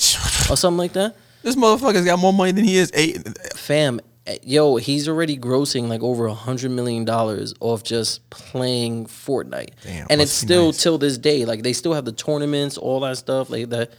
or 0.49 0.57
something 0.57 0.79
like 0.79 0.93
that. 0.95 1.17
This 1.47 1.55
motherfucker's 1.55 2.05
got 2.05 2.19
more 2.19 2.33
money 2.33 2.51
than 2.51 2.65
he 2.65 2.77
is. 2.77 2.91
Eight. 2.93 3.25
Fam, 3.55 4.01
yo, 4.43 4.77
he's 4.79 5.09
already 5.09 5.39
grossing 5.39 5.87
like 5.87 6.03
over 6.03 6.27
a 6.27 6.35
hundred 6.35 6.73
million 6.73 7.05
dollars 7.05 7.55
off 7.61 7.85
just 7.85 8.29
playing 8.31 9.07
Fortnite, 9.07 9.71
Damn, 9.85 10.09
and 10.11 10.21
it's 10.21 10.33
still 10.33 10.67
nice. 10.67 10.83
till 10.83 10.99
this 10.99 11.17
day. 11.19 11.45
Like 11.45 11.63
they 11.63 11.73
still 11.73 11.95
have 11.95 12.05
the 12.05 12.11
tournaments, 12.11 12.77
all 12.77 12.99
that 13.01 13.17
stuff. 13.17 13.49
Like 13.49 13.69
that, 13.71 13.93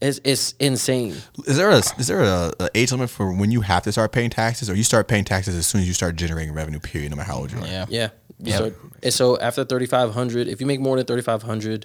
it's 0.00 0.18
it's 0.24 0.54
insane. 0.58 1.14
Is 1.46 1.58
there 1.58 1.68
a 1.68 1.76
is 1.76 2.06
there 2.06 2.22
a, 2.22 2.52
a 2.58 2.70
age 2.74 2.90
limit 2.90 3.10
for 3.10 3.30
when 3.34 3.50
you 3.50 3.60
have 3.60 3.82
to 3.82 3.92
start 3.92 4.12
paying 4.12 4.30
taxes, 4.30 4.70
or 4.70 4.74
you 4.74 4.82
start 4.84 5.08
paying 5.08 5.24
taxes 5.24 5.54
as 5.54 5.66
soon 5.66 5.82
as 5.82 5.86
you 5.86 5.92
start 5.92 6.16
generating 6.16 6.54
revenue? 6.54 6.78
Period, 6.80 7.10
no 7.10 7.16
matter 7.16 7.30
how 7.30 7.36
old 7.40 7.52
you 7.52 7.58
are. 7.58 7.66
Yeah. 7.66 7.84
Yeah, 7.90 8.08
you 8.38 8.46
Yep. 8.52 8.56
start- 8.56 8.76
and 9.02 9.12
so 9.12 9.38
after 9.38 9.62
thirty 9.64 9.84
five 9.84 10.14
hundred, 10.14 10.48
if 10.48 10.58
you 10.62 10.66
make 10.66 10.80
more 10.80 10.96
than 10.96 11.04
thirty 11.04 11.20
five 11.22 11.42
hundred 11.42 11.84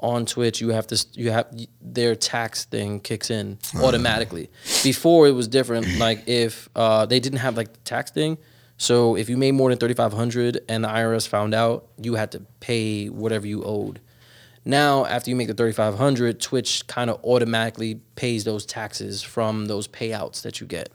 on 0.00 0.26
Twitch, 0.26 0.60
you 0.60 0.70
have 0.70 0.86
to 0.88 1.06
you 1.12 1.30
have 1.30 1.46
their 1.80 2.14
tax 2.14 2.64
thing 2.64 3.00
kicks 3.00 3.30
in 3.30 3.58
automatically. 3.76 4.50
Before 4.82 5.28
it 5.28 5.32
was 5.32 5.48
different. 5.48 5.86
Like 6.00 6.26
if 6.28 6.68
uh, 6.74 7.04
they 7.04 7.20
didn't 7.20 7.40
have 7.40 7.56
like 7.58 7.72
the 7.74 7.78
tax 7.80 8.10
thing, 8.10 8.38
so 8.78 9.16
if 9.16 9.28
you 9.28 9.36
made 9.36 9.52
more 9.52 9.68
than 9.68 9.78
thirty 9.78 9.92
five 9.92 10.14
hundred 10.14 10.60
and 10.66 10.82
the 10.84 10.88
IRS 10.88 11.28
found 11.28 11.52
out, 11.52 11.88
you 12.00 12.14
had 12.14 12.32
to 12.32 12.40
pay 12.60 13.08
whatever 13.08 13.46
you 13.46 13.62
owed. 13.62 14.00
Now, 14.64 15.04
after 15.04 15.28
you 15.28 15.36
make 15.36 15.48
the 15.48 15.54
thirty 15.54 15.74
five 15.74 15.98
hundred, 15.98 16.40
Twitch 16.40 16.86
kind 16.86 17.10
of 17.10 17.22
automatically 17.22 18.00
pays 18.14 18.44
those 18.44 18.64
taxes 18.64 19.22
from 19.22 19.66
those 19.66 19.88
payouts 19.88 20.40
that 20.42 20.60
you 20.60 20.66
get 20.66 20.88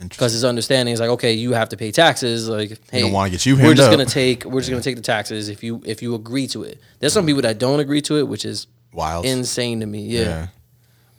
because 0.00 0.32
his 0.32 0.44
understanding 0.44 0.92
is 0.92 1.00
like, 1.00 1.10
okay, 1.10 1.32
you 1.32 1.52
have 1.52 1.68
to 1.70 1.76
pay 1.76 1.90
taxes. 1.92 2.48
Like, 2.48 2.78
hey, 2.90 3.00
don't 3.00 3.12
wanna 3.12 3.30
get 3.30 3.46
you 3.46 3.56
We're 3.56 3.74
just 3.74 3.88
up. 3.88 3.92
gonna 3.92 4.04
take, 4.04 4.44
we're 4.44 4.60
just 4.60 4.70
gonna 4.70 4.82
take 4.82 4.96
the 4.96 5.02
taxes 5.02 5.48
if 5.48 5.62
you 5.62 5.80
if 5.84 6.02
you 6.02 6.14
agree 6.14 6.46
to 6.48 6.62
it. 6.64 6.80
There's 6.98 7.12
some 7.12 7.26
people 7.26 7.42
that 7.42 7.58
don't 7.58 7.80
agree 7.80 8.02
to 8.02 8.18
it, 8.18 8.28
which 8.28 8.44
is 8.44 8.66
Wild. 8.92 9.24
insane 9.24 9.80
to 9.80 9.86
me. 9.86 10.02
Yeah, 10.06 10.48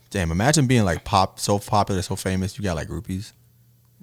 Damn, 0.10 0.32
imagine 0.32 0.68
being 0.68 0.86
like 0.86 1.04
pop 1.04 1.40
so 1.40 1.60
popular, 1.60 2.02
so 2.02 2.16
famous. 2.16 2.58
You 2.58 2.64
got 2.64 2.76
like 2.76 2.88
groupies. 2.88 3.34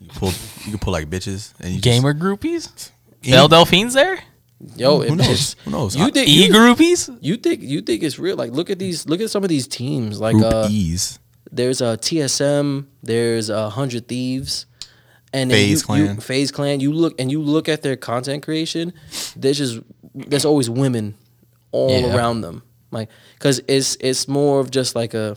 You 0.00 0.08
pull, 0.08 0.30
you 0.64 0.70
can 0.72 0.78
pull 0.78 0.92
like 0.92 1.08
bitches 1.08 1.52
and 1.60 1.70
you 1.74 1.80
just- 1.80 1.84
Gamer 1.84 2.12
groupies. 2.12 2.90
Any- 3.22 3.32
Belle 3.32 3.48
Delphine's 3.48 3.94
there. 3.94 4.18
yo, 4.76 4.96
Who 4.98 5.02
it- 5.02 5.10
knows? 5.16 5.26
it's- 5.26 5.56
Who 5.64 5.70
knows? 5.70 5.96
You 5.96 6.10
think 6.10 6.28
E 6.28 6.48
groupies. 6.50 7.16
you 7.22 7.36
think 7.36 7.62
you 7.62 7.80
think 7.80 8.02
it's 8.02 8.18
real? 8.18 8.36
Like, 8.36 8.50
look 8.52 8.68
at 8.70 8.78
these, 8.78 9.06
look 9.08 9.20
at 9.20 9.30
some 9.30 9.42
of 9.44 9.48
these 9.48 9.66
teams. 9.66 10.20
Like, 10.20 10.34
group 10.34 10.52
uh, 10.52 10.68
E's. 10.70 11.18
There's 11.54 11.80
a 11.80 11.96
TSM, 11.96 12.86
there's 13.02 13.48
a 13.50 13.70
hundred 13.70 14.08
thieves, 14.08 14.66
and 15.32 15.50
FaZe 15.50 15.80
you, 15.80 15.86
Clan. 15.86 16.14
You, 16.16 16.20
FaZe 16.20 16.50
Clan. 16.50 16.80
You 16.80 16.92
look 16.92 17.20
and 17.20 17.30
you 17.30 17.40
look 17.40 17.68
at 17.68 17.82
their 17.82 17.96
content 17.96 18.42
creation. 18.42 18.92
There's 19.36 19.58
just 19.58 19.78
there's 20.14 20.44
always 20.44 20.68
women 20.68 21.14
all 21.72 21.90
Yeah. 21.90 22.14
around 22.16 22.40
them, 22.42 22.62
like 22.90 23.08
because 23.34 23.60
it's 23.68 23.96
it's 24.00 24.28
more 24.28 24.60
of 24.60 24.70
just 24.70 24.94
like 24.94 25.14
a 25.14 25.36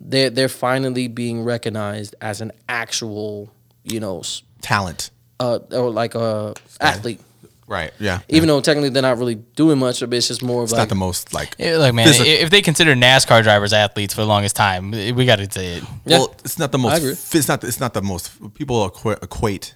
they're 0.00 0.30
they're 0.30 0.48
finally 0.48 1.08
being 1.08 1.42
recognized 1.42 2.14
as 2.20 2.40
an 2.40 2.52
actual 2.68 3.50
you 3.84 4.00
know 4.00 4.22
Talent. 4.62 5.10
uh 5.40 5.58
or 5.72 5.90
like 5.90 6.14
a 6.14 6.54
athlete. 6.80 7.20
Right. 7.68 7.92
Yeah. 8.00 8.20
Even 8.30 8.48
though 8.48 8.60
technically 8.62 8.88
they're 8.88 9.02
not 9.02 9.18
really 9.18 9.34
doing 9.36 9.78
much, 9.78 10.00
but 10.00 10.12
it's 10.14 10.26
just 10.28 10.42
more 10.42 10.62
of 10.62 10.64
it's 10.64 10.72
like 10.72 10.78
not 10.80 10.88
the 10.88 10.94
most 10.94 11.32
like. 11.34 11.54
Yeah, 11.58 11.76
Look, 11.76 11.94
man, 11.94 12.06
Physical- 12.06 12.32
if 12.32 12.48
they 12.50 12.62
consider 12.62 12.94
NASCAR 12.94 13.42
drivers 13.42 13.72
athletes 13.74 14.14
for 14.14 14.22
the 14.22 14.26
longest 14.26 14.56
time, 14.56 14.90
we 14.90 15.26
got 15.26 15.36
to 15.36 15.50
say 15.52 15.74
it. 15.76 15.84
Yeah. 16.06 16.18
Well, 16.18 16.34
it's 16.44 16.58
not 16.58 16.72
the 16.72 16.78
I 16.78 16.82
most. 16.82 16.96
agree. 16.98 17.10
It's 17.10 17.46
not. 17.48 17.62
It's 17.64 17.78
not 17.78 17.92
the 17.94 18.02
most. 18.02 18.30
People 18.54 18.86
equate 18.86 19.74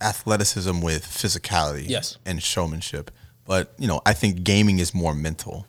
athleticism 0.00 0.80
with 0.80 1.04
physicality. 1.04 1.84
Yes. 1.88 2.18
And 2.26 2.42
showmanship, 2.42 3.10
but 3.46 3.72
you 3.78 3.88
know, 3.88 4.00
I 4.06 4.12
think 4.12 4.42
gaming 4.44 4.78
is 4.78 4.94
more 4.94 5.14
mental. 5.14 5.66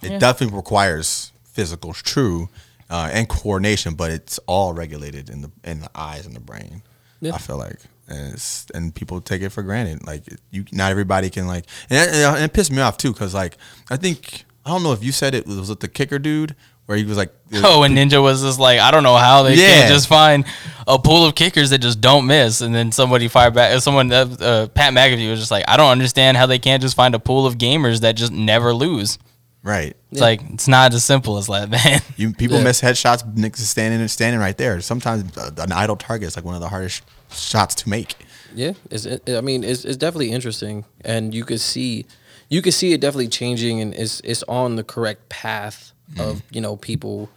It 0.00 0.20
definitely 0.20 0.56
requires 0.56 1.32
physical. 1.44 1.92
True. 1.92 2.48
uh, 2.90 3.10
and 3.12 3.28
coordination, 3.28 3.94
but 3.94 4.10
it's 4.10 4.38
all 4.46 4.72
regulated 4.72 5.28
in 5.28 5.42
the 5.42 5.50
in 5.64 5.80
the 5.80 5.90
eyes 5.94 6.24
and 6.26 6.34
the 6.34 6.40
brain. 6.40 6.82
Yeah. 7.20 7.34
I 7.34 7.38
feel 7.38 7.58
like, 7.58 7.80
and 8.08 8.42
and 8.74 8.94
people 8.94 9.20
take 9.20 9.42
it 9.42 9.50
for 9.50 9.62
granted. 9.62 10.06
Like 10.06 10.24
you, 10.50 10.64
not 10.72 10.90
everybody 10.90 11.30
can 11.30 11.46
like, 11.46 11.64
and 11.90 11.98
it, 12.08 12.14
and 12.14 12.44
it 12.44 12.52
pissed 12.52 12.72
me 12.72 12.80
off 12.80 12.96
too 12.98 13.12
because 13.12 13.34
like 13.34 13.56
I 13.90 13.96
think 13.96 14.44
I 14.66 14.70
don't 14.70 14.82
know 14.82 14.92
if 14.92 15.02
you 15.04 15.12
said 15.12 15.34
it 15.34 15.46
was 15.46 15.68
with 15.68 15.80
the 15.80 15.88
kicker 15.88 16.18
dude 16.18 16.54
where 16.86 16.96
he 16.96 17.04
was 17.04 17.18
like, 17.18 17.30
Oh, 17.54 17.82
and 17.82 17.94
Ninja 17.94 18.22
was 18.22 18.40
just 18.42 18.58
like, 18.58 18.80
I 18.80 18.90
don't 18.90 19.02
know 19.02 19.16
how 19.16 19.42
they 19.42 19.54
Yeah. 19.54 19.66
can't 19.80 19.92
just 19.92 20.08
find 20.08 20.46
a 20.86 20.98
pool 20.98 21.26
of 21.26 21.34
kickers 21.34 21.68
that 21.70 21.78
just 21.80 22.00
don't 22.00 22.26
miss, 22.26 22.62
and 22.62 22.74
then 22.74 22.92
somebody 22.92 23.28
fired 23.28 23.52
back. 23.52 23.78
Someone, 23.82 24.10
uh, 24.10 24.24
uh, 24.40 24.66
Pat 24.68 24.94
McAfee 24.94 25.28
was 25.28 25.38
just 25.38 25.50
like, 25.50 25.64
I 25.68 25.76
don't 25.76 25.90
understand 25.90 26.38
how 26.38 26.46
they 26.46 26.58
can't 26.58 26.80
just 26.80 26.96
find 26.96 27.14
a 27.14 27.18
pool 27.18 27.44
of 27.46 27.58
gamers 27.58 28.00
that 28.00 28.12
just 28.16 28.32
never 28.32 28.72
lose. 28.72 29.18
right. 29.62 29.94
It's 30.10 30.20
like 30.22 30.40
it's 30.54 30.66
not 30.66 30.94
as 30.94 31.04
simple 31.04 31.36
as 31.36 31.48
that, 31.48 31.68
man. 31.84 32.00
You 32.16 32.32
people 32.32 32.56
Yeah. 32.56 32.64
miss 32.64 32.80
headshots. 32.80 33.36
Nick's 33.36 33.60
is 33.60 33.68
standing 33.68 34.08
standing 34.08 34.40
right 34.40 34.56
there. 34.56 34.80
Sometimes 34.80 35.36
uh, 35.36 35.50
an 35.58 35.72
idle 35.72 35.96
target 35.96 36.28
is 36.28 36.36
like 36.36 36.46
one 36.46 36.54
of 36.54 36.62
the 36.62 36.68
hardest 36.70 37.02
shots 37.30 37.74
to 37.76 37.88
make. 37.88 38.14
Yeah, 38.54 38.72
it's, 38.90 39.04
it, 39.04 39.28
I 39.28 39.40
mean, 39.40 39.62
it's, 39.64 39.84
it's 39.84 39.96
definitely 39.96 40.32
interesting, 40.32 40.84
and 41.04 41.34
you 41.34 41.44
could 41.44 41.60
see, 41.60 42.06
you 42.48 42.62
could 42.62 42.74
see 42.74 42.92
it 42.92 43.00
definitely 43.00 43.28
changing, 43.28 43.80
and 43.80 43.94
it's 43.94 44.20
it's 44.20 44.42
on 44.44 44.76
the 44.76 44.84
correct 44.84 45.28
path 45.28 45.92
mm-hmm. 46.10 46.20
of 46.20 46.42
you 46.50 46.60
know 46.60 46.76
people, 46.76 47.28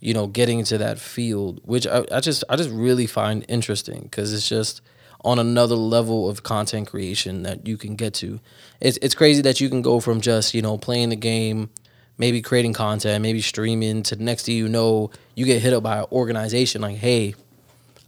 you 0.00 0.14
know, 0.14 0.26
getting 0.26 0.58
into 0.58 0.78
that 0.78 0.98
field, 0.98 1.60
which 1.64 1.86
I, 1.86 2.04
I 2.12 2.20
just 2.20 2.44
I 2.48 2.56
just 2.56 2.70
really 2.70 3.06
find 3.06 3.44
interesting 3.48 4.02
because 4.02 4.32
it's 4.32 4.48
just 4.48 4.82
on 5.22 5.38
another 5.38 5.74
level 5.74 6.28
of 6.28 6.42
content 6.42 6.88
creation 6.88 7.42
that 7.42 7.66
you 7.66 7.76
can 7.76 7.96
get 7.96 8.14
to. 8.14 8.40
It's 8.80 8.98
it's 9.02 9.14
crazy 9.14 9.42
that 9.42 9.60
you 9.60 9.68
can 9.68 9.82
go 9.82 10.00
from 10.00 10.20
just 10.20 10.54
you 10.54 10.62
know 10.62 10.76
playing 10.76 11.08
the 11.08 11.16
game, 11.16 11.70
maybe 12.18 12.42
creating 12.42 12.74
content, 12.74 13.22
maybe 13.22 13.40
streaming, 13.40 14.02
to 14.04 14.16
the 14.16 14.24
next 14.24 14.46
thing 14.46 14.56
you 14.56 14.68
know, 14.68 15.10
you 15.34 15.46
get 15.46 15.62
hit 15.62 15.72
up 15.72 15.82
by 15.82 16.00
an 16.00 16.06
organization 16.12 16.82
like, 16.82 16.96
hey. 16.96 17.34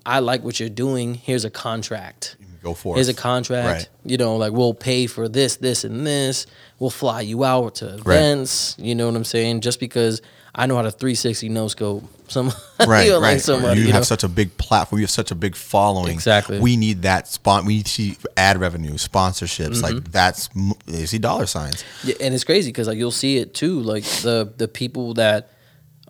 I 0.04 0.18
like 0.20 0.42
what 0.42 0.58
you're 0.60 0.68
doing. 0.68 1.14
Here's 1.14 1.44
a 1.44 1.50
contract. 1.50 2.36
Go 2.62 2.74
for 2.74 2.94
it. 2.94 2.98
Here's 2.98 3.08
a 3.08 3.14
contract. 3.14 3.66
Right. 3.66 3.88
You 4.04 4.16
know, 4.16 4.36
like 4.36 4.52
we'll 4.52 4.74
pay 4.74 5.06
for 5.06 5.28
this, 5.28 5.56
this, 5.56 5.82
and 5.84 6.06
this. 6.06 6.46
We'll 6.78 6.90
fly 6.90 7.20
you 7.22 7.44
out 7.44 7.76
to 7.76 7.86
Right. 7.86 8.16
events. 8.16 8.76
You 8.78 8.94
know 8.94 9.06
what 9.06 9.16
I'm 9.16 9.24
saying? 9.24 9.62
Just 9.62 9.80
because 9.80 10.22
I 10.54 10.66
know 10.66 10.76
how 10.76 10.82
to 10.82 10.90
360 10.92 11.48
no 11.48 11.66
scope. 11.68 12.04
Some 12.28 12.52
Right, 12.86 13.06
you 13.06 13.10
know, 13.12 13.18
like 13.18 13.32
right. 13.32 13.40
somebody, 13.40 13.80
you 13.80 13.86
you 13.86 13.92
have 13.92 14.00
know? 14.02 14.04
such 14.04 14.22
a 14.22 14.28
big 14.28 14.56
platform. 14.58 15.00
You 15.00 15.04
have 15.04 15.10
such 15.10 15.30
a 15.32 15.34
big 15.34 15.56
following. 15.56 16.12
Exactly. 16.12 16.60
We 16.60 16.76
need 16.76 17.02
that 17.02 17.26
spot. 17.26 17.64
We 17.64 17.76
need 17.78 17.86
to 17.86 17.90
see 17.92 18.16
ad 18.36 18.58
revenue, 18.60 18.92
sponsorships. 18.94 19.82
Like 19.82 19.94
Mm-hmm. 19.94 20.10
that's 20.12 20.48
you 20.86 21.06
see 21.06 21.18
dollar 21.18 21.46
signs. 21.46 21.84
Yeah, 22.04 22.14
and 22.20 22.32
it's 22.34 22.44
crazy 22.44 22.70
because 22.70 22.86
like 22.86 22.96
you'll 22.98 23.10
see 23.10 23.38
it 23.38 23.54
too. 23.54 23.80
Like 23.80 24.04
the 24.04 24.52
the 24.56 24.68
people 24.68 25.14
that 25.14 25.50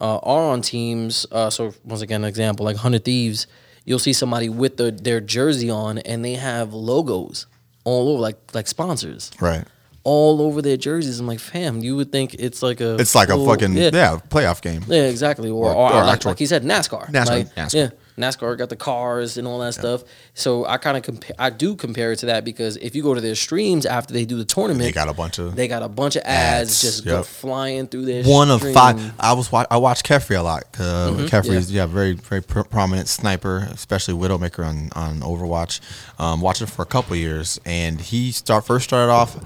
uh, 0.01 0.19
are 0.19 0.51
on 0.53 0.61
teams. 0.63 1.25
Uh, 1.33 1.49
so 1.51 1.73
once 1.85 2.03
again, 2.03 2.25
an 2.25 2.29
example 2.29 2.65
like 2.67 2.77
Hundred 2.77 3.05
Thieves, 3.05 3.47
you'll 3.85 3.99
see 3.99 4.13
somebody 4.13 4.49
with 4.49 4.77
the, 4.77 4.91
their 4.91 5.21
jersey 5.21 5.71
on 5.71 5.99
and 5.99 6.25
they 6.25 6.35
have 6.35 6.73
logos 6.75 7.47
all 7.85 8.09
over, 8.11 8.21
like 8.21 8.37
like 8.55 8.67
sponsors. 8.69 9.31
Right. 9.41 9.65
all 10.05 10.41
over 10.43 10.61
their 10.63 10.77
jerseys. 10.77 11.21
I'm 11.21 11.27
like, 11.27 11.39
fam, 11.41 11.79
you 11.81 11.97
would 11.97 12.11
think 12.13 12.35
it's 12.35 12.63
like 12.63 12.81
a 12.81 12.97
It's 12.97 13.15
like 13.15 13.29
a 13.29 13.45
fucking 13.45 13.73
yeah. 13.75 13.91
yeah, 13.93 14.19
playoff 14.29 14.61
game. 14.63 14.83
yeah, 14.89 15.03
exactly. 15.05 15.49
Or, 15.51 15.67
Or- 15.71 15.75
or, 15.75 15.93
or 15.93 16.05
like, 16.05 16.15
actual- 16.15 16.31
like 16.33 16.39
he 16.41 16.47
said, 16.47 16.63
NASCAR. 16.65 17.07
NASCAR, 17.11 17.27
Like, 17.29 17.55
NASCAR. 17.55 17.75
Yeah, 17.75 17.89
NASCAR 18.23 18.57
got 18.57 18.69
the 18.69 18.77
cars 18.77 19.37
and 19.37 19.47
all 19.47 19.59
that 19.59 19.75
stuff. 19.75 20.05
So 20.35 20.65
I 20.67 20.79
kind 20.79 20.97
of 20.97 21.03
compare. 21.03 21.35
I 21.39 21.51
do 21.51 21.75
compare 21.77 22.13
it 22.13 22.17
to 22.21 22.27
that 22.27 22.45
because 22.45 22.77
if 22.79 22.95
you 22.95 23.03
go 23.03 23.15
to 23.15 23.21
their 23.21 23.35
streams 23.35 23.85
after 23.85 24.15
they 24.15 24.25
do 24.25 24.37
the 24.39 24.45
tournament, 24.45 24.85
They 24.85 24.93
got 24.93 25.09
a 25.09 25.13
bunch 25.13 25.39
of 25.39 25.55
they 25.57 25.69
got 25.69 25.83
a 25.83 25.89
bunch 25.89 26.17
of 26.17 26.23
ads, 26.25 26.71
Ads, 26.71 26.81
just 26.83 27.05
yep. 27.07 27.25
flying 27.25 27.87
through 27.87 28.05
their 28.07 28.25
one 28.25 28.51
of 28.51 28.63
five. 28.73 29.13
I 29.21 29.33
was 29.33 29.51
wa- 29.53 29.67
I 29.71 29.77
watched 29.77 30.07
Kephrii 30.07 30.39
a 30.39 30.43
lot. 30.43 30.65
Uh, 30.79 31.11
Mm-hmm. 31.13 31.25
Kephrii 31.27 31.55
is 31.57 31.73
yeah 31.73 31.87
very 31.87 32.13
very 32.13 32.43
pr- 32.43 32.61
prominent 32.63 33.09
sniper, 33.09 33.69
especially 33.73 34.15
Widowmaker 34.15 34.65
on 34.67 34.91
on 34.95 35.21
Overwatch. 35.21 35.81
Um, 36.19 36.41
watched 36.41 36.63
it 36.63 36.67
for 36.67 36.83
a 36.83 36.87
couple 36.87 37.17
years, 37.17 37.61
and 37.65 38.01
he 38.01 38.33
start 38.33 38.65
first 38.67 38.85
started 38.85 39.11
off 39.13 39.37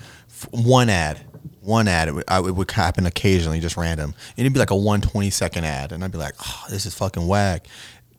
one 0.51 0.89
ad. 0.89 1.21
One 1.61 1.89
ad, 1.89 2.07
it 2.07 2.13
would, 2.15 2.25
it 2.31 2.55
would 2.55 2.71
happen 2.71 3.07
occasionally, 3.07 3.59
just 3.59 3.77
random. 3.77 4.15
And 4.37 4.47
it'd 4.47 4.53
be 4.53 4.61
like 4.61 4.71
a 4.71 4.77
120 4.77 5.31
second 5.31 5.65
ad. 5.65 5.91
And 5.91 6.05
I'd 6.05 6.13
be 6.13 6.19
like, 6.19 6.35
oh, 6.41 6.65
this 6.71 6.87
is 6.87 6.95
fucking 6.95 7.27
whack. 7.27 7.67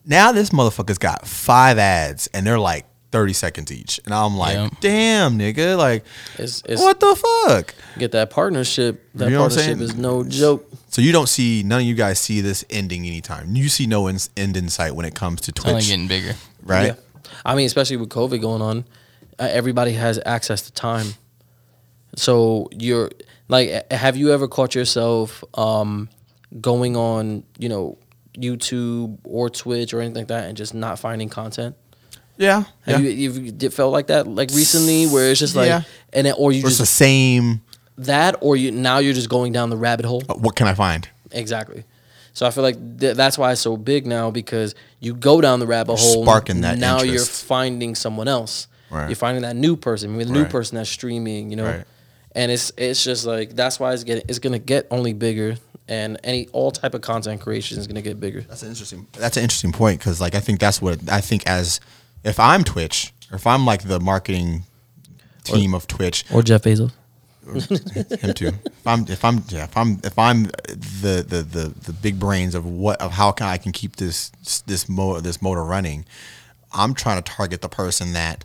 Now 0.08 0.32
this 0.32 0.50
motherfucker's 0.50 0.98
got 0.98 1.26
five 1.28 1.78
ads 1.78 2.26
and 2.34 2.44
they're 2.46 2.58
like 2.58 2.86
30 3.12 3.32
seconds 3.34 3.70
each. 3.72 4.00
And 4.04 4.12
I'm 4.14 4.36
like, 4.36 4.54
Yeah. 4.54 4.68
damn, 4.80 5.38
nigga. 5.38 5.78
Like, 5.78 6.04
It's- 6.34 6.62
it's- 6.64 6.80
what 6.80 6.98
the 7.00 7.14
fuck? 7.46 7.74
Get 7.98 8.12
that 8.12 8.30
partnership. 8.30 9.02
That 9.14 9.26
You 9.26 9.30
know 9.36 9.40
partnership 9.40 9.80
is 9.80 9.94
no 9.96 10.24
joke. 10.24 10.66
So 10.90 11.00
you 11.02 11.12
don't 11.12 11.28
see 11.28 11.62
none 11.62 11.80
of 11.80 11.86
you 11.86 11.94
guys 11.94 12.18
see 12.18 12.40
this 12.40 12.64
ending 12.70 13.06
anytime. 13.06 13.54
You 13.54 13.68
see 13.68 13.86
no 13.86 14.08
in, 14.08 14.18
end 14.36 14.56
in 14.56 14.68
sight 14.68 14.94
when 14.94 15.06
it 15.06 15.14
comes 15.14 15.40
to 15.42 15.52
It's 15.52 15.60
only 15.64 15.74
Twitch, 15.80 15.88
getting 15.88 16.08
bigger. 16.08 16.34
right? 16.64 16.86
Yeah. 16.88 17.30
I 17.44 17.54
mean, 17.54 17.66
especially 17.66 17.96
with 17.98 18.08
COVID 18.08 18.40
going 18.40 18.60
on, 18.62 18.84
uh, 19.38 19.48
everybody 19.50 19.92
has 19.92 20.18
access 20.26 20.62
to 20.62 20.72
time. 20.72 21.14
So 22.16 22.68
you're 22.72 23.10
like, 23.48 23.90
have 23.92 24.16
you 24.16 24.32
ever 24.32 24.48
caught 24.48 24.74
yourself 24.74 25.44
um, 25.54 26.08
going 26.60 26.96
on, 26.96 27.44
you 27.58 27.68
know, 27.68 27.98
YouTube 28.38 29.18
or 29.24 29.50
Twitch 29.50 29.92
or 29.94 30.00
anything 30.00 30.22
like 30.22 30.28
that, 30.28 30.44
and 30.48 30.56
just 30.56 30.74
not 30.74 30.98
finding 30.98 31.28
content? 31.28 31.74
Yeah, 32.36 32.64
yeah. 32.86 32.98
You 32.98 33.08
you've 33.10 33.58
d- 33.58 33.68
felt 33.68 33.92
like 33.92 34.06
that 34.08 34.26
like 34.28 34.50
recently, 34.50 35.06
where 35.06 35.30
it's 35.30 35.40
just 35.40 35.56
like, 35.56 35.66
Yeah. 35.68 35.82
and 36.12 36.26
then, 36.26 36.34
or 36.38 36.52
you 36.52 36.62
Or 36.64 36.68
it's 36.68 36.78
the 36.78 36.82
just 36.84 36.94
same. 36.94 37.62
that, 37.98 38.36
or 38.40 38.56
you 38.56 38.70
now 38.70 38.98
you're 38.98 39.14
just 39.14 39.28
going 39.28 39.52
down 39.52 39.70
the 39.70 39.76
rabbit 39.76 40.06
hole. 40.06 40.22
uh, 40.28 40.34
What 40.34 40.54
can 40.54 40.68
I 40.68 40.74
find? 40.74 41.08
Exactly. 41.32 41.84
So 42.34 42.46
I 42.46 42.50
feel 42.52 42.62
like 42.62 43.00
th- 43.00 43.16
that's 43.16 43.36
why 43.36 43.50
it's 43.50 43.60
so 43.60 43.76
big 43.76 44.06
now 44.06 44.30
because 44.30 44.76
you 45.00 45.14
go 45.14 45.40
down 45.40 45.58
the 45.58 45.66
rabbit 45.66 45.98
hole. 45.98 46.22
sparking 46.22 46.60
that 46.60 46.78
Now 46.78 46.98
you're 46.98 47.14
interest. 47.14 47.44
finding 47.44 47.96
someone 47.96 48.28
else. 48.28 48.68
Right. 48.90 49.08
You're 49.08 49.16
finding 49.16 49.42
that 49.42 49.56
new 49.56 49.74
person, 49.76 50.12
maybe 50.12 50.24
the 50.24 50.32
new 50.32 50.42
Right. 50.42 50.50
person 50.50 50.76
that's 50.76 50.88
streaming. 50.88 51.50
You 51.50 51.56
know, 51.56 51.64
Right. 51.64 51.84
and 52.36 52.52
it's 52.52 52.70
it's 52.76 53.02
just 53.02 53.26
like 53.26 53.56
that's 53.56 53.80
why 53.80 53.92
it's 53.92 54.04
getting 54.04 54.22
it's 54.28 54.38
gonna 54.38 54.60
get 54.60 54.86
only 54.92 55.12
bigger, 55.12 55.56
and 55.88 56.18
any 56.24 56.48
all 56.52 56.70
type 56.70 56.94
of 56.94 57.00
content 57.00 57.40
creation 57.40 57.78
is 57.78 57.86
gonna 57.86 58.02
get 58.02 58.20
bigger. 58.20 58.42
That's 58.42 58.62
an 58.62 58.68
interesting. 58.70 59.06
That's 59.12 59.36
an 59.36 59.42
interesting 59.42 59.72
point 59.72 59.98
because, 59.98 60.20
like, 60.20 60.34
I 60.34 60.40
think 60.40 60.60
that's 60.60 60.80
what 60.82 60.98
I 61.10 61.20
think 61.20 61.46
as 61.46 61.80
if 62.24 62.38
I'm 62.38 62.64
Twitch 62.64 63.12
or 63.30 63.36
if 63.36 63.46
I'm 63.46 63.64
like 63.64 63.82
the 63.82 64.00
marketing 64.00 64.64
team 65.44 65.74
of 65.74 65.86
Twitch, 65.86 66.24
Or 66.32 66.42
Jeff 66.42 66.62
Bezos. 66.62 66.92
him 68.20 68.34
too. 68.34 68.48
If 68.48 68.86
I'm 68.86 69.06
if 69.08 69.24
I'm 69.24 69.42
yeah, 69.48 69.64
if 69.64 69.76
I'm 69.76 70.00
if 70.04 70.18
I'm 70.18 70.44
the 70.44 71.24
the 71.26 71.42
the, 71.42 71.74
the 71.86 71.92
big 71.94 72.20
brains 72.20 72.54
of 72.54 72.66
what 72.66 73.00
of 73.00 73.12
how 73.12 73.32
can 73.32 73.46
I 73.46 73.56
can 73.56 73.72
keep 73.72 73.96
this 73.96 74.30
this 74.66 74.86
motor 74.86 75.22
this 75.22 75.40
motor 75.40 75.64
running, 75.64 76.04
I'm 76.74 76.92
trying 76.92 77.22
to 77.22 77.32
target 77.32 77.62
the 77.62 77.68
person 77.70 78.12
that 78.12 78.44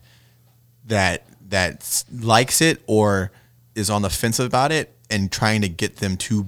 that 0.85 1.25
that 1.49 2.03
likes 2.13 2.61
it 2.61 2.81
or 2.87 3.31
is 3.75 3.89
on 3.89 4.03
the 4.03 4.09
fence 4.09 4.39
about 4.39 4.71
it 4.71 4.95
and 5.09 5.31
trying 5.31 5.61
to 5.61 5.69
get 5.69 5.97
them 5.97 6.15
to 6.15 6.45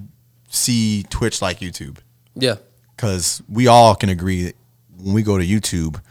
see 0.56 1.04
Twitch 1.10 1.42
like 1.42 1.60
YouTube 1.60 1.98
Yeah. 2.36 2.56
because 2.96 3.42
we 3.50 3.68
all 3.68 3.96
can 3.96 4.10
agree 4.10 4.44
that 4.44 4.56
when 4.98 5.14
we 5.14 5.22
go 5.24 5.38
to 5.38 5.46
YouTube, 5.46 6.02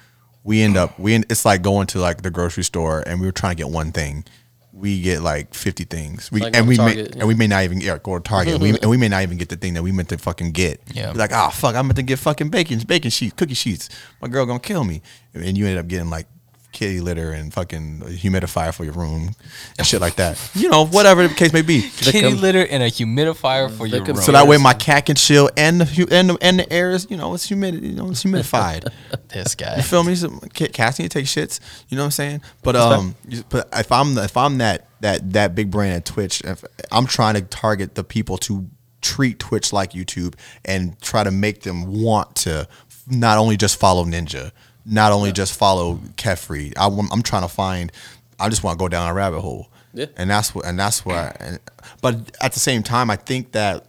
we 0.43 0.61
end 0.63 0.77
up 0.77 0.99
we 0.99 1.15
end, 1.15 1.27
it's 1.31 1.45
like 1.45 1.63
going 1.63 1.87
to 1.89 1.99
like 1.99 2.23
the 2.23 2.31
grocery 2.31 2.65
store 2.65 3.03
and 3.07 3.21
we 3.21 3.27
were 3.27 3.33
trying 3.33 3.57
to 3.57 3.63
get 3.63 3.71
one 3.73 3.93
thing. 3.93 4.25
We 4.73 5.01
get 5.01 5.23
like 5.23 5.55
fifty 5.55 5.85
things. 5.85 6.31
We 6.33 6.41
Like 6.41 6.55
and 6.57 6.63
on 6.63 6.67
we 6.69 6.77
Target, 6.77 6.97
may 6.97 7.03
yeah. 7.17 7.19
and 7.21 7.29
we 7.29 7.35
may 7.35 7.47
not 7.47 7.63
even 7.63 7.81
yeah, 7.81 7.97
go 8.03 8.19
to 8.19 8.21
Target. 8.23 8.61
we, 8.61 8.71
and 8.81 8.91
we 8.91 8.97
may 8.97 9.09
not 9.09 9.23
even 9.23 9.39
get 9.39 9.49
the 9.49 9.57
thing 9.57 9.75
that 9.75 9.83
we 9.85 9.93
meant 9.93 10.09
to 10.09 10.19
fucking 10.19 10.51
get. 10.51 10.81
Yeah. 10.93 11.13
Be 11.13 11.19
like, 11.19 11.31
oh 11.33 11.51
fuck, 11.51 11.77
I'm 11.77 11.87
meant 11.87 11.97
to 11.97 12.03
get 12.03 12.19
fucking 12.19 12.51
bacon, 12.51 12.81
bacon 12.81 13.11
sheets, 13.11 13.35
cookie 13.37 13.55
sheets. 13.55 13.89
My 14.21 14.27
girl 14.29 14.45
gonna 14.47 14.59
kill 14.59 14.83
me. 14.85 15.01
And 15.33 15.57
you 15.57 15.67
end 15.67 15.79
up 15.79 15.87
getting 15.87 16.11
like 16.11 16.27
kitty 16.75 17.01
litter 17.01 17.33
and 17.33 17.55
fucking 17.55 18.01
humidifier 18.01 18.75
for 18.75 18.85
your 18.85 18.93
room 18.93 19.35
and 19.79 19.87
shit 19.87 20.01
like 20.03 20.17
that. 20.17 20.39
You 20.55 20.69
know, 20.69 20.85
whatever 20.85 21.27
the 21.27 21.35
case 21.35 21.53
may 21.53 21.63
be. 21.63 21.89
Kitty 21.97 22.21
com- 22.21 22.37
litter 22.41 22.67
and 22.67 22.83
a 22.83 22.91
humidifier 22.91 23.71
for 23.71 23.87
your 23.87 24.05
room. 24.05 24.17
So 24.17 24.33
that 24.33 24.47
way 24.47 24.59
my 24.59 24.75
cat 24.75 25.07
can 25.07 25.17
chill 25.17 25.49
and 25.57 25.81
the 25.81 26.09
and 26.11 26.31
the, 26.31 26.39
and 26.43 26.59
the 26.59 26.71
air 26.71 26.91
is 26.91 27.07
you 27.09 27.17
know 27.17 27.33
it's 27.33 27.51
humid 27.51 27.83
you 27.83 27.93
know 27.93 28.11
it's 28.11 28.23
humidified. 28.23 28.93
this 29.29 29.55
guy. 29.55 29.77
You 29.77 29.83
feel 29.83 30.05
me? 30.05 30.15
So, 30.15 30.29
ca- 30.53 30.69
cats 30.69 30.99
need 30.99 31.11
to 31.11 31.19
take 31.19 31.27
shits. 31.27 31.61
You 31.89 31.97
know 31.97 32.03
what 32.03 32.07
I'm 32.07 32.11
saying? 32.11 32.43
But 32.63 32.77
um, 32.77 33.15
but 33.49 33.69
if 33.73 33.91
I'm 33.91 34.19
if 34.19 34.37
I'm 34.37 34.59
that 34.59 34.89
that 35.01 35.33
that 35.33 35.55
big 35.55 35.71
brand 35.71 35.95
at 35.95 36.05
Twitch, 36.05 36.43
if 36.45 36.65
I'm 36.91 37.07
trying 37.07 37.35
to 37.35 37.43
target 37.43 37.95
the 37.95 38.05
people 38.05 38.37
to 38.39 38.69
treat 39.01 39.39
Twitch 39.39 39.73
like 39.73 39.93
YouTube 39.93 40.35
and 40.65 41.01
try 41.01 41.23
to 41.23 41.31
make 41.31 41.63
them 41.63 42.03
want 42.03 42.35
to 42.37 42.67
not 43.07 43.39
only 43.39 43.57
just 43.57 43.79
follow 43.79 44.05
Ninja, 44.05 44.51
not 44.85 45.13
only 45.13 45.33
just 45.33 45.55
follow 45.55 45.97
Kephrii. 46.17 46.75
I, 46.77 46.87
am 46.87 47.23
trying 47.23 47.43
to 47.43 47.49
find. 47.49 47.93
I 48.39 48.49
just 48.49 48.63
want 48.63 48.79
to 48.79 48.83
go 48.83 48.89
down 48.89 49.09
a 49.09 49.15
rabbit 49.15 49.41
hole. 49.41 49.69
Yeah. 49.93 50.07
And 50.17 50.29
that's 50.29 50.55
what 50.55 50.67
and 50.67 50.79
that's 50.79 51.05
where. 51.05 51.37
And, 51.41 51.61
but 52.01 52.37
at 52.41 52.53
the 52.53 52.61
same 52.61 52.83
time, 52.83 53.11
I 53.11 53.17
think 53.17 53.53
that 53.53 53.87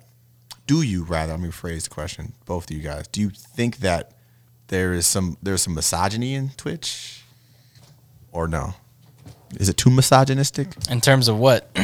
do 0.67 0.81
you 0.81 1.03
rather 1.03 1.33
let 1.33 1.39
me 1.39 1.49
rephrase 1.49 1.83
the 1.83 1.89
question 1.89 2.33
both 2.45 2.69
of 2.69 2.75
you 2.75 2.81
guys 2.81 3.07
do 3.07 3.21
you 3.21 3.29
think 3.29 3.77
that 3.77 4.11
there 4.67 4.93
is 4.93 5.05
some 5.05 5.37
there's 5.41 5.61
some 5.61 5.75
misogyny 5.75 6.33
in 6.33 6.49
twitch 6.57 7.23
or 8.31 8.47
no 8.47 8.73
is 9.57 9.69
it 9.69 9.77
too 9.77 9.89
misogynistic 9.89 10.67
In 10.89 10.99
terms 10.99 11.29
of 11.29 11.37
what? 11.37 11.69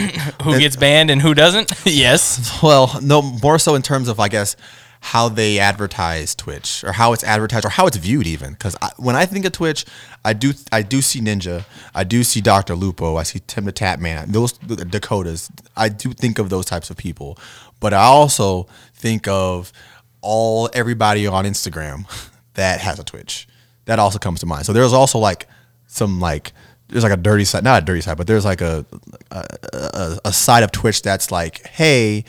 who 0.43 0.59
gets 0.59 0.75
banned 0.75 1.09
and 1.09 1.21
who 1.21 1.33
doesn't? 1.33 1.71
yes. 1.85 2.61
well 2.61 2.99
no 3.01 3.21
more 3.21 3.59
so 3.59 3.75
in 3.75 3.81
terms 3.81 4.07
of 4.07 4.19
i 4.19 4.27
guess 4.27 4.55
how 5.03 5.27
they 5.27 5.57
advertise 5.57 6.35
Twitch 6.35 6.83
or 6.83 6.91
how 6.91 7.11
it's 7.11 7.23
advertised 7.23 7.65
or 7.65 7.69
how 7.69 7.87
it's 7.87 7.97
viewed 7.97 8.27
even. 8.27 8.53
Because 8.53 8.75
when 8.97 9.15
I 9.15 9.25
think 9.25 9.45
of 9.45 9.51
Twitch, 9.51 9.83
I 10.23 10.33
do 10.33 10.53
I 10.71 10.83
do 10.83 11.01
see 11.01 11.19
Ninja, 11.19 11.65
I 11.93 12.03
do 12.03 12.23
see 12.23 12.39
Doctor 12.39 12.75
Lupo, 12.75 13.15
I 13.15 13.23
see 13.23 13.39
TimTheTatman, 13.39 14.27
those 14.27 14.53
Dakotas. 14.53 15.51
I 15.75 15.89
do 15.89 16.13
think 16.13 16.37
of 16.37 16.49
those 16.49 16.65
types 16.65 16.91
of 16.91 16.97
people, 16.97 17.37
but 17.79 17.93
I 17.93 18.03
also 18.03 18.67
think 18.93 19.27
of 19.27 19.73
all 20.21 20.69
everybody 20.71 21.25
on 21.25 21.45
Instagram 21.45 22.05
that 22.53 22.79
has 22.79 22.99
a 22.99 23.03
Twitch. 23.03 23.47
That 23.85 23.97
also 23.97 24.19
comes 24.19 24.39
to 24.41 24.45
mind. 24.45 24.67
So 24.67 24.73
there's 24.73 24.93
also 24.93 25.17
like 25.17 25.47
some 25.87 26.19
like 26.19 26.53
there's 26.89 27.03
like 27.03 27.13
a 27.13 27.17
dirty 27.17 27.45
side, 27.45 27.63
not 27.63 27.81
a 27.81 27.85
dirty 27.85 28.01
side, 28.01 28.17
but 28.17 28.27
there's 28.27 28.45
like 28.45 28.61
a 28.61 28.85
a, 29.31 29.45
a, 29.73 30.19
a 30.25 30.31
side 30.31 30.61
of 30.61 30.71
Twitch 30.71 31.01
that's 31.01 31.31
like, 31.31 31.65
hey, 31.65 32.23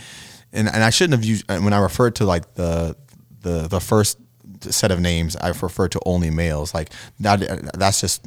and, 0.53 0.69
and 0.69 0.83
I 0.83 0.91
shouldn't 0.91 1.15
have 1.19 1.25
used 1.25 1.49
when 1.49 1.73
I 1.73 1.79
referred 1.79 2.17
to 2.17 2.25
like 2.25 2.55
the 2.55 2.97
the 3.41 3.69
the 3.69 3.81
first 3.81 4.19
set 4.61 4.91
of 4.91 5.01
names, 5.01 5.37
I 5.37 5.49
referred 5.49 5.93
to 5.93 6.01
only 6.07 6.31
males. 6.31 6.73
Like 6.75 6.91
that, 7.21 7.73
that's 7.75 8.01
just 8.01 8.27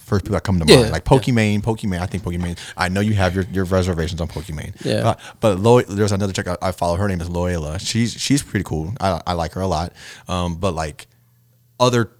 first 0.00 0.24
people 0.24 0.34
that 0.34 0.44
come 0.44 0.58
to 0.60 0.66
Yeah, 0.66 0.80
mind. 0.80 0.92
Like 0.92 1.04
Pokimane, 1.04 1.62
Pokimane. 1.62 2.00
I 2.00 2.06
think 2.06 2.22
Pokimane. 2.22 2.58
I 2.76 2.88
know 2.88 3.00
you 3.00 3.14
have 3.14 3.34
your, 3.34 3.44
your 3.52 3.64
reservations 3.64 4.20
on 4.20 4.28
Pokimane. 4.28 4.74
Yeah. 4.84 5.02
But, 5.02 5.20
but 5.40 5.58
Lo- 5.58 5.82
there's 5.82 6.12
another 6.12 6.32
chick 6.32 6.46
I, 6.48 6.56
I 6.62 6.72
follow. 6.72 6.96
Her 6.96 7.08
name 7.08 7.20
is 7.20 7.28
Loyola. 7.28 7.78
She's 7.78 8.12
she's 8.12 8.42
pretty 8.42 8.64
cool. 8.64 8.94
I, 9.00 9.20
I 9.26 9.32
like 9.34 9.52
her 9.52 9.60
a 9.60 9.66
lot. 9.66 9.92
Um, 10.28 10.56
but 10.56 10.74
like 10.74 11.06
other 11.80 12.10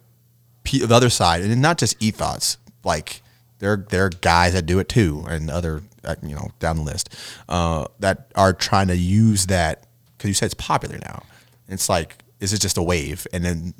the 0.64 0.86
other 0.94 1.10
side, 1.10 1.42
and 1.42 1.60
not 1.62 1.78
just 1.78 2.02
ethos. 2.02 2.56
Like 2.84 3.22
there 3.58 3.76
there 3.90 4.06
are 4.06 4.10
guys 4.10 4.52
that 4.54 4.66
do 4.66 4.78
it 4.78 4.88
too, 4.88 5.24
and 5.28 5.50
other 5.50 5.82
Uh, 6.04 6.16
you 6.22 6.34
know 6.34 6.50
down 6.58 6.76
the 6.76 6.82
list 6.82 7.14
uh, 7.48 7.86
that 8.00 8.32
are 8.34 8.52
trying 8.52 8.88
to 8.88 8.96
use 8.96 9.46
that 9.46 9.86
because 10.16 10.28
you 10.28 10.34
said 10.34 10.46
it's 10.46 10.54
popular 10.54 10.98
now. 10.98 11.22
It's 11.68 11.88
like 11.88 12.16
is 12.40 12.52
it 12.52 12.60
just 12.60 12.76
a 12.76 12.82
wave, 12.82 13.26
and 13.32 13.44
then 13.44 13.74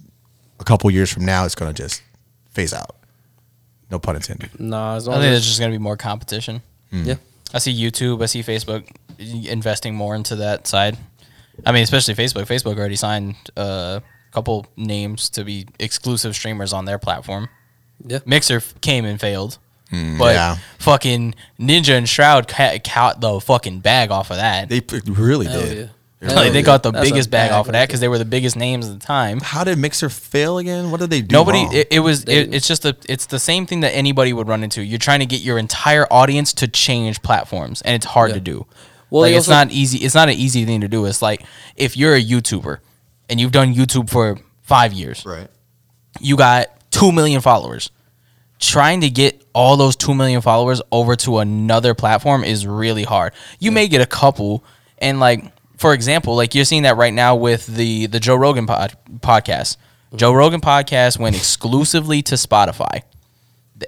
a 0.61 0.65
couple 0.65 0.91
years 0.91 1.13
from 1.13 1.25
now, 1.25 1.45
it's 1.45 1.55
gonna 1.55 1.73
just 1.73 2.03
phase 2.51 2.73
out. 2.73 2.97
No 3.91 3.99
pun 3.99 4.17
intended. 4.17 4.59
Nah, 4.59 4.97
as 4.97 5.09
I 5.09 5.13
think 5.15 5.25
there's 5.25 5.47
just 5.47 5.61
gonna 5.61 5.73
be 5.73 5.79
more 5.79 5.97
competition. 5.97 6.63
Hmm. 6.91 7.05
yeah. 7.05 7.15
I 7.53 7.59
see 7.59 7.75
YouTube, 7.75 8.23
I 8.23 8.27
see 8.27 8.43
Facebook 8.43 8.89
investing 9.19 9.95
more 9.95 10.15
into 10.15 10.37
that 10.37 10.67
side. 10.67 10.97
I 11.67 11.73
mean, 11.73 11.83
especially 11.83 12.15
Facebook. 12.15 12.47
Facebook 12.47 12.79
already 12.79 12.97
signed 12.97 13.37
uh, 13.57 14.01
a 14.01 14.33
couple 14.33 14.67
names 14.77 15.29
to 15.31 15.45
be 15.45 15.67
exclusive 15.79 16.35
streamers 16.35 16.73
on 16.73 16.87
their 16.87 16.99
platform. 16.99 17.49
Yeah. 18.05 18.21
Mixer 18.25 18.63
came 18.81 19.05
and 19.05 19.21
failed, 19.21 19.59
but 19.93 19.99
Hmm, 19.99 20.21
yeah. 20.23 20.57
fucking 20.79 21.35
Ninja 21.61 21.97
and 21.99 22.09
Shroud 22.09 22.49
ca- 22.49 22.79
caught 22.85 23.21
the 23.21 23.39
fucking 23.41 23.81
bag 23.81 24.11
off 24.11 24.31
of 24.31 24.39
that. 24.39 24.69
They 24.71 24.81
p- 24.81 25.01
really 25.07 25.47
Hell 25.47 25.61
did. 25.61 25.77
yeah. 25.79 25.87
They 26.21 26.29
like 26.29 26.37
really 26.37 26.49
they 26.51 26.59
did. 26.61 26.65
got 26.67 26.83
the 26.83 26.93
That's 26.93 27.11
biggest 27.11 27.31
bag 27.31 27.51
bag 27.51 27.59
off 27.59 27.67
of 27.67 27.73
that 27.73 27.89
because 27.89 28.01
they 28.01 28.07
were 28.09 28.17
the 28.17 28.25
biggest 28.25 28.55
names 28.57 28.89
at 28.89 28.99
the 28.99 29.05
time. 29.05 29.41
How 29.41 29.65
did 29.65 29.77
Mixer 29.79 30.09
fail 30.09 30.59
again? 30.59 30.91
What 30.93 31.01
did 31.01 31.11
they 31.11 31.21
do? 31.21 31.33
Nobody. 31.33 31.65
wrong? 31.65 31.75
It, 31.75 31.89
it 31.91 32.01
was. 32.01 32.23
It, 32.25 32.55
it's 32.55 32.67
just 32.69 32.85
a. 32.85 32.97
It's 33.09 33.27
the 33.27 33.41
same 33.41 33.67
thing 33.67 33.81
that 33.81 33.91
anybody 33.91 34.33
would 34.33 34.47
run 34.49 34.63
into. 34.63 34.83
You're 34.85 35.01
trying 35.01 35.19
to 35.21 35.27
get 35.27 35.41
your 35.41 35.59
entire 35.59 36.07
audience 36.13 36.53
to 36.55 36.69
change 36.69 37.21
platforms, 37.23 37.83
and 37.83 37.95
it's 37.97 38.07
hard 38.07 38.31
Yeah. 38.31 38.35
to 38.35 38.41
do. 38.41 38.67
Well, 39.11 39.23
like 39.23 39.33
it's 39.33 39.49
also- 39.49 39.53
not 39.65 39.73
easy. 39.73 39.99
It's 39.99 40.15
not 40.15 40.29
an 40.29 40.37
easy 40.37 40.65
thing 40.65 40.81
to 40.83 40.89
do. 40.89 41.05
It's 41.07 41.21
like 41.23 41.43
if 41.77 41.97
you're 41.97 42.15
a 42.15 42.23
YouTuber 42.23 42.79
and 43.29 43.41
you've 43.41 43.53
done 43.53 43.75
YouTube 43.75 44.09
for 44.09 44.39
five 44.63 44.93
years, 44.93 45.27
right. 45.27 45.49
you 46.21 46.37
got 46.37 46.69
two 46.93 47.11
million 47.13 47.41
followers. 47.41 47.91
Trying 48.63 49.01
to 49.01 49.11
get 49.11 49.45
all 49.53 49.77
those 49.77 49.97
two 49.97 50.15
million 50.15 50.41
followers 50.41 50.81
over 50.93 51.17
to 51.17 51.39
another 51.39 51.95
platform 51.95 52.45
is 52.45 52.65
really 52.65 53.03
hard. 53.03 53.33
You 53.59 53.73
may 53.73 53.89
get 53.89 54.01
a 54.01 54.07
couple, 54.07 54.65
and 54.99 55.19
like 55.19 55.45
for 55.79 55.93
example, 55.93 56.37
like 56.37 56.55
you're 56.55 56.65
seeing 56.65 56.85
that 56.85 56.97
right 56.97 57.13
now 57.13 57.35
with 57.35 57.67
the 57.67 58.07
the 58.07 58.21
Joe 58.21 58.37
Rogan 58.37 58.67
pod, 58.67 58.97
podcast. 59.19 59.77
Mm-hmm. 59.77 60.17
Joe 60.19 60.33
Rogan 60.33 60.61
podcast 60.61 61.19
went 61.19 61.35
exclusively 61.35 62.23
to 62.23 62.37
Spotify. 62.37 63.03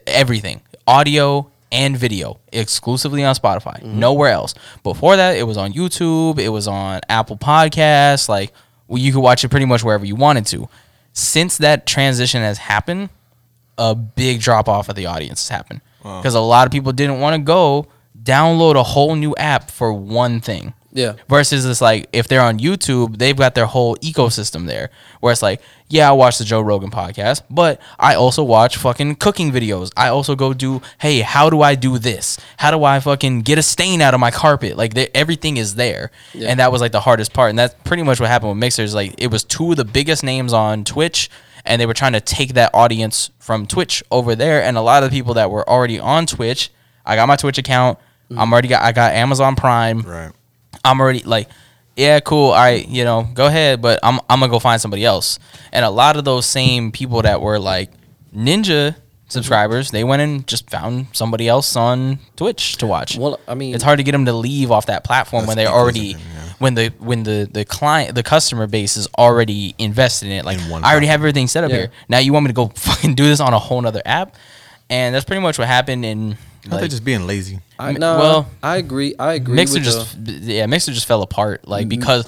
Everything, 0.09 0.61
audio 0.89 1.53
and 1.71 1.97
video, 1.97 2.41
exclusively 2.53 3.23
on 3.23 3.37
Spotify. 3.37 3.81
Mm-hmm. 3.81 4.01
Nowhere 4.01 4.33
else. 4.33 4.55
Before 4.83 5.15
that, 5.15 5.37
it 5.37 5.45
was 5.45 5.57
on 5.57 5.73
YouTube. 5.73 6.41
It 6.41 6.49
was 6.49 6.67
on 6.67 7.01
Apple 7.09 7.37
Podcasts. 7.37 8.29
Like 8.29 8.53
you 8.89 9.13
could 9.13 9.21
watch 9.21 9.45
it 9.45 9.51
pretty 9.51 9.67
much 9.67 9.85
wherever 9.85 10.05
you 10.05 10.17
wanted 10.17 10.47
to. 10.47 10.69
Since 11.13 11.59
that 11.59 11.87
transition 11.87 12.43
has 12.43 12.59
happened, 12.59 13.11
a 13.79 13.95
big 13.95 14.41
drop 14.41 14.69
off 14.69 14.89
of 14.89 14.95
the 14.97 15.07
audience 15.07 15.49
happened 15.49 15.81
because 16.03 16.35
a 16.35 16.41
lot 16.41 16.67
of 16.67 16.73
people 16.73 16.93
didn't 16.93 17.21
want 17.21 17.35
to 17.35 17.43
go 17.43 17.87
download 18.23 18.75
a 18.77 18.83
whole 18.83 19.15
new 19.17 19.35
app 19.37 19.71
for 19.71 19.93
one 19.93 20.41
thing. 20.41 20.75
Yeah. 20.93 21.15
Versus 21.29 21.65
it's 21.65 21.81
like 21.81 22.09
if 22.13 22.29
they're 22.29 22.41
on 22.41 22.61
YouTube, 22.61 23.19
they've 23.19 23.37
got 23.37 23.57
their 23.57 23.67
whole 23.67 23.97
ecosystem 23.97 24.67
there. 24.67 24.91
Where 25.19 25.33
it's 25.33 25.43
like, 25.43 25.61
yeah, 25.89 26.09
I 26.09 26.13
watch 26.13 26.39
the 26.39 26.45
Joe 26.45 26.61
Rogan 26.61 26.91
podcast, 26.93 27.43
but 27.51 27.81
I 27.99 28.15
also 28.15 28.45
watch 28.45 28.77
fucking 28.77 29.17
cooking 29.17 29.51
videos. 29.51 29.91
I 29.97 30.09
also 30.09 30.37
go 30.37 30.55
do, 30.55 30.83
hey, 30.99 31.21
how 31.23 31.51
do 31.51 31.63
I 31.63 31.75
do 31.75 31.99
this? 31.99 32.39
How 32.59 32.71
do 32.71 32.85
I 32.85 33.01
fucking 33.01 33.41
get 33.43 33.59
a 33.59 33.63
stain 33.63 34.01
out 34.03 34.15
of 34.15 34.21
my 34.21 34.31
carpet? 34.31 34.77
Like 34.77 34.97
everything 35.17 35.57
is 35.57 35.75
there, 35.75 36.13
Yeah. 36.33 36.49
and 36.51 36.61
that 36.61 36.71
was 36.71 36.81
like 36.81 36.93
the 36.93 37.01
hardest 37.01 37.33
part. 37.33 37.51
And 37.51 37.59
that's 37.59 37.75
pretty 37.83 38.05
much 38.05 38.21
what 38.21 38.29
happened 38.29 38.51
with 38.51 38.59
Mixers. 38.59 38.95
Like 38.95 39.15
it 39.19 39.33
was 39.33 39.43
two 39.43 39.73
of 39.73 39.77
the 39.77 39.85
biggest 39.85 40.23
names 40.23 40.53
on 40.53 40.85
Twitch, 40.85 41.29
and 41.65 41.81
they 41.81 41.87
were 41.87 41.95
trying 41.95 42.13
to 42.13 42.21
take 42.21 42.55
that 42.55 42.71
audience 42.75 43.31
from 43.39 43.67
Twitch 43.67 44.03
over 44.11 44.35
there. 44.35 44.63
And 44.63 44.77
a 44.77 44.81
lot 44.81 45.03
of 45.03 45.11
the 45.11 45.17
people 45.17 45.35
that 45.35 45.51
were 45.51 45.69
already 45.69 45.99
on 45.99 46.27
Twitch, 46.27 46.71
I 47.05 47.17
got 47.17 47.27
my 47.29 47.37
Twitch 47.37 47.59
account. 47.59 47.99
I'm 48.37 48.53
already 48.53 48.69
got 48.69 48.83
I 48.83 48.93
got 48.93 49.13
Amazon 49.13 49.55
Prime. 49.55 50.01
Right. 50.01 50.33
I'm 50.85 51.01
already 51.01 51.21
like, 51.21 51.49
yeah, 51.97 52.21
cool. 52.21 52.49
All 52.49 52.55
right, 52.55 52.87
you 52.89 53.05
know, 53.05 53.29
go 53.35 53.47
ahead, 53.47 53.81
but 53.81 54.01
I'm 54.03 54.19
I'm 54.29 54.41
gonna 54.41 54.51
go 54.51 54.59
find 54.59 54.81
somebody 54.81 55.05
else. 55.05 55.39
And 55.73 55.85
a 55.85 55.91
lot 55.91 56.17
of 56.17 56.25
those 56.25 56.47
same 56.47 56.91
people 56.91 57.23
that 57.23 57.41
were 57.41 57.59
like 57.59 57.91
Ninja 58.35 58.97
subscribers, 59.29 59.91
they 59.91 60.05
went 60.05 60.23
and 60.23 60.47
just 60.47 60.69
found 60.71 61.07
somebody 61.13 61.49
else 61.49 61.77
on 61.77 62.19
Twitch 62.37 62.77
to 62.79 62.87
watch. 62.87 63.17
Well, 63.17 63.39
I 63.47 63.55
mean, 63.55 63.75
it's 63.75 63.85
hard 63.85 63.99
to 63.99 64.03
get 64.03 64.13
them 64.13 64.25
to 64.27 64.33
leave 64.33 64.71
off 64.71 64.87
that 64.87 65.05
platform 65.05 65.47
when 65.47 65.57
they're 65.57 65.69
already 65.69 66.15
ecosystem, 66.15 66.34
yeah. 66.34 66.34
When 66.65 66.75
the 66.75 66.89
when 66.99 67.25
the 67.25 67.47
the 67.53 67.63
client 67.67 68.15
the 68.15 68.23
customer 68.23 68.67
base 68.67 68.97
is 68.97 69.07
already 69.19 69.75
invested 69.79 70.27
in 70.27 70.33
it. 70.33 70.47
Like 70.47 70.59
In 70.59 70.71
one 70.71 70.83
I 70.83 70.93
already 70.93 71.09
have 71.09 71.21
everything 71.21 71.47
set 71.47 71.63
up 71.63 71.71
Yeah. 71.71 71.77
here. 71.77 71.91
Now 72.09 72.19
you 72.19 72.33
want 72.33 72.45
me 72.45 72.49
to 72.49 72.55
go 72.55 72.69
fucking 72.75 73.15
do 73.15 73.25
this 73.25 73.39
on 73.39 73.53
a 73.53 73.59
whole 73.59 73.83
nother 73.83 74.01
app? 74.07 74.35
And 74.89 75.15
that's 75.15 75.27
pretty 75.27 75.43
much 75.43 75.59
what 75.59 75.69
happened 75.69 76.07
in 76.07 76.33
I 76.33 76.69
think 76.69 76.81
like, 76.81 76.91
just 76.91 77.05
being 77.05 77.27
lazy. 77.27 77.61
I, 77.79 77.91
M- 77.91 77.97
no, 77.97 78.19
well, 78.19 78.51
I 78.63 78.79
agree. 78.79 79.15
I 79.19 79.35
agree. 79.35 79.57
Mixer 79.57 79.75
with 79.75 79.85
just 79.85 80.25
the- 80.25 80.33
yeah, 80.33 80.65
Mixer 80.65 80.93
just 80.93 81.07
fell 81.07 81.21
apart 81.21 81.69
like 81.69 81.83
mm-hmm. 81.83 82.01
because 82.01 82.27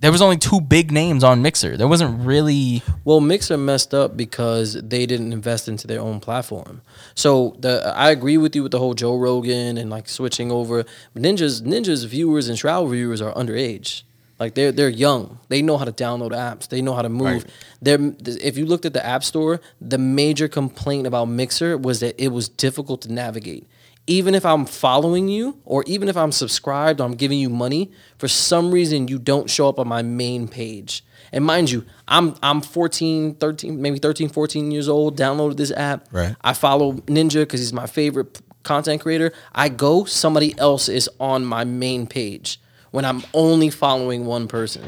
there 0.00 0.12
was 0.12 0.22
only 0.22 0.36
two 0.36 0.60
big 0.60 0.92
names 0.92 1.24
on 1.24 1.42
Mixer. 1.42 1.76
There 1.76 1.88
wasn't 1.88 2.24
really 2.24 2.82
Well, 3.04 3.20
Mixer 3.20 3.56
messed 3.56 3.92
up 3.92 4.16
because 4.16 4.74
they 4.74 5.06
didn't 5.06 5.32
invest 5.32 5.68
into 5.68 5.86
their 5.86 6.00
own 6.00 6.20
platform. 6.20 6.82
So 7.14 7.56
the 7.58 7.92
I 7.96 8.10
agree 8.10 8.36
with 8.36 8.54
you 8.54 8.62
with 8.62 8.72
the 8.72 8.78
whole 8.78 8.94
Joe 8.94 9.16
Rogan 9.16 9.76
and 9.76 9.90
like 9.90 10.08
switching 10.08 10.52
over. 10.52 10.84
Ninjas 11.16 11.62
Ninjas 11.62 12.06
viewers 12.06 12.48
and 12.48 12.58
Shroud 12.58 12.90
viewers 12.90 13.20
are 13.20 13.32
underage. 13.34 14.02
Like 14.38 14.54
they're 14.54 14.70
they're 14.70 14.88
young. 14.88 15.40
They 15.48 15.62
know 15.62 15.76
how 15.76 15.84
to 15.84 15.92
download 15.92 16.30
apps. 16.30 16.68
They 16.68 16.80
know 16.80 16.94
how 16.94 17.02
to 17.02 17.08
move. 17.08 17.42
Right. 17.42 17.46
They're 17.82 18.12
if 18.24 18.56
you 18.56 18.66
looked 18.66 18.84
at 18.84 18.92
the 18.92 19.04
App 19.04 19.24
Store, 19.24 19.60
the 19.80 19.98
major 19.98 20.46
complaint 20.46 21.06
about 21.08 21.26
Mixer 21.26 21.76
was 21.76 22.00
that 22.00 22.14
it 22.22 22.28
was 22.28 22.48
difficult 22.48 23.02
to 23.02 23.12
navigate. 23.12 23.66
Even 24.08 24.34
if 24.34 24.44
I'm 24.44 24.64
following 24.64 25.28
you 25.28 25.58
or 25.64 25.84
even 25.86 26.08
if 26.08 26.16
I'm 26.16 26.32
subscribed 26.32 27.00
or 27.00 27.04
I'm 27.04 27.14
giving 27.14 27.38
you 27.38 27.50
money, 27.50 27.92
for 28.16 28.26
some 28.26 28.72
reason 28.72 29.06
you 29.06 29.18
don't 29.18 29.48
show 29.48 29.68
up 29.68 29.78
on 29.78 29.86
my 29.86 30.02
main 30.02 30.48
page. 30.48 31.04
And 31.30 31.44
mind 31.44 31.70
you, 31.70 31.84
I'm 32.08 32.34
I'm 32.42 32.62
14, 32.62 33.34
13, 33.34 33.80
maybe 33.80 33.98
13, 33.98 34.30
14 34.30 34.70
years 34.70 34.88
old, 34.88 35.16
downloaded 35.16 35.58
this 35.58 35.70
app. 35.72 36.08
Right. 36.10 36.34
I 36.40 36.54
follow 36.54 36.94
Ninja 36.94 37.42
because 37.42 37.60
he's 37.60 37.72
my 37.72 37.86
favorite 37.86 38.40
content 38.62 39.02
creator. 39.02 39.32
I 39.54 39.68
go, 39.68 40.04
somebody 40.04 40.58
else 40.58 40.88
is 40.88 41.08
on 41.20 41.44
my 41.44 41.64
main 41.64 42.06
page 42.06 42.60
when 42.90 43.04
I'm 43.04 43.22
only 43.34 43.70
following 43.70 44.24
one 44.24 44.48
person. 44.48 44.84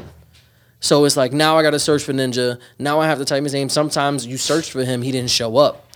So 0.79 1.05
it's 1.05 1.15
like 1.15 1.31
now 1.31 1.57
I 1.57 1.63
got 1.63 1.71
to 1.71 1.79
search 1.79 2.03
for 2.03 2.13
Ninja. 2.13 2.59
Now 2.79 2.99
I 2.99 3.07
have 3.07 3.19
to 3.19 3.25
type 3.25 3.43
his 3.43 3.53
name. 3.53 3.69
Sometimes 3.69 4.25
you 4.25 4.37
search 4.37 4.71
for 4.71 4.83
him, 4.83 5.03
he 5.03 5.11
didn't 5.11 5.29
show 5.29 5.57
up, 5.57 5.87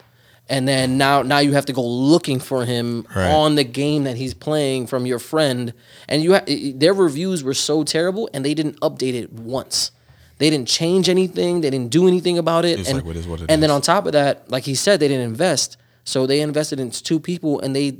and 0.49 0.67
then 0.67 0.97
now 0.97 1.21
now 1.23 1.39
you 1.39 1.53
have 1.53 1.65
to 1.65 1.73
go 1.73 1.85
looking 1.85 2.39
for 2.39 2.65
him 2.65 3.05
Right. 3.15 3.31
on 3.31 3.55
the 3.55 3.63
game 3.63 4.03
that 4.03 4.15
he's 4.17 4.33
playing 4.33 4.87
from 4.87 5.05
your 5.05 5.19
friend. 5.19 5.73
And 6.07 6.21
you 6.23 6.33
ha- 6.35 6.45
their 6.75 6.93
reviews 6.93 7.43
were 7.43 7.53
so 7.53 7.83
terrible, 7.83 8.29
and 8.33 8.45
they 8.45 8.53
didn't 8.53 8.79
update 8.81 9.13
it 9.13 9.33
once. 9.33 9.91
They 10.37 10.49
didn't 10.49 10.67
change 10.67 11.07
anything. 11.07 11.61
They 11.61 11.69
didn't 11.69 11.91
do 11.91 12.07
anything 12.07 12.37
about 12.37 12.65
it. 12.65 12.79
It's 12.79 12.89
and 12.89 12.97
like, 12.97 13.05
what 13.05 13.15
is 13.15 13.25
what 13.27 13.41
it 13.41 13.45
and 13.49 13.63
then 13.63 13.71
on 13.71 13.81
top 13.81 14.05
of 14.05 14.11
that, 14.11 14.49
like 14.51 14.63
he 14.65 14.75
said, 14.75 14.99
they 14.99 15.07
didn't 15.07 15.25
invest. 15.25 15.77
So 16.03 16.27
they 16.27 16.41
invested 16.41 16.79
in 16.79 16.91
two 16.91 17.19
people, 17.19 17.59
and 17.61 17.75
they 17.75 17.91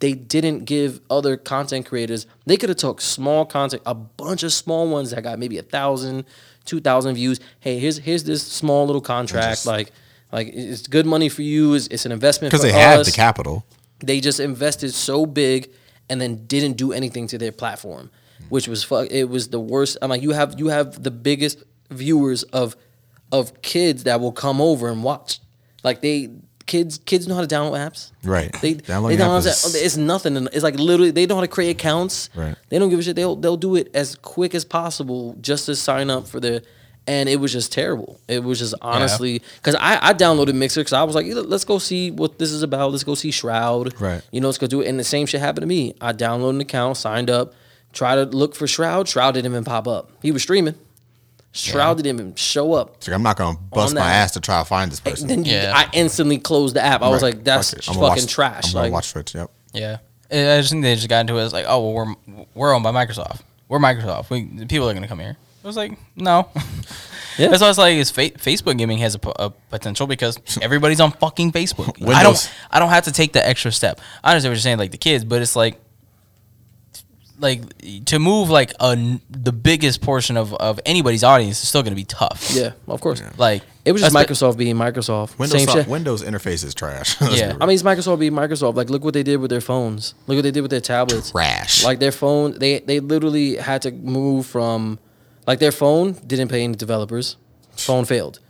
they 0.00 0.12
didn't 0.14 0.64
give 0.64 1.00
other 1.08 1.36
content 1.36 1.86
creators. 1.86 2.26
They 2.46 2.56
could 2.56 2.68
have 2.70 2.78
took 2.78 3.00
small 3.00 3.44
content, 3.46 3.82
a 3.86 3.94
bunch 3.94 4.42
of 4.42 4.52
small 4.52 4.88
ones 4.88 5.10
that 5.12 5.22
got 5.22 5.38
maybe 5.38 5.56
a 5.58 5.62
thousand, 5.62 6.24
two 6.64 6.80
thousand 6.80 7.14
views. 7.14 7.38
Hey, 7.60 7.78
here's 7.78 7.98
here's 7.98 8.24
this 8.24 8.42
small 8.42 8.86
little 8.86 9.00
contract. 9.02 9.52
just- 9.58 9.66
like 9.66 9.92
like 10.34 10.48
it's 10.52 10.86
good 10.88 11.06
money 11.06 11.28
for 11.30 11.42
you. 11.42 11.74
It's, 11.74 11.86
it's 11.88 12.04
an 12.06 12.12
investment 12.12 12.50
Because 12.50 12.62
they 12.62 12.72
have 12.72 13.00
us. 13.00 13.06
the 13.06 13.12
capital. 13.12 13.64
They 14.04 14.20
just 14.20 14.40
invested 14.40 14.92
so 14.92 15.24
big 15.26 15.70
and 16.10 16.20
then 16.20 16.44
didn't 16.46 16.76
do 16.76 16.92
anything 16.92 17.26
to 17.28 17.38
their 17.38 17.52
platform. 17.52 18.10
which 18.50 18.68
was 18.68 18.84
fuck. 18.84 19.08
It 19.10 19.24
was 19.30 19.48
the 19.48 19.60
worst. 19.60 19.96
I'm 20.02 20.10
like, 20.10 20.22
you 20.22 20.32
have 20.32 20.58
you 20.60 20.68
have 20.68 21.02
the 21.02 21.10
biggest 21.10 21.62
viewers 21.90 22.42
of 22.52 22.76
of 23.32 23.62
kids 23.62 24.04
that 24.04 24.20
will 24.20 24.32
come 24.32 24.60
over 24.60 24.88
and 24.92 25.02
watch. 25.02 25.40
Like 25.82 26.00
they 26.02 26.28
kids 26.66 26.98
kids 26.98 27.26
know 27.28 27.34
how 27.36 27.44
to 27.46 27.54
download 27.56 27.78
apps. 27.78 28.10
Right. 28.22 28.52
They 28.60 28.74
Downloading 28.74 29.18
they 29.18 29.24
know 29.24 29.30
how 29.30 29.38
app 29.38 29.44
is- 29.46 29.74
it's 29.86 29.96
nothing. 29.96 30.36
It's 30.52 30.62
like 30.64 30.78
literally 30.78 31.10
they 31.10 31.26
know 31.26 31.36
how 31.36 31.40
to 31.42 31.48
create 31.56 31.70
accounts. 31.70 32.28
Right. 32.34 32.56
They 32.68 32.78
don't 32.78 32.90
give 32.90 32.98
a 32.98 33.02
shit. 33.02 33.16
They'll 33.16 33.36
they'll 33.36 33.56
do 33.68 33.76
it 33.76 33.88
as 33.94 34.16
quick 34.16 34.54
as 34.54 34.64
possible 34.64 35.36
just 35.40 35.66
to 35.66 35.74
sign 35.76 36.10
up 36.10 36.26
for 36.26 36.40
the. 36.40 36.62
And 37.06 37.28
it 37.28 37.36
was 37.36 37.52
just 37.52 37.70
terrible. 37.70 38.18
It 38.28 38.42
was 38.42 38.58
just 38.58 38.72
honestly 38.80 39.42
because 39.56 39.74
I, 39.74 39.98
I 40.10 40.14
downloaded 40.14 40.54
Mixer 40.54 40.80
because 40.80 40.94
I 40.94 41.02
was 41.02 41.14
like, 41.14 41.26
let's 41.28 41.64
go 41.66 41.78
see 41.78 42.10
what 42.10 42.38
this 42.38 42.50
is 42.50 42.62
about. 42.62 42.92
Let's 42.92 43.04
go 43.04 43.14
see 43.14 43.30
Shroud. 43.30 44.00
Right. 44.00 44.22
You 44.30 44.40
know, 44.40 44.48
let's 44.48 44.56
go 44.58 44.66
do 44.66 44.80
it. 44.80 44.88
And 44.88 44.98
the 44.98 45.04
same 45.04 45.26
shit 45.26 45.40
happened 45.40 45.62
to 45.62 45.66
me. 45.66 45.94
I 46.00 46.14
downloaded 46.14 46.50
an 46.56 46.60
account, 46.62 46.96
signed 46.96 47.28
up, 47.28 47.52
tried 47.92 48.14
to 48.16 48.24
look 48.24 48.54
for 48.54 48.66
Shroud. 48.66 49.06
Shroud 49.06 49.32
didn't 49.34 49.52
even 49.52 49.64
pop 49.64 49.86
up. 49.86 50.12
He 50.22 50.32
was 50.32 50.40
streaming. 50.42 50.76
Shroud 51.52 51.98
didn't 51.98 52.18
even 52.18 52.34
show 52.34 52.72
up. 52.72 52.96
It's 52.96 53.06
like, 53.06 53.14
I'm 53.14 53.22
not 53.22 53.36
gonna 53.36 53.58
bust 53.70 53.94
my 53.94 54.00
that. 54.00 54.06
ass 54.24 54.30
to 54.32 54.40
try 54.40 54.58
to 54.60 54.64
find 54.64 54.90
this 54.90 54.98
person. 55.00 55.28
Then 55.28 55.44
you- 55.44 55.52
Yeah. 55.52 55.72
I 55.74 55.88
instantly 55.92 56.38
closed 56.38 56.74
the 56.74 56.82
app. 56.82 57.00
I 57.02 57.08
was 57.10 57.22
Right. 57.22 57.34
like, 57.34 57.44
that's 57.44 57.70
Fuck 57.70 57.82
fucking 57.84 58.00
gonna 58.00 58.08
watch- 58.22 58.26
trash. 58.26 58.64
I'm 58.68 58.72
gonna 58.72 58.84
Like, 58.86 58.92
watch 58.92 59.12
Twitch. 59.12 59.34
Yep. 59.34 59.50
Yeah, 59.72 59.98
I 60.32 60.54
I 60.54 60.58
just 60.60 60.70
think 60.70 60.82
they 60.82 60.94
just 60.96 61.08
got 61.08 61.20
into 61.20 61.36
it. 61.38 61.44
It's 61.44 61.52
like, 61.52 61.66
oh, 61.68 61.80
well, 61.92 61.92
we're 62.26 62.44
we're 62.54 62.74
owned 62.74 62.82
by 62.82 62.90
Microsoft. 62.92 63.40
We're 63.68 63.78
Microsoft. 63.78 64.30
We 64.30 64.44
the 64.44 64.66
people 64.66 64.88
are 64.90 64.94
gonna 64.94 65.06
come 65.06 65.20
here. 65.20 65.36
I 65.64 65.66
was 65.66 65.76
like, 65.76 65.98
no. 66.16 66.48
Yeah. 67.36 67.48
That's 67.48 67.62
why 67.62 67.68
it's 67.70 67.78
like, 67.78 67.96
is 67.96 68.12
fa- 68.12 68.30
Facebook 68.38 68.78
gaming 68.78 68.98
has 68.98 69.16
a, 69.20 69.50
potential 69.50 70.06
because 70.06 70.38
everybody's 70.62 71.00
on 71.00 71.10
fucking 71.10 71.50
Facebook. 71.50 72.00
I 72.00 72.06
Windows. 72.06 72.44
don't, 72.44 72.52
I 72.70 72.78
don't 72.78 72.90
have 72.90 73.02
to 73.06 73.12
take 73.12 73.32
the 73.32 73.44
extra 73.44 73.72
step. 73.72 74.00
I 74.22 74.30
understand 74.30 74.52
what 74.52 74.54
you're 74.54 74.60
saying, 74.60 74.78
like 74.78 74.92
the 74.92 74.98
kids, 74.98 75.24
but 75.24 75.42
it's 75.42 75.56
like, 75.56 75.80
like 77.40 77.62
to 78.06 78.20
move 78.20 78.48
like 78.50 78.70
a 78.80 78.90
n- 78.92 79.20
the 79.28 79.50
biggest 79.50 80.00
portion 80.00 80.36
of 80.36 80.54
of 80.54 80.78
anybody's 80.86 81.24
audience 81.24 81.60
is 81.60 81.68
still 81.68 81.82
gonna 81.82 81.96
be 81.96 82.04
tough. 82.04 82.52
yeah, 82.54 82.70
of 82.86 83.00
course. 83.00 83.20
like 83.36 83.62
It 83.84 83.90
was 83.90 84.00
just 84.02 84.14
that's 84.14 84.28
the- 84.28 84.34
Microsoft 84.34 84.56
being 84.56 84.76
Microsoft. 84.76 85.36
Windows 85.36 85.64
Same 85.64 85.68
shit. 85.76 85.88
Windows 85.88 86.22
interface 86.22 86.62
is 86.64 86.72
trash. 86.74 87.20
Let's 87.20 87.36
Yeah. 87.40 87.54
be 87.54 87.58
I 87.62 87.66
mean, 87.66 87.74
it's 87.74 87.82
Microsoft 87.82 88.20
being 88.20 88.32
Microsoft. 88.32 88.76
Like, 88.76 88.88
look 88.90 89.02
what 89.02 89.14
they 89.14 89.24
did 89.24 89.38
with 89.38 89.50
their 89.50 89.60
phones. 89.60 90.14
Look 90.28 90.36
what 90.36 90.42
they 90.42 90.52
did 90.52 90.60
with 90.60 90.70
their 90.70 90.80
tablets. 90.80 91.32
Trash. 91.32 91.82
Like 91.82 91.98
their 91.98 92.12
phone, 92.12 92.56
they 92.60 92.78
they 92.78 93.00
literally 93.00 93.56
had 93.56 93.82
to 93.82 93.90
move 93.90 94.46
from, 94.46 95.00
like 95.46 95.58
their 95.58 95.72
phone 95.72 96.12
didn't 96.26 96.48
pay 96.48 96.62
any 96.64 96.74
developers. 96.74 97.36
Phone 97.76 98.04
failed. 98.04 98.40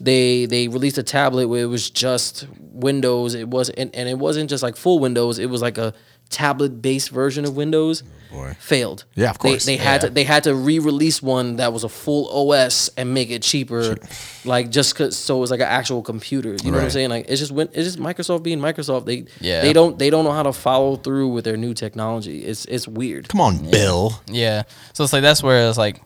They 0.00 0.46
they 0.46 0.68
released 0.68 0.98
a 0.98 1.02
tablet 1.02 1.48
where 1.48 1.62
it 1.62 1.66
was 1.68 1.88
just 1.90 2.46
Windows. 2.72 3.34
It 3.34 3.48
was 3.48 3.70
and, 3.70 3.94
and 3.94 4.08
it 4.08 4.18
wasn't 4.18 4.50
just 4.50 4.62
like 4.62 4.76
full 4.76 4.98
Windows. 4.98 5.38
It 5.38 5.48
was 5.48 5.62
like 5.62 5.78
a 5.78 5.94
tablet 6.30 6.82
based 6.82 7.10
version 7.10 7.44
of 7.44 7.54
Windows. 7.56 8.02
Oh, 8.32 8.36
boy. 8.38 8.56
Failed. 8.58 9.04
Yeah, 9.14 9.30
of 9.30 9.38
course. 9.38 9.64
They, 9.64 9.76
they 9.76 9.82
had 9.84 10.02
Yeah. 10.02 10.08
to 10.08 10.14
they 10.14 10.24
had 10.24 10.42
to 10.44 10.54
re-release 10.56 11.22
one 11.22 11.56
that 11.56 11.72
was 11.72 11.84
a 11.84 11.88
full 11.88 12.50
OS 12.50 12.88
and 12.96 13.14
make 13.14 13.30
it 13.30 13.42
cheaper, 13.42 13.96
like 14.44 14.70
just 14.70 14.96
cause 14.96 15.16
so 15.16 15.36
it 15.36 15.40
was 15.40 15.52
like 15.52 15.60
an 15.60 15.68
actual 15.68 16.02
computer. 16.02 16.56
You 16.64 16.72
know 16.72 16.78
what 16.78 16.84
I'm 16.84 16.90
saying? 16.90 17.10
Like 17.10 17.26
it's 17.28 17.38
just 17.40 17.52
when 17.52 17.68
it's 17.68 17.84
just 17.86 18.00
Microsoft 18.00 18.42
being 18.42 18.58
Microsoft. 18.58 19.06
They 19.06 19.26
Yeah. 19.40 19.62
they 19.62 19.72
don't 19.72 19.96
they 19.96 20.10
don't 20.10 20.24
know 20.24 20.32
how 20.32 20.42
to 20.42 20.52
follow 20.52 20.96
through 20.96 21.28
with 21.28 21.44
their 21.44 21.56
new 21.56 21.72
technology. 21.72 22.44
It's 22.44 22.64
it's 22.64 22.88
weird. 22.88 23.28
Come 23.28 23.40
on, 23.40 23.70
Bill. 23.70 24.20
Yeah. 24.26 24.64
So 24.92 25.04
it's 25.04 25.12
like 25.12 25.22
that's 25.22 25.42
where 25.44 25.68
it's 25.68 25.78
like 25.78 25.98
f- 25.98 26.02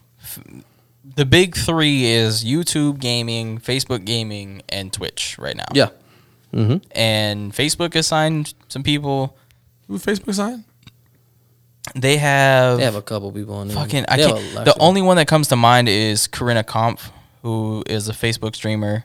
the 1.16 1.24
big 1.24 1.56
three 1.56 2.04
is 2.06 2.44
YouTube 2.44 2.98
gaming, 3.00 3.58
Facebook 3.58 4.04
gaming, 4.04 4.62
and 4.68 4.92
Twitch 4.92 5.36
right 5.38 5.56
now. 5.56 5.66
Yeah. 5.72 5.88
And 6.52 7.52
Facebook 7.52 7.94
has 7.94 8.06
signed 8.06 8.54
some 8.68 8.82
people. 8.82 9.36
Who's 9.86 10.04
Facebook 10.04 10.34
sign? 10.34 10.64
They 11.94 12.18
have, 12.18 12.78
They 12.78 12.84
have 12.84 12.94
a 12.96 13.02
couple 13.02 13.32
people 13.32 13.54
on 13.54 13.68
there. 13.68 13.76
fucking. 13.76 14.04
I 14.08 14.16
can't. 14.18 14.34
The 14.54 14.60
actually- 14.60 14.74
only 14.80 15.02
one 15.02 15.16
that 15.16 15.26
comes 15.26 15.48
to 15.48 15.56
mind 15.56 15.88
is 15.88 16.26
Corinna 16.26 16.62
Kopf, 16.64 17.10
who 17.42 17.82
is 17.86 18.08
a 18.08 18.12
Facebook 18.12 18.54
streamer. 18.54 19.04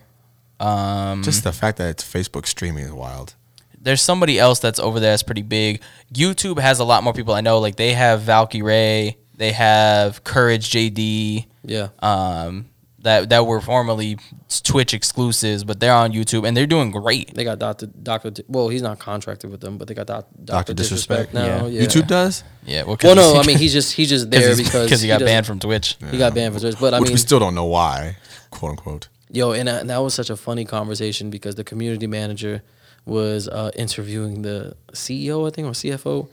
Um, 0.60 1.22
Just 1.22 1.44
the 1.44 1.52
fact 1.52 1.78
that 1.78 1.88
it's 1.90 2.04
Facebook 2.04 2.46
streaming 2.46 2.84
is 2.84 2.92
wild. 2.92 3.34
there's 3.80 4.00
somebody 4.00 4.38
else 4.38 4.60
that's 4.60 4.78
over 4.78 4.98
there 5.00 5.12
that's 5.12 5.22
pretty 5.22 5.42
big. 5.42 5.82
YouTube 6.12 6.58
has 6.58 6.78
a 6.78 6.84
lot 6.84 7.02
more 7.04 7.12
people 7.12 7.34
I 7.34 7.40
know. 7.42 7.58
Like 7.58 7.76
they 7.76 7.92
have 7.92 8.20
Valkyrae, 8.22 9.16
they 9.36 9.52
have 9.52 10.24
Courage 10.24 10.70
JD. 10.70 11.46
yeah. 11.64 11.88
um, 12.00 12.66
that 13.00 13.28
that 13.28 13.46
were 13.46 13.60
formerly 13.60 14.16
Twitch 14.62 14.94
exclusives, 14.94 15.62
but 15.62 15.78
they're 15.78 15.92
on 15.92 16.12
YouTube 16.12 16.46
and 16.48 16.56
they're 16.56 16.66
doing 16.66 16.90
great. 16.90 17.34
They 17.34 17.44
got 17.44 17.58
Doctor 17.58 17.84
Doctor. 17.86 18.32
Well, 18.48 18.68
he's 18.70 18.80
not 18.80 18.98
contracted 18.98 19.50
with 19.50 19.60
them, 19.60 19.76
but 19.76 19.88
they 19.88 19.94
got 19.94 20.06
Doctor 20.06 20.30
Doctor 20.42 20.72
Disrespect, 20.72 21.32
Disrespect, 21.32 21.34
now. 21.34 21.66
yeah. 21.66 21.80
Yeah. 21.80 21.86
YouTube 21.86 22.06
does, 22.06 22.44
Yeah, 22.64 22.84
well, 22.84 22.96
Well, 23.02 23.14
no, 23.14 23.38
I 23.38 23.44
mean 23.46 23.58
he's 23.58 23.74
just 23.74 23.92
he's 23.92 24.08
just 24.08 24.30
there 24.30 24.56
because 24.56 24.84
because 24.84 25.02
he 25.02 25.08
got 25.08 25.18
doesn't- 25.20 25.26
banned 25.26 25.44
from 25.46 25.58
Twitch. 25.58 25.96
He 26.10 26.16
got 26.16 26.34
banned 26.34 26.54
from 26.54 26.62
Twitch, 26.62 26.76
but 26.80 26.94
I 26.94 26.98
which 27.00 27.08
mean, 27.10 27.14
we 27.14 27.18
still 27.18 27.38
don't 27.38 27.54
know 27.54 27.66
why, 27.66 28.16
quote 28.50 28.70
unquote. 28.70 29.08
Yo, 29.30 29.52
and, 29.52 29.68
uh, 29.68 29.72
and 29.80 29.90
that 29.90 29.98
was 29.98 30.14
such 30.14 30.30
a 30.30 30.36
funny 30.36 30.64
conversation 30.64 31.28
because 31.28 31.56
the 31.56 31.64
community 31.64 32.06
manager 32.06 32.62
was 33.04 33.48
uh, 33.48 33.70
interviewing 33.76 34.40
the 34.42 34.76
CEO, 34.92 35.46
I 35.46 35.50
think, 35.50 35.66
or 35.68 35.72
CFO, 35.72 36.28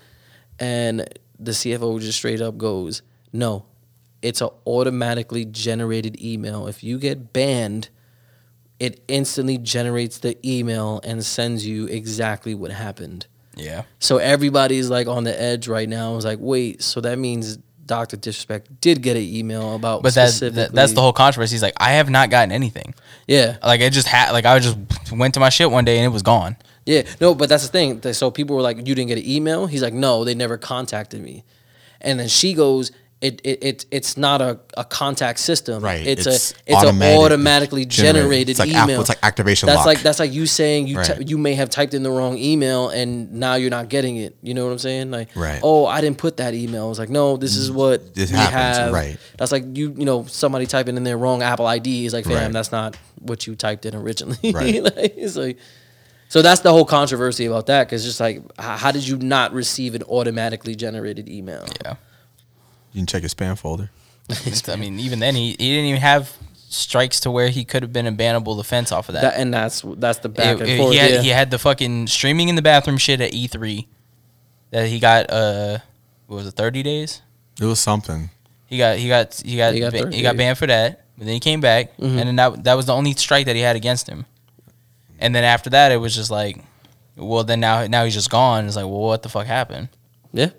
and 0.59 1.05
the 1.43 1.51
CFO 1.51 1.99
just 1.99 2.17
straight 2.17 2.41
up 2.41 2.57
goes, 2.57 3.01
"No, 3.33 3.65
it's 4.21 4.41
a 4.41 4.49
automatically 4.67 5.45
generated 5.45 6.21
email. 6.21 6.67
If 6.67 6.83
you 6.83 6.97
get 6.99 7.33
banned, 7.33 7.89
it 8.79 9.03
instantly 9.07 9.57
generates 9.57 10.17
the 10.19 10.37
email 10.47 10.99
and 11.03 11.23
sends 11.25 11.65
you 11.65 11.85
exactly 11.87 12.53
what 12.55 12.71
happened." 12.71 13.27
Yeah, 13.57 13.83
So 13.99 14.17
everybody's 14.17 14.89
like 14.89 15.07
on 15.07 15.25
the 15.25 15.39
edge 15.39 15.67
right 15.67 15.87
now. 15.87 16.15
It's 16.15 16.23
like, 16.23 16.39
wait, 16.39 16.81
so 16.81 17.01
that 17.01 17.19
means 17.19 17.57
Doctor 17.85 18.15
Disrespect 18.15 18.79
did 18.79 19.01
get 19.01 19.17
an 19.17 19.23
email 19.23 19.75
about, 19.75 20.01
but 20.03 20.13
that's 20.15 20.39
that, 20.39 20.71
that's 20.71 20.93
the 20.93 21.01
whole 21.01 21.11
controversy. 21.11 21.55
He's 21.55 21.61
like, 21.61 21.73
I 21.77 21.91
have 21.93 22.09
not 22.09 22.29
gotten 22.29 22.53
anything. 22.53 22.95
yeah. 23.27 23.57
Like 23.61 23.81
it 23.81 23.91
just 23.91 24.07
had 24.07 24.31
like 24.31 24.45
I 24.45 24.57
just 24.59 24.77
went 25.11 25.33
to 25.33 25.41
my 25.41 25.49
shit 25.49 25.69
one 25.69 25.83
day 25.83 25.97
and 25.97 26.05
it 26.05 26.13
was 26.13 26.21
gone. 26.23 26.55
Yeah, 26.85 27.03
no, 27.19 27.35
but 27.35 27.47
that's 27.49 27.63
the 27.63 27.69
thing. 27.71 28.01
So 28.13 28.31
people 28.31 28.55
were 28.55 28.61
like, 28.63 28.77
"You 28.77 28.95
didn't 28.95 29.07
get 29.07 29.17
an 29.19 29.27
email." 29.29 29.67
He's 29.67 29.81
like, 29.83 29.93
"No, 29.93 30.23
they 30.23 30.33
never 30.35 30.57
contacted 30.57 31.21
me." 31.21 31.43
And 32.01 32.19
then 32.19 32.27
she 32.27 32.53
goes, 32.55 32.91
"It 33.21 33.39
it, 33.43 33.63
it 33.63 33.85
it's 33.91 34.17
not 34.17 34.41
a, 34.41 34.59
a 34.75 34.83
contact 34.83 35.37
system. 35.37 35.83
Right, 35.83 36.05
It's, 36.07 36.25
it's 36.25 36.51
a 36.53 36.55
it's 36.65 36.75
automatic- 36.77 37.15
an 37.19 37.21
automatically 37.23 37.85
generated. 37.85 38.21
generated, 38.23 38.49
It's 38.49 38.59
like 38.59 38.73
app- 38.73 38.85
email. 38.89 38.99
it's 38.99 39.09
like 39.09 39.19
activation 39.21 39.67
That's 39.67 39.77
lock. 39.77 39.85
like 39.85 40.01
that's 40.01 40.17
like 40.17 40.33
you 40.33 40.47
saying 40.47 40.87
you 40.87 40.97
Right. 40.97 41.05
ty- 41.05 41.19
you 41.23 41.37
may 41.37 41.53
have 41.53 41.69
typed 41.69 41.93
in 41.93 42.01
the 42.01 42.09
wrong 42.09 42.39
email 42.39 42.89
and 42.89 43.31
now 43.33 43.53
you're 43.55 43.69
not 43.69 43.87
getting 43.89 44.17
it. 44.17 44.35
You 44.41 44.55
know 44.55 44.65
what 44.65 44.71
I'm 44.71 44.79
saying? 44.79 45.11
Like, 45.11 45.29
Right. 45.35 45.59
oh, 45.61 45.85
I 45.85 46.01
didn't 46.01 46.17
put 46.17 46.37
that 46.37 46.55
email. 46.55 46.89
It's 46.89 46.97
like, 46.97 47.09
no, 47.09 47.37
this 47.37 47.55
is 47.55 47.69
mm, 47.69 47.75
what 47.75 48.15
This 48.15 48.31
we 48.31 48.37
happens, 48.37 48.77
have. 48.79 48.91
right. 48.93 49.17
That's 49.37 49.51
like 49.51 49.65
you 49.77 49.93
you 49.95 50.05
know 50.05 50.25
somebody 50.25 50.65
typing 50.65 50.97
in 50.97 51.03
their 51.03 51.19
wrong 51.19 51.43
Apple 51.43 51.67
ID. 51.67 52.07
Is 52.07 52.13
like, 52.13 52.25
fam, 52.25 52.33
Right. 52.33 52.51
that's 52.51 52.71
not 52.71 52.97
what 53.19 53.45
you 53.45 53.55
typed 53.55 53.85
in 53.85 53.93
originally. 53.93 54.39
Right. 54.51 54.81
like, 54.81 55.13
it's 55.15 55.35
like. 55.35 55.57
So 56.31 56.41
that's 56.41 56.61
the 56.61 56.71
whole 56.71 56.85
controversy 56.85 57.45
about 57.45 57.65
that, 57.65 57.87
because 57.87 58.05
just 58.05 58.21
like, 58.21 58.41
how 58.57 58.91
did 58.93 59.05
you 59.05 59.17
not 59.17 59.51
receive 59.51 59.95
an 59.95 60.03
automatically 60.03 60.75
generated 60.75 61.27
email? 61.27 61.65
Yeah, 61.83 61.95
You 62.93 62.99
can 63.01 63.05
check 63.05 63.21
your 63.21 63.27
spam 63.29 63.57
folder. 63.59 63.89
I 64.69 64.77
mean, 64.77 64.97
even 64.97 65.19
then 65.19 65.35
he, 65.35 65.49
he 65.49 65.55
didn't 65.57 65.87
even 65.87 65.99
have 65.99 66.31
strikes 66.69 67.19
to 67.21 67.31
where 67.31 67.49
he 67.49 67.65
could 67.65 67.83
have 67.83 67.91
been 67.91 68.07
a 68.07 68.13
bannable 68.13 68.57
offense 68.61 68.93
off 68.93 69.09
of 69.09 69.15
that. 69.15 69.21
That, 69.23 69.33
and 69.41 69.53
that's 69.53 69.81
that's 69.97 70.19
the 70.19 70.29
back 70.29 70.55
It- 70.55 70.61
and 70.61 70.69
it- 70.69 70.77
forth. 70.77 70.93
he 70.93 70.99
had 70.99 71.11
yeah. 71.11 71.21
he 71.21 71.29
had 71.29 71.51
the 71.51 71.59
fucking 71.59 72.07
streaming 72.07 72.47
in 72.47 72.55
the 72.55 72.61
bathroom 72.61 72.97
shit 72.97 73.19
at 73.19 73.33
E3 73.33 73.87
that 74.69 74.87
he 74.87 74.99
got 74.99 75.29
uh 75.29 75.79
what 76.27 76.37
was 76.37 76.47
it 76.47 76.51
30 76.53 76.81
days? 76.81 77.21
It 77.59 77.65
was 77.65 77.81
something. 77.81 78.29
He 78.67 78.77
got 78.77 78.97
he 78.99 79.09
got 79.09 79.33
he 79.45 79.57
got 79.57 79.73
He 79.73 79.81
got 79.81 79.91
ba- 79.91 80.11
he 80.15 80.21
got 80.21 80.37
banned 80.37 80.57
for 80.57 80.67
that, 80.67 81.03
but 81.17 81.25
then 81.25 81.33
he 81.33 81.41
came 81.41 81.59
back, 81.59 81.97
Mm-hmm. 81.97 82.17
and 82.19 82.27
then 82.29 82.35
that 82.37 82.63
that 82.63 82.75
was 82.75 82.85
the 82.85 82.93
only 82.93 83.11
strike 83.15 83.47
that 83.47 83.57
he 83.57 83.61
had 83.61 83.75
against 83.75 84.07
him. 84.07 84.25
And 85.21 85.33
then 85.35 85.43
after 85.43 85.69
that, 85.69 85.91
it 85.91 85.97
was 85.97 86.15
just 86.15 86.31
like, 86.31 86.57
well, 87.15 87.43
then 87.43 87.59
now 87.59 87.85
now 87.87 88.03
he's 88.03 88.13
just 88.13 88.29
gone. 88.29 88.65
It's 88.65 88.75
like, 88.75 88.85
well, 88.85 88.99
what 89.01 89.21
the 89.23 89.29
fuck 89.29 89.45
happened? 89.47 89.89
yeah. 90.33 90.49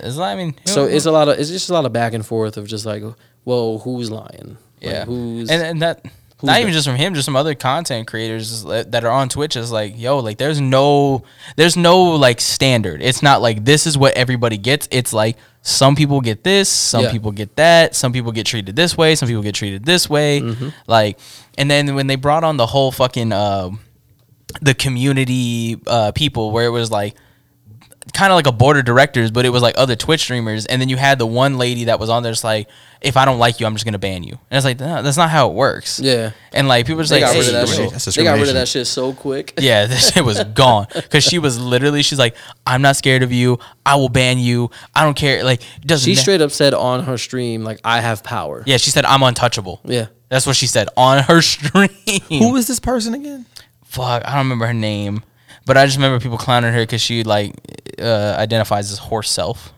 It's 0.00 0.16
like, 0.16 0.34
I 0.34 0.36
mean, 0.36 0.54
So 0.66 0.84
it's 0.84 1.06
a 1.06 1.10
lot 1.10 1.28
of 1.28 1.38
it's 1.38 1.50
just 1.50 1.70
a 1.70 1.72
lot 1.72 1.84
of 1.86 1.92
back 1.92 2.12
and 2.12 2.24
forth 2.24 2.56
of 2.56 2.66
just 2.68 2.86
like, 2.86 3.02
well, 3.44 3.78
who's 3.78 4.10
lying? 4.10 4.56
Like, 4.80 4.92
yeah, 4.92 5.04
who's 5.04 5.50
and 5.50 5.62
and 5.62 5.82
that. 5.82 6.04
Not 6.40 6.60
even 6.60 6.72
just 6.72 6.86
from 6.86 6.94
him, 6.94 7.14
just 7.14 7.24
some 7.24 7.34
other 7.34 7.56
content 7.56 8.06
creators 8.06 8.62
that 8.62 8.92
that 8.92 9.04
are 9.04 9.10
on 9.10 9.28
Twitch 9.28 9.56
is 9.56 9.72
like, 9.72 9.98
yo, 9.98 10.20
like 10.20 10.38
there's 10.38 10.60
no, 10.60 11.24
there's 11.56 11.76
no 11.76 12.00
like 12.14 12.40
standard. 12.40 13.02
It's 13.02 13.24
not 13.24 13.42
like 13.42 13.64
this 13.64 13.88
is 13.88 13.98
what 13.98 14.14
everybody 14.16 14.56
gets. 14.56 14.86
It's 14.92 15.12
like 15.12 15.36
some 15.62 15.96
people 15.96 16.20
get 16.20 16.44
this, 16.44 16.68
some 16.68 17.02
Yeah. 17.02 17.10
people 17.10 17.32
get 17.32 17.56
that, 17.56 17.96
some 17.96 18.12
people 18.12 18.30
get 18.30 18.46
treated 18.46 18.76
this 18.76 18.96
way, 18.96 19.16
some 19.16 19.26
people 19.26 19.42
get 19.42 19.56
treated 19.56 19.84
this 19.84 20.08
way. 20.08 20.40
Mm-hmm. 20.40 20.68
Like, 20.86 21.18
and 21.56 21.68
then 21.68 21.96
when 21.96 22.06
they 22.06 22.14
brought 22.14 22.44
on 22.44 22.56
the 22.56 22.66
whole 22.66 22.92
fucking 22.92 23.32
uh, 23.32 23.70
the 24.60 24.74
community 24.74 25.80
uh, 25.86 26.12
people, 26.12 26.50
where 26.52 26.66
it 26.66 26.70
was 26.70 26.90
like 26.90 27.14
kind 28.14 28.32
of 28.32 28.36
like 28.36 28.46
a 28.46 28.52
board 28.52 28.78
of 28.78 28.84
directors, 28.86 29.30
but 29.30 29.44
it 29.44 29.50
was 29.50 29.60
like 29.62 29.74
other 29.76 29.94
Twitch 29.94 30.22
streamers, 30.22 30.64
and 30.66 30.80
then 30.80 30.88
you 30.88 30.96
had 30.96 31.18
the 31.18 31.26
one 31.26 31.58
lady 31.58 31.84
that 31.84 32.00
was 32.00 32.08
on 32.08 32.22
there, 32.22 32.32
just 32.32 32.42
like, 32.44 32.66
if 33.02 33.16
I 33.18 33.24
don't 33.26 33.38
like 33.38 33.60
you, 33.60 33.66
I'm 33.66 33.74
just 33.74 33.84
gonna 33.84 33.98
ban 33.98 34.22
you. 34.24 34.32
And 34.50 34.56
it's 34.56 34.64
like, 34.64 34.80
no, 34.80 35.02
that's 35.02 35.18
not 35.18 35.28
how 35.30 35.50
it 35.50 35.54
works. 35.54 36.00
Yeah. 36.00 36.30
And 36.52 36.66
like 36.66 36.86
people 36.86 37.02
just 37.02 37.10
They 37.10 37.20
like, 37.22 37.32
got 37.34 37.38
rid 37.38 37.46
of 37.48 37.52
that 37.52 37.68
shit. 37.68 37.90
That's 37.90 38.04
They 38.14 38.24
got 38.24 38.38
rid 38.38 38.48
of 38.48 38.54
that 38.54 38.66
shit 38.66 38.86
so 38.86 39.12
quick. 39.12 39.54
yeah, 39.60 39.84
this 39.86 40.10
shit 40.12 40.24
was 40.24 40.42
gone 40.42 40.86
because 40.94 41.22
she 41.22 41.38
was 41.38 41.60
literally, 41.60 42.02
she's 42.02 42.18
like, 42.18 42.34
I'm 42.66 42.80
not 42.80 42.96
scared 42.96 43.22
of 43.22 43.30
you. 43.30 43.58
I 43.84 43.96
will 43.96 44.08
ban 44.08 44.38
you. 44.38 44.70
I 44.94 45.04
don't 45.04 45.16
care. 45.16 45.44
Like, 45.44 45.60
doesn't. 45.82 46.08
She 46.10 46.14
straight 46.16 46.40
up 46.40 46.50
said 46.50 46.72
on 46.72 47.04
her 47.04 47.18
stream, 47.18 47.62
like, 47.62 47.78
I 47.84 48.00
have 48.00 48.24
power. 48.24 48.62
Yeah, 48.66 48.78
she 48.78 48.90
said 48.90 49.04
I'm 49.04 49.22
untouchable. 49.22 49.80
Yeah. 49.84 50.06
That's 50.30 50.46
what 50.46 50.56
she 50.56 50.66
said 50.66 50.88
on 50.96 51.22
her 51.24 51.40
stream. 51.42 51.88
Who 52.30 52.56
is 52.56 52.66
this 52.66 52.80
person 52.80 53.12
again? 53.14 53.44
Fuck, 53.88 54.22
I 54.24 54.30
don't 54.30 54.38
remember 54.46 54.66
her 54.66 54.74
name, 54.74 55.22
but 55.66 55.76
I 55.76 55.84
just 55.86 55.96
remember 55.96 56.20
people 56.20 56.38
clowning 56.38 56.72
her 56.72 56.80
because 56.82 57.00
she 57.00 57.24
like 57.24 57.54
uh, 58.00 58.36
identifies 58.38 58.92
as 58.92 58.98
horse 58.98 59.30
self. 59.30 59.72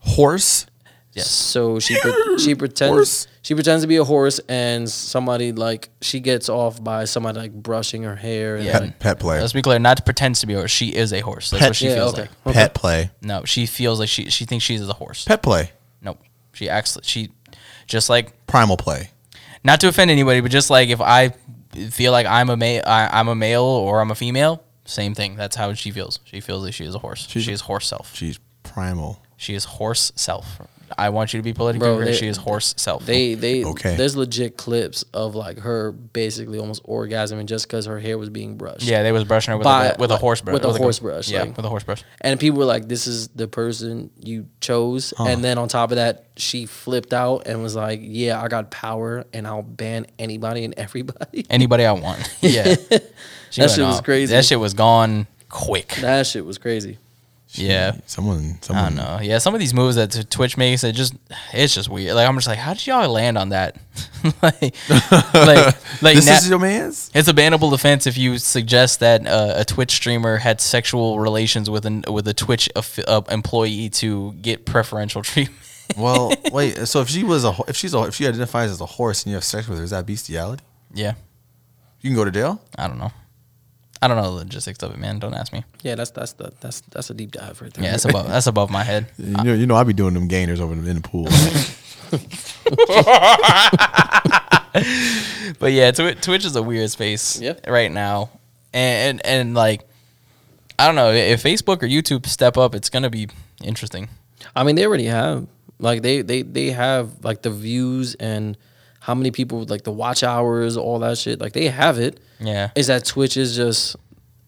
Horse. 0.00 0.66
Yes. 1.12 1.30
So 1.30 1.78
she 1.80 1.98
pre- 1.98 2.38
she 2.38 2.54
pretends 2.54 2.92
Horse? 2.92 3.26
she 3.40 3.54
pretends 3.54 3.82
to 3.82 3.88
be 3.88 3.96
a 3.96 4.04
horse, 4.04 4.38
and 4.50 4.88
somebody 4.88 5.52
like 5.52 5.88
she 6.02 6.20
gets 6.20 6.50
off 6.50 6.82
by 6.84 7.06
somebody 7.06 7.38
like 7.38 7.52
brushing 7.54 8.02
her 8.02 8.14
hair. 8.14 8.56
And 8.56 8.64
Yeah. 8.66 8.72
like, 8.78 8.90
Pet, 8.90 9.00
pet 9.00 9.20
play. 9.20 9.40
Let's 9.40 9.54
be 9.54 9.62
clear, 9.62 9.78
not 9.78 9.96
to 9.96 10.02
pretends 10.02 10.40
to 10.40 10.46
be 10.46 10.52
a 10.52 10.58
horse. 10.58 10.70
She 10.70 10.94
is 10.94 11.14
a 11.14 11.20
horse. 11.20 11.50
That's 11.50 11.60
Pet- 11.60 11.70
what 11.70 11.76
she 11.76 11.86
yeah, 11.88 11.94
feels 11.94 12.12
okay. 12.12 12.22
like. 12.22 12.30
okay. 12.48 12.52
Pet 12.54 12.74
play. 12.74 13.10
No, 13.22 13.44
she 13.46 13.64
feels 13.64 13.98
like 13.98 14.10
she 14.10 14.28
she 14.28 14.44
thinks 14.44 14.64
she's 14.64 14.86
a 14.86 14.92
horse. 14.92 15.24
Pet 15.24 15.42
play. 15.42 15.70
Nope. 16.02 16.18
She 16.52 16.68
acts 16.68 16.98
she 17.02 17.30
just 17.86 18.10
like 18.10 18.46
Primal 18.46 18.76
play. 18.76 19.08
not 19.64 19.80
to 19.80 19.88
offend 19.88 20.10
anybody, 20.10 20.40
but 20.42 20.50
just 20.50 20.68
like 20.68 20.90
if 20.90 21.00
I 21.00 21.32
feel 21.90 22.12
like 22.12 22.26
I'm 22.26 22.50
a 22.50 22.56
male, 22.56 22.82
I, 22.86 23.08
I'm 23.12 23.28
a 23.28 23.34
male 23.34 23.62
or 23.62 24.00
I'm 24.00 24.10
a 24.10 24.14
female, 24.14 24.62
same 24.84 25.14
thing. 25.14 25.36
That's 25.36 25.56
how 25.56 25.72
she 25.74 25.90
feels. 25.90 26.20
She 26.24 26.40
feels 26.40 26.64
like 26.64 26.74
she 26.74 26.84
is 26.84 26.94
a 26.94 26.98
horse. 26.98 27.26
She's 27.28 27.44
she 27.44 27.52
is 27.52 27.62
horse 27.62 27.86
self. 27.86 28.14
She's 28.14 28.38
primal. 28.62 29.22
She 29.36 29.54
is 29.54 29.64
horse 29.64 30.12
self. 30.16 30.60
I 30.96 31.10
want 31.10 31.32
you 31.32 31.38
to 31.38 31.42
be 31.42 31.52
politically 31.52 31.86
Bro, 31.86 31.98
correct. 31.98 32.16
She 32.18 32.26
is 32.26 32.36
horse 32.36 32.74
self. 32.76 33.04
They 33.06 33.34
they 33.34 33.64
Okay. 33.64 33.96
there's 33.96 34.16
legit 34.16 34.56
clips 34.56 35.04
of 35.14 35.34
like 35.34 35.58
her 35.60 35.92
basically 35.92 36.58
almost 36.58 36.82
orgasming 36.84 37.46
just 37.46 37.66
because 37.66 37.86
her 37.86 37.98
hair 37.98 38.18
was 38.18 38.28
being 38.30 38.56
brushed. 38.56 38.82
yeah, 38.82 39.02
they 39.02 39.12
was 39.12 39.24
brushing 39.24 39.52
her 39.52 39.58
with, 39.58 39.64
By- 39.64 39.86
a, 39.86 39.96
with 39.98 40.10
a 40.10 40.16
horse 40.16 40.40
brush. 40.40 40.54
with 40.54 40.64
a 40.64 40.68
like 40.68 40.80
horse 40.80 40.98
brush, 40.98 41.28
Yeah, 41.28 41.42
like- 41.42 41.56
with 41.56 41.66
a 41.66 41.68
horse 41.68 41.84
brush. 41.84 42.04
And 42.20 42.38
people 42.38 42.58
were 42.58 42.64
like, 42.64 42.88
"This 42.88 43.06
is 43.06 43.28
the 43.28 43.48
person 43.48 44.10
you 44.22 44.46
chose." 44.60 45.12
And 45.18 45.42
then 45.42 45.58
on 45.58 45.68
top 45.68 45.90
of 45.90 45.96
that, 45.96 46.26
she 46.36 46.66
flipped 46.66 47.12
out 47.12 47.46
and 47.46 47.62
was 47.62 47.74
like, 47.74 48.00
"Yeah, 48.02 48.40
I 48.42 48.48
got 48.48 48.70
power, 48.70 49.24
and 49.32 49.46
I'll 49.46 49.62
ban 49.62 50.06
anybody 50.18 50.64
and 50.64 50.74
everybody." 50.76 51.46
Anybody 51.50 51.84
I 51.84 51.92
want. 51.92 52.28
yeah. 52.40 52.74
That 53.56 53.62
went 53.62 53.72
shit 53.72 53.84
was 53.86 54.00
crazy. 54.02 54.34
That 54.34 54.44
shit 54.44 54.60
was 54.60 54.74
gone 54.74 55.26
quick. 55.48 55.88
that 56.00 56.26
shit 56.26 56.44
was 56.44 56.58
crazy. 56.58 56.98
Yeah. 57.58 57.96
Someone. 58.06 58.58
I 58.62 58.64
Someone. 58.64 58.84
don't 58.84 58.96
know. 58.96 59.18
Yeah, 59.22 59.38
some 59.38 59.54
of 59.54 59.60
these 59.60 59.72
moves 59.74 59.96
that 59.96 60.30
Twitch 60.30 60.56
makes, 60.56 60.84
it 60.84 60.92
just 60.92 61.14
it's 61.52 61.74
just 61.74 61.88
weird. 61.88 62.14
Like 62.14 62.28
I'm 62.28 62.34
just 62.36 62.46
like, 62.48 62.58
how 62.58 62.74
did 62.74 62.86
y'all 62.86 63.08
land 63.10 63.36
on 63.38 63.50
that? 63.50 63.76
like, 64.42 64.60
like, 64.90 66.02
like 66.02 66.14
This 66.16 66.26
na- 66.26 66.32
is 66.36 66.48
your 66.48 66.58
man's. 66.58 67.10
it's 67.14 67.28
a 67.28 67.32
bannable 67.34 67.72
offense 67.72 68.06
if 68.06 68.16
you 68.18 68.38
suggest 68.38 69.00
that 69.00 69.26
uh, 69.26 69.54
a 69.56 69.64
Twitch 69.64 69.92
streamer 69.92 70.36
had 70.38 70.60
sexual 70.60 71.18
relations 71.20 71.68
with 71.70 71.86
an 71.86 72.04
with 72.08 72.26
a 72.28 72.34
Twitch 72.34 72.68
aff- 72.76 72.98
uh, 73.06 73.22
employee 73.30 73.88
to 73.90 74.32
get 74.34 74.66
preferential 74.66 75.22
treatment. 75.22 75.58
Well, 75.96 76.32
wait. 76.52 76.88
So 76.88 77.00
if 77.00 77.08
she 77.08 77.22
was 77.22 77.44
a, 77.44 77.54
if 77.68 77.76
she's 77.76 77.94
a, 77.94 78.02
if 78.04 78.14
she 78.16 78.26
identifies 78.26 78.70
as 78.72 78.80
a 78.80 78.86
horse 78.86 79.22
and 79.22 79.30
you 79.30 79.36
have 79.36 79.44
sex 79.44 79.68
with 79.68 79.78
her, 79.78 79.84
is 79.84 79.90
that 79.90 80.04
bestiality? 80.04 80.64
yeah, 80.92 81.14
You 82.00 82.10
can 82.10 82.16
go 82.16 82.24
to 82.24 82.30
jail. 82.32 82.60
I 82.76 82.88
don't 82.88 82.98
know. 82.98 83.12
I 84.02 84.08
don't 84.08 84.16
know 84.18 84.24
the 84.24 84.30
logistics 84.44 84.82
of 84.82 84.92
it, 84.92 84.98
man. 84.98 85.18
Don't 85.18 85.34
ask 85.34 85.52
me. 85.52 85.64
Yeah, 85.82 85.94
that's 85.94 86.10
that's 86.10 86.32
the 86.34 86.52
that's 86.60 86.80
that's 86.90 87.08
a 87.10 87.14
deep 87.14 87.32
dive 87.32 87.60
right 87.62 87.72
there. 87.72 87.84
Yeah, 87.84 87.90
that's 87.92 88.04
above 88.04 88.28
that's 88.28 88.46
above 88.46 88.70
my 88.70 88.84
head. 88.84 89.06
You 89.18 89.32
know, 89.42 89.54
you 89.54 89.66
know, 89.66 89.74
I 89.76 89.84
be 89.84 89.92
doing 89.94 90.14
them 90.14 90.28
gainers 90.28 90.60
over 90.60 90.72
in 90.74 90.84
the 90.84 91.00
pool. 91.00 91.28
But 95.58 95.72
yeah, 95.72 95.90
Twi- 95.90 96.14
Twitch 96.14 96.44
is 96.44 96.54
a 96.54 96.62
weird 96.62 96.90
space 96.90 97.40
Yep. 97.40 97.66
right 97.66 97.90
now, 97.90 98.28
and, 98.74 99.20
and 99.22 99.26
and 99.26 99.54
like 99.54 99.88
I 100.78 100.84
don't 100.86 100.96
know 100.96 101.10
if 101.12 101.42
Facebook 101.42 101.82
or 101.82 101.86
YouTube 101.86 102.26
step 102.26 102.58
up, 102.58 102.74
it's 102.74 102.90
gonna 102.90 103.08
be 103.08 103.28
interesting. 103.64 104.08
I 104.54 104.64
mean, 104.64 104.76
they 104.76 104.84
already 104.86 105.06
have 105.06 105.46
like 105.78 106.02
they 106.02 106.20
they 106.20 106.42
they 106.42 106.72
have 106.72 107.24
like 107.24 107.40
the 107.40 107.48
views 107.50 108.14
and 108.16 108.58
how 109.06 109.14
many 109.14 109.30
people 109.30 109.62
like 109.68 109.84
the 109.84 109.92
watch 109.92 110.24
hours, 110.24 110.76
all 110.76 110.98
that 110.98 111.16
shit. 111.16 111.40
Like 111.40 111.52
they 111.52 111.68
have 111.68 111.96
it. 111.96 112.18
Yeah, 112.40 112.70
Is 112.74 112.88
that 112.88 113.04
Twitch 113.04 113.36
is 113.36 113.54
just 113.54 113.94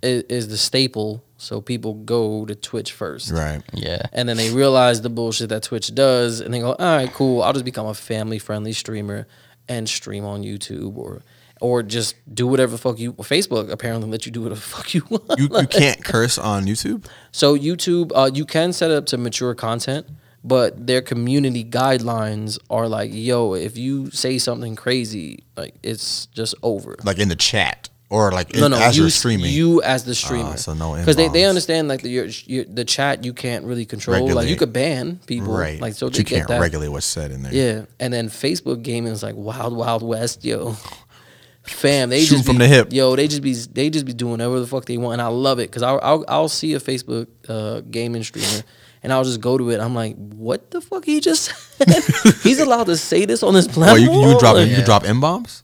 is, 0.02 0.24
is 0.24 0.48
the 0.48 0.56
staple, 0.56 1.22
so 1.36 1.60
people 1.60 1.94
go 1.94 2.44
to 2.44 2.56
Twitch 2.56 2.90
first, 2.90 3.30
right. 3.30 3.62
yeah, 3.72 4.02
And 4.12 4.28
then 4.28 4.36
they 4.36 4.50
realize 4.50 5.00
the 5.02 5.10
bullshit 5.10 5.50
that 5.50 5.62
Twitch 5.62 5.94
does, 5.94 6.40
and 6.40 6.52
they 6.52 6.58
go, 6.58 6.72
"All 6.72 6.96
right, 6.96 7.12
cool. 7.12 7.40
I'll 7.44 7.52
just 7.52 7.64
become 7.64 7.86
a 7.86 7.94
family 7.94 8.40
friendly 8.40 8.72
streamer 8.72 9.28
and 9.68 9.88
stream 9.88 10.24
on 10.24 10.42
YouTube 10.42 10.96
or." 10.96 11.22
Or 11.60 11.82
just 11.82 12.14
do 12.32 12.46
whatever 12.46 12.70
the 12.70 12.78
fuck 12.78 13.00
you. 13.00 13.14
Facebook 13.14 13.68
apparently 13.68 14.08
let 14.08 14.24
you 14.26 14.30
do 14.30 14.42
whatever 14.42 14.60
the 14.60 14.66
fuck 14.76 14.94
you 14.94 15.02
want. 15.10 15.24
You 15.40 15.48
you 15.52 15.66
can't 15.66 16.04
curse 16.04 16.38
on 16.38 16.66
YouTube. 16.66 17.04
So 17.32 17.56
YouTube, 17.58 18.12
uh, 18.14 18.30
you 18.32 18.44
can 18.44 18.72
set 18.72 18.92
it 18.92 18.96
up 18.96 19.06
to 19.06 19.18
mature 19.18 19.56
content, 19.56 20.06
but 20.48 20.86
their 20.86 21.02
community 21.02 21.64
guidelines 21.64 22.58
are 22.70 22.88
like, 22.88 23.10
yo, 23.12 23.54
if 23.54 23.76
you 23.76 24.10
say 24.10 24.38
something 24.38 24.74
crazy, 24.76 25.44
like 25.56 25.74
it's 25.82 26.26
just 26.26 26.54
over. 26.62 26.96
Like 27.04 27.18
in 27.18 27.28
the 27.28 27.36
chat 27.36 27.88
or 28.10 28.32
like 28.32 28.54
No, 28.54 28.66
in, 28.66 28.70
no, 28.72 28.78
as 28.78 28.96
you, 28.96 29.04
you're 29.04 29.10
streaming. 29.10 29.52
you 29.52 29.82
as 29.82 30.04
the 30.04 30.14
streamer. 30.14 30.56
so 30.56 30.72
no 30.72 30.96
because 30.96 31.16
they, 31.16 31.28
they 31.28 31.44
understand 31.44 31.88
like 31.88 32.02
the 32.02 32.08
your, 32.08 32.24
your, 32.46 32.64
the 32.64 32.84
chat 32.84 33.24
you 33.24 33.34
can't 33.34 33.64
really 33.64 33.84
control. 33.84 34.28
Like 34.32 34.48
you 34.48 34.56
could 34.56 34.72
ban 34.72 35.20
people, 35.26 35.52
right. 35.56 35.80
Like 35.80 35.94
so 35.94 36.08
they 36.08 36.18
you 36.18 36.24
can't 36.24 36.48
that. 36.48 36.60
regulate 36.60 36.88
what's 36.88 37.06
said 37.06 37.30
in 37.30 37.42
there. 37.42 37.52
Yeah, 37.52 37.84
and 38.00 38.12
then 38.12 38.28
Facebook 38.28 38.82
gaming 38.82 39.12
is 39.12 39.22
like 39.22 39.34
wild, 39.36 39.76
wild 39.76 40.02
west, 40.02 40.44
yo. 40.44 40.76
Fam, 41.62 42.08
they 42.08 42.20
Shoot 42.20 42.36
just 42.36 42.46
from 42.46 42.56
be, 42.56 42.60
the 42.60 42.68
hip. 42.68 42.92
Yo, 42.94 43.14
they 43.14 43.28
just 43.28 43.42
be 43.42 43.52
they 43.52 43.90
just 43.90 44.06
be 44.06 44.14
doing 44.14 44.32
whatever 44.32 44.58
the 44.58 44.66
fuck 44.66 44.86
they 44.86 44.96
want, 44.96 45.14
and 45.14 45.22
I 45.22 45.26
love 45.26 45.58
it 45.58 45.68
because 45.70 45.82
I'll, 45.82 46.00
I'll 46.02 46.24
I'll 46.26 46.48
see 46.48 46.72
a 46.72 46.80
Facebook 46.80 47.26
uh, 47.46 47.82
gaming 47.90 48.22
streamer, 48.22 48.62
and 49.02 49.12
I'll 49.12 49.24
just 49.24 49.40
go 49.40 49.56
to 49.58 49.70
it. 49.70 49.80
I'm 49.80 49.94
like, 49.94 50.16
what 50.16 50.70
the 50.70 50.80
fuck 50.80 51.04
he 51.04 51.20
just 51.20 51.44
said? 51.76 52.34
He's 52.42 52.60
allowed 52.60 52.84
to 52.84 52.96
say 52.96 53.24
this 53.24 53.42
on 53.42 53.54
this 53.54 53.66
Oh, 53.68 53.72
platform. 53.72 54.00
you 54.00 54.28
you 54.30 54.38
drop 54.38 54.56
Like, 54.56 54.68
you 54.70 54.82
drop 54.84 55.04
m 55.04 55.20
bombs. 55.20 55.62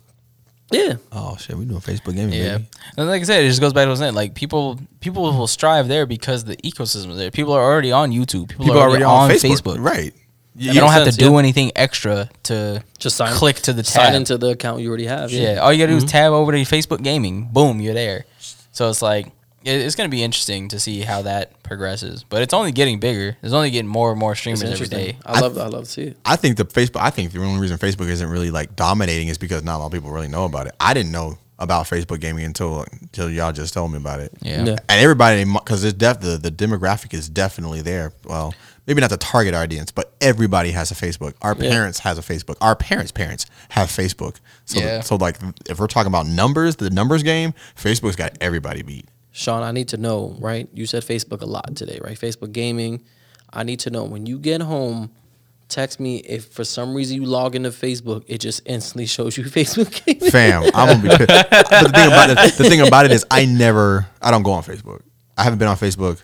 yeah. 0.70 0.94
Oh 1.12 1.36
shit, 1.36 1.56
we 1.56 1.64
doing 1.64 1.80
Facebook 1.80 2.14
gaming. 2.14 2.34
yeah. 2.34 2.58
baby. 2.58 2.68
And 2.96 3.08
like 3.08 3.22
I 3.22 3.24
said, 3.24 3.44
it 3.44 3.48
just 3.48 3.60
goes 3.60 3.72
back 3.72 3.82
to 3.84 3.86
what 3.86 3.88
I 3.88 3.90
was 3.90 3.98
saying. 4.00 4.14
Like 4.14 4.34
people, 4.34 4.78
people 5.00 5.22
will 5.22 5.46
strive 5.46 5.88
there 5.88 6.06
because 6.06 6.44
the 6.44 6.56
ecosystem 6.58 7.10
is 7.10 7.16
there. 7.18 7.30
People 7.30 7.52
are 7.52 7.62
already 7.62 7.92
on 7.92 8.10
YouTube. 8.10 8.48
People, 8.48 8.64
People 8.66 8.80
are 8.80 8.88
already, 8.88 9.04
on, 9.04 9.30
Facebook. 9.30 9.78
Right. 9.78 10.12
You 10.56 10.72
don't 10.74 10.92
have 10.92 11.02
sense, 11.02 11.16
to 11.16 11.24
do 11.24 11.32
yeah. 11.32 11.38
anything 11.40 11.72
extra 11.74 12.30
to 12.44 12.84
Just 12.98 13.16
sign, 13.16 13.32
click 13.34 13.56
to 13.56 13.72
the 13.72 13.82
sign 13.82 14.12
tab. 14.12 14.14
into 14.14 14.38
the 14.38 14.50
account 14.50 14.80
you 14.80 14.88
already 14.88 15.06
have. 15.06 15.32
Yeah, 15.32 15.56
all 15.56 15.72
you 15.72 15.80
gotta 15.82 15.90
do 15.90 15.96
is 15.96 16.04
mm-hmm. 16.04 16.10
tab 16.10 16.32
over 16.32 16.52
to 16.52 16.58
Facebook 16.58 17.02
Gaming. 17.02 17.48
Boom, 17.52 17.80
you're 17.80 17.92
there. 17.92 18.24
So 18.70 18.88
it's 18.88 19.02
like 19.02 19.32
it- 19.64 19.80
it's 19.80 19.94
gonna 19.96 20.08
be 20.08 20.22
interesting 20.22 20.68
to 20.68 20.78
see 20.78 21.00
how 21.00 21.22
that 21.22 21.62
progresses. 21.62 22.24
But 22.28 22.42
it's 22.42 22.54
only 22.54 22.70
getting 22.72 23.00
bigger. 23.00 23.36
It's 23.42 23.52
only 23.54 23.70
getting 23.70 23.88
more 23.88 24.10
and 24.10 24.18
more 24.20 24.32
it's 24.32 24.40
streamers 24.40 24.62
every 24.62 24.72
interesting. 24.72 24.98
day. 24.98 25.18
I 25.26 25.40
love 25.40 25.56
I 25.58 25.66
love 25.66 25.84
to 25.84 25.90
see 25.90 26.02
it. 26.02 26.18
I 26.24 26.36
think 26.36 26.56
the 26.56 26.64
Facebook. 26.64 27.00
I 27.00 27.10
think 27.10 27.32
the 27.32 27.40
only 27.42 27.60
reason 27.60 27.78
Facebook 27.78 28.08
isn't 28.08 28.28
really 28.28 28.50
like 28.50 28.76
dominating 28.76 29.28
is 29.28 29.38
because 29.38 29.62
not 29.62 29.76
a 29.76 29.78
lot 29.78 29.86
of 29.86 29.92
people 29.92 30.10
really 30.10 30.28
know 30.28 30.44
about 30.44 30.66
it. 30.66 30.74
I 30.80 30.94
didn't 30.94 31.12
know 31.12 31.38
about 31.58 31.86
Facebook 31.86 32.20
gaming 32.20 32.44
until 32.44 32.84
until 33.02 33.30
y'all 33.30 33.52
just 33.52 33.72
told 33.74 33.90
me 33.92 33.96
about 33.96 34.20
it. 34.20 34.32
Yeah. 34.42 34.64
Yeah. 34.64 34.76
And 34.88 35.00
everybody, 35.00 35.44
because 35.44 35.84
it's 35.84 35.94
def 35.96 36.20
the 36.20 36.36
the 36.36 36.50
demographic 36.50 37.14
is 37.14 37.28
definitely 37.28 37.80
there. 37.80 38.12
Well, 38.24 38.52
maybe 38.88 39.00
not 39.00 39.10
the 39.10 39.16
target 39.16 39.54
audience, 39.54 39.92
but 39.92 40.12
everybody 40.20 40.72
has 40.72 40.90
a 40.90 40.94
Facebook. 40.96 41.34
Our 41.42 41.54
Yeah. 41.58 41.70
parents 41.70 42.00
has 42.00 42.18
a 42.18 42.22
Facebook. 42.22 42.56
Our 42.60 42.74
parents' 42.74 43.12
parents 43.12 43.46
have 43.70 43.88
Facebook. 43.88 44.36
So 44.64 44.80
Yeah. 44.80 45.00
so 45.00 45.14
like 45.16 45.38
if 45.70 45.78
we're 45.78 45.86
talking 45.86 46.08
about 46.08 46.26
numbers, 46.26 46.76
the 46.76 46.90
numbers 46.90 47.22
game, 47.22 47.54
Facebook's 47.80 48.16
got 48.16 48.36
everybody 48.40 48.82
beat. 48.82 49.06
Sean, 49.36 49.64
I 49.64 49.72
need 49.72 49.88
to 49.88 49.96
know, 49.96 50.36
right? 50.38 50.68
You 50.72 50.86
said 50.86 51.02
Facebook 51.02 51.42
a 51.42 51.46
lot 51.46 51.74
today, 51.74 51.98
right? 52.02 52.16
Facebook 52.16 52.52
gaming. 52.52 53.02
I 53.52 53.64
need 53.64 53.80
to 53.80 53.90
know 53.90 54.04
when 54.04 54.26
you 54.26 54.38
get 54.38 54.60
home, 54.60 55.10
text 55.68 55.98
me 55.98 56.18
if 56.18 56.46
for 56.52 56.62
some 56.62 56.94
reason 56.94 57.16
you 57.20 57.24
log 57.24 57.56
into 57.56 57.70
Facebook, 57.70 58.22
it 58.28 58.38
just 58.38 58.62
instantly 58.64 59.06
shows 59.16 59.36
you 59.36 59.42
Facebook 59.42 60.04
gaming. 60.04 60.30
Fam, 60.30 60.62
I'm 60.72 61.00
gonna 61.00 61.02
be 61.02 61.08
pissed. 61.26 61.50
But 61.50 61.68
the 61.82 61.90
thing 61.92 62.06
about 62.06 62.30
it, 62.30 62.54
the 62.56 62.64
thing 62.70 62.80
about 62.86 63.04
it 63.06 63.10
is, 63.10 63.26
I 63.28 63.44
never, 63.44 64.06
I 64.22 64.30
don't 64.30 64.44
go 64.44 64.52
on 64.52 64.62
Facebook. 64.62 65.02
I 65.36 65.42
haven't 65.42 65.58
been 65.58 65.66
on 65.68 65.76
Facebook. 65.76 66.22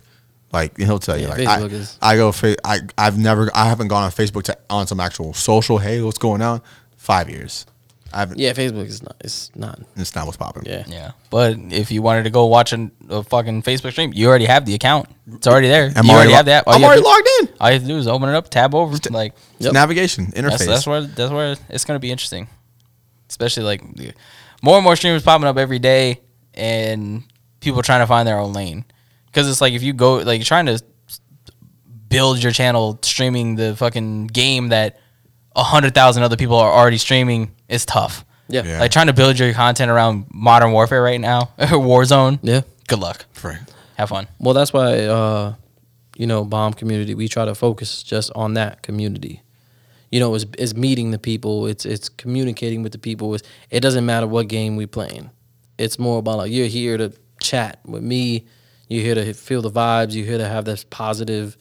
Like 0.53 0.77
he'll 0.77 0.99
tell 1.01 1.17
you, 1.17 1.25
Yeah, 1.25 1.35
like 1.35 1.49
I, 1.49 1.63
is- 1.65 1.99
I 2.01 2.15
go, 2.17 2.33
I, 2.65 2.79
I've 2.97 3.19
never, 3.19 3.51
I 3.55 3.69
haven't 3.69 3.89
gone 3.89 4.05
on 4.05 4.11
Facebook 4.13 4.45
to 4.45 4.59
on 4.69 4.87
some 4.87 5.01
actual 5.01 5.35
social. 5.35 5.79
Hey, 5.79 6.01
what's 6.01 6.19
going 6.19 6.43
on? 6.43 6.63
Five 6.97 7.29
years. 7.29 7.67
I 8.13 8.21
haven't. 8.21 8.39
Yeah, 8.39 8.53
Facebook 8.53 8.87
is 8.87 9.03
not. 9.03 9.17
It's 9.21 9.51
not. 9.55 9.81
It's 9.97 10.15
not 10.15 10.27
what's 10.27 10.37
popping. 10.37 10.65
Yeah. 10.67 10.85
Yeah, 10.89 11.13
but 11.31 11.57
if 11.71 11.91
you 11.93 12.03
wanted 12.03 12.25
to 12.25 12.31
go 12.31 12.47
watch 12.47 12.73
an, 12.73 12.91
a 13.09 13.23
fucking 13.23 13.63
Facebook 13.63 13.93
stream, 13.93 14.13
you 14.15 14.27
already 14.29 14.47
have 14.47 14.65
the 14.67 14.75
account. 14.75 15.09
It's 15.33 15.47
already 15.47 15.69
there. 15.69 15.93
I'm 15.95 16.05
you 16.07 16.13
already 16.13 16.31
lo- 16.31 16.37
have 16.37 16.47
that. 16.47 16.65
All 16.67 16.75
I'm 16.75 16.83
already 16.85 17.03
to- 17.03 17.09
logged 17.09 17.29
in. 17.41 17.49
All 17.61 17.69
you 17.69 17.75
have 17.75 17.83
to 17.83 17.89
do 17.89 17.97
is 17.99 18.09
open 18.09 18.29
it 18.29 18.35
up, 18.35 18.49
tab 18.51 18.75
over, 18.75 18.97
like 19.11 19.33
It's 19.57 19.67
Yep. 19.67 19.73
navigation 19.75 20.27
interface. 20.33 20.51
that's, 20.51 20.67
that's 20.67 20.87
where 20.87 21.03
that's 21.03 21.33
where 21.33 21.57
it's 21.69 21.85
gonna 21.85 22.01
be 22.01 22.11
interesting. 22.11 22.49
Especially 23.29 23.63
like 23.63 23.83
more 24.63 24.77
and 24.77 24.85
more 24.85 24.97
streamers 24.97 25.23
popping 25.23 25.47
up 25.47 25.57
every 25.57 25.79
day, 25.79 26.21
and 26.55 27.23
people 27.61 27.81
trying 27.83 28.01
to 28.01 28.07
find 28.07 28.27
their 28.27 28.39
own 28.39 28.53
lane. 28.53 28.85
Because 29.27 29.49
it's 29.49 29.61
like 29.61 29.73
if 29.75 29.83
you 29.85 29.93
go 29.93 30.17
like 30.17 30.39
you're 30.41 30.45
trying 30.45 30.67
to 30.67 30.83
build 32.09 32.43
your 32.43 32.51
channel 32.53 32.99
streaming 33.03 33.55
the 33.55 33.77
fucking 33.77 34.27
game 34.29 34.69
that 34.71 34.99
a 35.55 35.63
hundred 35.63 35.95
thousand 35.95 36.23
other 36.25 36.37
people 36.37 36.57
are 36.57 36.73
already 36.73 36.99
streaming 36.99 37.53
is 37.71 37.87
tough. 37.87 38.25
Yeah. 38.49 38.65
Yeah. 38.65 38.81
Like 38.81 38.91
trying 38.91 39.07
to 39.07 39.13
build 39.13 39.39
your 39.39 39.53
content 39.55 39.91
around 39.91 40.27
Modern 40.33 40.73
Warfare 40.73 41.03
right 41.03 41.21
now, 41.21 41.51
Warzone. 41.59 42.41
Yeah. 42.43 42.63
Good 42.89 42.99
luck. 42.99 43.25
Right. 43.43 43.61
Have 43.97 44.09
fun. 44.09 44.27
Well, 44.39 44.55
that's 44.55 44.73
why, 44.73 45.05
uh, 45.05 45.55
you 46.17 46.27
know, 46.27 46.45
bomb 46.45 46.73
community. 46.75 47.15
We 47.15 47.29
try 47.29 47.45
to 47.45 47.55
focus 47.55 48.03
just 48.03 48.31
on 48.35 48.55
that 48.55 48.83
community. 48.83 49.43
You 50.11 50.19
know, 50.19 50.35
it's, 50.35 50.47
it's 50.59 50.75
meeting 50.75 51.13
the 51.13 51.19
people. 51.19 51.67
It's 51.67 51.87
it's 51.87 52.09
communicating 52.09 52.83
with 52.83 52.93
the 52.93 52.99
people. 52.99 53.33
It's, 53.35 53.47
it 53.71 53.81
doesn't 53.81 54.05
matter 54.05 54.27
what 54.27 54.49
game 54.49 54.75
we 54.75 54.87
playing. 54.87 55.31
It's 55.79 55.99
more 55.99 56.19
about 56.19 56.39
like 56.39 56.53
you're 56.53 56.67
here 56.67 56.97
to 56.97 57.13
chat 57.41 57.79
with 57.87 58.03
me. 58.03 58.47
You're 58.89 59.05
here 59.05 59.15
to 59.15 59.33
feel 59.35 59.63
the 59.63 59.71
vibes. 59.71 60.15
You're 60.15 60.27
here 60.27 60.39
to 60.39 60.49
have 60.49 60.65
this 60.65 60.83
positive 60.83 61.57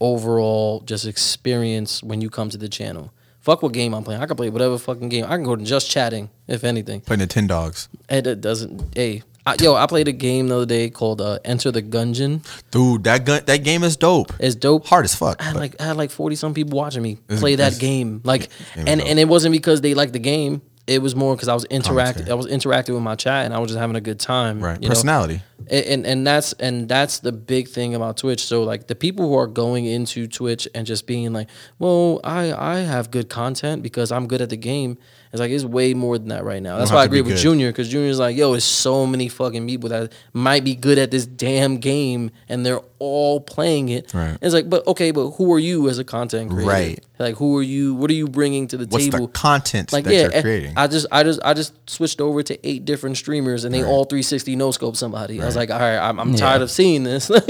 overall 0.00 0.80
just 0.80 1.06
experience 1.06 2.02
when 2.02 2.20
you 2.20 2.28
come 2.28 2.50
to 2.50 2.58
the 2.58 2.68
channel. 2.68 3.13
Fuck 3.44 3.62
what 3.62 3.72
game 3.72 3.92
I'm 3.92 4.02
playing. 4.02 4.22
I 4.22 4.26
can 4.26 4.36
play 4.36 4.48
whatever 4.48 4.78
fucking 4.78 5.10
game. 5.10 5.26
I 5.26 5.36
can 5.36 5.44
go 5.44 5.54
to 5.54 5.62
just 5.62 5.90
chatting, 5.90 6.30
if 6.48 6.64
anything. 6.64 7.02
Playing 7.02 7.20
the 7.20 7.26
Tin 7.26 7.46
Dogs. 7.46 7.90
And 8.08 8.26
it 8.26 8.40
doesn't. 8.40 8.96
Hey, 8.96 9.22
I, 9.44 9.56
yo, 9.60 9.74
I 9.74 9.86
played 9.86 10.08
a 10.08 10.12
game 10.12 10.48
the 10.48 10.56
other 10.56 10.64
day 10.64 10.88
called 10.88 11.20
uh, 11.20 11.40
Enter 11.44 11.70
the 11.70 11.82
Gungeon. 11.82 12.42
Dude, 12.70 13.04
that 13.04 13.26
gun, 13.26 13.42
that 13.44 13.58
game 13.62 13.84
is 13.84 13.98
dope. 13.98 14.32
It's 14.40 14.54
dope. 14.54 14.86
Hard 14.86 15.04
as 15.04 15.14
fuck. 15.14 15.42
I 15.42 15.44
had 15.44 15.52
but- 15.52 15.60
like 15.60 15.78
I 15.78 15.84
had 15.84 15.96
like 15.98 16.10
forty 16.10 16.36
some 16.36 16.54
people 16.54 16.78
watching 16.78 17.02
me 17.02 17.18
play 17.28 17.56
that 17.56 17.78
game. 17.78 18.22
Like, 18.24 18.48
and 18.76 19.02
and 19.02 19.18
it 19.18 19.28
wasn't 19.28 19.52
because 19.52 19.82
they 19.82 19.92
liked 19.92 20.14
the 20.14 20.18
game. 20.20 20.62
It 20.86 21.00
was 21.00 21.16
more 21.16 21.34
because 21.34 21.48
I 21.48 21.54
was 21.54 21.64
oh, 21.64 21.74
interacting. 21.74 22.30
I 22.30 22.34
was 22.34 22.46
interacting 22.46 22.94
with 22.94 23.02
my 23.02 23.14
chat, 23.14 23.46
and 23.46 23.54
I 23.54 23.58
was 23.58 23.70
just 23.70 23.78
having 23.78 23.96
a 23.96 24.00
good 24.00 24.20
time. 24.20 24.60
right. 24.60 24.80
you 24.80 24.88
know? 24.88 24.90
Personality. 24.90 25.42
and, 25.70 25.84
and 25.86 26.06
and 26.06 26.26
that's 26.26 26.52
and 26.54 26.88
that's 26.88 27.20
the 27.20 27.32
big 27.32 27.68
thing 27.68 27.94
about 27.94 28.18
Twitch. 28.18 28.44
So 28.44 28.64
like 28.64 28.86
the 28.86 28.94
people 28.94 29.28
who 29.28 29.34
are 29.34 29.46
going 29.46 29.86
into 29.86 30.26
Twitch 30.26 30.68
and 30.74 30.86
just 30.86 31.06
being 31.06 31.32
like, 31.32 31.48
well, 31.78 32.20
I 32.22 32.52
I 32.52 32.80
have 32.80 33.10
good 33.10 33.30
content 33.30 33.82
because 33.82 34.12
I'm 34.12 34.26
good 34.26 34.42
at 34.42 34.50
the 34.50 34.56
game. 34.56 34.98
It's 35.32 35.40
like 35.40 35.50
it's 35.50 35.64
way 35.64 35.94
more 35.94 36.16
than 36.18 36.28
that 36.28 36.44
right 36.44 36.62
now. 36.62 36.78
That's 36.78 36.92
why 36.92 37.00
I 37.02 37.04
agree 37.06 37.20
with 37.20 37.32
good. 37.32 37.38
Junior 37.38 37.72
because 37.72 37.88
Junior's 37.88 38.20
like, 38.20 38.36
yo, 38.36 38.52
it's 38.54 38.64
so 38.64 39.04
many 39.06 39.28
fucking 39.28 39.66
people 39.66 39.88
that 39.88 40.12
might 40.32 40.64
be 40.64 40.76
good 40.76 40.98
at 40.98 41.10
this 41.10 41.26
damn 41.26 41.78
game 41.78 42.30
and 42.48 42.64
they're 42.64 42.82
all 43.04 43.40
playing 43.40 43.88
it. 43.90 44.12
Right. 44.14 44.36
It's 44.40 44.54
like, 44.54 44.68
but 44.70 44.86
okay, 44.86 45.10
but 45.10 45.30
who 45.32 45.52
are 45.52 45.58
you 45.58 45.88
as 45.88 45.98
a 45.98 46.04
content 46.04 46.50
creator? 46.50 46.70
Right. 46.70 47.04
Like 47.18 47.36
who 47.36 47.56
are 47.58 47.62
you? 47.62 47.94
What 47.94 48.10
are 48.10 48.14
you 48.14 48.26
bringing 48.26 48.66
to 48.68 48.76
the 48.76 48.86
What's 48.86 49.04
table? 49.04 49.26
the 49.28 49.32
content 49.32 49.92
like 49.92 50.04
that 50.04 50.12
yeah, 50.14 50.22
you're 50.22 50.34
eh, 50.34 50.42
creating? 50.42 50.72
I 50.76 50.86
just 50.88 51.06
I 51.12 51.22
just 51.22 51.40
I 51.44 51.54
just 51.54 51.72
switched 51.88 52.20
over 52.20 52.42
to 52.42 52.66
eight 52.68 52.84
different 52.84 53.16
streamers 53.16 53.64
and 53.64 53.72
they 53.74 53.82
Right. 53.82 53.88
all 53.88 54.04
360 54.04 54.56
no 54.56 54.70
scope 54.72 54.96
somebody. 54.96 55.40
I 55.40 55.46
was 55.46 55.54
like, 55.56 55.70
all 55.70 55.78
right, 55.78 55.96
I'm, 55.98 56.18
I'm 56.18 56.30
Yeah. 56.32 56.38
tired 56.38 56.62
of 56.62 56.70
seeing 56.70 57.04
this. 57.04 57.30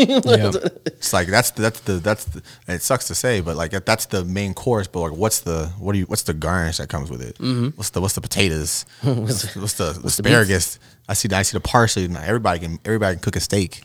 It's 0.45 1.13
like 1.13 1.29
that's 1.29 1.51
the, 1.53 1.63
that's 1.63 1.81
the 1.81 1.93
that's 1.95 2.25
the. 2.25 2.43
It 2.69 2.83
sucks 2.83 3.07
to 3.09 3.15
say, 3.15 3.41
but 3.41 3.57
like 3.57 3.71
that's 3.85 4.07
the 4.07 4.25
main 4.25 4.55
course. 4.55 4.87
But 4.87 5.01
like, 5.01 5.13
what's 5.13 5.41
the 5.41 5.67
what 5.79 5.93
do 5.93 5.99
you 5.99 6.05
what's 6.07 6.23
the 6.23 6.35
garnish 6.35 6.79
that 6.79 6.89
comes 6.89 7.11
with 7.11 7.23
it? 7.23 7.37
Mm-hmm. 7.39 7.69
What's 7.77 7.91
the 7.91 8.01
what's 8.01 8.15
the 8.15 8.21
potatoes? 8.21 8.85
what's, 9.03 9.55
what's 9.57 9.75
the 9.75 10.01
asparagus? 10.05 10.79
I 11.09 11.15
see 11.15 11.29
the, 11.29 11.37
I 11.37 11.43
see 11.43 11.57
the 11.57 11.61
parsley. 11.61 12.05
Everybody 12.05 12.61
can 12.61 12.79
everybody 12.85 13.17
can 13.17 13.23
cook 13.23 13.37
a 13.37 13.41
steak, 13.41 13.83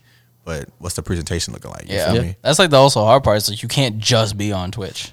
but 0.50 0.68
what's 0.80 0.96
the 0.96 1.04
presentation 1.04 1.54
looking 1.54 1.70
like? 1.70 1.88
You 1.88 1.96
Yeah. 1.96 2.12
feel 2.12 2.24
me? 2.24 2.36
That's 2.42 2.58
like 2.58 2.72
the 2.72 2.78
also 2.78 3.04
hard 3.04 3.24
part. 3.24 3.38
Is 3.38 3.50
like 3.52 3.62
you 3.62 3.70
can't 3.70 4.00
just 4.00 4.36
be 4.36 4.52
on 4.52 4.72
Twitch. 4.72 5.12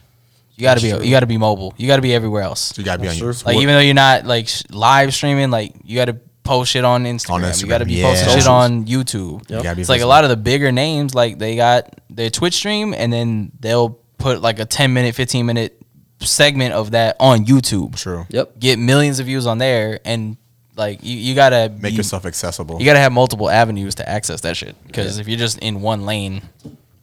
You 0.54 0.62
gotta 0.62 0.80
be 0.80 0.88
you 0.88 1.10
gotta 1.10 1.26
be 1.26 1.36
mobile. 1.36 1.74
You 1.76 1.86
gotta 1.86 2.00
be 2.00 2.14
everywhere 2.14 2.40
else. 2.42 2.60
So 2.74 2.80
you 2.80 2.86
gotta 2.86 3.02
be 3.02 3.08
on 3.08 3.16
your 3.18 3.34
Like 3.44 3.56
even 3.56 3.74
though 3.74 3.80
you're 3.80 3.92
not 3.92 4.24
like 4.24 4.48
sh- 4.48 4.62
live 4.70 5.12
streaming, 5.12 5.50
like 5.50 5.74
you 5.84 5.94
gotta 5.96 6.16
post 6.42 6.70
shit 6.70 6.86
on 6.86 7.04
Instagram. 7.04 7.40
You 7.40 7.44
Instagram, 7.48 7.68
gotta 7.68 7.84
be 7.84 7.94
yeah. 7.96 8.08
posting 8.08 8.28
shit 8.38 8.46
on 8.48 8.86
YouTube. 8.86 9.50
You 9.50 9.70
It's 9.80 9.90
like 9.90 10.00
a 10.00 10.06
lot 10.06 10.24
of 10.24 10.30
the 10.30 10.36
bigger 10.38 10.72
names, 10.72 11.14
like 11.14 11.38
they 11.38 11.54
got 11.54 12.00
their 12.08 12.30
Twitch 12.30 12.54
stream, 12.54 12.94
and 12.94 13.12
then 13.12 13.52
they'll 13.60 13.98
put 14.16 14.40
like 14.40 14.58
a 14.58 14.64
10 14.64 14.94
minute, 14.94 15.14
15 15.14 15.44
minute 15.44 15.78
segment 16.20 16.72
of 16.72 16.92
that 16.92 17.16
on 17.20 17.44
YouTube. 17.44 17.96
True. 17.96 18.24
Yep. 18.30 18.58
Get 18.58 18.78
millions 18.78 19.20
of 19.20 19.26
views 19.26 19.46
on 19.46 19.58
there, 19.58 20.00
and 20.06 20.38
like 20.76 21.02
you, 21.02 21.16
you 21.16 21.34
gotta 21.34 21.68
Make 21.80 21.92
be- 21.92 21.96
yourself 21.96 22.24
accessible. 22.26 22.78
You 22.78 22.84
gotta 22.84 22.98
have 22.98 23.12
multiple 23.12 23.48
avenues 23.50 23.94
to 23.96 24.08
access 24.08 24.42
that 24.42 24.56
shit. 24.56 24.76
Because 24.86 25.18
if 25.18 25.26
you're 25.28 25.38
just 25.38 25.58
in 25.58 25.80
one 25.80 26.04
lane, 26.06 26.42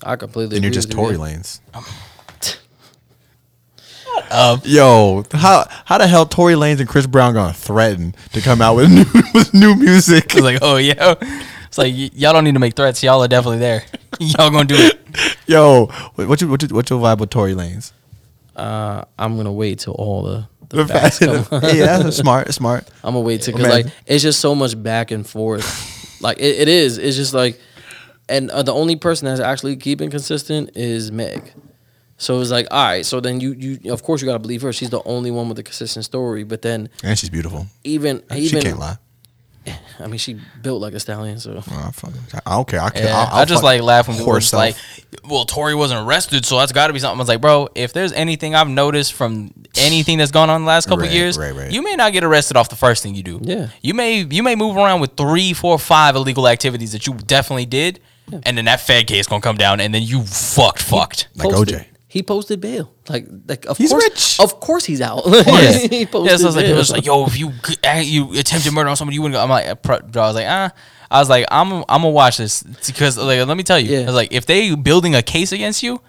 I 0.04 0.16
completely. 0.16 0.58
and 0.58 0.64
you're 0.64 0.72
just 0.74 0.90
with 0.90 0.98
you, 0.98 1.04
Tory 1.04 1.16
yeah. 1.16 1.22
lanes. 1.22 1.62
uh, 4.32 4.58
Yo, 4.64 5.24
how 5.32 5.66
how 5.86 5.98
the 5.98 6.08
hell 6.08 6.26
Tory 6.26 6.54
Lanez 6.54 6.80
and 6.80 6.88
Chris 6.90 7.08
Brown 7.08 7.34
gonna 7.34 7.54
threaten 7.54 8.16
to 8.34 8.42
come 8.42 8.62
out 8.62 8.76
with 8.76 8.90
new 8.92 9.06
with 9.34 9.54
new 9.54 9.76
music? 9.76 10.26
It's 10.26 10.42
like, 10.42 10.60
oh 10.62 10.78
yeah. 10.78 11.16
It's 11.68 11.78
like 11.78 11.94
y- 11.94 12.12
y'all 12.14 12.34
don't 12.34 12.44
need 12.44 12.54
to 12.54 12.60
make 12.60 12.76
threats. 12.76 13.02
Y'all 13.04 13.24
are 13.24 13.28
definitely 13.28 13.60
there. 13.60 13.84
y'all 14.20 14.50
gonna 14.52 14.66
do 14.66 14.76
it. 14.78 15.00
Yo, 15.48 15.88
what 16.16 16.28
what 16.28 16.42
you 16.42 16.48
what 16.48 16.62
you, 16.62 16.68
what 16.70 16.90
your 16.90 17.00
vibe 17.00 17.20
with 17.20 17.30
Tory 17.32 17.54
Lanez? 17.54 17.92
Uh, 18.56 19.04
I'm 19.18 19.36
gonna 19.36 19.52
wait 19.52 19.80
till 19.80 19.94
all 19.94 20.22
the, 20.22 20.48
the 20.74 20.84
The 20.84 20.94
facts 20.94 21.20
fact- 21.20 21.50
come. 21.50 21.62
yeah, 21.76 22.10
smart, 22.10 22.54
smart. 22.54 22.88
I'm 23.04 23.14
gonna 23.14 23.22
wait 23.22 23.42
till 23.42 23.54
Oh, 23.56 23.58
because 23.58 23.72
like 23.74 23.86
it's 24.06 24.24
just 24.24 24.40
so 24.40 24.54
much 24.56 24.82
back 24.82 25.12
and 25.12 25.26
forth. 25.28 25.66
like 26.22 26.38
it, 26.40 26.60
it 26.62 26.68
is. 26.68 26.98
It's 26.98 27.16
just 27.16 27.34
like, 27.34 27.60
and 28.30 28.50
uh, 28.52 28.64
the 28.64 28.74
only 28.74 28.96
person 28.96 29.26
that's 29.28 29.40
actually 29.42 29.76
keeping 29.78 30.10
consistent 30.10 30.72
is 30.76 31.12
Meg. 31.12 31.54
So 32.18 32.40
it's 32.40 32.52
like, 32.52 32.68
all 32.72 32.84
right. 32.86 33.06
So 33.06 33.20
then 33.20 33.40
you 33.40 33.54
you 33.54 33.94
of 33.94 34.04
course 34.04 34.22
you 34.22 34.28
gotta 34.28 34.40
believe 34.40 34.62
her. 34.62 34.72
She's 34.72 34.90
the 34.90 35.02
only 35.04 35.32
one 35.32 35.50
with 35.50 35.60
a 35.60 35.64
consistent 35.64 36.06
story. 36.06 36.44
But 36.44 36.62
then 36.62 36.90
And 37.04 37.18
she's 37.20 37.30
beautiful. 37.30 37.68
even 37.84 38.24
she 38.32 38.40
even 38.40 38.62
can't 38.62 38.80
lie. 38.80 38.98
I 40.00 40.08
mean 40.08 40.18
she 40.18 40.38
built 40.62 40.82
like 40.82 40.94
a 40.94 41.00
stallion. 41.00 41.40
So 41.40 41.58
Oh, 41.70 41.92
fuck 41.94 42.12
it. 42.12 42.42
I 42.46 42.52
don't 42.52 42.68
care. 42.68 42.82
I, 42.82 42.90
can, 42.90 43.04
Yeah, 43.06 43.18
I'll, 43.18 43.28
I'll 43.28 43.42
I 43.42 43.46
just 43.46 43.60
fuck 43.60 43.64
like 43.64 43.82
laugh 43.82 44.08
when 44.08 44.18
people 44.18 44.30
are 44.32 44.34
horse 44.34 44.52
just 44.52 44.54
like, 44.54 44.76
well, 45.30 45.46
Tory 45.46 45.76
wasn't 45.76 46.06
arrested, 46.06 46.46
so 46.46 46.58
that's 46.58 46.72
got 46.72 46.88
to 46.88 46.94
be 46.94 47.00
something. 47.00 47.18
I 47.18 47.22
was 47.22 47.28
like, 47.30 47.40
bro, 47.42 47.70
if 47.76 47.94
there's 47.94 48.12
anything 48.14 48.56
I've 48.56 48.68
noticed 48.68 49.14
from 49.14 49.54
anything 49.78 50.18
that's 50.18 50.32
gone 50.32 50.50
on 50.50 50.58
in 50.58 50.62
the 50.64 50.68
last 50.68 50.88
couple 50.88 51.04
Right, 51.06 51.12
years, 51.12 51.38
right, 51.38 51.54
right. 51.56 51.72
you 51.72 51.82
may 51.82 51.96
not 51.96 52.12
get 52.14 52.24
arrested 52.24 52.58
off 52.58 52.70
the 52.70 52.76
first 52.76 53.04
thing 53.04 53.16
you 53.16 53.24
do. 53.24 53.40
Yeah. 53.42 53.70
you 53.82 53.94
may 53.94 54.24
you 54.24 54.44
may 54.44 54.56
move 54.56 54.76
around 54.76 55.00
with 55.00 55.16
three, 55.16 55.54
four, 55.54 55.78
five 55.80 56.16
illegal 56.16 56.48
activities 56.48 56.92
that 56.92 57.08
you 57.08 57.14
definitely 57.14 57.66
did, 57.68 58.00
and 58.44 58.58
then 58.58 58.66
that 58.66 58.82
Fed 58.82 59.08
case 59.08 59.28
gonna 59.28 59.42
come 59.42 59.58
down, 59.58 59.80
and 59.80 59.94
then 59.94 60.02
you 60.04 60.24
fucked, 60.24 60.82
fucked. 60.82 61.28
like 61.36 61.50
posted- 61.50 61.80
OJ. 61.80 61.86
He 62.14 62.22
posted 62.22 62.62
bail. 62.62 62.94
Like, 63.10 63.26
like 63.48 63.66
of 63.66 63.76
He's 63.80 63.90
course, 63.90 64.04
rich. 64.04 64.40
of 64.40 64.60
course 64.60 64.86
he's 64.86 65.02
out. 65.02 65.24
Yeah, 65.26 65.72
he 65.90 66.06
posted 66.06 66.30
yeah. 66.30 66.38
So 66.38 66.48
it's 66.50 66.56
like 66.56 66.68
bail. 66.68 66.76
people 66.76 66.96
like, 66.96 67.06
yo, 67.08 67.26
if 67.26 67.40
you 67.40 67.52
you 68.04 68.40
attempted 68.40 68.72
murder 68.72 68.90
on 68.90 68.96
somebody, 68.96 69.16
you 69.16 69.24
wouldn't. 69.24 69.34
Go. 69.34 69.42
I'm 69.42 69.50
like, 69.50 69.66
uh, 69.66 69.74
bro, 69.74 69.98
I 69.98 70.28
was 70.28 70.36
like, 70.36 70.46
ah. 70.48 70.72
I 71.10 71.18
was 71.18 71.28
like, 71.28 71.48
I'm 71.50 71.74
I'm 71.74 72.04
gonna 72.04 72.10
watch 72.12 72.38
this 72.38 72.62
because 72.62 73.18
like, 73.18 73.48
let 73.48 73.58
me 73.58 73.64
tell 73.64 73.80
you, 73.80 73.98
Yeah. 73.98 74.02
I 74.02 74.06
was 74.06 74.14
like, 74.14 74.32
if 74.32 74.46
they 74.46 74.76
building 74.76 75.16
a 75.16 75.24
case 75.24 75.52
against 75.52 75.82
you, 75.82 76.02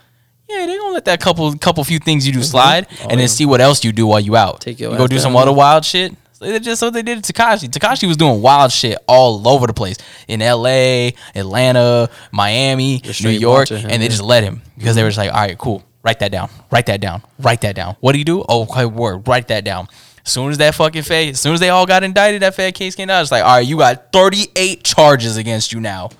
yeah, 0.47 0.67
they 0.67 0.77
gonna 0.77 0.93
let 0.93 1.07
that 1.07 1.21
couple 1.23 1.51
couple 1.55 1.83
few 1.85 1.99
things 1.99 2.27
you 2.27 2.35
do 2.35 2.43
slide, 2.43 2.87
and 3.01 3.13
yeah. 3.13 3.17
then 3.17 3.29
see 3.29 3.47
what 3.47 3.63
else 3.63 3.83
you 3.83 3.91
do 3.91 4.07
while 4.07 4.21
you 4.21 4.37
out. 4.37 4.61
Take 4.61 4.81
your 4.81 4.93
you 4.93 4.99
go 4.99 5.07
do 5.07 5.19
some 5.19 5.33
down. 5.33 5.41
other 5.41 5.55
wild 5.55 5.87
shit. 5.87 6.15
So 6.33 6.45
they 6.45 6.61
just 6.61 6.81
so 6.81 6.91
they 6.91 7.01
did 7.01 7.25
to 7.25 7.33
Tekashi. 7.33 7.71
Tekashi 7.71 8.07
was 8.07 8.19
doing 8.19 8.43
wild 8.43 8.73
shit 8.73 8.99
all 9.09 9.49
over 9.49 9.67
the 9.67 9.73
place 9.73 9.97
in 10.29 10.43
L.A., 10.43 11.15
Atlanta, 11.35 12.11
Miami, 12.31 13.01
New 13.23 13.31
York, 13.31 13.71
him, 13.71 13.89
and 13.89 14.03
they 14.03 14.07
yeah. 14.07 14.09
just 14.11 14.23
let 14.23 14.45
him 14.45 14.61
because 14.77 14.97
they 14.97 15.03
were 15.03 15.09
just 15.09 15.19
like, 15.19 15.33
all 15.33 15.41
right, 15.41 15.57
cool, 15.57 15.83
write 16.05 16.21
that 16.21 16.31
down, 16.31 16.49
write 16.71 16.87
that 16.87 17.01
down, 17.01 17.23
write 17.41 17.63
that 17.63 17.75
down. 17.75 17.97
What 18.01 18.13
do 18.13 18.19
you 18.19 18.25
do? 18.25 18.45
Oh, 18.49 18.63
okay, 18.71 18.85
word, 18.87 19.27
write 19.27 19.49
that 19.49 19.65
down. 19.65 19.89
As 20.25 20.31
soon 20.33 20.51
as 20.53 20.59
that 20.59 20.75
fucking 20.75 21.03
Fed, 21.03 21.31
as 21.31 21.41
soon 21.41 21.53
as 21.55 21.61
they 21.61 21.69
all 21.71 21.85
got 21.87 22.03
indicted, 22.05 22.43
that 22.43 22.55
Fed 22.55 22.75
case 22.75 22.95
came 22.95 23.11
out. 23.11 23.21
It's 23.23 23.33
like, 23.33 23.43
all 23.45 23.57
right, 23.57 23.67
you 23.67 23.77
got 23.79 24.13
38 24.13 24.85
charges 24.85 25.37
against 25.37 25.73
you 25.73 25.81
now. 25.81 26.11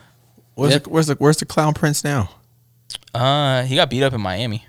Where's, 0.57 0.73
Yeah. 0.73 0.79
the, 0.79 0.89
where's 0.91 1.07
the 1.07 1.15
where's 1.15 1.37
the 1.39 1.47
clown 1.47 1.73
prince 1.75 2.03
now? 2.05 2.31
Uh, 3.15 3.63
he 3.63 3.77
got 3.77 3.89
beat 3.91 4.03
up 4.03 4.13
in 4.13 4.21
Miami. 4.21 4.67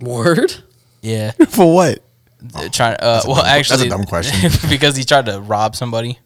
word. 0.00 0.54
Yeah, 1.02 1.30
For 1.48 1.72
what? 1.74 2.00
Uh, 2.54 2.68
trying. 2.70 2.96
Uh, 3.00 3.20
well, 3.26 3.36
dumb- 3.36 3.44
that's 3.44 3.46
a 3.70 3.74
actually, 3.74 3.88
dumb 3.88 4.04
question. 4.04 4.50
because 4.68 4.96
he 4.96 5.04
tried 5.04 5.26
to 5.26 5.40
rob 5.40 5.76
somebody, 5.76 6.18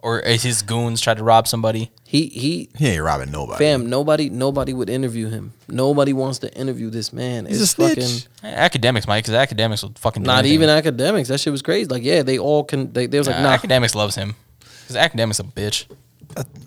or 0.00 0.20
his 0.22 0.62
goons 0.62 1.00
tried 1.00 1.16
to 1.18 1.24
rob 1.24 1.48
somebody. 1.48 1.90
He 2.14 2.26
he 2.28 2.68
He 2.76 2.86
ain't 2.90 3.02
robbing 3.02 3.32
nobody. 3.32 3.58
Fam, 3.64 3.90
nobody 3.90 4.30
nobody 4.30 4.72
would 4.72 4.88
interview 4.88 5.28
him. 5.30 5.52
Nobody 5.66 6.12
wants 6.12 6.38
to 6.40 6.54
interview 6.56 6.88
this 6.88 7.12
man. 7.12 7.46
He's 7.46 7.60
it's 7.60 7.72
a 7.72 7.74
snitch. 7.74 8.28
fucking 8.38 8.54
Akademiks, 8.56 9.08
Mike, 9.08 9.24
because 9.24 9.34
Akademiks 9.48 9.82
will 9.82 9.94
fucking 9.96 10.22
do 10.22 10.28
not 10.28 10.44
anything. 10.44 10.54
even 10.62 10.68
Akademiks. 10.68 11.26
That 11.26 11.40
shit 11.40 11.50
was 11.50 11.60
crazy. 11.60 11.88
Like, 11.88 12.04
yeah, 12.04 12.22
they 12.22 12.38
all 12.38 12.62
can 12.62 12.92
they, 12.92 13.06
they 13.06 13.18
was 13.18 13.26
like, 13.26 13.38
Nah, 13.38 13.50
nah. 13.50 13.56
Akademiks 13.56 13.96
loves 13.96 14.14
him. 14.14 14.36
Because 14.60 14.94
Akademiks 14.94 15.40
a 15.40 15.42
bitch. 15.42 15.86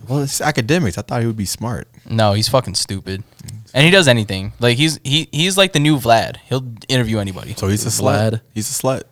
Well, 0.10 0.24
it's 0.24 0.41
Akademiks. 0.41 0.98
I 0.98 1.02
thought 1.02 1.22
he 1.22 1.28
would 1.28 1.38
be 1.38 1.45
smart. 1.45 1.88
No, 2.10 2.34
he's 2.34 2.49
fucking 2.49 2.76
stupid, 2.76 3.24
and 3.74 3.86
he 3.86 3.90
does 3.91 4.10
anything. 4.10 4.52
Like 4.60 4.76
he's 4.76 4.99
he 5.06 5.30
he's 5.32 5.57
like 5.57 5.72
the 5.72 5.80
new 5.80 5.98
Vlad. 5.98 6.38
He'll 6.49 6.65
interview 6.90 7.19
anybody. 7.19 7.53
So 7.53 7.69
he's 7.69 7.86
a 7.86 7.90
slut. 7.90 8.32
Vlad. 8.34 8.41
He's 8.53 8.69
a 8.69 8.74
slut. 8.84 9.03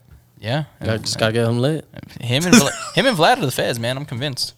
Yeah, 0.42 0.66
Gotta- 0.84 1.00
just 1.00 1.18
gotta 1.18 1.32
get 1.32 1.48
him 1.48 1.60
lit. 1.60 1.86
him 2.20 2.44
and 2.46 2.56
Vla- 2.56 2.94
him 2.96 3.06
and 3.06 3.18
Vlad 3.18 3.38
are 3.38 3.46
the 3.46 3.52
feds, 3.52 3.80
man. 3.80 3.96
I'm 3.98 4.06
convinced. 4.06 4.54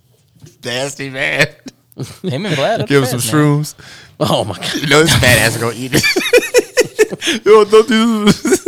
Nasty 0.64 1.10
man. 1.10 1.48
Him 2.24 2.46
and 2.46 2.56
Vlad. 2.56 2.76
Are 2.76 2.78
the 2.80 2.84
Give 2.86 3.04
him 3.04 3.20
some 3.20 3.40
man. 3.40 3.46
shrooms. 3.62 3.76
Oh 4.20 4.44
my 4.44 4.56
god. 4.56 4.76
You 4.76 4.88
know 4.88 5.02
this 5.04 5.22
man 5.22 5.60
gonna 5.60 5.74
eat 5.76 5.92
it. 5.94 6.04
Yo, 7.46 7.64
don't 7.66 7.88
do 7.88 8.26
this. 8.26 8.66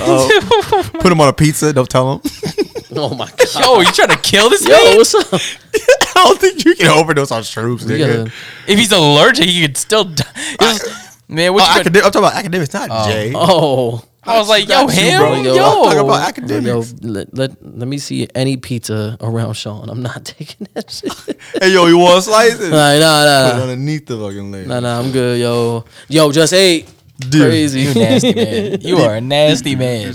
Oh, 0.00 0.90
put 1.00 1.10
him 1.12 1.20
on 1.20 1.28
a 1.28 1.32
pizza. 1.32 1.72
Don't 1.72 1.88
tell 1.88 2.14
him. 2.14 2.20
Oh 2.90 3.14
my 3.14 3.28
god. 3.36 3.46
Yo, 3.62 3.80
you 3.80 3.92
trying 3.92 4.08
to 4.08 4.16
kill 4.16 4.48
this 4.48 4.64
Yo, 4.66 4.70
man? 4.72 4.96
what's 4.96 5.14
up? 5.14 5.26
I 5.34 6.24
don't 6.24 6.40
think 6.40 6.64
you 6.64 6.74
can 6.74 6.86
overdose 6.88 7.30
on 7.30 7.42
shrooms, 7.42 7.82
nigga. 7.82 8.24
gotta- 8.24 8.32
If 8.66 8.78
he's 8.78 8.90
allergic, 8.92 9.44
he 9.44 9.60
could 9.60 9.76
still. 9.76 10.04
Die. 10.04 10.24
This 10.58 10.82
is- 10.82 11.18
Man, 11.28 11.50
Oh, 11.50 11.52
what 11.52 11.62
you 11.64 11.68
put- 11.68 11.80
academic, 11.80 12.06
I'm 12.06 12.10
talking 12.12 12.28
about 12.28 12.44
Akademiks, 12.44 12.72
not 12.74 12.88
oh. 12.90 13.08
Jay. 13.10 13.32
Oh, 13.36 14.02
I 14.24 14.38
was 14.38 14.48
like, 14.48 14.68
yo, 14.68 14.86
That's 14.86 14.94
him, 14.98 15.20
bro. 15.20 15.34
yo. 15.36 15.54
Yo, 15.54 15.64
I'm 15.64 15.84
talking 15.84 15.98
about 16.00 16.64
Yo, 16.64 16.84
let, 17.02 17.34
let, 17.34 17.78
let 17.78 17.88
me 17.88 17.98
see 17.98 18.28
any 18.34 18.56
pizza 18.56 19.16
around 19.20 19.54
Sean. 19.54 19.88
I'm 19.88 20.02
not 20.02 20.24
taking 20.26 20.66
that 20.74 20.90
shit. 20.90 21.12
Hey, 21.62 21.72
yo, 21.72 21.86
you 21.86 21.98
want 21.98 22.24
slices? 22.24 22.70
nah, 22.70 22.98
nah, 22.98 23.24
nah. 23.24 23.50
Put 23.52 23.58
it 23.58 23.62
underneath 23.62 24.06
the 24.06 24.18
fucking 24.18 24.50
leg. 24.50 24.66
nah, 24.66 24.80
nah. 24.80 24.98
I'm 24.98 25.12
good, 25.12 25.40
yo. 25.40 25.84
Yo, 26.08 26.32
just 26.32 26.52
ate. 26.52 26.88
Crazy. 27.30 27.80
You 27.82 27.94
nasty 27.94 28.34
man. 28.34 28.80
You 28.80 28.98
are 28.98 29.14
a 29.16 29.20
nasty 29.20 29.74
man. 29.76 30.14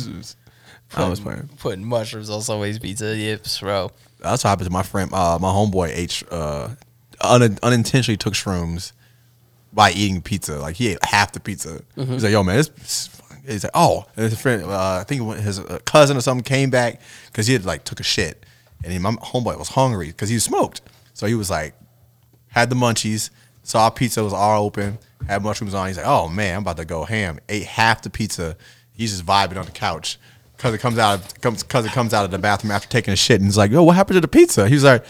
I 0.96 1.10
was 1.10 1.20
playing. 1.20 1.50
Putting 1.58 1.84
mushrooms 1.86 2.30
on 2.30 2.42
somebody's 2.42 2.80
pizza. 2.80 3.16
Yips, 3.16 3.60
bro. 3.60 3.92
That's 4.20 4.44
what 4.44 4.50
happened 4.52 4.68
to 4.68 4.72
my 4.74 4.84
friend. 4.84 5.12
Uh, 5.12 5.38
my 5.42 5.50
homeboy 5.50 5.90
ate 5.94 6.24
uh, 6.32 6.70
un- 7.20 7.58
unintentionally 7.64 8.16
took 8.18 8.34
shrooms 8.36 8.94
by 9.74 9.92
eating 9.92 10.22
pizza. 10.22 10.60
Like 10.60 10.76
he 10.76 10.90
ate 10.90 11.04
half 11.04 11.32
the 11.34 11.40
pizza. 11.40 11.82
He's 11.96 12.24
like, 12.24 12.32
"Yo, 12.32 12.44
man, 12.44 12.58
this." 12.58 13.10
He's 13.46 13.64
like, 13.64 13.72
"Oh," 13.74 14.06
and 14.16 14.30
his 14.30 14.40
friend, 14.40 14.64
uh, 14.64 15.00
I 15.02 15.04
think 15.04 15.38
his 15.38 15.60
uh, 15.60 15.80
cousin 15.86 16.16
or 16.16 16.22
something 16.22 16.44
came 16.44 16.70
back 16.70 17.02
because 17.28 17.48
he 17.48 17.54
had 17.54 17.66
like 17.66 17.84
took 17.84 18.00
a 18.00 18.04
shit, 18.04 18.46
and 18.84 18.94
he, 18.94 19.00
my 19.00 19.12
homeboy 19.12 19.58
was 19.58 19.70
hungry 19.70 20.08
because 20.08 20.30
he 20.30 20.40
smoked. 20.40 20.82
So 21.14 21.28
he 21.28 21.36
was 21.36 21.50
like, 21.50 21.76
had 22.48 22.70
the 22.70 22.76
munchies, 22.76 23.30
saw 23.64 23.90
pizza 23.90 24.24
was 24.24 24.34
all 24.34 24.64
open, 24.66 24.98
had 25.28 25.44
mushrooms 25.44 25.74
on. 25.74 25.88
He's 25.88 25.98
like, 25.98 26.06
"Oh 26.06 26.30
man, 26.30 26.58
I'm 26.58 26.62
about 26.62 26.78
to 26.78 26.86
go 26.86 27.04
ham." 27.04 27.40
Ate 27.50 27.66
half 27.66 28.02
the 28.02 28.10
pizza. 28.10 28.56
He's 28.94 29.12
just 29.12 29.26
vibing 29.26 29.58
on 29.58 29.66
the 29.66 29.72
couch. 29.72 30.20
Cause 30.58 30.74
it 30.74 30.78
comes 30.78 30.98
out, 30.98 31.20
of, 31.20 31.42
comes 31.42 31.64
cause 31.64 31.86
it 31.86 31.92
comes 31.92 32.14
out 32.14 32.24
of 32.24 32.32
the 32.32 32.38
bathroom 32.38 32.72
after 32.72 32.88
taking 32.88 33.12
a 33.12 33.18
shit, 33.18 33.42
and 33.42 33.46
he's 33.46 33.58
like, 33.58 33.72
"Yo, 33.72 33.84
what 33.84 33.96
happened 33.96 34.16
to 34.16 34.22
the 34.22 34.28
pizza?" 34.30 34.70
He's 34.70 34.84
like, 34.84 35.04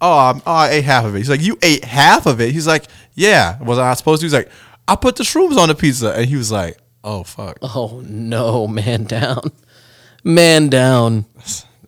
"Oh, 0.00 0.18
I'm, 0.18 0.42
oh, 0.46 0.52
I 0.52 0.70
ate 0.70 0.84
half 0.84 1.04
of 1.04 1.14
it." 1.16 1.18
He's 1.18 1.30
like, 1.30 1.40
"You 1.40 1.58
ate 1.62 1.84
half 1.84 2.26
of 2.26 2.40
it?" 2.40 2.52
He's 2.52 2.68
like, 2.68 2.84
"Yeah, 3.14 3.60
was 3.60 3.78
I 3.78 3.92
supposed 3.94 4.20
to?" 4.20 4.26
He's 4.26 4.34
like, 4.34 4.50
"I 4.86 4.94
put 4.94 5.16
the 5.16 5.24
shrooms 5.24 5.56
on 5.56 5.68
the 5.68 5.74
pizza," 5.74 6.12
and 6.12 6.26
he 6.26 6.36
was 6.36 6.52
like, 6.52 6.78
"Oh 7.04 7.22
fuck, 7.22 7.58
Oh 7.62 8.02
no, 8.04 8.66
man 8.66 9.04
down, 9.04 9.52
man 10.24 10.68
down. 10.68 11.26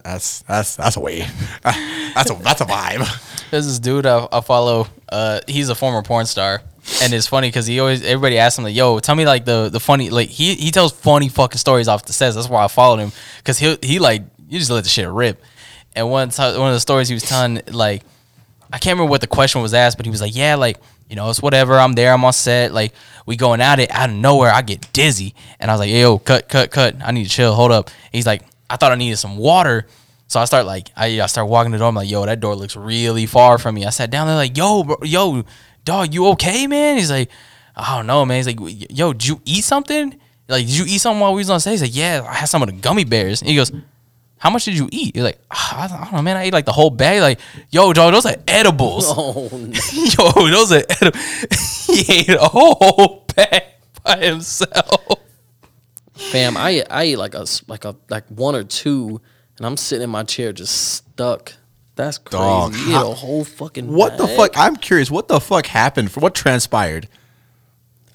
that's 0.05 0.43
that's 0.43 0.76
that's 0.76 0.97
a 0.97 1.01
way, 1.01 1.26
that's 1.64 2.30
a 2.30 2.34
that's 2.34 2.60
a 2.60 2.64
vibe." 2.66 3.22
There's 3.51 3.66
this 3.66 3.78
dude 3.78 4.06
I, 4.06 4.26
I 4.32 4.40
follow. 4.40 4.88
Uh, 5.09 5.40
he's 5.48 5.68
a 5.68 5.74
former 5.74 6.02
porn 6.02 6.26
star, 6.26 6.62
and 7.02 7.12
it's 7.12 7.26
funny 7.28 7.48
because 7.48 7.66
he 7.66 7.78
always 7.80 8.05
everybody 8.05 8.38
asks 8.38 8.59
him 8.59 8.64
like, 8.64 8.74
"Yo, 8.74 8.98
tell 8.98 9.14
me 9.14 9.24
like 9.24 9.44
the 9.44 9.68
the 9.68 9.80
funny 9.80 10.10
like 10.10 10.28
he 10.28 10.55
he 10.55 10.70
tells 10.70 10.93
funny 10.93 11.28
fucking 11.28 11.59
stories 11.59 11.88
off 11.88 12.05
the 12.05 12.12
sets." 12.12 12.34
That's 12.34 12.48
why 12.48 12.64
I 12.64 12.68
followed 12.68 12.98
him 12.98 13.12
because 13.38 13.59
he 13.59 13.76
he 13.82 13.98
like 13.98 14.22
you 14.48 14.59
just 14.59 14.70
let 14.70 14.84
the 14.84 14.90
shit 14.90 15.09
rip. 15.09 15.40
And 15.94 16.10
one 16.10 16.28
time, 16.30 16.59
one 16.59 16.68
of 16.68 16.74
the 16.74 16.80
stories 16.80 17.09
he 17.09 17.14
was 17.14 17.22
telling 17.22 17.62
like 17.68 18.02
I 18.72 18.78
can't 18.78 18.94
remember 18.97 19.10
what 19.10 19.20
the 19.20 19.26
question 19.28 19.62
was 19.62 19.72
asked, 19.74 19.97
but 19.97 20.06
he 20.06 20.10
was 20.10 20.20
like, 20.20 20.34
"Yeah, 20.34 20.56
like 20.56 20.78
you 21.08 21.16
know, 21.16 21.30
it's 21.30 21.40
whatever. 21.40 21.78
I'm 21.78 21.92
there. 21.92 22.12
I'm 22.12 22.24
on 22.24 22.32
set. 22.32 22.72
Like 22.72 22.92
we 23.26 23.36
going 23.36 23.60
at 23.60 23.78
it. 23.78 23.90
Out 23.90 24.10
of 24.10 24.16
nowhere, 24.16 24.52
I 24.52 24.62
get 24.62 24.92
dizzy, 24.92 25.34
and 25.60 25.70
I 25.70 25.74
was 25.74 25.80
like, 25.80 25.90
"Yo, 25.90 26.18
cut, 26.18 26.48
cut, 26.48 26.70
cut. 26.70 26.96
I 27.02 27.12
need 27.12 27.24
to 27.24 27.30
chill. 27.30 27.54
Hold 27.54 27.72
up." 27.72 27.90
he's 28.12 28.26
like, 28.26 28.42
"I 28.68 28.76
thought 28.76 28.92
I 28.92 28.96
needed 28.96 29.16
some 29.16 29.36
water." 29.36 29.86
So 30.28 30.40
I 30.40 30.44
start 30.44 30.66
like 30.66 30.90
I, 30.96 31.20
I 31.20 31.26
start 31.26 31.48
walking 31.48 31.72
the 31.72 31.78
door. 31.78 31.88
I'm 31.88 31.94
like, 31.94 32.10
"Yo, 32.10 32.24
that 32.26 32.40
door 32.40 32.56
looks 32.56 32.76
really 32.76 33.26
far 33.26 33.58
from 33.58 33.76
me." 33.76 33.84
I 33.84 33.90
sat 33.90 34.10
down 34.10 34.26
there 34.26 34.36
like, 34.36 34.56
"Yo, 34.56 34.82
bro, 34.82 34.96
yo, 35.02 35.44
dog, 35.84 36.12
you 36.12 36.26
okay, 36.28 36.66
man?" 36.66 36.96
He's 36.96 37.10
like, 37.10 37.30
"I 37.76 37.96
don't 37.96 38.06
know, 38.06 38.24
man." 38.24 38.36
He's 38.38 38.46
like, 38.46 38.58
"Yo, 38.90 39.12
did 39.12 39.26
you 39.26 39.40
eat 39.44 39.62
something? 39.64 40.18
Like, 40.48 40.66
did 40.66 40.76
you 40.76 40.84
eat 40.86 40.98
something 40.98 41.20
while 41.20 41.34
we 41.34 41.40
was 41.40 41.50
on 41.50 41.60
stage?" 41.60 41.80
He's 41.80 41.82
like, 41.82 41.96
"Yeah, 41.96 42.26
I 42.28 42.34
had 42.34 42.46
some 42.46 42.62
of 42.62 42.68
the 42.68 42.74
gummy 42.74 43.04
bears." 43.04 43.42
And 43.42 43.50
he 43.50 43.56
goes. 43.56 43.72
How 44.38 44.50
much 44.50 44.64
did 44.66 44.76
you 44.76 44.88
eat? 44.92 45.16
You're 45.16 45.24
like, 45.24 45.38
"Ah, 45.50 45.84
I 45.84 45.88
don't- 45.88 46.12
know, 46.12 46.22
man. 46.22 46.36
I 46.36 46.42
ate 46.44 46.52
like 46.52 46.66
the 46.66 46.72
whole 46.72 46.90
bag. 46.90 47.20
Like, 47.22 47.40
yo, 47.70 47.92
dog, 47.92 48.12
those 48.12 48.26
are 48.26 48.36
edibles. 48.46 49.06
Oh 49.08 49.48
no. 49.52 49.68
Yo, 49.68 50.48
those 50.50 50.72
are 50.72 50.82
edibles. 50.90 51.86
he 51.86 52.20
ate 52.20 52.28
a 52.30 52.38
whole 52.48 53.24
bag 53.34 53.62
by 54.04 54.16
himself. 54.18 55.20
Fam, 56.14 56.56
I 56.56 56.84
I 56.90 57.04
eat 57.06 57.16
like 57.16 57.34
a 57.34 57.46
like 57.66 57.84
a 57.84 57.96
like 58.10 58.26
one 58.28 58.54
or 58.54 58.64
two, 58.64 59.20
and 59.58 59.66
I'm 59.66 59.76
sitting 59.76 60.04
in 60.04 60.10
my 60.10 60.22
chair 60.22 60.52
just 60.52 60.74
stuck. 60.94 61.52
That's 61.94 62.18
crazy. 62.18 62.42
Dog, 62.42 62.74
you 62.74 62.92
how- 62.92 63.06
ate 63.08 63.12
a 63.12 63.14
whole 63.14 63.44
fucking. 63.44 63.90
What 63.92 64.18
the 64.18 64.26
fuck? 64.28 64.52
I'm 64.56 64.76
curious. 64.76 65.10
What 65.10 65.28
the 65.28 65.40
fuck 65.40 65.66
happened? 65.66 66.10
For 66.12 66.20
what 66.20 66.34
transpired? 66.34 67.08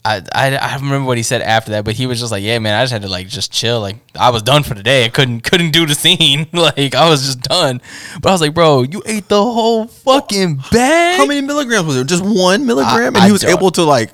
I, 0.04 0.24
I 0.34 0.58
I 0.58 0.74
don't 0.74 0.86
remember 0.86 1.06
what 1.06 1.18
he 1.18 1.24
said 1.24 1.42
after 1.42 1.72
that, 1.72 1.86
but 1.86 1.94
he 1.94 2.08
was 2.08 2.20
just 2.20 2.32
like, 2.32 2.44
"Yeah, 2.44 2.58
man, 2.58 2.74
I 2.74 2.82
just 2.84 2.92
had 2.92 3.04
to 3.04 3.08
like 3.08 3.28
just 3.28 3.52
chill. 3.52 3.82
Like 3.82 3.98
I 4.20 4.32
was 4.32 4.42
done 4.42 4.64
for 4.64 4.74
the 4.74 4.82
day. 4.82 5.06
I 5.06 5.10
couldn't 5.10 5.42
couldn't 5.42 5.72
do 5.72 5.86
the 5.86 5.94
scene. 5.94 6.48
like 6.54 6.96
I 6.96 7.08
was 7.08 7.24
just 7.24 7.42
done." 7.42 7.82
But 8.20 8.30
I 8.30 8.32
was 8.32 8.42
like, 8.42 8.56
"Bro, 8.56 8.84
you 8.84 9.04
ate 9.06 9.28
the 9.28 9.42
whole 9.42 9.86
fucking 9.86 10.62
bag." 10.72 11.18
How 11.18 11.26
many 11.28 11.42
milligrams 11.42 11.86
was 11.86 11.98
it? 11.98 12.08
Just 12.08 12.24
one 12.24 12.66
milligram, 12.66 13.16
and 13.16 13.18
I 13.18 13.28
he 13.28 13.32
was 13.32 13.44
able 13.44 13.70
to 13.72 13.84
like 13.84 14.14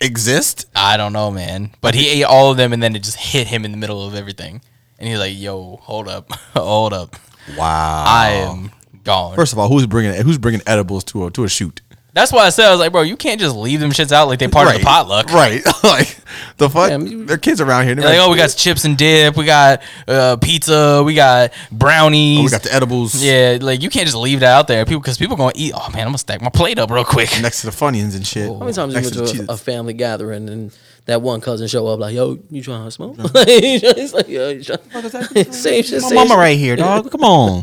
exist. 0.00 0.66
I 0.74 0.96
don't 0.96 1.12
know, 1.12 1.30
man. 1.30 1.70
But 1.80 1.94
he 1.94 2.08
ate 2.08 2.24
all 2.24 2.50
of 2.50 2.56
them, 2.56 2.72
and 2.72 2.82
then 2.82 2.96
it 2.96 3.04
just 3.04 3.18
hit 3.18 3.46
him 3.46 3.64
in 3.64 3.70
the 3.70 3.78
middle 3.78 4.06
of 4.06 4.16
everything. 4.16 4.62
And 4.98 5.08
he's 5.08 5.20
like, 5.20 5.38
"Yo, 5.38 5.76
hold 5.82 6.08
up, 6.08 6.32
hold 6.54 6.92
up. 6.92 7.14
Wow. 7.56 8.04
I 8.06 8.30
am 8.30 8.72
gone." 9.04 9.36
First 9.36 9.52
of 9.52 9.60
all, 9.60 9.68
who's 9.68 9.86
bringing 9.86 10.20
who's 10.22 10.38
bringing 10.38 10.62
edibles 10.66 11.04
to 11.04 11.26
a 11.26 11.30
to 11.30 11.44
a 11.44 11.48
shoot? 11.48 11.82
That's 12.18 12.32
why 12.32 12.46
I 12.46 12.48
said 12.50 12.66
I 12.66 12.70
was 12.72 12.80
like, 12.80 12.90
"Bro, 12.90 13.02
you 13.02 13.16
can't 13.16 13.40
just 13.40 13.54
leave 13.54 13.78
them 13.78 13.90
shits 13.90 14.10
out 14.10 14.26
like 14.26 14.40
they 14.40 14.48
part 14.48 14.66
of 14.66 14.74
the 14.74 14.84
potluck." 14.84 15.32
right? 15.32 15.62
like 15.84 16.18
the 16.56 16.68
fuck. 16.68 16.88
Damn, 16.88 17.06
you- 17.06 17.24
there 17.24 17.36
are 17.36 17.38
kids 17.38 17.60
around 17.60 17.86
here. 17.86 17.94
They're 17.94 18.04
Like, 18.04 18.18
oh, 18.18 18.30
we 18.30 18.36
got 18.36 18.50
chips 18.50 18.84
and 18.84 18.96
dip, 18.98 19.36
we 19.36 19.44
got 19.44 19.82
uh, 20.08 20.36
pizza, 20.36 21.02
we 21.04 21.14
got 21.14 21.52
brownies. 21.70 22.40
oh, 22.40 22.44
we 22.44 22.50
got 22.50 22.62
the 22.64 22.74
edibles. 22.74 23.22
yeah, 23.22 23.58
like 23.60 23.82
you 23.82 23.88
can't 23.88 24.06
just 24.06 24.16
leave 24.18 24.40
that 24.40 24.52
out 24.58 24.66
there, 24.66 24.84
people, 24.84 25.00
because 25.00 25.16
people 25.16 25.36
gonna 25.36 25.52
eat. 25.54 25.72
Oh 25.76 25.88
man, 25.92 26.00
I'm 26.02 26.08
gonna 26.08 26.18
stack 26.18 26.42
my 26.42 26.50
plate 26.50 26.78
up 26.80 26.90
real 26.90 27.04
quick. 27.04 27.30
next 27.40 27.60
to 27.60 27.66
the 27.66 27.72
Funyuns 27.72 28.16
and 28.16 28.26
shit. 28.26 28.48
How 28.48 28.58
many 28.58 28.72
times 28.72 28.94
you 28.94 29.00
Next 29.00 29.16
went 29.16 29.28
to 29.28 29.36
to 29.46 29.50
a, 29.52 29.54
a 29.54 29.56
family 29.56 29.92
gathering 29.94 30.48
and 30.48 30.76
that 31.06 31.22
one 31.22 31.40
cousin 31.40 31.68
show 31.68 31.86
up 31.86 32.00
like, 32.00 32.14
"Yo, 32.14 32.38
you 32.50 32.62
trying 32.62 32.84
to 32.84 32.90
smoke?" 32.90 33.16
He's 33.46 34.12
like, 34.12 34.28
"Yo, 34.28 34.50
you 34.50 34.62
trying-" 34.64 34.78
to 34.90 35.52
same 35.52 35.82
shit. 35.84 36.02
My 36.02 36.08
same 36.08 36.14
mama 36.16 36.30
shit. 36.30 36.38
right 36.38 36.58
here, 36.58 36.76
dog. 36.76 37.10
Come 37.10 37.22
on. 37.22 37.62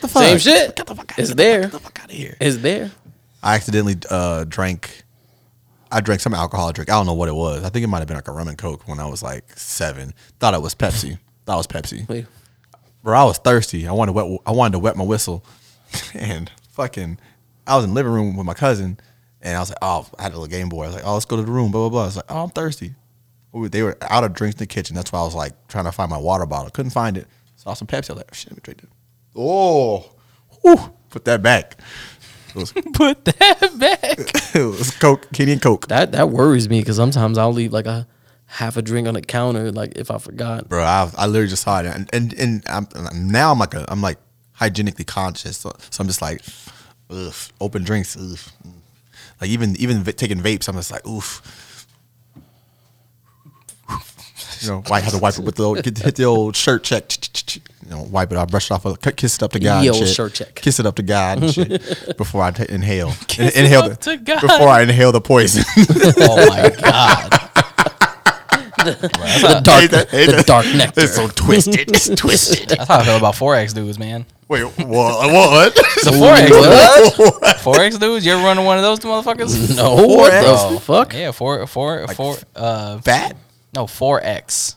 the 0.00 0.08
fuck? 0.08 0.22
Same 0.22 0.38
shit. 0.38 0.76
Get 0.76 0.86
the 0.86 0.94
fuck 0.94 1.12
out 1.12 1.18
It's 1.18 1.30
of 1.32 1.36
there. 1.36 1.62
Get 1.62 1.72
the 1.72 1.80
fuck 1.80 1.98
out 2.02 2.06
of 2.10 2.16
here. 2.16 2.36
It's 2.40 2.56
there. 2.58 2.90
I 3.46 3.54
accidentally 3.54 3.94
uh, 4.10 4.42
drank. 4.42 5.04
I 5.92 6.00
drank 6.00 6.20
some 6.20 6.34
alcohol 6.34 6.72
drink. 6.72 6.90
I 6.90 6.94
don't 6.94 7.06
know 7.06 7.14
what 7.14 7.28
it 7.28 7.34
was. 7.34 7.62
I 7.62 7.68
think 7.68 7.84
it 7.84 7.86
might 7.86 8.00
have 8.00 8.08
been 8.08 8.16
like 8.16 8.26
a 8.26 8.32
rum 8.32 8.48
and 8.48 8.58
coke 8.58 8.88
when 8.88 8.98
I 8.98 9.06
was 9.06 9.22
like 9.22 9.56
seven. 9.56 10.14
Thought 10.40 10.54
it 10.54 10.62
was 10.62 10.74
Pepsi. 10.74 11.16
Thought 11.44 11.54
it 11.54 11.56
was 11.56 11.66
Pepsi. 11.68 12.08
Wait, 12.08 12.26
Bro, 13.04 13.16
I 13.16 13.22
was 13.22 13.38
thirsty. 13.38 13.86
I 13.86 13.92
wanted 13.92 14.14
to 14.14 14.16
wet. 14.16 14.40
I 14.46 14.50
wanted 14.50 14.72
to 14.72 14.78
wet 14.80 14.96
my 14.96 15.04
whistle, 15.04 15.44
and 16.14 16.50
fucking, 16.72 17.20
I 17.68 17.76
was 17.76 17.84
in 17.84 17.90
the 17.90 17.94
living 17.94 18.10
room 18.10 18.36
with 18.36 18.46
my 18.46 18.54
cousin, 18.54 18.98
and 19.40 19.56
I 19.56 19.60
was 19.60 19.70
like, 19.70 19.78
oh, 19.80 20.08
I 20.18 20.24
had 20.24 20.32
a 20.32 20.34
little 20.34 20.48
Game 20.48 20.68
Boy. 20.68 20.82
I 20.82 20.86
was 20.88 20.96
like, 20.96 21.06
oh, 21.06 21.12
let's 21.14 21.24
go 21.24 21.36
to 21.36 21.42
the 21.42 21.52
room. 21.52 21.70
Blah 21.70 21.82
blah 21.82 21.90
blah. 21.90 22.02
I 22.02 22.06
was 22.06 22.16
like, 22.16 22.24
oh, 22.28 22.42
I'm 22.42 22.50
thirsty. 22.50 22.96
They 23.54 23.84
were 23.84 23.96
out 24.02 24.24
of 24.24 24.32
drinks 24.32 24.56
in 24.56 24.58
the 24.58 24.66
kitchen. 24.66 24.96
That's 24.96 25.12
why 25.12 25.20
I 25.20 25.24
was 25.24 25.36
like 25.36 25.68
trying 25.68 25.84
to 25.84 25.92
find 25.92 26.10
my 26.10 26.18
water 26.18 26.46
bottle. 26.46 26.70
Couldn't 26.70 26.90
find 26.90 27.16
it. 27.16 27.28
Saw 27.54 27.74
some 27.74 27.86
Pepsi. 27.86 28.10
I 28.10 28.14
was 28.14 28.16
like, 28.16 28.34
shit, 28.34 28.50
let 28.50 28.56
me 28.56 28.60
drink 28.64 28.82
it. 28.82 28.88
Oh, 29.36 30.10
whew, 30.62 30.92
put 31.10 31.24
that 31.26 31.42
back. 31.42 31.78
Was, 32.56 32.72
Put 32.94 33.24
that 33.26 33.78
back. 33.78 34.18
it 34.54 34.64
was 34.78 34.90
Coke, 34.92 35.26
Henny 35.36 35.52
and 35.52 35.62
Coke. 35.62 35.88
that 35.88 36.12
that 36.12 36.30
worries 36.30 36.68
me 36.68 36.80
because 36.80 36.96
sometimes 36.96 37.38
I'll 37.38 37.52
leave 37.52 37.72
like 37.72 37.86
a 37.86 38.06
half 38.46 38.76
a 38.76 38.82
drink 38.82 39.06
on 39.08 39.14
the 39.14 39.22
counter, 39.22 39.70
like 39.72 39.96
if 39.96 40.10
I 40.10 40.18
forgot. 40.18 40.68
bro. 40.68 40.82
I, 40.82 41.10
I 41.16 41.26
literally 41.26 41.48
just 41.48 41.62
saw 41.62 41.80
it, 41.80 41.86
and 41.86 42.08
and, 42.12 42.32
and 42.34 42.62
I'm, 42.66 42.86
now 43.30 43.52
I'm 43.52 43.58
like 43.58 43.74
a, 43.74 43.84
I'm 43.88 44.00
like 44.02 44.18
hygienically 44.52 45.04
conscious, 45.04 45.58
so, 45.58 45.72
so 45.90 46.00
I'm 46.02 46.06
just 46.08 46.22
like, 46.22 46.40
ugh, 47.10 47.34
open 47.60 47.84
drinks, 47.84 48.16
ugh. 48.16 48.38
Mm. 48.66 48.72
like 49.40 49.50
even 49.50 49.76
even 49.76 50.02
v- 50.02 50.12
taking 50.12 50.40
vapes, 50.40 50.68
I'm 50.68 50.76
just 50.76 50.90
like, 50.90 51.06
oof. 51.06 51.42
You 54.62 54.70
know, 54.70 54.82
I 54.90 55.00
have 55.00 55.12
to 55.12 55.18
wipe 55.18 55.38
it 55.38 55.42
with 55.44 55.56
the 55.56 55.64
old, 55.64 55.82
get, 55.82 55.98
hit 55.98 56.14
the 56.16 56.24
old 56.24 56.56
shirt 56.56 56.84
check. 56.84 57.10
You 57.84 57.90
know, 57.90 58.02
wipe 58.02 58.32
it 58.32 58.38
off, 58.38 58.48
brush 58.50 58.70
it 58.70 58.74
off, 58.74 59.00
kiss 59.16 59.36
it 59.36 59.42
up 59.42 59.52
to 59.52 59.58
God. 59.60 59.82
Ye 59.82 59.88
and 59.88 59.96
old 59.96 60.06
shit. 60.06 60.14
shirt 60.14 60.34
check. 60.34 60.54
Kiss 60.56 60.80
it 60.80 60.86
up 60.86 60.96
to 60.96 61.02
God 61.02 61.42
and 61.42 61.52
shit 61.52 62.16
before 62.16 62.42
I 62.42 62.50
ta 62.50 62.64
inhale. 62.68 63.12
Kiss 63.28 63.54
it 63.56 63.60
inhale 63.60 63.82
up 63.82 64.00
the, 64.00 64.10
to 64.10 64.16
God. 64.16 64.40
before 64.40 64.68
I 64.68 64.82
inhale 64.82 65.12
the 65.12 65.20
poison. 65.20 65.62
oh 66.18 66.46
my 66.48 66.70
god. 66.80 67.42
The 68.86 69.60
dark, 69.64 69.90
that- 69.90 70.10
the 70.10 70.26
that. 70.36 70.46
dark 70.46 70.66
nectar. 70.66 71.00
it's 71.00 71.16
so 71.16 71.26
twisted. 71.26 71.90
It's 71.90 72.08
twisted. 72.10 72.68
That's 72.68 72.86
how 72.88 73.00
I 73.00 73.04
feel 73.04 73.16
about 73.16 73.34
forex 73.34 73.74
dudes, 73.74 73.98
man. 73.98 74.26
Wait, 74.46 74.62
what? 74.62 74.86
What? 75.32 75.74
The 75.74 76.10
forex 76.12 76.46
dudes. 76.46 77.62
Forex 77.64 77.98
dudes. 77.98 78.24
You 78.24 78.32
ever 78.34 78.42
run 78.44 78.58
into 78.58 78.62
one 78.66 78.76
of 78.78 78.84
those 78.84 79.00
motherfuckers? 79.00 79.76
no, 79.76 79.94
what 80.06 80.32
Forex? 80.32 80.74
the 80.74 80.80
fuck? 80.80 81.12
Yeah, 81.14 81.32
four, 81.32 81.66
four, 81.66 82.06
four. 82.08 82.36
Uh, 82.54 82.98
Fat? 83.00 83.36
No, 83.76 83.84
forex. 83.84 84.74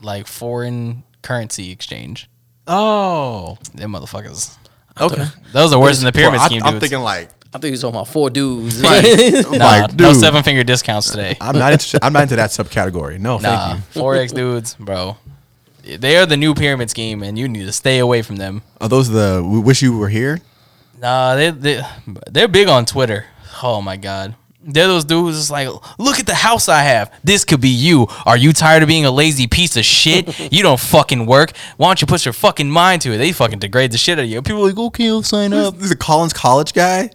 Like 0.00 0.26
foreign 0.26 1.02
currency 1.22 1.70
exchange. 1.70 2.30
Oh. 2.66 3.58
Them 3.74 3.92
motherfuckers. 3.92 4.56
Okay. 4.98 5.24
Those 5.52 5.72
are 5.72 5.80
worse 5.80 5.98
than 5.98 6.06
the 6.06 6.12
pyramid 6.12 6.40
I, 6.40 6.46
scheme 6.46 6.62
I'm 6.62 6.74
dudes. 6.74 6.80
thinking 6.88 7.00
like, 7.00 7.28
I 7.52 7.58
think 7.58 7.72
you're 7.72 7.80
talking 7.80 7.96
about 7.96 8.08
four 8.08 8.30
dudes. 8.30 8.82
like, 8.82 9.04
Nah, 9.50 9.56
like, 9.64 9.90
no 9.94 10.12
dude, 10.12 10.16
seven 10.20 10.42
finger 10.42 10.62
discounts 10.64 11.10
today. 11.10 11.36
I'm 11.40 11.58
not 11.58 11.72
interested. 11.72 12.02
I'm 12.04 12.12
not 12.12 12.22
into 12.22 12.36
that 12.36 12.50
subcategory. 12.50 13.18
No, 13.18 13.38
Nah, 13.38 13.74
thank 13.74 13.94
you. 13.96 14.00
forex 14.02 14.32
dudes, 14.34 14.74
bro. 14.76 15.16
They 15.84 16.16
are 16.16 16.26
the 16.26 16.36
new 16.36 16.54
pyramid 16.54 16.90
scheme, 16.90 17.22
and 17.22 17.36
you 17.38 17.48
need 17.48 17.64
to 17.64 17.72
stay 17.72 17.98
away 17.98 18.22
from 18.22 18.36
them. 18.36 18.62
Are 18.80 18.88
those 18.88 19.08
the 19.08 19.44
we 19.44 19.58
wish 19.58 19.82
you 19.82 19.96
were 19.98 20.08
here? 20.10 20.40
Nah, 21.00 21.34
they 21.34 21.50
they 21.50 21.82
they're 22.30 22.46
big 22.48 22.68
on 22.68 22.84
Twitter. 22.86 23.24
Oh 23.62 23.80
my 23.82 23.96
god, 23.96 24.36
They're 24.62 24.86
those 24.86 25.04
dudes. 25.04 25.50
Like, 25.50 25.68
look 25.98 26.18
at 26.18 26.26
the 26.26 26.34
house 26.34 26.68
I 26.68 26.82
have. 26.82 27.12
This 27.24 27.44
could 27.44 27.60
be 27.60 27.70
you. 27.70 28.06
Are 28.26 28.36
you 28.36 28.52
tired 28.52 28.82
of 28.82 28.88
being 28.88 29.06
a 29.06 29.10
lazy 29.10 29.46
piece 29.46 29.76
of 29.76 29.84
shit? 29.84 30.38
you 30.52 30.62
don't 30.62 30.78
fucking 30.78 31.26
work. 31.26 31.52
Why 31.78 31.88
don't 31.88 32.00
you 32.00 32.06
put 32.06 32.26
your 32.26 32.34
fucking 32.34 32.70
mind 32.70 33.02
to 33.02 33.12
it? 33.12 33.18
They 33.18 33.32
fucking 33.32 33.58
degrade 33.58 33.92
the 33.92 33.98
shit 33.98 34.18
out 34.18 34.24
of 34.24 34.30
you. 34.30 34.42
People 34.42 34.62
are 34.62 34.68
like, 34.68 34.78
okay, 34.78 35.08
I'll 35.08 35.22
sign 35.22 35.52
up. 35.52 35.76
This 35.76 35.86
is 35.86 35.90
a 35.92 35.96
Collins 35.96 36.34
College 36.34 36.74
guy. 36.74 37.10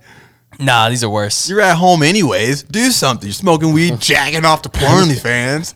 Nah, 0.59 0.89
these 0.89 1.03
are 1.03 1.09
worse. 1.09 1.49
You're 1.49 1.61
at 1.61 1.75
home 1.75 2.01
anyways. 2.01 2.63
Do 2.63 2.89
something. 2.89 3.27
You're 3.27 3.33
smoking 3.33 3.73
weed, 3.73 3.99
jacking 3.99 4.45
off 4.45 4.61
to 4.63 4.69
porn 4.69 5.13
fans. 5.15 5.75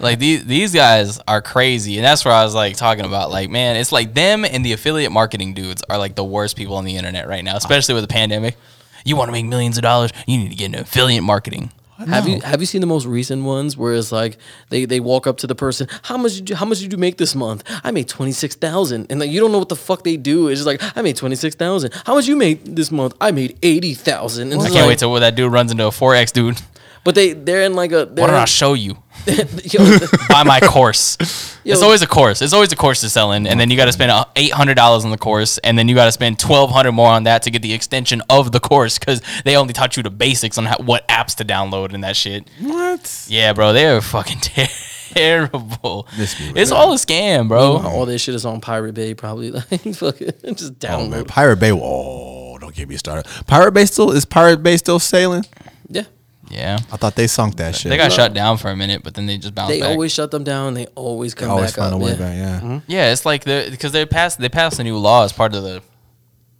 Like 0.00 0.18
these 0.18 0.44
these 0.44 0.72
guys 0.72 1.18
are 1.26 1.42
crazy, 1.42 1.96
and 1.96 2.04
that's 2.04 2.24
where 2.24 2.34
I 2.34 2.44
was 2.44 2.54
like 2.54 2.76
talking 2.76 3.04
about. 3.04 3.30
Like, 3.30 3.50
man, 3.50 3.76
it's 3.76 3.90
like 3.90 4.14
them 4.14 4.44
and 4.44 4.64
the 4.64 4.72
affiliate 4.72 5.10
marketing 5.10 5.54
dudes 5.54 5.82
are 5.90 5.98
like 5.98 6.14
the 6.14 6.24
worst 6.24 6.56
people 6.56 6.76
on 6.76 6.84
the 6.84 6.96
internet 6.96 7.26
right 7.26 7.42
now, 7.42 7.56
especially 7.56 7.94
with 7.94 8.04
the 8.04 8.12
pandemic. 8.12 8.56
You 9.04 9.16
want 9.16 9.28
to 9.28 9.32
make 9.32 9.46
millions 9.46 9.78
of 9.78 9.82
dollars, 9.82 10.12
you 10.26 10.38
need 10.38 10.50
to 10.50 10.56
get 10.56 10.66
into 10.66 10.80
affiliate 10.80 11.22
marketing. 11.22 11.70
Have 12.06 12.28
you 12.28 12.40
have 12.42 12.60
you 12.60 12.66
seen 12.66 12.80
the 12.80 12.86
most 12.86 13.06
recent 13.06 13.42
ones 13.42 13.76
where 13.76 13.92
it's 13.92 14.12
like 14.12 14.38
they, 14.68 14.84
they 14.84 15.00
walk 15.00 15.26
up 15.26 15.38
to 15.38 15.48
the 15.48 15.56
person, 15.56 15.88
how 16.02 16.16
much 16.16 16.34
did 16.34 16.48
you 16.48 16.54
how 16.54 16.64
much 16.64 16.78
did 16.78 16.92
you 16.92 16.98
make 16.98 17.16
this 17.16 17.34
month? 17.34 17.64
I 17.82 17.90
made 17.90 18.06
twenty 18.08 18.30
six 18.30 18.54
thousand, 18.54 19.08
and 19.10 19.18
like 19.18 19.30
you 19.30 19.40
don't 19.40 19.50
know 19.50 19.58
what 19.58 19.68
the 19.68 19.74
fuck 19.76 20.04
they 20.04 20.16
do. 20.16 20.46
It's 20.46 20.60
just 20.60 20.66
like 20.66 20.80
I 20.96 21.02
made 21.02 21.16
twenty 21.16 21.34
six 21.34 21.56
thousand. 21.56 21.92
How 22.06 22.14
much 22.14 22.28
you 22.28 22.36
made 22.36 22.76
this 22.76 22.92
month? 22.92 23.14
I 23.20 23.32
made 23.32 23.58
eighty 23.64 23.94
thousand. 23.94 24.52
I 24.52 24.70
can't 24.70 24.86
wait 24.86 25.00
till 25.00 25.12
that 25.14 25.34
dude 25.34 25.52
runs 25.52 25.72
into 25.72 25.86
a 25.86 25.90
forex 25.90 26.32
dude. 26.32 26.62
But 27.08 27.14
they 27.14 27.32
they're 27.32 27.62
in 27.62 27.72
like 27.72 27.90
a. 27.92 28.04
They're 28.04 28.24
Why 28.26 28.30
don't 28.32 28.34
I 28.34 28.44
show 28.44 28.74
you? 28.74 28.98
yo, 29.26 29.98
Buy 30.28 30.42
my 30.44 30.60
course. 30.60 31.16
Yo. 31.64 31.72
It's 31.72 31.80
always 31.82 32.02
a 32.02 32.06
course. 32.06 32.42
It's 32.42 32.52
always 32.52 32.70
a 32.70 32.76
course 32.76 33.00
to 33.00 33.08
sell 33.08 33.32
in, 33.32 33.46
and 33.46 33.58
then 33.58 33.70
you 33.70 33.78
got 33.78 33.86
to 33.86 33.92
spend 33.92 34.12
eight 34.36 34.52
hundred 34.52 34.74
dollars 34.74 35.06
on 35.06 35.10
the 35.10 35.16
course, 35.16 35.56
and 35.64 35.78
then 35.78 35.88
you 35.88 35.94
got 35.94 36.04
to 36.04 36.12
spend 36.12 36.38
twelve 36.38 36.70
hundred 36.70 36.92
more 36.92 37.08
on 37.08 37.22
that 37.24 37.42
to 37.44 37.50
get 37.50 37.62
the 37.62 37.72
extension 37.72 38.20
of 38.28 38.52
the 38.52 38.60
course 38.60 38.98
because 38.98 39.22
they 39.46 39.56
only 39.56 39.72
taught 39.72 39.96
you 39.96 40.02
the 40.02 40.10
basics 40.10 40.58
on 40.58 40.66
how, 40.66 40.76
what 40.84 41.08
apps 41.08 41.34
to 41.36 41.46
download 41.46 41.94
and 41.94 42.04
that 42.04 42.14
shit. 42.14 42.46
What? 42.60 43.26
Yeah, 43.30 43.54
bro, 43.54 43.72
they 43.72 43.86
are 43.86 44.02
fucking 44.02 44.40
terrible. 45.14 46.06
Miss 46.18 46.38
me 46.38 46.52
It's 46.60 46.68
that. 46.70 46.76
all 46.76 46.92
a 46.92 46.96
scam, 46.96 47.48
bro. 47.48 47.78
all 47.78 48.04
this 48.06 48.20
shit 48.22 48.34
is 48.34 48.44
on 48.44 48.60
Pirate 48.60 48.92
Bay, 48.94 49.14
probably. 49.14 49.50
Like 49.50 49.80
fucking 49.94 50.32
just 50.56 50.72
Oh, 50.72 50.74
download. 50.76 51.10
man. 51.10 51.20
it. 51.20 51.28
Pirate 51.28 51.56
Bay. 51.58 51.72
Oh, 51.72 52.58
don't 52.58 52.74
get 52.74 52.88
me 52.88 52.96
started. 52.98 53.26
Pirate 53.46 53.72
Bay 53.72 53.86
still 53.86 54.10
is 54.12 54.24
Pirate 54.26 54.62
Bay 54.62 54.76
still 54.76 54.98
sailing? 54.98 55.44
yeah, 55.88 56.04
Yeah, 56.50 56.78
I 56.90 56.96
thought 56.96 57.14
they 57.14 57.26
sunk 57.26 57.56
that 57.56 57.76
shit. 57.76 57.90
they 57.90 57.96
got 57.96 58.12
shut 58.12 58.32
down 58.32 58.56
for 58.56 58.70
a 58.70 58.76
minute, 58.76 59.02
but 59.02 59.14
then 59.14 59.26
they 59.26 59.36
just 59.38 59.54
bounced 59.54 59.70
they 59.70 59.80
back. 59.80 59.90
always 59.90 60.12
shut 60.12 60.30
them 60.30 60.44
down. 60.44 60.74
They 60.74 60.86
always 60.94 61.34
come 61.34 61.50
always 61.50 61.72
back 61.72 61.78
find 61.78 61.94
up. 61.94 62.00
a 62.00 62.04
way 62.04 62.12
yeah. 62.12 62.16
back. 62.16 62.62
Yeah. 62.62 62.80
Yeah, 62.86 63.12
it's 63.12 63.26
like 63.26 63.44
the 63.44 63.68
because 63.70 63.92
they 63.92 64.06
passed 64.06 64.40
they 64.40 64.48
passed 64.48 64.78
a 64.78 64.84
new 64.84 64.96
law 64.96 65.24
as 65.24 65.32
part 65.32 65.54
of 65.54 65.62
the 65.62 65.82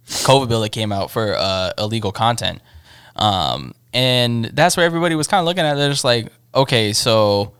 COVID 0.07 0.47
bill 0.47 0.61
that 0.61 0.69
came 0.69 0.91
out 0.91 1.11
for 1.11 1.35
uh, 1.35 1.71
illegal 1.77 2.11
content, 2.11 2.61
um, 3.15 3.73
and 3.93 4.45
that's 4.45 4.77
where 4.77 4.85
everybody 4.85 5.15
was 5.15 5.27
kind 5.27 5.39
of 5.39 5.45
looking 5.45 5.63
at. 5.63 5.73
it. 5.73 5.77
They're 5.77 5.89
just 5.89 6.03
like, 6.03 6.31
okay, 6.53 6.93
so 6.93 7.53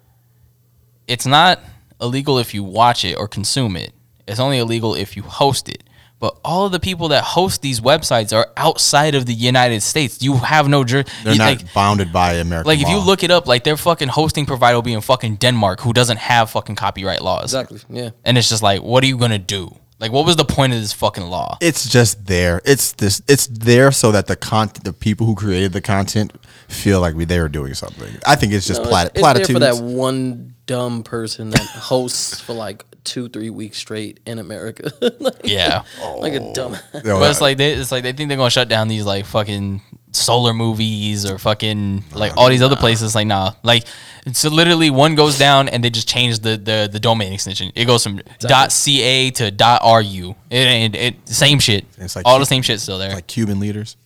it's 1.07 1.26
not 1.26 1.60
illegal 1.99 2.38
if 2.38 2.53
you 2.53 2.64
watch 2.64 3.03
it 3.03 3.15
or 3.15 3.27
consume 3.27 3.76
it. 3.76 3.93
It's 4.27 4.39
only 4.39 4.60
illegal 4.60 4.93
if 4.93 5.18
you 5.18 5.23
host 5.23 5.68
it. 5.69 5.84
But 6.19 6.37
all 6.43 6.65
of 6.65 6.71
the 6.73 6.79
people 6.81 7.07
that 7.09 7.23
host 7.23 7.61
these 7.61 7.79
websites 7.79 8.35
are 8.35 8.47
outside 8.57 9.15
of 9.15 9.25
the 9.25 9.33
United 9.33 9.81
States. 9.81 10.21
You 10.21 10.35
have 10.35 10.67
no 10.67 10.83
jur- 10.83 11.05
They're 11.23 11.33
you- 11.33 11.39
not 11.39 11.45
like, 11.45 11.73
bounded 11.73 12.11
by 12.11 12.33
American 12.33 12.67
like 12.67 12.81
if 12.81 12.89
you 12.89 12.99
look 12.99 13.23
it 13.23 13.31
up, 13.31 13.47
like 13.47 13.63
their 13.63 13.77
fucking 13.77 14.09
hosting 14.09 14.45
provider 14.45 14.75
will 14.75 14.81
be 14.81 14.93
in 14.93 15.01
fucking 15.01 15.37
Denmark, 15.37 15.79
who 15.79 15.93
doesn't 15.93 16.17
have 16.17 16.49
fucking 16.49 16.75
copyright 16.75 17.21
laws. 17.21 17.45
Exactly. 17.53 17.79
Yeah. 17.89 18.09
And 18.25 18.37
it's 18.37 18.49
just 18.49 18.61
like, 18.61 18.81
what 18.83 19.01
are 19.03 19.07
you 19.07 19.17
gonna 19.17 19.39
do? 19.39 19.73
Like, 19.99 20.11
what 20.13 20.25
was 20.25 20.35
the 20.37 20.45
point 20.45 20.71
of 20.73 20.79
this 20.79 20.93
fucking 20.93 21.25
law? 21.25 21.57
it's 21.61 21.87
just 21.89 22.25
there. 22.25 22.61
It's 22.65 22.93
this. 22.93 23.21
It's 23.27 23.47
there 23.47 23.91
so 23.91 24.11
that 24.13 24.27
the 24.27 24.35
con 24.37 24.71
the 24.83 24.93
people 24.93 25.25
who 25.27 25.35
created 25.35 25.73
the 25.73 25.81
content, 25.81 26.31
feel 26.69 26.99
like 27.01 27.15
we 27.15 27.25
they 27.25 27.39
were 27.39 27.49
doing 27.49 27.73
something. 27.73 28.07
I 28.25 28.35
think 28.35 28.53
it's 28.53 28.65
just 28.67 28.81
No, 28.83 28.89
plat- 28.89 29.07
it's, 29.07 29.15
it's 29.15 29.21
platitudes. 29.21 29.59
there 29.59 29.73
for 29.73 29.79
that 29.81 29.83
one 29.83 30.55
dumb 30.69 31.01
person 31.01 31.49
that 31.49 31.61
hosts 31.61 32.39
for 32.39 32.53
like 32.53 32.85
two, 33.03 33.27
three 33.27 33.49
weeks 33.49 33.79
straight 33.79 34.19
in 34.27 34.37
America. 34.37 34.91
like, 35.19 35.41
Yeah, 35.43 35.81
like 36.19 36.33
a 36.33 36.41
oh. 36.41 36.53
dumb. 36.53 36.77
Yo, 36.93 37.19
but 37.19 37.31
it's 37.31 37.41
like 37.41 37.57
they, 37.57 37.73
it's 37.73 37.91
like 37.91 38.03
they 38.03 38.13
think 38.13 38.29
they're 38.29 38.37
gonna 38.37 38.51
shut 38.51 38.69
down 38.69 38.87
these 38.87 39.03
like 39.03 39.25
fucking 39.25 39.81
solar 40.11 40.53
movies 40.53 41.27
or 41.27 41.39
fucking 41.39 42.03
like 42.13 42.37
all 42.37 42.49
these 42.49 42.61
other 42.61 42.75
places. 42.75 43.15
Like, 43.15 43.25
nah, 43.25 43.53
like 43.63 43.85
so 44.31 44.49
literally 44.49 44.91
one 44.91 45.15
goes 45.15 45.39
down 45.39 45.69
and 45.69 45.83
they 45.83 45.89
just 45.89 46.07
change 46.07 46.37
the 46.41 46.55
the, 46.55 46.87
the 46.91 46.99
domain 46.99 47.33
extension. 47.33 47.71
It 47.73 47.85
goes 47.85 48.03
from 48.03 48.21
.ca 48.39 49.31
to 49.31 49.45
.ru. 49.45 50.35
It 50.51 50.55
ain't 50.55 50.95
it, 50.95 51.27
same 51.27 51.57
shit. 51.57 51.85
It's 51.97 52.15
like 52.15 52.27
all 52.27 52.35
Cu- 52.35 52.41
the 52.41 52.45
same 52.45 52.61
shit 52.61 52.79
still 52.79 52.99
there. 52.99 53.15
like 53.15 53.25
Cuban 53.25 53.59
leaders. 53.59 53.97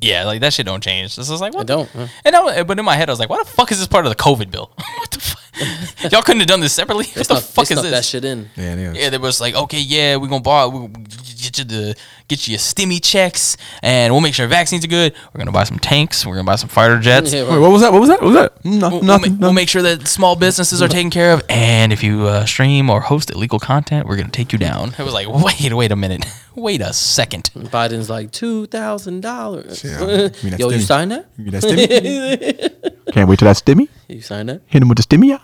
yeah, 0.00 0.24
like 0.24 0.40
that 0.40 0.54
shit 0.54 0.64
don't 0.64 0.82
change. 0.82 1.14
This 1.14 1.28
is 1.28 1.42
like 1.42 1.52
what 1.52 1.62
It 1.62 1.66
don't, 1.66 1.90
huh? 1.90 2.06
And 2.24 2.34
I, 2.34 2.62
but 2.62 2.78
in 2.78 2.86
my 2.86 2.96
head 2.96 3.10
I 3.10 3.12
was 3.12 3.20
like, 3.20 3.28
why 3.28 3.36
the 3.36 3.44
fuck 3.44 3.70
is 3.70 3.78
this 3.78 3.86
part 3.86 4.06
of 4.06 4.10
the 4.16 4.22
COVID 4.22 4.50
bill? 4.50 4.72
what 4.96 5.10
the 5.10 5.20
fuck? 5.20 5.39
Y'all 6.10 6.22
couldn't 6.22 6.40
have 6.40 6.48
done 6.48 6.60
this 6.60 6.72
separately. 6.72 7.06
What 7.06 7.14
the 7.28 7.36
Snuck- 7.36 7.42
fuck 7.42 7.66
they 7.68 7.74
is 7.74 7.80
snuck 7.80 7.82
this? 7.84 7.92
that 7.92 8.04
shit 8.04 8.24
in. 8.24 8.48
Yeah, 8.56 8.72
it 8.72 8.78
is. 8.78 8.96
Yeah, 8.96 9.10
they 9.10 9.18
was 9.18 9.40
like, 9.40 9.54
okay, 9.54 9.80
yeah, 9.80 10.16
we're 10.16 10.28
gonna 10.28 10.40
buy, 10.42 10.66
we 10.66 10.88
get 10.88 11.58
you 11.58 11.64
the 11.64 11.96
get 12.28 12.46
you 12.46 12.52
your 12.52 12.58
stimmy 12.58 13.02
checks, 13.02 13.56
and 13.82 14.12
we'll 14.12 14.20
make 14.20 14.34
sure 14.34 14.46
vaccines 14.46 14.84
are 14.84 14.88
good. 14.88 15.14
We're 15.34 15.38
gonna 15.38 15.52
buy 15.52 15.64
some 15.64 15.78
tanks. 15.78 16.24
We're 16.24 16.34
gonna 16.34 16.44
buy 16.46 16.56
some 16.56 16.68
fighter 16.68 16.98
jets. 16.98 17.32
Yeah, 17.32 17.50
Wait, 17.50 17.58
what 17.58 17.70
was 17.70 17.80
that? 17.82 17.92
What 17.92 18.00
was 18.00 18.08
that? 18.10 18.20
What 18.22 18.26
was 18.28 18.34
that? 18.36 18.64
No, 18.64 18.88
We'll, 18.88 18.90
we'll 19.00 19.02
nothing. 19.02 19.38
we'll 19.38 19.52
make 19.52 19.68
sure 19.68 19.82
that 19.82 20.06
small 20.06 20.36
businesses 20.36 20.80
are 20.82 20.88
taken 20.88 21.10
care 21.10 21.32
of, 21.32 21.42
and 21.48 21.92
if 21.92 22.02
you 22.02 22.26
uh, 22.26 22.46
stream 22.46 22.88
or 22.90 23.00
host 23.00 23.30
illegal 23.30 23.58
content, 23.58 24.06
we're 24.06 24.16
gonna 24.16 24.28
take 24.30 24.52
you 24.52 24.58
down. 24.58 24.94
It 24.98 25.04
was 25.04 25.14
like, 25.14 25.28
wait, 25.28 25.72
wait 25.72 25.92
a 25.92 25.96
minute, 25.96 26.26
wait 26.54 26.80
a 26.82 26.92
second. 26.92 27.50
Biden's 27.54 28.08
like 28.10 28.30
two 28.32 28.66
thousand 28.66 29.22
dollars. 29.22 29.82
Yeah, 29.82 29.98
I 30.00 30.06
mean, 30.44 30.58
Yo, 30.58 30.68
you 30.70 30.76
stimmy. 30.76 30.80
signed 30.86 31.10
that? 31.12 31.26
You 31.38 31.50
that 31.52 31.62
stimmy? 31.62 33.12
Can't 33.12 33.28
wait 33.28 33.38
till 33.38 33.46
that 33.46 33.56
stimmy. 33.56 33.88
You 34.12 34.20
signed 34.22 34.48
that? 34.48 34.62
Hit 34.66 34.82
him 34.82 34.88
with 34.88 34.98
the 34.98 35.04
stimmy. 35.04 35.32
out. 35.34 35.42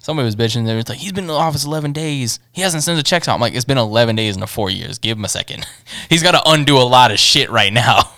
Somebody 0.00 0.24
was 0.26 0.36
bitching. 0.36 0.66
They 0.66 0.76
was 0.76 0.88
like, 0.88 0.98
he's 0.98 1.12
been 1.12 1.24
in 1.24 1.28
the 1.28 1.34
office 1.34 1.64
eleven 1.64 1.92
days. 1.92 2.38
He 2.52 2.62
hasn't 2.62 2.84
sent 2.84 2.96
the 2.96 3.02
checks 3.02 3.26
out. 3.28 3.34
I'm 3.34 3.40
like, 3.40 3.54
it's 3.54 3.64
been 3.64 3.78
eleven 3.78 4.14
days 4.14 4.34
in 4.36 4.40
the 4.40 4.46
four 4.46 4.70
years. 4.70 4.98
Give 4.98 5.18
him 5.18 5.24
a 5.24 5.28
second. 5.28 5.66
He's 6.08 6.22
got 6.22 6.32
to 6.32 6.42
undo 6.48 6.76
a 6.78 6.84
lot 6.86 7.10
of 7.10 7.18
shit 7.18 7.50
right 7.50 7.72
now. 7.72 8.02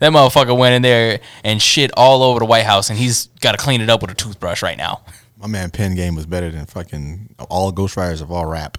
That 0.00 0.10
motherfucker 0.10 0.58
went 0.58 0.74
in 0.74 0.82
there 0.82 1.20
and 1.44 1.62
shit 1.62 1.92
all 1.96 2.24
over 2.24 2.40
the 2.40 2.44
White 2.44 2.64
House, 2.64 2.90
and 2.90 2.98
he's 2.98 3.26
got 3.40 3.52
to 3.52 3.56
clean 3.58 3.80
it 3.80 3.88
up 3.88 4.02
with 4.02 4.10
a 4.10 4.14
toothbrush 4.14 4.62
right 4.62 4.76
now. 4.76 5.02
My 5.40 5.46
man, 5.46 5.70
pen 5.70 5.94
game 5.94 6.16
was 6.16 6.26
better 6.26 6.50
than 6.50 6.66
fucking 6.66 7.36
all 7.48 7.72
ghostwriters 7.72 8.20
of 8.20 8.32
all 8.32 8.46
rap. 8.46 8.78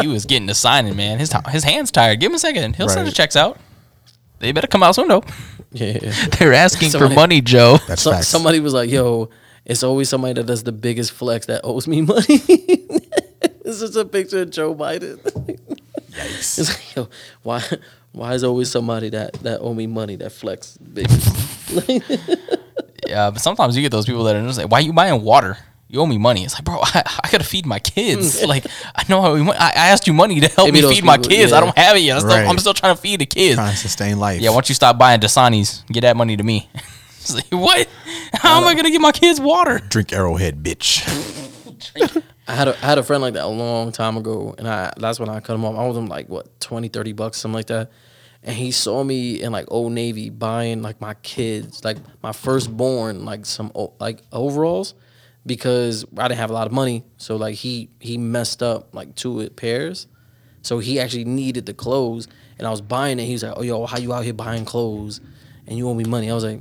He 0.00 0.06
was 0.08 0.24
getting 0.24 0.46
the 0.46 0.54
signing, 0.54 0.96
man. 0.96 1.18
His 1.18 1.28
ti- 1.28 1.50
his 1.50 1.64
hands 1.64 1.90
tired. 1.90 2.18
Give 2.18 2.30
him 2.30 2.36
a 2.36 2.38
second. 2.38 2.76
He'll 2.76 2.88
send 2.88 3.06
the 3.06 3.12
checks 3.12 3.36
out. 3.36 3.58
They 4.38 4.50
better 4.52 4.66
come 4.66 4.82
out 4.82 4.94
soon 4.94 5.08
though. 5.08 5.22
Yeah. 5.72 5.98
They're 6.38 6.52
asking 6.54 6.90
Somebody- 6.90 7.14
for 7.14 7.20
money, 7.20 7.40
Joe. 7.40 7.78
That's 7.88 8.02
So, 8.02 8.10
facts. 8.12 8.28
somebody 8.28 8.60
was 8.60 8.74
like, 8.74 8.90
"Yo, 8.90 9.30
it's 9.64 9.82
always 9.82 10.08
somebody 10.08 10.34
that 10.34 10.46
does 10.46 10.62
the 10.64 10.72
biggest 10.72 11.12
flex 11.12 11.46
that 11.46 11.62
owes 11.64 11.86
me 11.88 12.02
money." 12.02 12.38
this 13.64 13.80
is 13.82 13.96
a 13.96 14.04
picture 14.04 14.42
of 14.42 14.50
Joe 14.50 14.74
Biden. 14.74 15.18
Yikes. 16.12 16.58
It's 16.58 16.68
like, 16.68 16.96
yo, 16.96 17.08
why? 17.42 17.62
Why 18.12 18.34
is 18.34 18.44
always 18.44 18.70
somebody 18.70 19.08
that 19.10 19.32
that 19.42 19.60
owe 19.60 19.72
me 19.72 19.86
money 19.86 20.16
that 20.16 20.32
flex 20.32 20.76
big? 20.78 21.08
Yeah, 23.06 23.30
but 23.30 23.40
sometimes 23.40 23.76
you 23.76 23.82
get 23.82 23.90
those 23.90 24.06
people 24.06 24.24
that 24.24 24.36
are 24.36 24.42
just 24.46 24.58
like, 24.58 24.70
"Why 24.70 24.78
are 24.78 24.82
you 24.82 24.92
buying 24.92 25.22
water? 25.22 25.56
You 25.92 26.00
owe 26.00 26.06
me 26.06 26.18
money." 26.18 26.42
It's 26.44 26.54
like, 26.54 26.64
bro, 26.64 26.80
I, 26.82 27.02
I 27.22 27.30
gotta 27.30 27.44
feed 27.44 27.66
my 27.66 27.78
kids. 27.78 28.40
Mm. 28.40 28.48
like, 28.48 28.66
I 28.96 29.04
know 29.08 29.20
how 29.22 29.34
we, 29.34 29.42
I, 29.52 29.68
I 29.68 29.88
asked 29.92 30.06
you 30.08 30.12
money 30.12 30.40
to 30.40 30.48
help 30.48 30.66
Maybe 30.66 30.78
me 30.78 30.80
those 30.82 30.94
feed 30.94 31.04
my 31.04 31.16
people- 31.18 31.30
kids. 31.30 31.52
I 31.52 31.60
don't 31.60 31.76
have 31.78 31.96
it 31.96 32.00
yet. 32.00 32.14
I'm 32.14 32.20
still, 32.20 32.30
Right. 32.36 32.48
I'm 32.48 32.58
still 32.58 32.74
trying 32.74 32.96
to 32.96 33.00
feed 33.00 33.20
the 33.20 33.26
kids. 33.26 33.54
Trying 33.56 33.70
to 33.72 33.76
sustain 33.78 34.18
life. 34.18 34.40
Yeah, 34.40 34.48
why 34.50 34.54
don't 34.56 34.68
you 34.68 34.74
stop 34.74 34.98
buying 34.98 35.20
Dasani's? 35.20 35.84
Get 35.92 36.00
that 36.00 36.16
money 36.16 36.36
to 36.36 36.42
me. 36.42 36.68
Like, 37.32 37.46
what? 37.50 37.88
How 38.32 38.60
am 38.60 38.66
I 38.66 38.72
uh, 38.72 38.74
gonna 38.74 38.90
give 38.90 39.00
my 39.00 39.12
kids 39.12 39.40
water? 39.40 39.78
Drink 39.78 40.12
Arrowhead, 40.12 40.60
bitch. 40.64 41.06
I 42.48 42.54
had 42.54 42.66
a 42.66 42.72
I 42.82 42.86
had 42.86 42.98
a 42.98 43.04
friend 43.04 43.22
like 43.22 43.34
that 43.34 43.44
a 43.44 43.46
long 43.46 43.92
time 43.92 44.16
ago, 44.16 44.56
and 44.58 44.66
I 44.66 44.92
that's 44.96 45.20
when 45.20 45.28
I 45.28 45.38
cut 45.38 45.54
him 45.54 45.64
off. 45.64 45.76
I 45.76 45.78
owed 45.84 45.94
him 45.96 46.06
like 46.06 46.28
what 46.28 46.58
20, 46.60 46.88
30 46.88 47.12
bucks, 47.12 47.38
something 47.38 47.54
like 47.54 47.66
that. 47.66 47.90
And 48.42 48.56
he 48.56 48.72
saw 48.72 49.04
me 49.04 49.40
in 49.40 49.52
like 49.52 49.66
Old 49.68 49.92
Navy 49.92 50.30
buying 50.30 50.82
like 50.82 51.00
my 51.00 51.14
kids, 51.14 51.84
like 51.84 51.98
my 52.24 52.32
firstborn, 52.32 53.24
like 53.24 53.46
some 53.46 53.70
like 54.00 54.18
overalls, 54.32 54.94
because 55.44 56.04
I 56.16 56.28
didn't 56.28 56.38
have 56.38 56.50
a 56.50 56.54
lot 56.54 56.66
of 56.66 56.72
money. 56.72 57.04
So 57.16 57.36
like 57.36 57.54
he 57.56 57.90
he 58.00 58.18
messed 58.18 58.62
up 58.62 58.94
like 58.94 59.14
two 59.14 59.48
pairs, 59.50 60.06
so 60.62 60.78
he 60.78 61.00
actually 61.00 61.24
needed 61.24 61.66
the 61.66 61.74
clothes, 61.74 62.28
and 62.58 62.66
I 62.66 62.70
was 62.70 62.80
buying 62.80 63.18
it. 63.18 63.24
He 63.24 63.32
was 63.32 63.42
like, 63.42 63.54
"Oh 63.56 63.62
yo, 63.62 63.86
how 63.86 63.98
you 63.98 64.12
out 64.12 64.24
here 64.24 64.32
buying 64.34 64.64
clothes, 64.64 65.20
and 65.66 65.76
you 65.78 65.88
owe 65.88 65.94
me 65.94 66.04
money?" 66.04 66.30
I 66.30 66.34
was 66.34 66.44
like. 66.44 66.60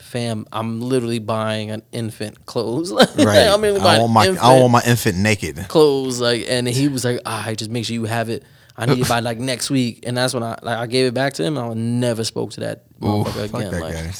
Fam, 0.00 0.46
I'm 0.52 0.80
literally 0.80 1.18
buying 1.18 1.72
an 1.72 1.82
infant 1.90 2.46
clothes. 2.46 2.92
Right. 2.92 3.48
I'm 3.48 3.60
literally 3.60 3.80
I 3.80 3.82
buying 3.82 4.00
want 4.02 4.12
my 4.12 4.26
infant 4.26 4.44
I 4.44 4.60
want 4.60 4.72
my 4.72 4.82
infant 4.86 5.16
naked. 5.18 5.66
clothes 5.68 6.20
like 6.20 6.44
and 6.48 6.68
he 6.68 6.86
was 6.86 7.04
like 7.04 7.20
ah 7.26 7.52
just 7.56 7.68
make 7.68 7.84
sure 7.84 7.94
you 7.94 8.04
have 8.04 8.28
it 8.30 8.44
i 8.76 8.86
need 8.86 9.00
it 9.00 9.08
by 9.08 9.18
like 9.18 9.38
next 9.38 9.70
week 9.70 10.04
and 10.06 10.16
that's 10.16 10.32
when 10.34 10.44
i 10.44 10.56
like 10.62 10.78
i 10.78 10.86
gave 10.86 11.06
it 11.06 11.14
back 11.14 11.32
to 11.34 11.42
him 11.42 11.58
and 11.58 11.66
i 11.70 11.74
never 11.74 12.22
spoke 12.22 12.52
to 12.52 12.60
that 12.60 12.84
motherfucker 13.00 13.50
Fuck 13.50 13.60
again 13.60 13.72
that 13.72 13.80
like 13.80 13.94
guy. 13.94 14.12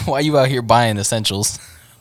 Why 0.06 0.20
you 0.20 0.38
out 0.38 0.48
here 0.48 0.62
buying 0.62 0.96
essentials? 0.96 1.58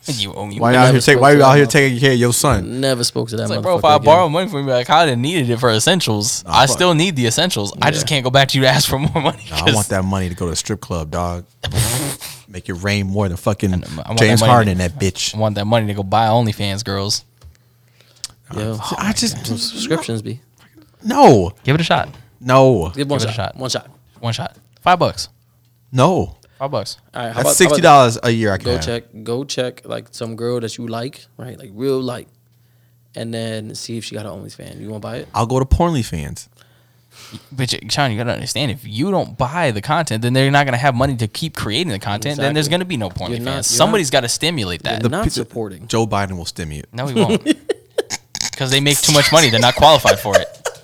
You 0.07 0.33
owe 0.33 0.45
me. 0.45 0.59
Why 0.59 0.71
money. 0.71 0.77
you 0.77 0.83
out 0.87 0.91
here 0.93 1.01
take? 1.01 1.19
Why 1.19 1.31
you 1.31 1.43
out 1.43 1.55
here 1.57 1.65
taking 1.65 1.99
care 1.99 2.13
of 2.13 2.19
your 2.19 2.33
son? 2.33 2.79
Never 2.79 3.03
spoke 3.03 3.29
to 3.29 3.35
that 3.37 3.43
It's 3.43 3.49
like, 3.49 3.59
motherfucker. 3.59 3.63
bro, 3.63 3.77
if 3.77 3.85
I 3.85 3.95
again. 3.95 4.05
borrow 4.05 4.29
money 4.29 4.49
from 4.49 4.67
you, 4.67 4.71
like, 4.73 4.89
I 4.89 5.05
didn't 5.05 5.21
needed 5.21 5.49
it 5.49 5.57
for 5.59 5.69
essentials. 5.71 6.43
I 6.45 6.67
fuck. 6.67 6.75
still 6.75 6.93
need 6.93 7.15
the 7.15 7.25
essentials. 7.25 7.73
I 7.81 7.91
just 7.91 8.05
can't 8.07 8.23
go 8.23 8.29
back 8.29 8.49
to 8.49 8.57
you 8.57 8.63
to 8.63 8.69
ask 8.69 8.87
for 8.89 8.99
more 8.99 9.21
money. 9.21 9.43
Nah, 9.49 9.55
I 9.57 9.59
'cause 9.61 9.75
want 9.75 9.87
that 9.89 10.03
money 10.05 10.29
to 10.29 10.35
go 10.35 10.45
to 10.45 10.51
a 10.51 10.55
strip 10.55 10.79
club, 10.81 11.11
dog. 11.11 11.45
Make 12.47 12.69
it 12.69 12.73
rain 12.75 13.07
more 13.07 13.27
than 13.27 13.35
fucking 13.37 13.73
I 13.73 13.77
want 14.09 14.19
James 14.19 14.39
that 14.41 14.47
Harden, 14.49 14.77
to- 14.77 14.87
that 14.89 14.99
bitch. 14.99 15.35
I 15.35 15.39
want 15.39 15.55
that 15.55 15.65
money 15.65 15.87
to 15.87 15.93
go 15.93 16.03
buy 16.03 16.27
OnlyFans 16.27 16.85
girls. 16.85 17.25
Yo, 18.55 18.77
I 18.79 19.09
oh 19.09 19.13
just 19.13 19.43
subscriptions 19.45 20.21
be. 20.21 20.39
no, 21.03 21.51
Give 21.63 21.73
it 21.75 21.81
a 21.81 21.83
shot. 21.83 22.09
no, 22.39 22.91
Give 22.95 23.09
one 23.09 23.19
Give 23.19 23.27
it 23.27 23.31
a 23.31 23.33
shot. 23.33 23.53
shot. 23.53 23.57
One 23.57 23.69
shot. 23.71 23.89
One 24.19 24.33
shot. 24.33 24.55
Five 24.81 24.99
bucks. 24.99 25.29
no. 25.91 26.37
Five 26.57 26.71
bucks. 26.71 26.97
All 27.13 27.21
right. 27.21 27.27
How 27.33 27.33
That's 27.33 27.39
about- 27.41 27.47
how 27.49 27.53
sixty 27.53 27.81
dollars 27.81 28.17
a 28.23 28.31
year. 28.31 28.53
I 28.53 28.57
can 28.57 28.65
Go 28.65 28.71
have. 28.75 28.85
check. 28.85 29.03
Go 29.23 29.43
check 29.43 29.81
like 29.85 30.07
some 30.11 30.35
girl 30.35 30.59
that 30.61 30.77
you 30.77 30.87
like, 30.87 31.25
right? 31.37 31.57
Like 31.59 31.71
real 31.73 31.99
like, 31.99 32.27
and 33.15 33.33
then 33.33 33.75
see 33.75 33.97
if 33.97 34.05
she 34.05 34.15
got 34.15 34.25
an 34.25 34.31
OnlyFans. 34.31 34.79
You 34.79 34.89
want 34.89 35.01
to 35.01 35.07
buy 35.07 35.17
it? 35.17 35.27
I'll 35.33 35.45
go 35.47 35.59
to 35.59 35.65
Pornly 35.65 36.03
fans. 36.05 36.47
But 37.51 37.71
you- 37.71 37.79
Sean, 37.89 38.11
you 38.11 38.17
gotta 38.17 38.33
understand, 38.33 38.71
if 38.71 38.85
you 38.85 39.09
don't 39.09 39.37
buy 39.37 39.71
the 39.71 39.81
content, 39.81 40.21
then 40.21 40.33
they're 40.33 40.51
not 40.51 40.65
gonna 40.65 40.75
have 40.77 40.95
money 40.95 41.15
to 41.17 41.27
keep 41.27 41.55
creating 41.55 41.91
the 41.91 41.99
content. 41.99 42.37
Then 42.37 42.53
there's 42.53 42.67
Exactly. 42.67 42.71
gonna 42.79 42.85
be 42.85 42.97
no 42.97 43.09
porn 43.09 43.31
You're 43.31 43.39
not- 43.39 43.53
fans. 43.53 43.71
you're 43.71 43.77
Somebody's 43.77 44.09
got 44.09 44.21
to 44.21 44.29
stimulate 44.29 44.83
that. 44.83 45.01
You're 45.01 45.09
not 45.09 45.23
pe- 45.23 45.29
supporting. 45.29 45.87
Joe 45.87 46.05
Biden 46.07 46.37
will 46.37 46.45
stimulate. 46.45 46.93
No, 46.93 47.07
he 47.07 47.19
won't. 47.21 47.41
Because 48.51 48.71
they 48.71 48.79
make 48.79 48.97
too 48.97 49.11
much 49.11 49.33
money. 49.33 49.49
They're 49.49 49.59
not 49.59 49.75
qualified 49.75 50.17
for 50.17 50.37
it. 50.39 50.47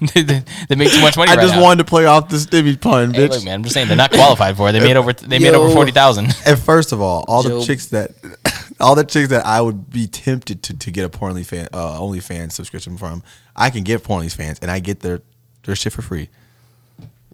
they, 0.14 0.22
they- 0.22 0.42
they 0.68 0.74
make 0.76 0.90
too 0.92 1.00
much 1.00 1.16
money. 1.16 1.30
I 1.30 1.34
right 1.36 1.42
just 1.42 1.54
now. 1.54 1.62
wanted 1.62 1.84
to 1.84 1.88
play 1.88 2.06
off 2.06 2.28
the 2.28 2.36
stimmy 2.36 2.80
pun, 2.80 3.12
Hey, 3.14 3.26
bitch. 3.28 3.30
look, 3.30 3.44
man, 3.44 3.54
I'm 3.54 3.62
just 3.62 3.74
saying 3.74 3.88
they're 3.88 3.96
not 3.96 4.10
qualified 4.12 4.56
for 4.56 4.68
it. 4.68 4.72
They 4.72 4.80
made 4.80 4.96
over. 5.02 5.12
They 5.12 5.38
made 5.38 5.54
over 5.54 5.72
forty 5.72 5.92
thousand. 5.92 6.34
And 6.46 6.58
first 6.58 6.92
of 6.92 7.00
all, 7.00 7.24
all 7.28 7.42
Joe- 7.42 7.60
the 7.60 7.64
chicks 7.66 7.86
that, 7.86 8.12
all 8.80 8.94
the 8.94 9.04
chicks 9.04 9.28
that 9.30 9.44
I 9.46 9.60
would 9.60 9.90
be 9.90 10.06
tempted 10.06 10.62
to, 10.64 10.76
to 10.78 10.90
get 10.90 11.04
a 11.04 11.08
Pornly 11.08 11.44
fan, 11.46 11.68
uh, 11.72 11.98
OnlyFans 12.00 12.52
subscription 12.52 12.96
from, 12.96 13.22
I 13.56 13.70
can 13.70 13.82
get 13.84 14.02
Pornly 14.04 14.34
fans, 14.34 14.58
and 14.60 14.70
I 14.70 14.78
get 14.80 15.00
their 15.00 15.20
their 15.64 15.74
shit 15.76 15.92
for 15.92 16.02
free. 16.02 16.28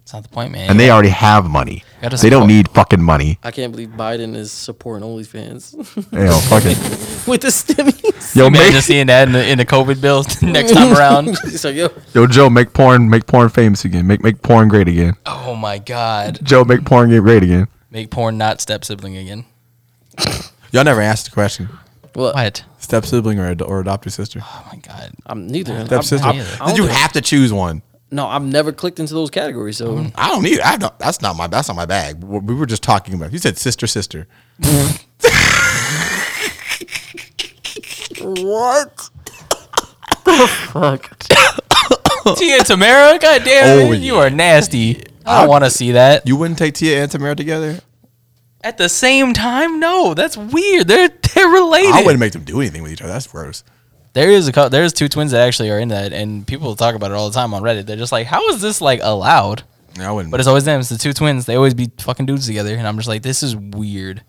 That's 0.03 0.13
not 0.13 0.23
the 0.23 0.29
point, 0.29 0.51
man. 0.51 0.69
And 0.69 0.79
they 0.79 0.89
already 0.91 1.09
have 1.09 1.45
money. 1.49 1.83
Gotta 2.01 2.17
They 2.17 2.29
don't 2.29 2.41
support- 2.41 2.47
need 2.49 2.69
fucking 2.69 3.01
money. 3.01 3.37
I 3.43 3.51
can't 3.51 3.71
believe 3.71 3.89
Biden 3.89 4.35
is 4.35 4.51
supporting 4.51 5.07
OnlyFans 5.07 5.73
You 6.11 6.19
know, 6.25 6.37
fucking. 6.49 6.69
with 7.31 7.41
the 7.41 7.47
stimmies. 7.49 8.35
Yo, 8.35 8.47
Imagine 8.47 8.73
make, 8.73 8.83
seeing 8.83 9.07
that 9.07 9.27
in 9.27 9.33
the 9.33 9.47
in 9.47 9.57
the 9.59 9.65
COVID 9.65 10.01
bills 10.01 10.41
next 10.43 10.73
time 10.73 10.95
around. 10.97 11.27
He's 11.43 11.63
like, 11.63 11.75
yo, 11.75 11.89
yo, 12.13 12.25
Joe, 12.27 12.49
make 12.49 12.73
porn, 12.73 13.09
make 13.09 13.27
porn 13.27 13.49
famous 13.49 13.85
again. 13.85 14.07
Make 14.07 14.23
make 14.23 14.41
porn 14.41 14.67
great 14.69 14.87
again. 14.87 15.15
Oh 15.25 15.55
my 15.55 15.77
god, 15.77 16.39
Joe, 16.43 16.63
make 16.65 16.83
porn 16.83 17.09
get 17.11 17.21
great 17.21 17.43
again. 17.43 17.67
make 17.91 18.09
porn 18.09 18.37
not 18.37 18.59
step 18.59 18.83
sibling 18.83 19.15
again. 19.17 19.45
Y'all 20.71 20.83
never 20.83 21.01
asked 21.01 21.25
the 21.25 21.31
question: 21.31 21.67
what? 22.13 22.33
What? 22.35 22.63
step 22.79 23.05
sibling 23.05 23.39
or, 23.39 23.45
ad- 23.51 23.61
or 23.61 23.79
adopted 23.81 24.11
sister? 24.13 24.39
Oh 24.43 24.69
my 24.73 24.79
god. 24.79 25.11
I'm 25.27 25.47
neither. 25.47 25.73
I'm, 25.73 25.85
Step 25.85 26.03
sister. 26.03 26.25
I'm- 26.27 26.35
I 26.35 26.41
Did 26.41 26.57
don't 26.59 26.75
you 26.77 26.83
think- 26.87 26.97
have 26.97 27.11
to 27.13 27.21
choose 27.21 27.53
one? 27.53 27.81
No, 28.13 28.27
I've 28.27 28.43
never 28.43 28.73
clicked 28.73 28.99
into 28.99 29.13
those 29.13 29.29
categories. 29.29 29.77
So 29.77 30.05
I 30.15 30.27
don't 30.29 30.43
need. 30.43 30.59
I 30.59 30.75
don't. 30.77 30.97
That's 30.99 31.21
not 31.21 31.35
my. 31.37 31.47
That's 31.47 31.67
not 31.69 31.77
my 31.77 31.85
bag. 31.85 32.21
We 32.23 32.39
we 32.39 32.53
were 32.55 32.65
just 32.65 32.83
talking 32.83 33.13
about. 33.13 33.31
You 33.31 33.39
said 33.39 33.57
sister, 33.57 33.87
sister. 33.87 34.27
what? 38.19 39.09
fuck. 40.25 41.17
Tia 42.37 42.55
and 42.57 42.65
Tamera, 42.65 43.19
god 43.19 43.43
damn 43.43 43.87
Oh, 43.87 43.91
it, 43.93 44.01
you 44.01 44.15
yeah. 44.15 44.21
are 44.21 44.29
nasty. 44.29 45.01
I 45.25 45.41
don't 45.41 45.49
want 45.49 45.63
to 45.63 45.71
see 45.71 45.93
that. 45.93 46.27
You 46.27 46.35
wouldn't 46.35 46.59
take 46.59 46.75
Tia 46.75 47.03
and 47.03 47.11
Tamera 47.11 47.35
together? 47.35 47.79
At 48.63 48.77
the 48.77 48.89
same 48.89 49.33
time, 49.33 49.79
no, 49.79 50.13
that's 50.13 50.37
weird. 50.37 50.87
They're 50.87 51.09
they're 51.09 51.47
related. 51.47 51.93
I 51.93 52.01
wouldn't 52.03 52.19
make 52.19 52.33
them 52.33 52.43
do 52.43 52.59
anything 52.61 52.83
with 52.83 52.91
each 52.91 53.01
other. 53.01 53.11
That's 53.11 53.27
gross. 53.27 53.63
There 54.13 54.29
is 54.29 54.47
a 54.47 54.51
cou- 54.51 54.69
there's 54.69 54.91
two 54.93 55.07
twins 55.07 55.31
that 55.31 55.41
actually 55.47 55.69
are 55.71 55.79
in 55.79 55.87
that, 55.89 56.11
and 56.11 56.45
people 56.45 56.75
talk 56.75 56.95
about 56.95 57.11
it 57.11 57.13
all 57.13 57.29
the 57.29 57.33
time 57.33 57.53
on 57.53 57.61
Reddit. 57.63 57.85
They're 57.85 57.95
just 57.97 58.11
like, 58.11 58.27
how 58.27 58.45
is 58.49 58.61
this 58.61 58.81
like 58.81 58.99
allowed? 59.01 59.63
Yeah, 59.97 60.09
I 60.09 60.11
wouldn't. 60.11 60.31
But 60.31 60.39
it's 60.39 60.47
always 60.47 60.65
them. 60.65 60.79
It's 60.81 60.89
the 60.89 60.97
two 60.97 61.13
twins. 61.13 61.45
They 61.45 61.55
always 61.55 61.73
be 61.73 61.89
fucking 61.99 62.25
dudes 62.25 62.45
together, 62.45 62.75
and 62.75 62.87
I'm 62.87 62.97
just 62.97 63.07
like, 63.07 63.21
this 63.21 63.41
is 63.43 63.55
weird. 63.55 64.23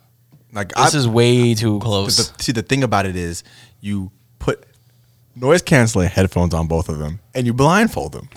like 0.53 0.69
This 0.75 0.95
I, 0.95 0.99
is 0.99 1.09
way 1.09 1.55
too 1.55 1.79
close. 1.81 2.17
the, 2.17 2.43
see, 2.43 2.53
the 2.53 2.63
thing 2.63 2.83
about 2.85 3.07
it 3.07 3.17
is, 3.17 3.43
you 3.81 4.13
put 4.39 4.65
noise 5.35 5.63
canceling 5.63 6.09
headphones 6.09 6.55
on 6.55 6.67
both 6.69 6.89
of 6.89 6.99
them, 6.99 7.21
and 7.35 7.47
you 7.47 7.53
blindfold 7.53 8.13
them, 8.13 8.29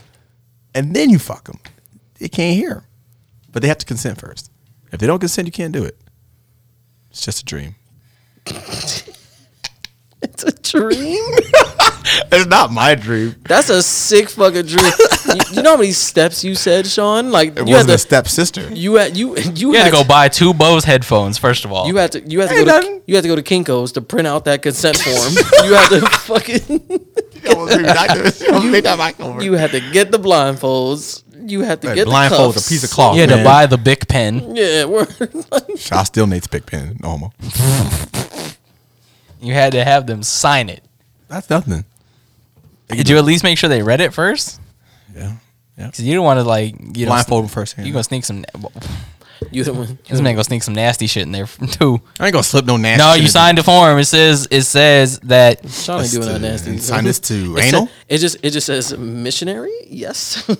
and 0.73 0.95
then 0.95 1.09
you 1.09 1.19
fuck 1.19 1.45
them. 1.45 1.59
They 2.19 2.27
can't 2.27 2.55
hear, 2.55 2.85
but 3.51 3.61
they 3.61 3.67
have 3.67 3.77
to 3.79 3.85
consent 3.85 4.19
first. 4.19 4.49
If 4.91 4.99
they 4.99 5.05
don't 5.07 5.19
consent, 5.19 5.47
you 5.47 5.51
can't 5.51 5.73
do 5.73 5.83
it. 5.83 5.97
It's 7.11 7.21
just 7.21 7.41
a 7.41 7.45
dream. 7.45 7.75
It's 10.45 10.73
a 10.73 10.79
dream. 10.79 11.23
It's 12.31 12.45
not 12.45 12.71
my 12.71 12.95
dream. 12.95 13.35
That's 13.47 13.69
a 13.69 13.81
sick 13.81 14.29
fucking 14.29 14.67
dream. 14.67 14.91
you, 15.33 15.39
you 15.53 15.61
know 15.63 15.71
how 15.71 15.77
many 15.77 15.91
steps 15.91 16.43
you 16.43 16.53
said, 16.53 16.85
Sean? 16.85 17.31
Like 17.31 17.57
It 17.57 17.67
you 17.67 17.75
had 17.75 17.87
wasn't 17.87 17.89
a 17.89 17.93
to, 17.93 17.97
stepsister. 17.97 18.73
you 18.73 18.95
had 18.95 19.17
you 19.17 19.35
you, 19.37 19.51
you 19.55 19.73
had 19.73 19.85
to 19.85 19.91
go 19.91 20.03
buy 20.03 20.29
two 20.29 20.53
Bose 20.53 20.83
headphones 20.85 21.37
first 21.39 21.65
of 21.65 21.71
all. 21.71 21.87
You 21.87 21.95
had 21.97 22.11
to 22.13 22.21
you 22.21 22.41
had 22.41 22.49
to 22.49 22.55
Ain't 22.57 22.67
go 22.67 22.79
to, 22.81 23.01
you 23.07 23.15
had 23.15 23.23
to 23.23 23.27
go 23.27 23.35
to 23.35 23.41
Kinkos 23.41 23.93
to 23.95 24.01
print 24.01 24.27
out 24.27 24.45
that 24.45 24.61
consent 24.61 24.97
form. 25.05 25.33
you 25.65 25.73
had 25.73 25.89
to 25.89 26.01
fucking 26.07 26.61
you 29.41 29.53
had 29.53 29.71
to 29.71 29.79
get 29.91 30.11
the 30.11 30.19
blindfolds. 30.19 31.23
You 31.47 31.61
had 31.61 31.81
to 31.83 31.89
Hey, 31.89 31.95
get 31.95 32.05
blindfold, 32.05 32.51
the 32.55 32.57
cuffs. 32.59 32.67
a 32.67 32.69
piece 32.69 32.83
of 32.83 32.89
cloth. 32.91 33.15
you 33.15 33.21
had 33.21 33.29
to 33.29 33.43
buy 33.43 33.65
the 33.67 33.77
Bic 33.77 34.07
pen. 34.07 34.55
Yeah, 34.55 34.85
we're 34.85 35.07
I 35.91 36.03
still 36.03 36.27
Nate's 36.27 36.47
pick 36.47 36.65
pen. 36.65 36.97
No 37.01 37.09
homo. 37.09 37.33
You 39.41 39.53
had 39.53 39.73
to 39.73 39.83
have 39.83 40.07
them 40.07 40.23
sign 40.23 40.69
it. 40.69 40.83
That's 41.27 41.49
nothing. 41.49 41.85
Did 42.87 43.09
you 43.09 43.17
at 43.17 43.25
least 43.25 43.43
make 43.43 43.57
sure 43.57 43.67
they 43.69 43.81
read 43.83 44.01
it 44.01 44.13
first? 44.13 44.59
Yeah. 45.15 45.33
Yeah. 45.77 45.87
Because 45.87 46.01
you 46.05 46.13
don't 46.15 46.23
want 46.25 46.39
to 46.39 46.43
like 46.43 46.75
you 46.97 47.05
know, 47.05 47.11
Blindfold 47.11 47.43
them 47.45 47.49
first. 47.49 47.77
You 47.77 47.91
gonna 47.91 48.03
sneak 48.03 48.23
some? 48.25 48.45
you 49.51 49.63
the. 49.63 49.73
This 50.07 50.21
man 50.21 50.35
gonna 50.35 50.43
sneak 50.45 50.63
some 50.63 50.73
nasty 50.75 51.07
shit 51.07 51.23
in 51.23 51.31
there 51.33 51.47
too. 51.71 51.99
I 52.19 52.25
ain't 52.27 52.33
gonna 52.33 52.43
slip 52.43 52.65
no 52.65 52.77
nasty. 52.77 53.03
No, 53.03 53.13
you 53.15 53.23
in 53.23 53.27
signed 53.27 53.57
the 53.57 53.63
form. 53.63 53.97
It 53.99 54.05
says 54.05 54.47
it 54.51 54.61
says 54.63 55.19
that 55.23 55.67
Sean 55.69 56.01
ain't 56.01 56.11
doing 56.11 56.27
that 56.27 56.39
nasty. 56.39 56.77
Sign 56.77 57.03
this 57.03 57.19
to 57.21 57.57
It 57.57 57.63
anal. 57.65 57.87
sa- 57.87 57.91
It 58.07 58.17
just 58.19 58.37
it 58.43 58.51
just 58.51 58.67
says 58.67 58.97
missionary. 58.97 59.73
Yes. 59.87 60.47
no, 60.47 60.55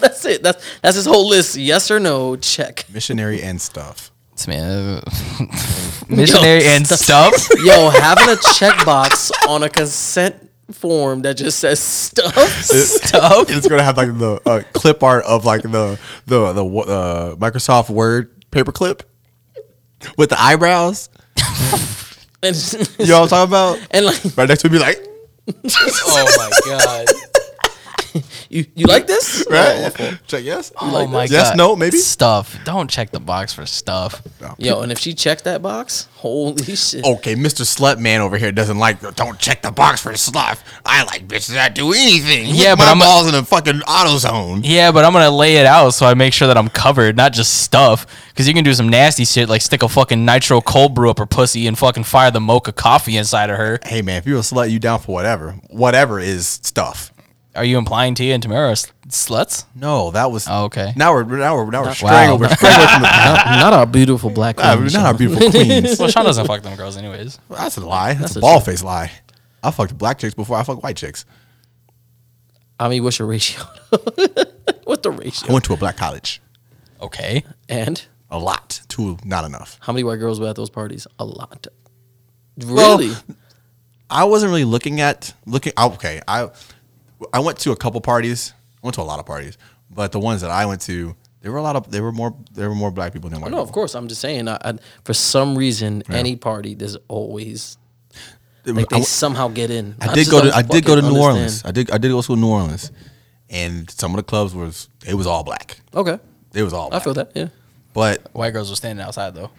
that's 0.00 0.24
it. 0.24 0.42
That's 0.42 0.64
that's 0.82 0.96
his 0.96 1.06
whole 1.06 1.28
list. 1.28 1.56
Yes 1.56 1.90
or 1.90 2.00
no. 2.00 2.34
Check. 2.36 2.86
missionary 2.92 3.42
and 3.42 3.60
stuff. 3.60 4.10
This 4.38 4.46
man 4.48 5.02
missionary 6.08 6.64
and 6.66 6.86
stop. 6.86 7.34
stuff. 7.34 7.48
Yo, 7.64 7.90
having 7.90 8.24
a 8.28 8.36
checkbox 8.36 9.30
on 9.48 9.62
a 9.62 9.68
consent 9.68 10.36
form 10.72 11.22
that 11.22 11.36
just 11.36 11.58
says 11.58 11.80
stuff. 11.82 12.34
stuff. 12.62 13.50
It's 13.50 13.66
gonna 13.66 13.82
have 13.82 13.96
like 13.96 14.16
the 14.18 14.40
uh, 14.46 14.62
clip 14.72 15.02
art 15.02 15.24
of 15.24 15.44
like 15.44 15.62
the 15.62 15.98
the 16.26 16.52
the 16.52 16.64
uh, 16.64 17.34
Microsoft 17.36 17.90
Word 17.90 18.30
paperclip 18.50 19.00
with 20.16 20.30
the 20.30 20.40
eyebrows. 20.40 21.08
and, 22.42 22.56
You 22.98 23.06
know 23.06 23.20
what 23.22 23.32
I'm 23.32 23.48
talking 23.48 23.50
about? 23.50 23.78
and 23.90 24.04
like 24.06 24.20
Right 24.36 24.48
next 24.48 24.62
to 24.62 24.68
me, 24.70 24.78
like 24.78 25.04
Oh 25.48 26.34
my 26.36 26.60
god. 26.78 27.06
you 28.48 28.66
you 28.74 28.86
like 28.86 29.06
this? 29.06 29.46
right. 29.50 29.92
Oh, 30.00 30.18
check 30.26 30.44
yes. 30.44 30.72
Oh 30.80 31.06
my 31.06 31.26
god. 31.26 31.30
Yes, 31.30 31.56
no, 31.56 31.76
maybe? 31.76 31.96
stuff. 31.98 32.58
Don't 32.64 32.88
check 32.90 33.10
the 33.10 33.20
box 33.20 33.52
for 33.52 33.66
stuff. 33.66 34.22
Yo, 34.58 34.80
and 34.80 34.90
if 34.92 34.98
she 34.98 35.14
checked 35.14 35.44
that 35.44 35.62
box, 35.62 36.08
holy 36.14 36.62
shit. 36.76 37.04
Okay, 37.04 37.34
Mr. 37.34 37.62
Slut 37.62 37.98
Man 37.98 38.20
over 38.20 38.36
here 38.38 38.52
doesn't 38.52 38.78
like. 38.78 39.00
Don't 39.16 39.38
check 39.38 39.62
the 39.62 39.70
box 39.70 40.00
for 40.02 40.14
stuff. 40.16 40.62
I 40.84 41.04
like 41.04 41.28
bitches 41.28 41.54
that 41.54 41.74
do 41.74 41.92
anything. 41.92 42.46
Yeah, 42.46 42.70
Lick 42.70 42.78
but 42.78 42.84
my 42.86 42.90
I'm 42.92 42.96
a- 42.98 43.04
balls 43.04 43.28
in 43.28 43.34
a 43.34 43.44
fucking 43.44 43.80
auto 43.82 44.16
zone. 44.18 44.60
Yeah, 44.64 44.90
but 44.92 45.04
I'm 45.04 45.12
gonna 45.12 45.30
lay 45.30 45.56
it 45.56 45.66
out 45.66 45.90
so 45.90 46.06
I 46.06 46.14
make 46.14 46.32
sure 46.32 46.48
that 46.48 46.56
I'm 46.56 46.68
covered, 46.68 47.16
not 47.16 47.32
just 47.32 47.62
stuff. 47.62 48.06
Because 48.28 48.46
you 48.46 48.54
can 48.54 48.62
do 48.64 48.72
some 48.72 48.88
nasty 48.88 49.24
shit 49.24 49.48
like 49.48 49.62
stick 49.62 49.82
a 49.82 49.88
fucking 49.88 50.24
nitro 50.24 50.60
cold 50.60 50.94
brew 50.94 51.10
up 51.10 51.18
her 51.18 51.26
pussy 51.26 51.66
and 51.66 51.76
fucking 51.76 52.04
fire 52.04 52.30
the 52.30 52.40
mocha 52.40 52.72
coffee 52.72 53.16
inside 53.16 53.50
of 53.50 53.56
her. 53.56 53.80
Hey 53.84 54.00
man, 54.00 54.18
if 54.18 54.26
you're 54.26 54.38
a 54.38 54.42
slut, 54.42 54.70
you 54.70 54.78
down 54.78 55.00
for 55.00 55.12
whatever. 55.12 55.52
Whatever 55.70 56.20
is 56.20 56.46
stuff. 56.46 57.12
Are 57.58 57.64
you 57.64 57.76
implying 57.76 58.14
Tia 58.14 58.34
and 58.34 58.42
Tamera 58.42 58.68
are 58.68 58.72
s- 58.72 58.92
sluts? 59.08 59.64
No, 59.74 60.10
that 60.12 60.30
was. 60.30 60.46
Oh, 60.48 60.64
okay. 60.64 60.92
Now 60.96 61.12
we're 61.12 61.24
now 61.24 61.56
we're 61.56 61.70
now 61.70 61.80
we're 61.82 61.88
Wow. 61.88 61.92
straying. 61.92 62.38
We're 62.40 62.48
straying 62.48 62.76
away 62.76 62.86
from 62.86 63.02
the. 63.02 63.08
not, 63.08 63.46
not 63.60 63.72
our 63.74 63.86
beautiful 63.86 64.30
black 64.30 64.56
Nah, 64.58 64.72
queen. 64.74 64.84
we're 64.84 64.90
not 64.92 65.06
our 65.06 65.14
beautiful 65.14 65.50
queens. 65.50 65.98
Well, 66.00 66.08
Sean 66.08 66.24
doesn't 66.24 66.46
fuck 66.46 66.62
them 66.62 66.76
girls 66.76 66.96
anyways. 66.96 67.38
That's 67.50 67.76
a 67.76 67.80
lie. 67.86 68.14
That's, 68.14 68.34
That's 68.34 68.36
a 68.36 68.38
a 68.38 68.42
ball 68.42 68.60
face 68.60 68.82
lie. 68.82 69.10
I 69.62 69.70
fucked 69.72 69.98
black 69.98 70.18
chicks 70.18 70.34
before 70.34 70.56
I 70.56 70.62
fucked 70.62 70.82
white 70.82 70.96
chicks. 70.96 71.24
I 72.80 72.88
mean, 72.88 73.02
what's 73.02 73.18
your 73.18 73.26
ratio? 73.28 73.62
what's 74.84 75.02
the 75.02 75.10
ratio? 75.10 75.16
I 75.16 75.18
ratio? 75.18 75.52
went 75.52 75.64
to 75.64 75.72
a 75.74 75.76
black 75.76 75.96
college. 75.96 76.40
Okay. 77.00 77.44
And 77.68 78.04
A 78.30 78.38
lot. 78.38 78.80
Two, 78.88 79.18
not 79.24 79.44
enough. 79.44 79.78
how 79.80 79.92
many 79.92 80.04
white 80.04 80.16
girls 80.20 80.38
were 80.38 80.46
at 80.48 80.56
those 80.56 80.70
parties? 80.70 81.06
A 81.18 81.24
lot. 81.24 81.66
Well, 82.64 82.98
Really? 82.98 83.14
I 84.10 84.24
wasn't 84.24 84.50
really 84.50 84.64
looking 84.64 85.00
at 85.00 85.34
looking. 85.44 85.72
Okay, 85.78 86.20
I 86.26 86.48
I 87.32 87.40
went 87.40 87.58
to 87.60 87.72
a 87.72 87.76
couple 87.76 88.00
parties. 88.00 88.52
I 88.82 88.86
went 88.86 88.94
to 88.94 89.02
a 89.02 89.04
lot 89.04 89.18
of 89.18 89.26
parties, 89.26 89.58
but 89.90 90.12
the 90.12 90.20
ones 90.20 90.40
that 90.42 90.50
I 90.50 90.66
went 90.66 90.80
to, 90.82 91.14
There 91.40 91.52
were 91.52 91.58
a 91.58 91.62
lot 91.62 91.76
of 91.76 91.90
there 91.90 92.02
were 92.02 92.12
more 92.12 92.34
there 92.52 92.68
were 92.68 92.74
more 92.74 92.90
black 92.90 93.12
people 93.12 93.30
than 93.30 93.40
white. 93.40 93.52
Oh, 93.52 93.56
no, 93.56 93.62
of 93.62 93.72
course. 93.72 93.94
I'm 93.94 94.08
just 94.08 94.20
saying. 94.20 94.48
I, 94.48 94.58
I, 94.64 94.72
for 95.04 95.14
some 95.14 95.56
reason, 95.58 96.02
any 96.10 96.36
party, 96.36 96.74
there's 96.74 96.96
always 97.08 97.76
like 98.64 98.88
they 98.88 98.96
I, 98.96 99.00
somehow 99.00 99.48
get 99.48 99.70
in. 99.70 99.94
I 100.00 100.14
did 100.14 100.28
go 100.30 100.42
to 100.42 100.50
I 100.54 100.62
did 100.62 100.84
go 100.84 100.94
to 100.96 101.02
New 101.02 101.08
fucking 101.08 101.22
Orleans. 101.22 101.62
I 101.64 101.70
did 101.70 101.90
I 101.90 101.98
did 101.98 102.10
go 102.10 102.20
to 102.22 102.36
New 102.36 102.48
Orleans, 102.48 102.92
and 103.50 103.90
some 103.90 104.12
of 104.12 104.16
the 104.16 104.22
clubs 104.24 104.54
was 104.54 104.88
it 105.06 105.14
was 105.14 105.26
all 105.26 105.42
black. 105.44 105.80
Okay, 105.94 106.18
It 106.54 106.62
was 106.62 106.72
all. 106.72 106.90
Black. 106.90 107.00
I 107.00 107.04
feel 107.04 107.14
that. 107.14 107.32
Yeah. 107.34 107.48
But 107.94 108.28
White 108.34 108.52
girls 108.52 108.70
were 108.70 108.76
standing 108.76 109.04
outside 109.04 109.34
though. 109.34 109.50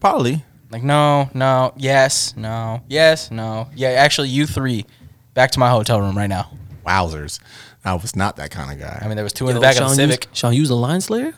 probably 0.00 0.44
Like 0.70 0.82
no, 0.82 1.28
no, 1.34 1.72
yes, 1.76 2.34
no, 2.36 2.82
yes, 2.88 3.30
no. 3.30 3.68
Yeah, 3.74 3.88
actually, 3.90 4.28
you 4.28 4.46
three, 4.46 4.86
back 5.34 5.50
to 5.52 5.58
my 5.58 5.68
hotel 5.70 6.00
room 6.00 6.16
right 6.16 6.28
now. 6.30 6.50
Wowzers. 6.84 7.38
I 7.84 7.94
was 7.94 8.14
not 8.16 8.36
that 8.36 8.50
kind 8.50 8.70
of 8.72 8.78
guy. 8.78 9.00
I 9.02 9.06
mean, 9.08 9.16
there 9.16 9.24
was 9.24 9.32
two 9.32 9.46
in 9.48 9.50
Yo, 9.50 9.54
the 9.54 9.60
back 9.60 9.74
Sean, 9.76 9.90
of 9.90 9.96
the 9.96 10.02
you- 10.02 10.08
Civic. 10.10 10.28
Sean, 10.32 10.52
you 10.54 10.60
was 10.62 10.70
a 10.70 10.74
line 10.74 11.00
slayer. 11.00 11.32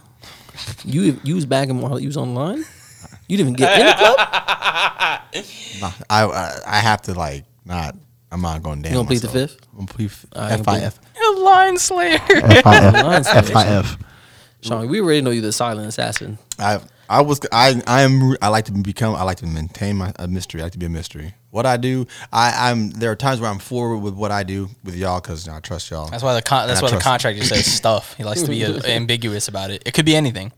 You 0.84 1.18
you 1.24 1.34
was 1.34 1.46
bagging 1.46 1.80
while 1.80 1.98
you 1.98 2.06
was 2.08 2.16
online. 2.16 2.64
You 3.28 3.36
didn't 3.36 3.40
even 3.40 3.54
get 3.54 3.80
in 3.80 3.86
the 3.86 3.92
club. 3.94 4.18
Nah, 5.80 5.90
I, 6.08 6.24
I 6.24 6.60
I 6.66 6.76
have 6.78 7.02
to 7.02 7.14
like 7.14 7.44
not. 7.64 7.96
I'm 8.30 8.40
not 8.40 8.62
going 8.62 8.82
down. 8.82 8.92
You 8.92 8.98
gonna 8.98 9.08
plead 9.08 9.22
the 9.22 9.28
fifth? 9.28 9.58
I'm 9.72 9.86
gonna 9.86 9.88
plead 9.88 10.10
I 10.34 10.54
ain't 10.54 10.64
FIF. 10.64 10.98
Line 11.38 11.76
Slayer. 11.78 12.18
Line 12.64 13.24
slayer. 13.24 13.42
FIF. 13.82 13.98
Sean, 14.60 14.88
we 14.88 15.00
already 15.00 15.20
know 15.22 15.30
you 15.30 15.40
the 15.40 15.52
silent 15.52 15.88
assassin. 15.88 16.38
I 16.58 16.80
I 17.14 17.20
was 17.20 17.40
I 17.52 17.80
I 17.86 18.02
am 18.02 18.36
I 18.42 18.48
like 18.48 18.64
to 18.64 18.72
become 18.72 19.14
I 19.14 19.22
like 19.22 19.36
to 19.38 19.46
maintain 19.46 19.96
my 19.96 20.12
a 20.18 20.26
mystery. 20.26 20.60
I 20.60 20.64
like 20.64 20.72
to 20.72 20.78
be 20.78 20.86
a 20.86 20.90
mystery. 20.90 21.34
What 21.50 21.64
I 21.64 21.76
do, 21.76 22.08
I 22.32 22.70
I'm 22.70 22.90
there 22.90 23.12
are 23.12 23.16
times 23.16 23.40
where 23.40 23.48
I'm 23.48 23.60
forward 23.60 23.98
with 23.98 24.14
what 24.14 24.32
I 24.32 24.42
do 24.42 24.68
with 24.82 24.96
y'all 24.96 25.20
because 25.20 25.48
I 25.48 25.60
trust 25.60 25.90
y'all. 25.90 26.08
That's 26.08 26.24
why 26.24 26.34
the 26.34 26.42
con- 26.42 26.66
that's 26.66 26.82
why 26.82 26.90
the 26.90 26.98
contractor 26.98 27.44
says 27.44 27.66
stuff. 27.80 28.14
He 28.16 28.24
likes 28.24 28.42
to 28.42 28.50
be 28.50 28.64
uh, 28.64 28.80
ambiguous 28.86 29.46
about 29.46 29.70
it. 29.70 29.84
It 29.86 29.94
could 29.94 30.04
be 30.04 30.16
anything. 30.16 30.50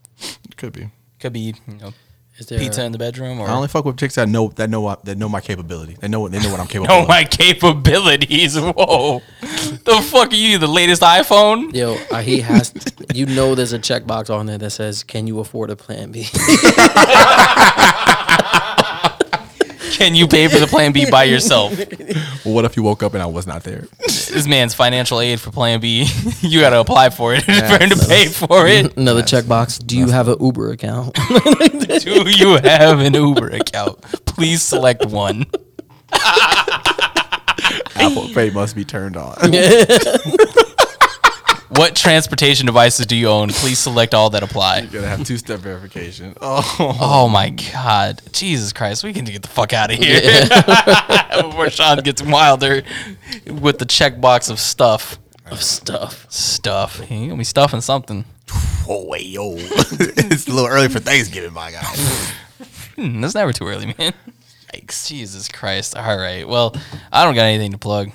It 0.49 0.57
could 0.57 0.73
be. 0.73 0.89
Could 1.21 1.35
be 1.35 1.55
you 1.69 1.75
know 1.79 1.93
Is 2.39 2.47
there 2.47 2.59
pizza 2.59 2.85
in 2.85 2.93
the 2.93 2.99
bedroom 2.99 3.41
or 3.41 3.49
I 3.49 3.53
only 3.53 3.69
fuck 3.69 3.87
with 3.87 3.97
chicks 3.97 4.17
that 4.17 4.29
know 4.29 4.49
that 4.57 4.69
know 4.69 4.95
that 5.05 5.17
know 5.17 5.29
my 5.29 5.41
capability. 5.41 5.97
They 5.99 6.09
know 6.09 6.21
what 6.21 6.33
they 6.33 6.39
know 6.39 6.51
what 6.51 6.61
I'm 6.61 6.67
capable 6.75 6.89
know 6.89 7.03
of. 7.03 7.09
my 7.09 7.25
capabilities. 7.25 8.59
Whoa, 8.61 9.23
the 9.41 10.07
fuck 10.11 10.33
are 10.33 10.37
you? 10.37 10.59
The 10.59 10.67
latest 10.67 11.01
iPhone? 11.03 11.75
Yo, 11.75 11.97
uh, 12.11 12.21
he 12.21 12.41
has. 12.41 12.75
you 13.15 13.25
know, 13.25 13.55
there's 13.55 13.73
a 13.73 13.79
checkbox 13.79 14.29
on 14.29 14.45
there 14.47 14.59
that 14.59 14.71
says, 14.71 15.03
"Can 15.03 15.27
you 15.27 15.41
afford 15.41 15.71
a 15.71 15.77
Plan 15.77 16.13
B?" 16.13 16.27
Can 19.97 20.15
you 20.15 20.29
pay 20.29 20.47
for 20.49 20.59
the 20.59 20.67
Plan 20.67 20.93
B 20.93 21.11
by 21.11 21.25
yourself? 21.25 21.73
Well, 22.45 22.55
what 22.55 22.67
if 22.67 22.77
you 22.77 22.83
woke 22.83 23.03
up 23.03 23.15
and 23.15 23.23
I 23.23 23.27
was 23.27 23.47
not 23.47 23.63
there? 23.65 23.87
This 24.05 24.47
man's 24.47 24.75
financial 24.75 25.21
aid 25.21 25.41
for 25.41 25.51
Plan 25.51 25.81
B. 25.81 26.07
you 26.43 26.61
got 26.61 26.71
to 26.71 26.81
apply 26.81 27.09
for 27.09 27.33
it 27.35 27.45
for 27.45 27.53
him 27.53 27.89
to 27.89 28.07
pay 28.07 28.27
for 28.27 28.67
it. 28.67 28.95
Another 28.99 29.23
checkbox. 29.23 29.85
Do 29.87 29.97
you 29.97 30.09
have 30.09 30.29
an 30.29 30.37
Uber 30.39 30.73
account? 30.73 31.15
Do 31.15 32.25
you 32.27 32.59
have 32.59 33.01
an 33.01 33.15
Uber 33.15 33.49
account? 33.49 34.03
Please 34.27 34.63
select 34.63 35.07
one. 35.07 35.47
Apple 37.97 38.29
Pay 38.35 38.51
must 38.51 38.77
be 38.77 38.85
turned 38.85 39.17
on. 39.17 39.35
What 41.77 41.95
transportation 41.95 42.65
devices 42.67 43.07
do 43.07 43.15
you 43.17 43.29
own? 43.29 43.51
Please 43.51 43.79
select 43.79 44.15
all 44.15 44.31
that 44.31 44.43
apply. 44.43 44.81
You 44.81 44.87
gotta 44.89 45.09
have 45.09 45.25
two 45.25 45.37
step 45.37 45.61
verification. 45.61 46.35
Oh, 46.41 46.77
Oh 47.01 47.29
my 47.29 47.51
God. 47.51 48.23
Jesus 48.33 48.73
Christ. 48.73 49.05
We 49.05 49.13
can 49.13 49.25
get 49.25 49.43
the 49.43 49.49
fuck 49.49 49.73
out 49.73 49.91
of 49.93 49.99
here 49.99 50.21
before 51.43 51.69
Sean 51.71 51.99
gets 51.99 52.23
wilder 52.23 52.83
with 53.47 53.79
the 53.79 53.85
checkbox 53.85 54.51
of 54.51 54.59
stuff. 54.59 55.19
of 55.51 55.63
stuff. 55.63 56.27
Stuff. 56.31 57.01
He 57.01 57.27
gonna 57.27 57.37
be 57.39 57.45
stuffing 57.45 57.81
something. 57.83 58.25
oh 58.89 59.05
wait, 59.07 59.27
yo, 59.27 59.55
it's 59.57 60.47
a 60.47 60.51
little 60.53 60.69
early 60.71 60.89
for 60.89 61.01
Thanksgiving, 61.01 61.53
my 61.53 61.73
guy. 61.73 61.83
Hmm, 62.97 63.23
it's 63.23 63.35
never 63.35 63.53
too 63.53 63.67
early, 63.67 63.95
man. 63.99 64.15
Yikes. 64.75 65.09
Jesus 65.09 65.49
Christ. 65.49 65.97
All 65.97 66.17
right. 66.17 66.49
Well, 66.49 66.75
I 67.13 67.25
don't 67.25 67.35
got 67.35 67.43
anything 67.43 67.73
to 67.73 67.79
plug. 67.79 68.11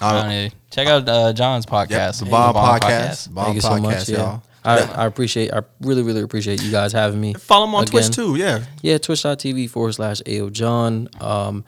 I 0.00 0.12
don't 0.20 0.28
need- 0.30 0.52
Check 0.70 0.86
out 0.88 1.08
uh, 1.08 1.32
John's 1.32 1.66
podcast. 1.66 1.90
Yep, 1.90 2.14
the 2.14 2.24
Hey, 2.26 2.30
Bomb 2.30 2.54
Podcast. 2.54 3.34
Bomb 3.34 3.44
Thank 3.46 3.54
you 3.56 3.60
so 3.60 3.68
Podcast, 3.70 3.82
much. 3.82 4.08
Yeah. 4.08 4.16
y'all. 4.18 4.42
I, 4.62 4.78
I 4.78 5.06
appreciate. 5.06 5.52
I 5.52 5.62
really, 5.80 6.02
really 6.02 6.20
appreciate 6.20 6.62
you 6.62 6.70
guys 6.70 6.92
having 6.92 7.20
me. 7.20 7.32
Follow 7.34 7.66
him 7.66 7.74
on 7.74 7.82
Again. 7.84 7.90
Twitch 7.92 8.10
too. 8.14 8.36
Yeah, 8.36 8.64
Yeah, 8.82 8.98
twitch.tv 8.98 9.70
forward 9.70 9.92
slash 9.94 10.20
AO 10.28 10.50
John. 10.50 11.08
Um, 11.20 11.64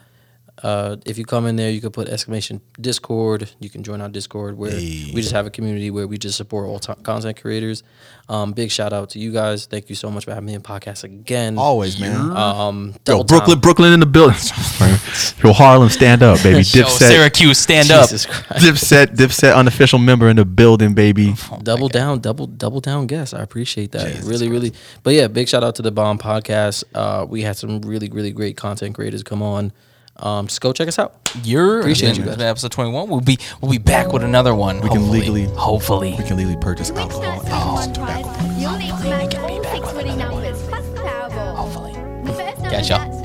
uh, 0.62 0.96
if 1.04 1.18
you 1.18 1.24
come 1.24 1.46
in 1.46 1.56
there, 1.56 1.70
you 1.70 1.80
can 1.80 1.90
put 1.90 2.08
exclamation 2.08 2.60
Discord. 2.80 3.50
You 3.60 3.68
can 3.68 3.82
join 3.82 4.00
our 4.00 4.08
Discord 4.08 4.56
where 4.56 4.70
Hey. 4.70 5.10
we 5.14 5.20
just 5.20 5.32
have 5.32 5.46
a 5.46 5.50
community 5.50 5.90
where 5.90 6.06
we 6.06 6.18
just 6.18 6.36
support 6.36 6.68
all 6.68 6.78
t- 6.78 6.92
content 7.02 7.40
creators. 7.40 7.82
Um, 8.28 8.52
big 8.52 8.70
shout 8.70 8.92
out 8.92 9.10
to 9.10 9.18
you 9.18 9.32
guys. 9.32 9.66
Thank 9.66 9.88
you 9.90 9.96
so 9.96 10.10
much 10.10 10.24
for 10.24 10.30
having 10.32 10.46
me 10.46 10.54
in 10.54 10.62
podcast 10.62 11.02
again. 11.04 11.58
always, 11.58 11.98
man. 12.00 12.30
Um, 12.36 12.94
Yo, 13.08 13.24
Brooklyn, 13.24 13.56
time. 13.56 13.60
Brooklyn 13.60 13.92
in 13.92 14.00
the 14.00 14.06
building. 14.06 14.36
Yo, 15.44 15.52
Harlem, 15.52 15.88
stand 15.88 16.22
up, 16.22 16.40
baby. 16.42 16.58
Yo, 16.58 16.84
Dipset, 16.84 17.08
Syracuse, 17.08 17.58
stand 17.58 17.90
up. 17.90 18.04
Jesus 18.08 18.26
Christ. 18.26 18.64
Dipset, 18.64 19.06
Dipset, 19.16 19.54
unofficial 19.56 19.98
member 19.98 20.28
in 20.28 20.36
the 20.36 20.44
building, 20.44 20.94
baby. 20.94 21.34
double 21.62 21.88
down, 21.88 22.20
double 22.20 22.46
double 22.46 22.80
down 22.80 23.06
guest. 23.06 23.34
I 23.34 23.42
appreciate 23.42 23.92
that. 23.92 24.22
really, 24.22 24.48
really. 24.48 24.72
But 25.02 25.14
yeah, 25.14 25.26
big 25.26 25.48
shout 25.48 25.64
out 25.64 25.74
to 25.76 25.82
the 25.82 25.90
Bomb 25.90 26.18
Podcast. 26.18 26.84
Uh, 26.94 27.26
we 27.28 27.42
had 27.42 27.56
some 27.56 27.80
really, 27.80 28.08
really 28.08 28.30
great 28.30 28.56
content 28.56 28.94
creators 28.94 29.22
come 29.22 29.42
on. 29.42 29.72
Um, 30.18 30.46
just 30.46 30.60
go 30.60 30.72
check 30.72 30.88
us 30.88 30.98
out. 30.98 31.14
You're 31.42 31.80
Appreciate 31.80 32.16
you 32.18 32.24
guys. 32.24 32.38
Episode 32.40 32.70
21. 32.72 33.08
We'll 33.08 33.20
be 33.20 33.38
we'll 33.60 33.70
be 33.72 33.78
back 33.78 34.12
with 34.12 34.22
another 34.22 34.54
one. 34.54 34.80
We 34.80 34.88
can 34.90 35.10
legally- 35.10 35.46
hopefully. 35.46 36.14
we 36.18 36.24
can 36.24 36.36
legally 36.36 36.56
purchase 36.58 36.90
Next 36.90 37.14
alcohol. 37.16 37.74
night's 37.76 37.86
and 37.86 37.94
tobacco. 37.94 38.28
prize, 38.28 38.60
you'll 38.60 38.76
need 38.78 38.88
to 38.88 39.04
match 39.04 39.34
all 39.36 39.64
six 39.64 39.92
winning 39.94 40.18
numbers 40.18 40.62
plus 40.68 40.84
Powerball. 40.86 41.54
Hopefully. 41.56 41.92
The 42.24 42.32
first 42.34 42.56
number 42.58 42.70
Gotcha. 42.70 42.94
out 42.94 43.21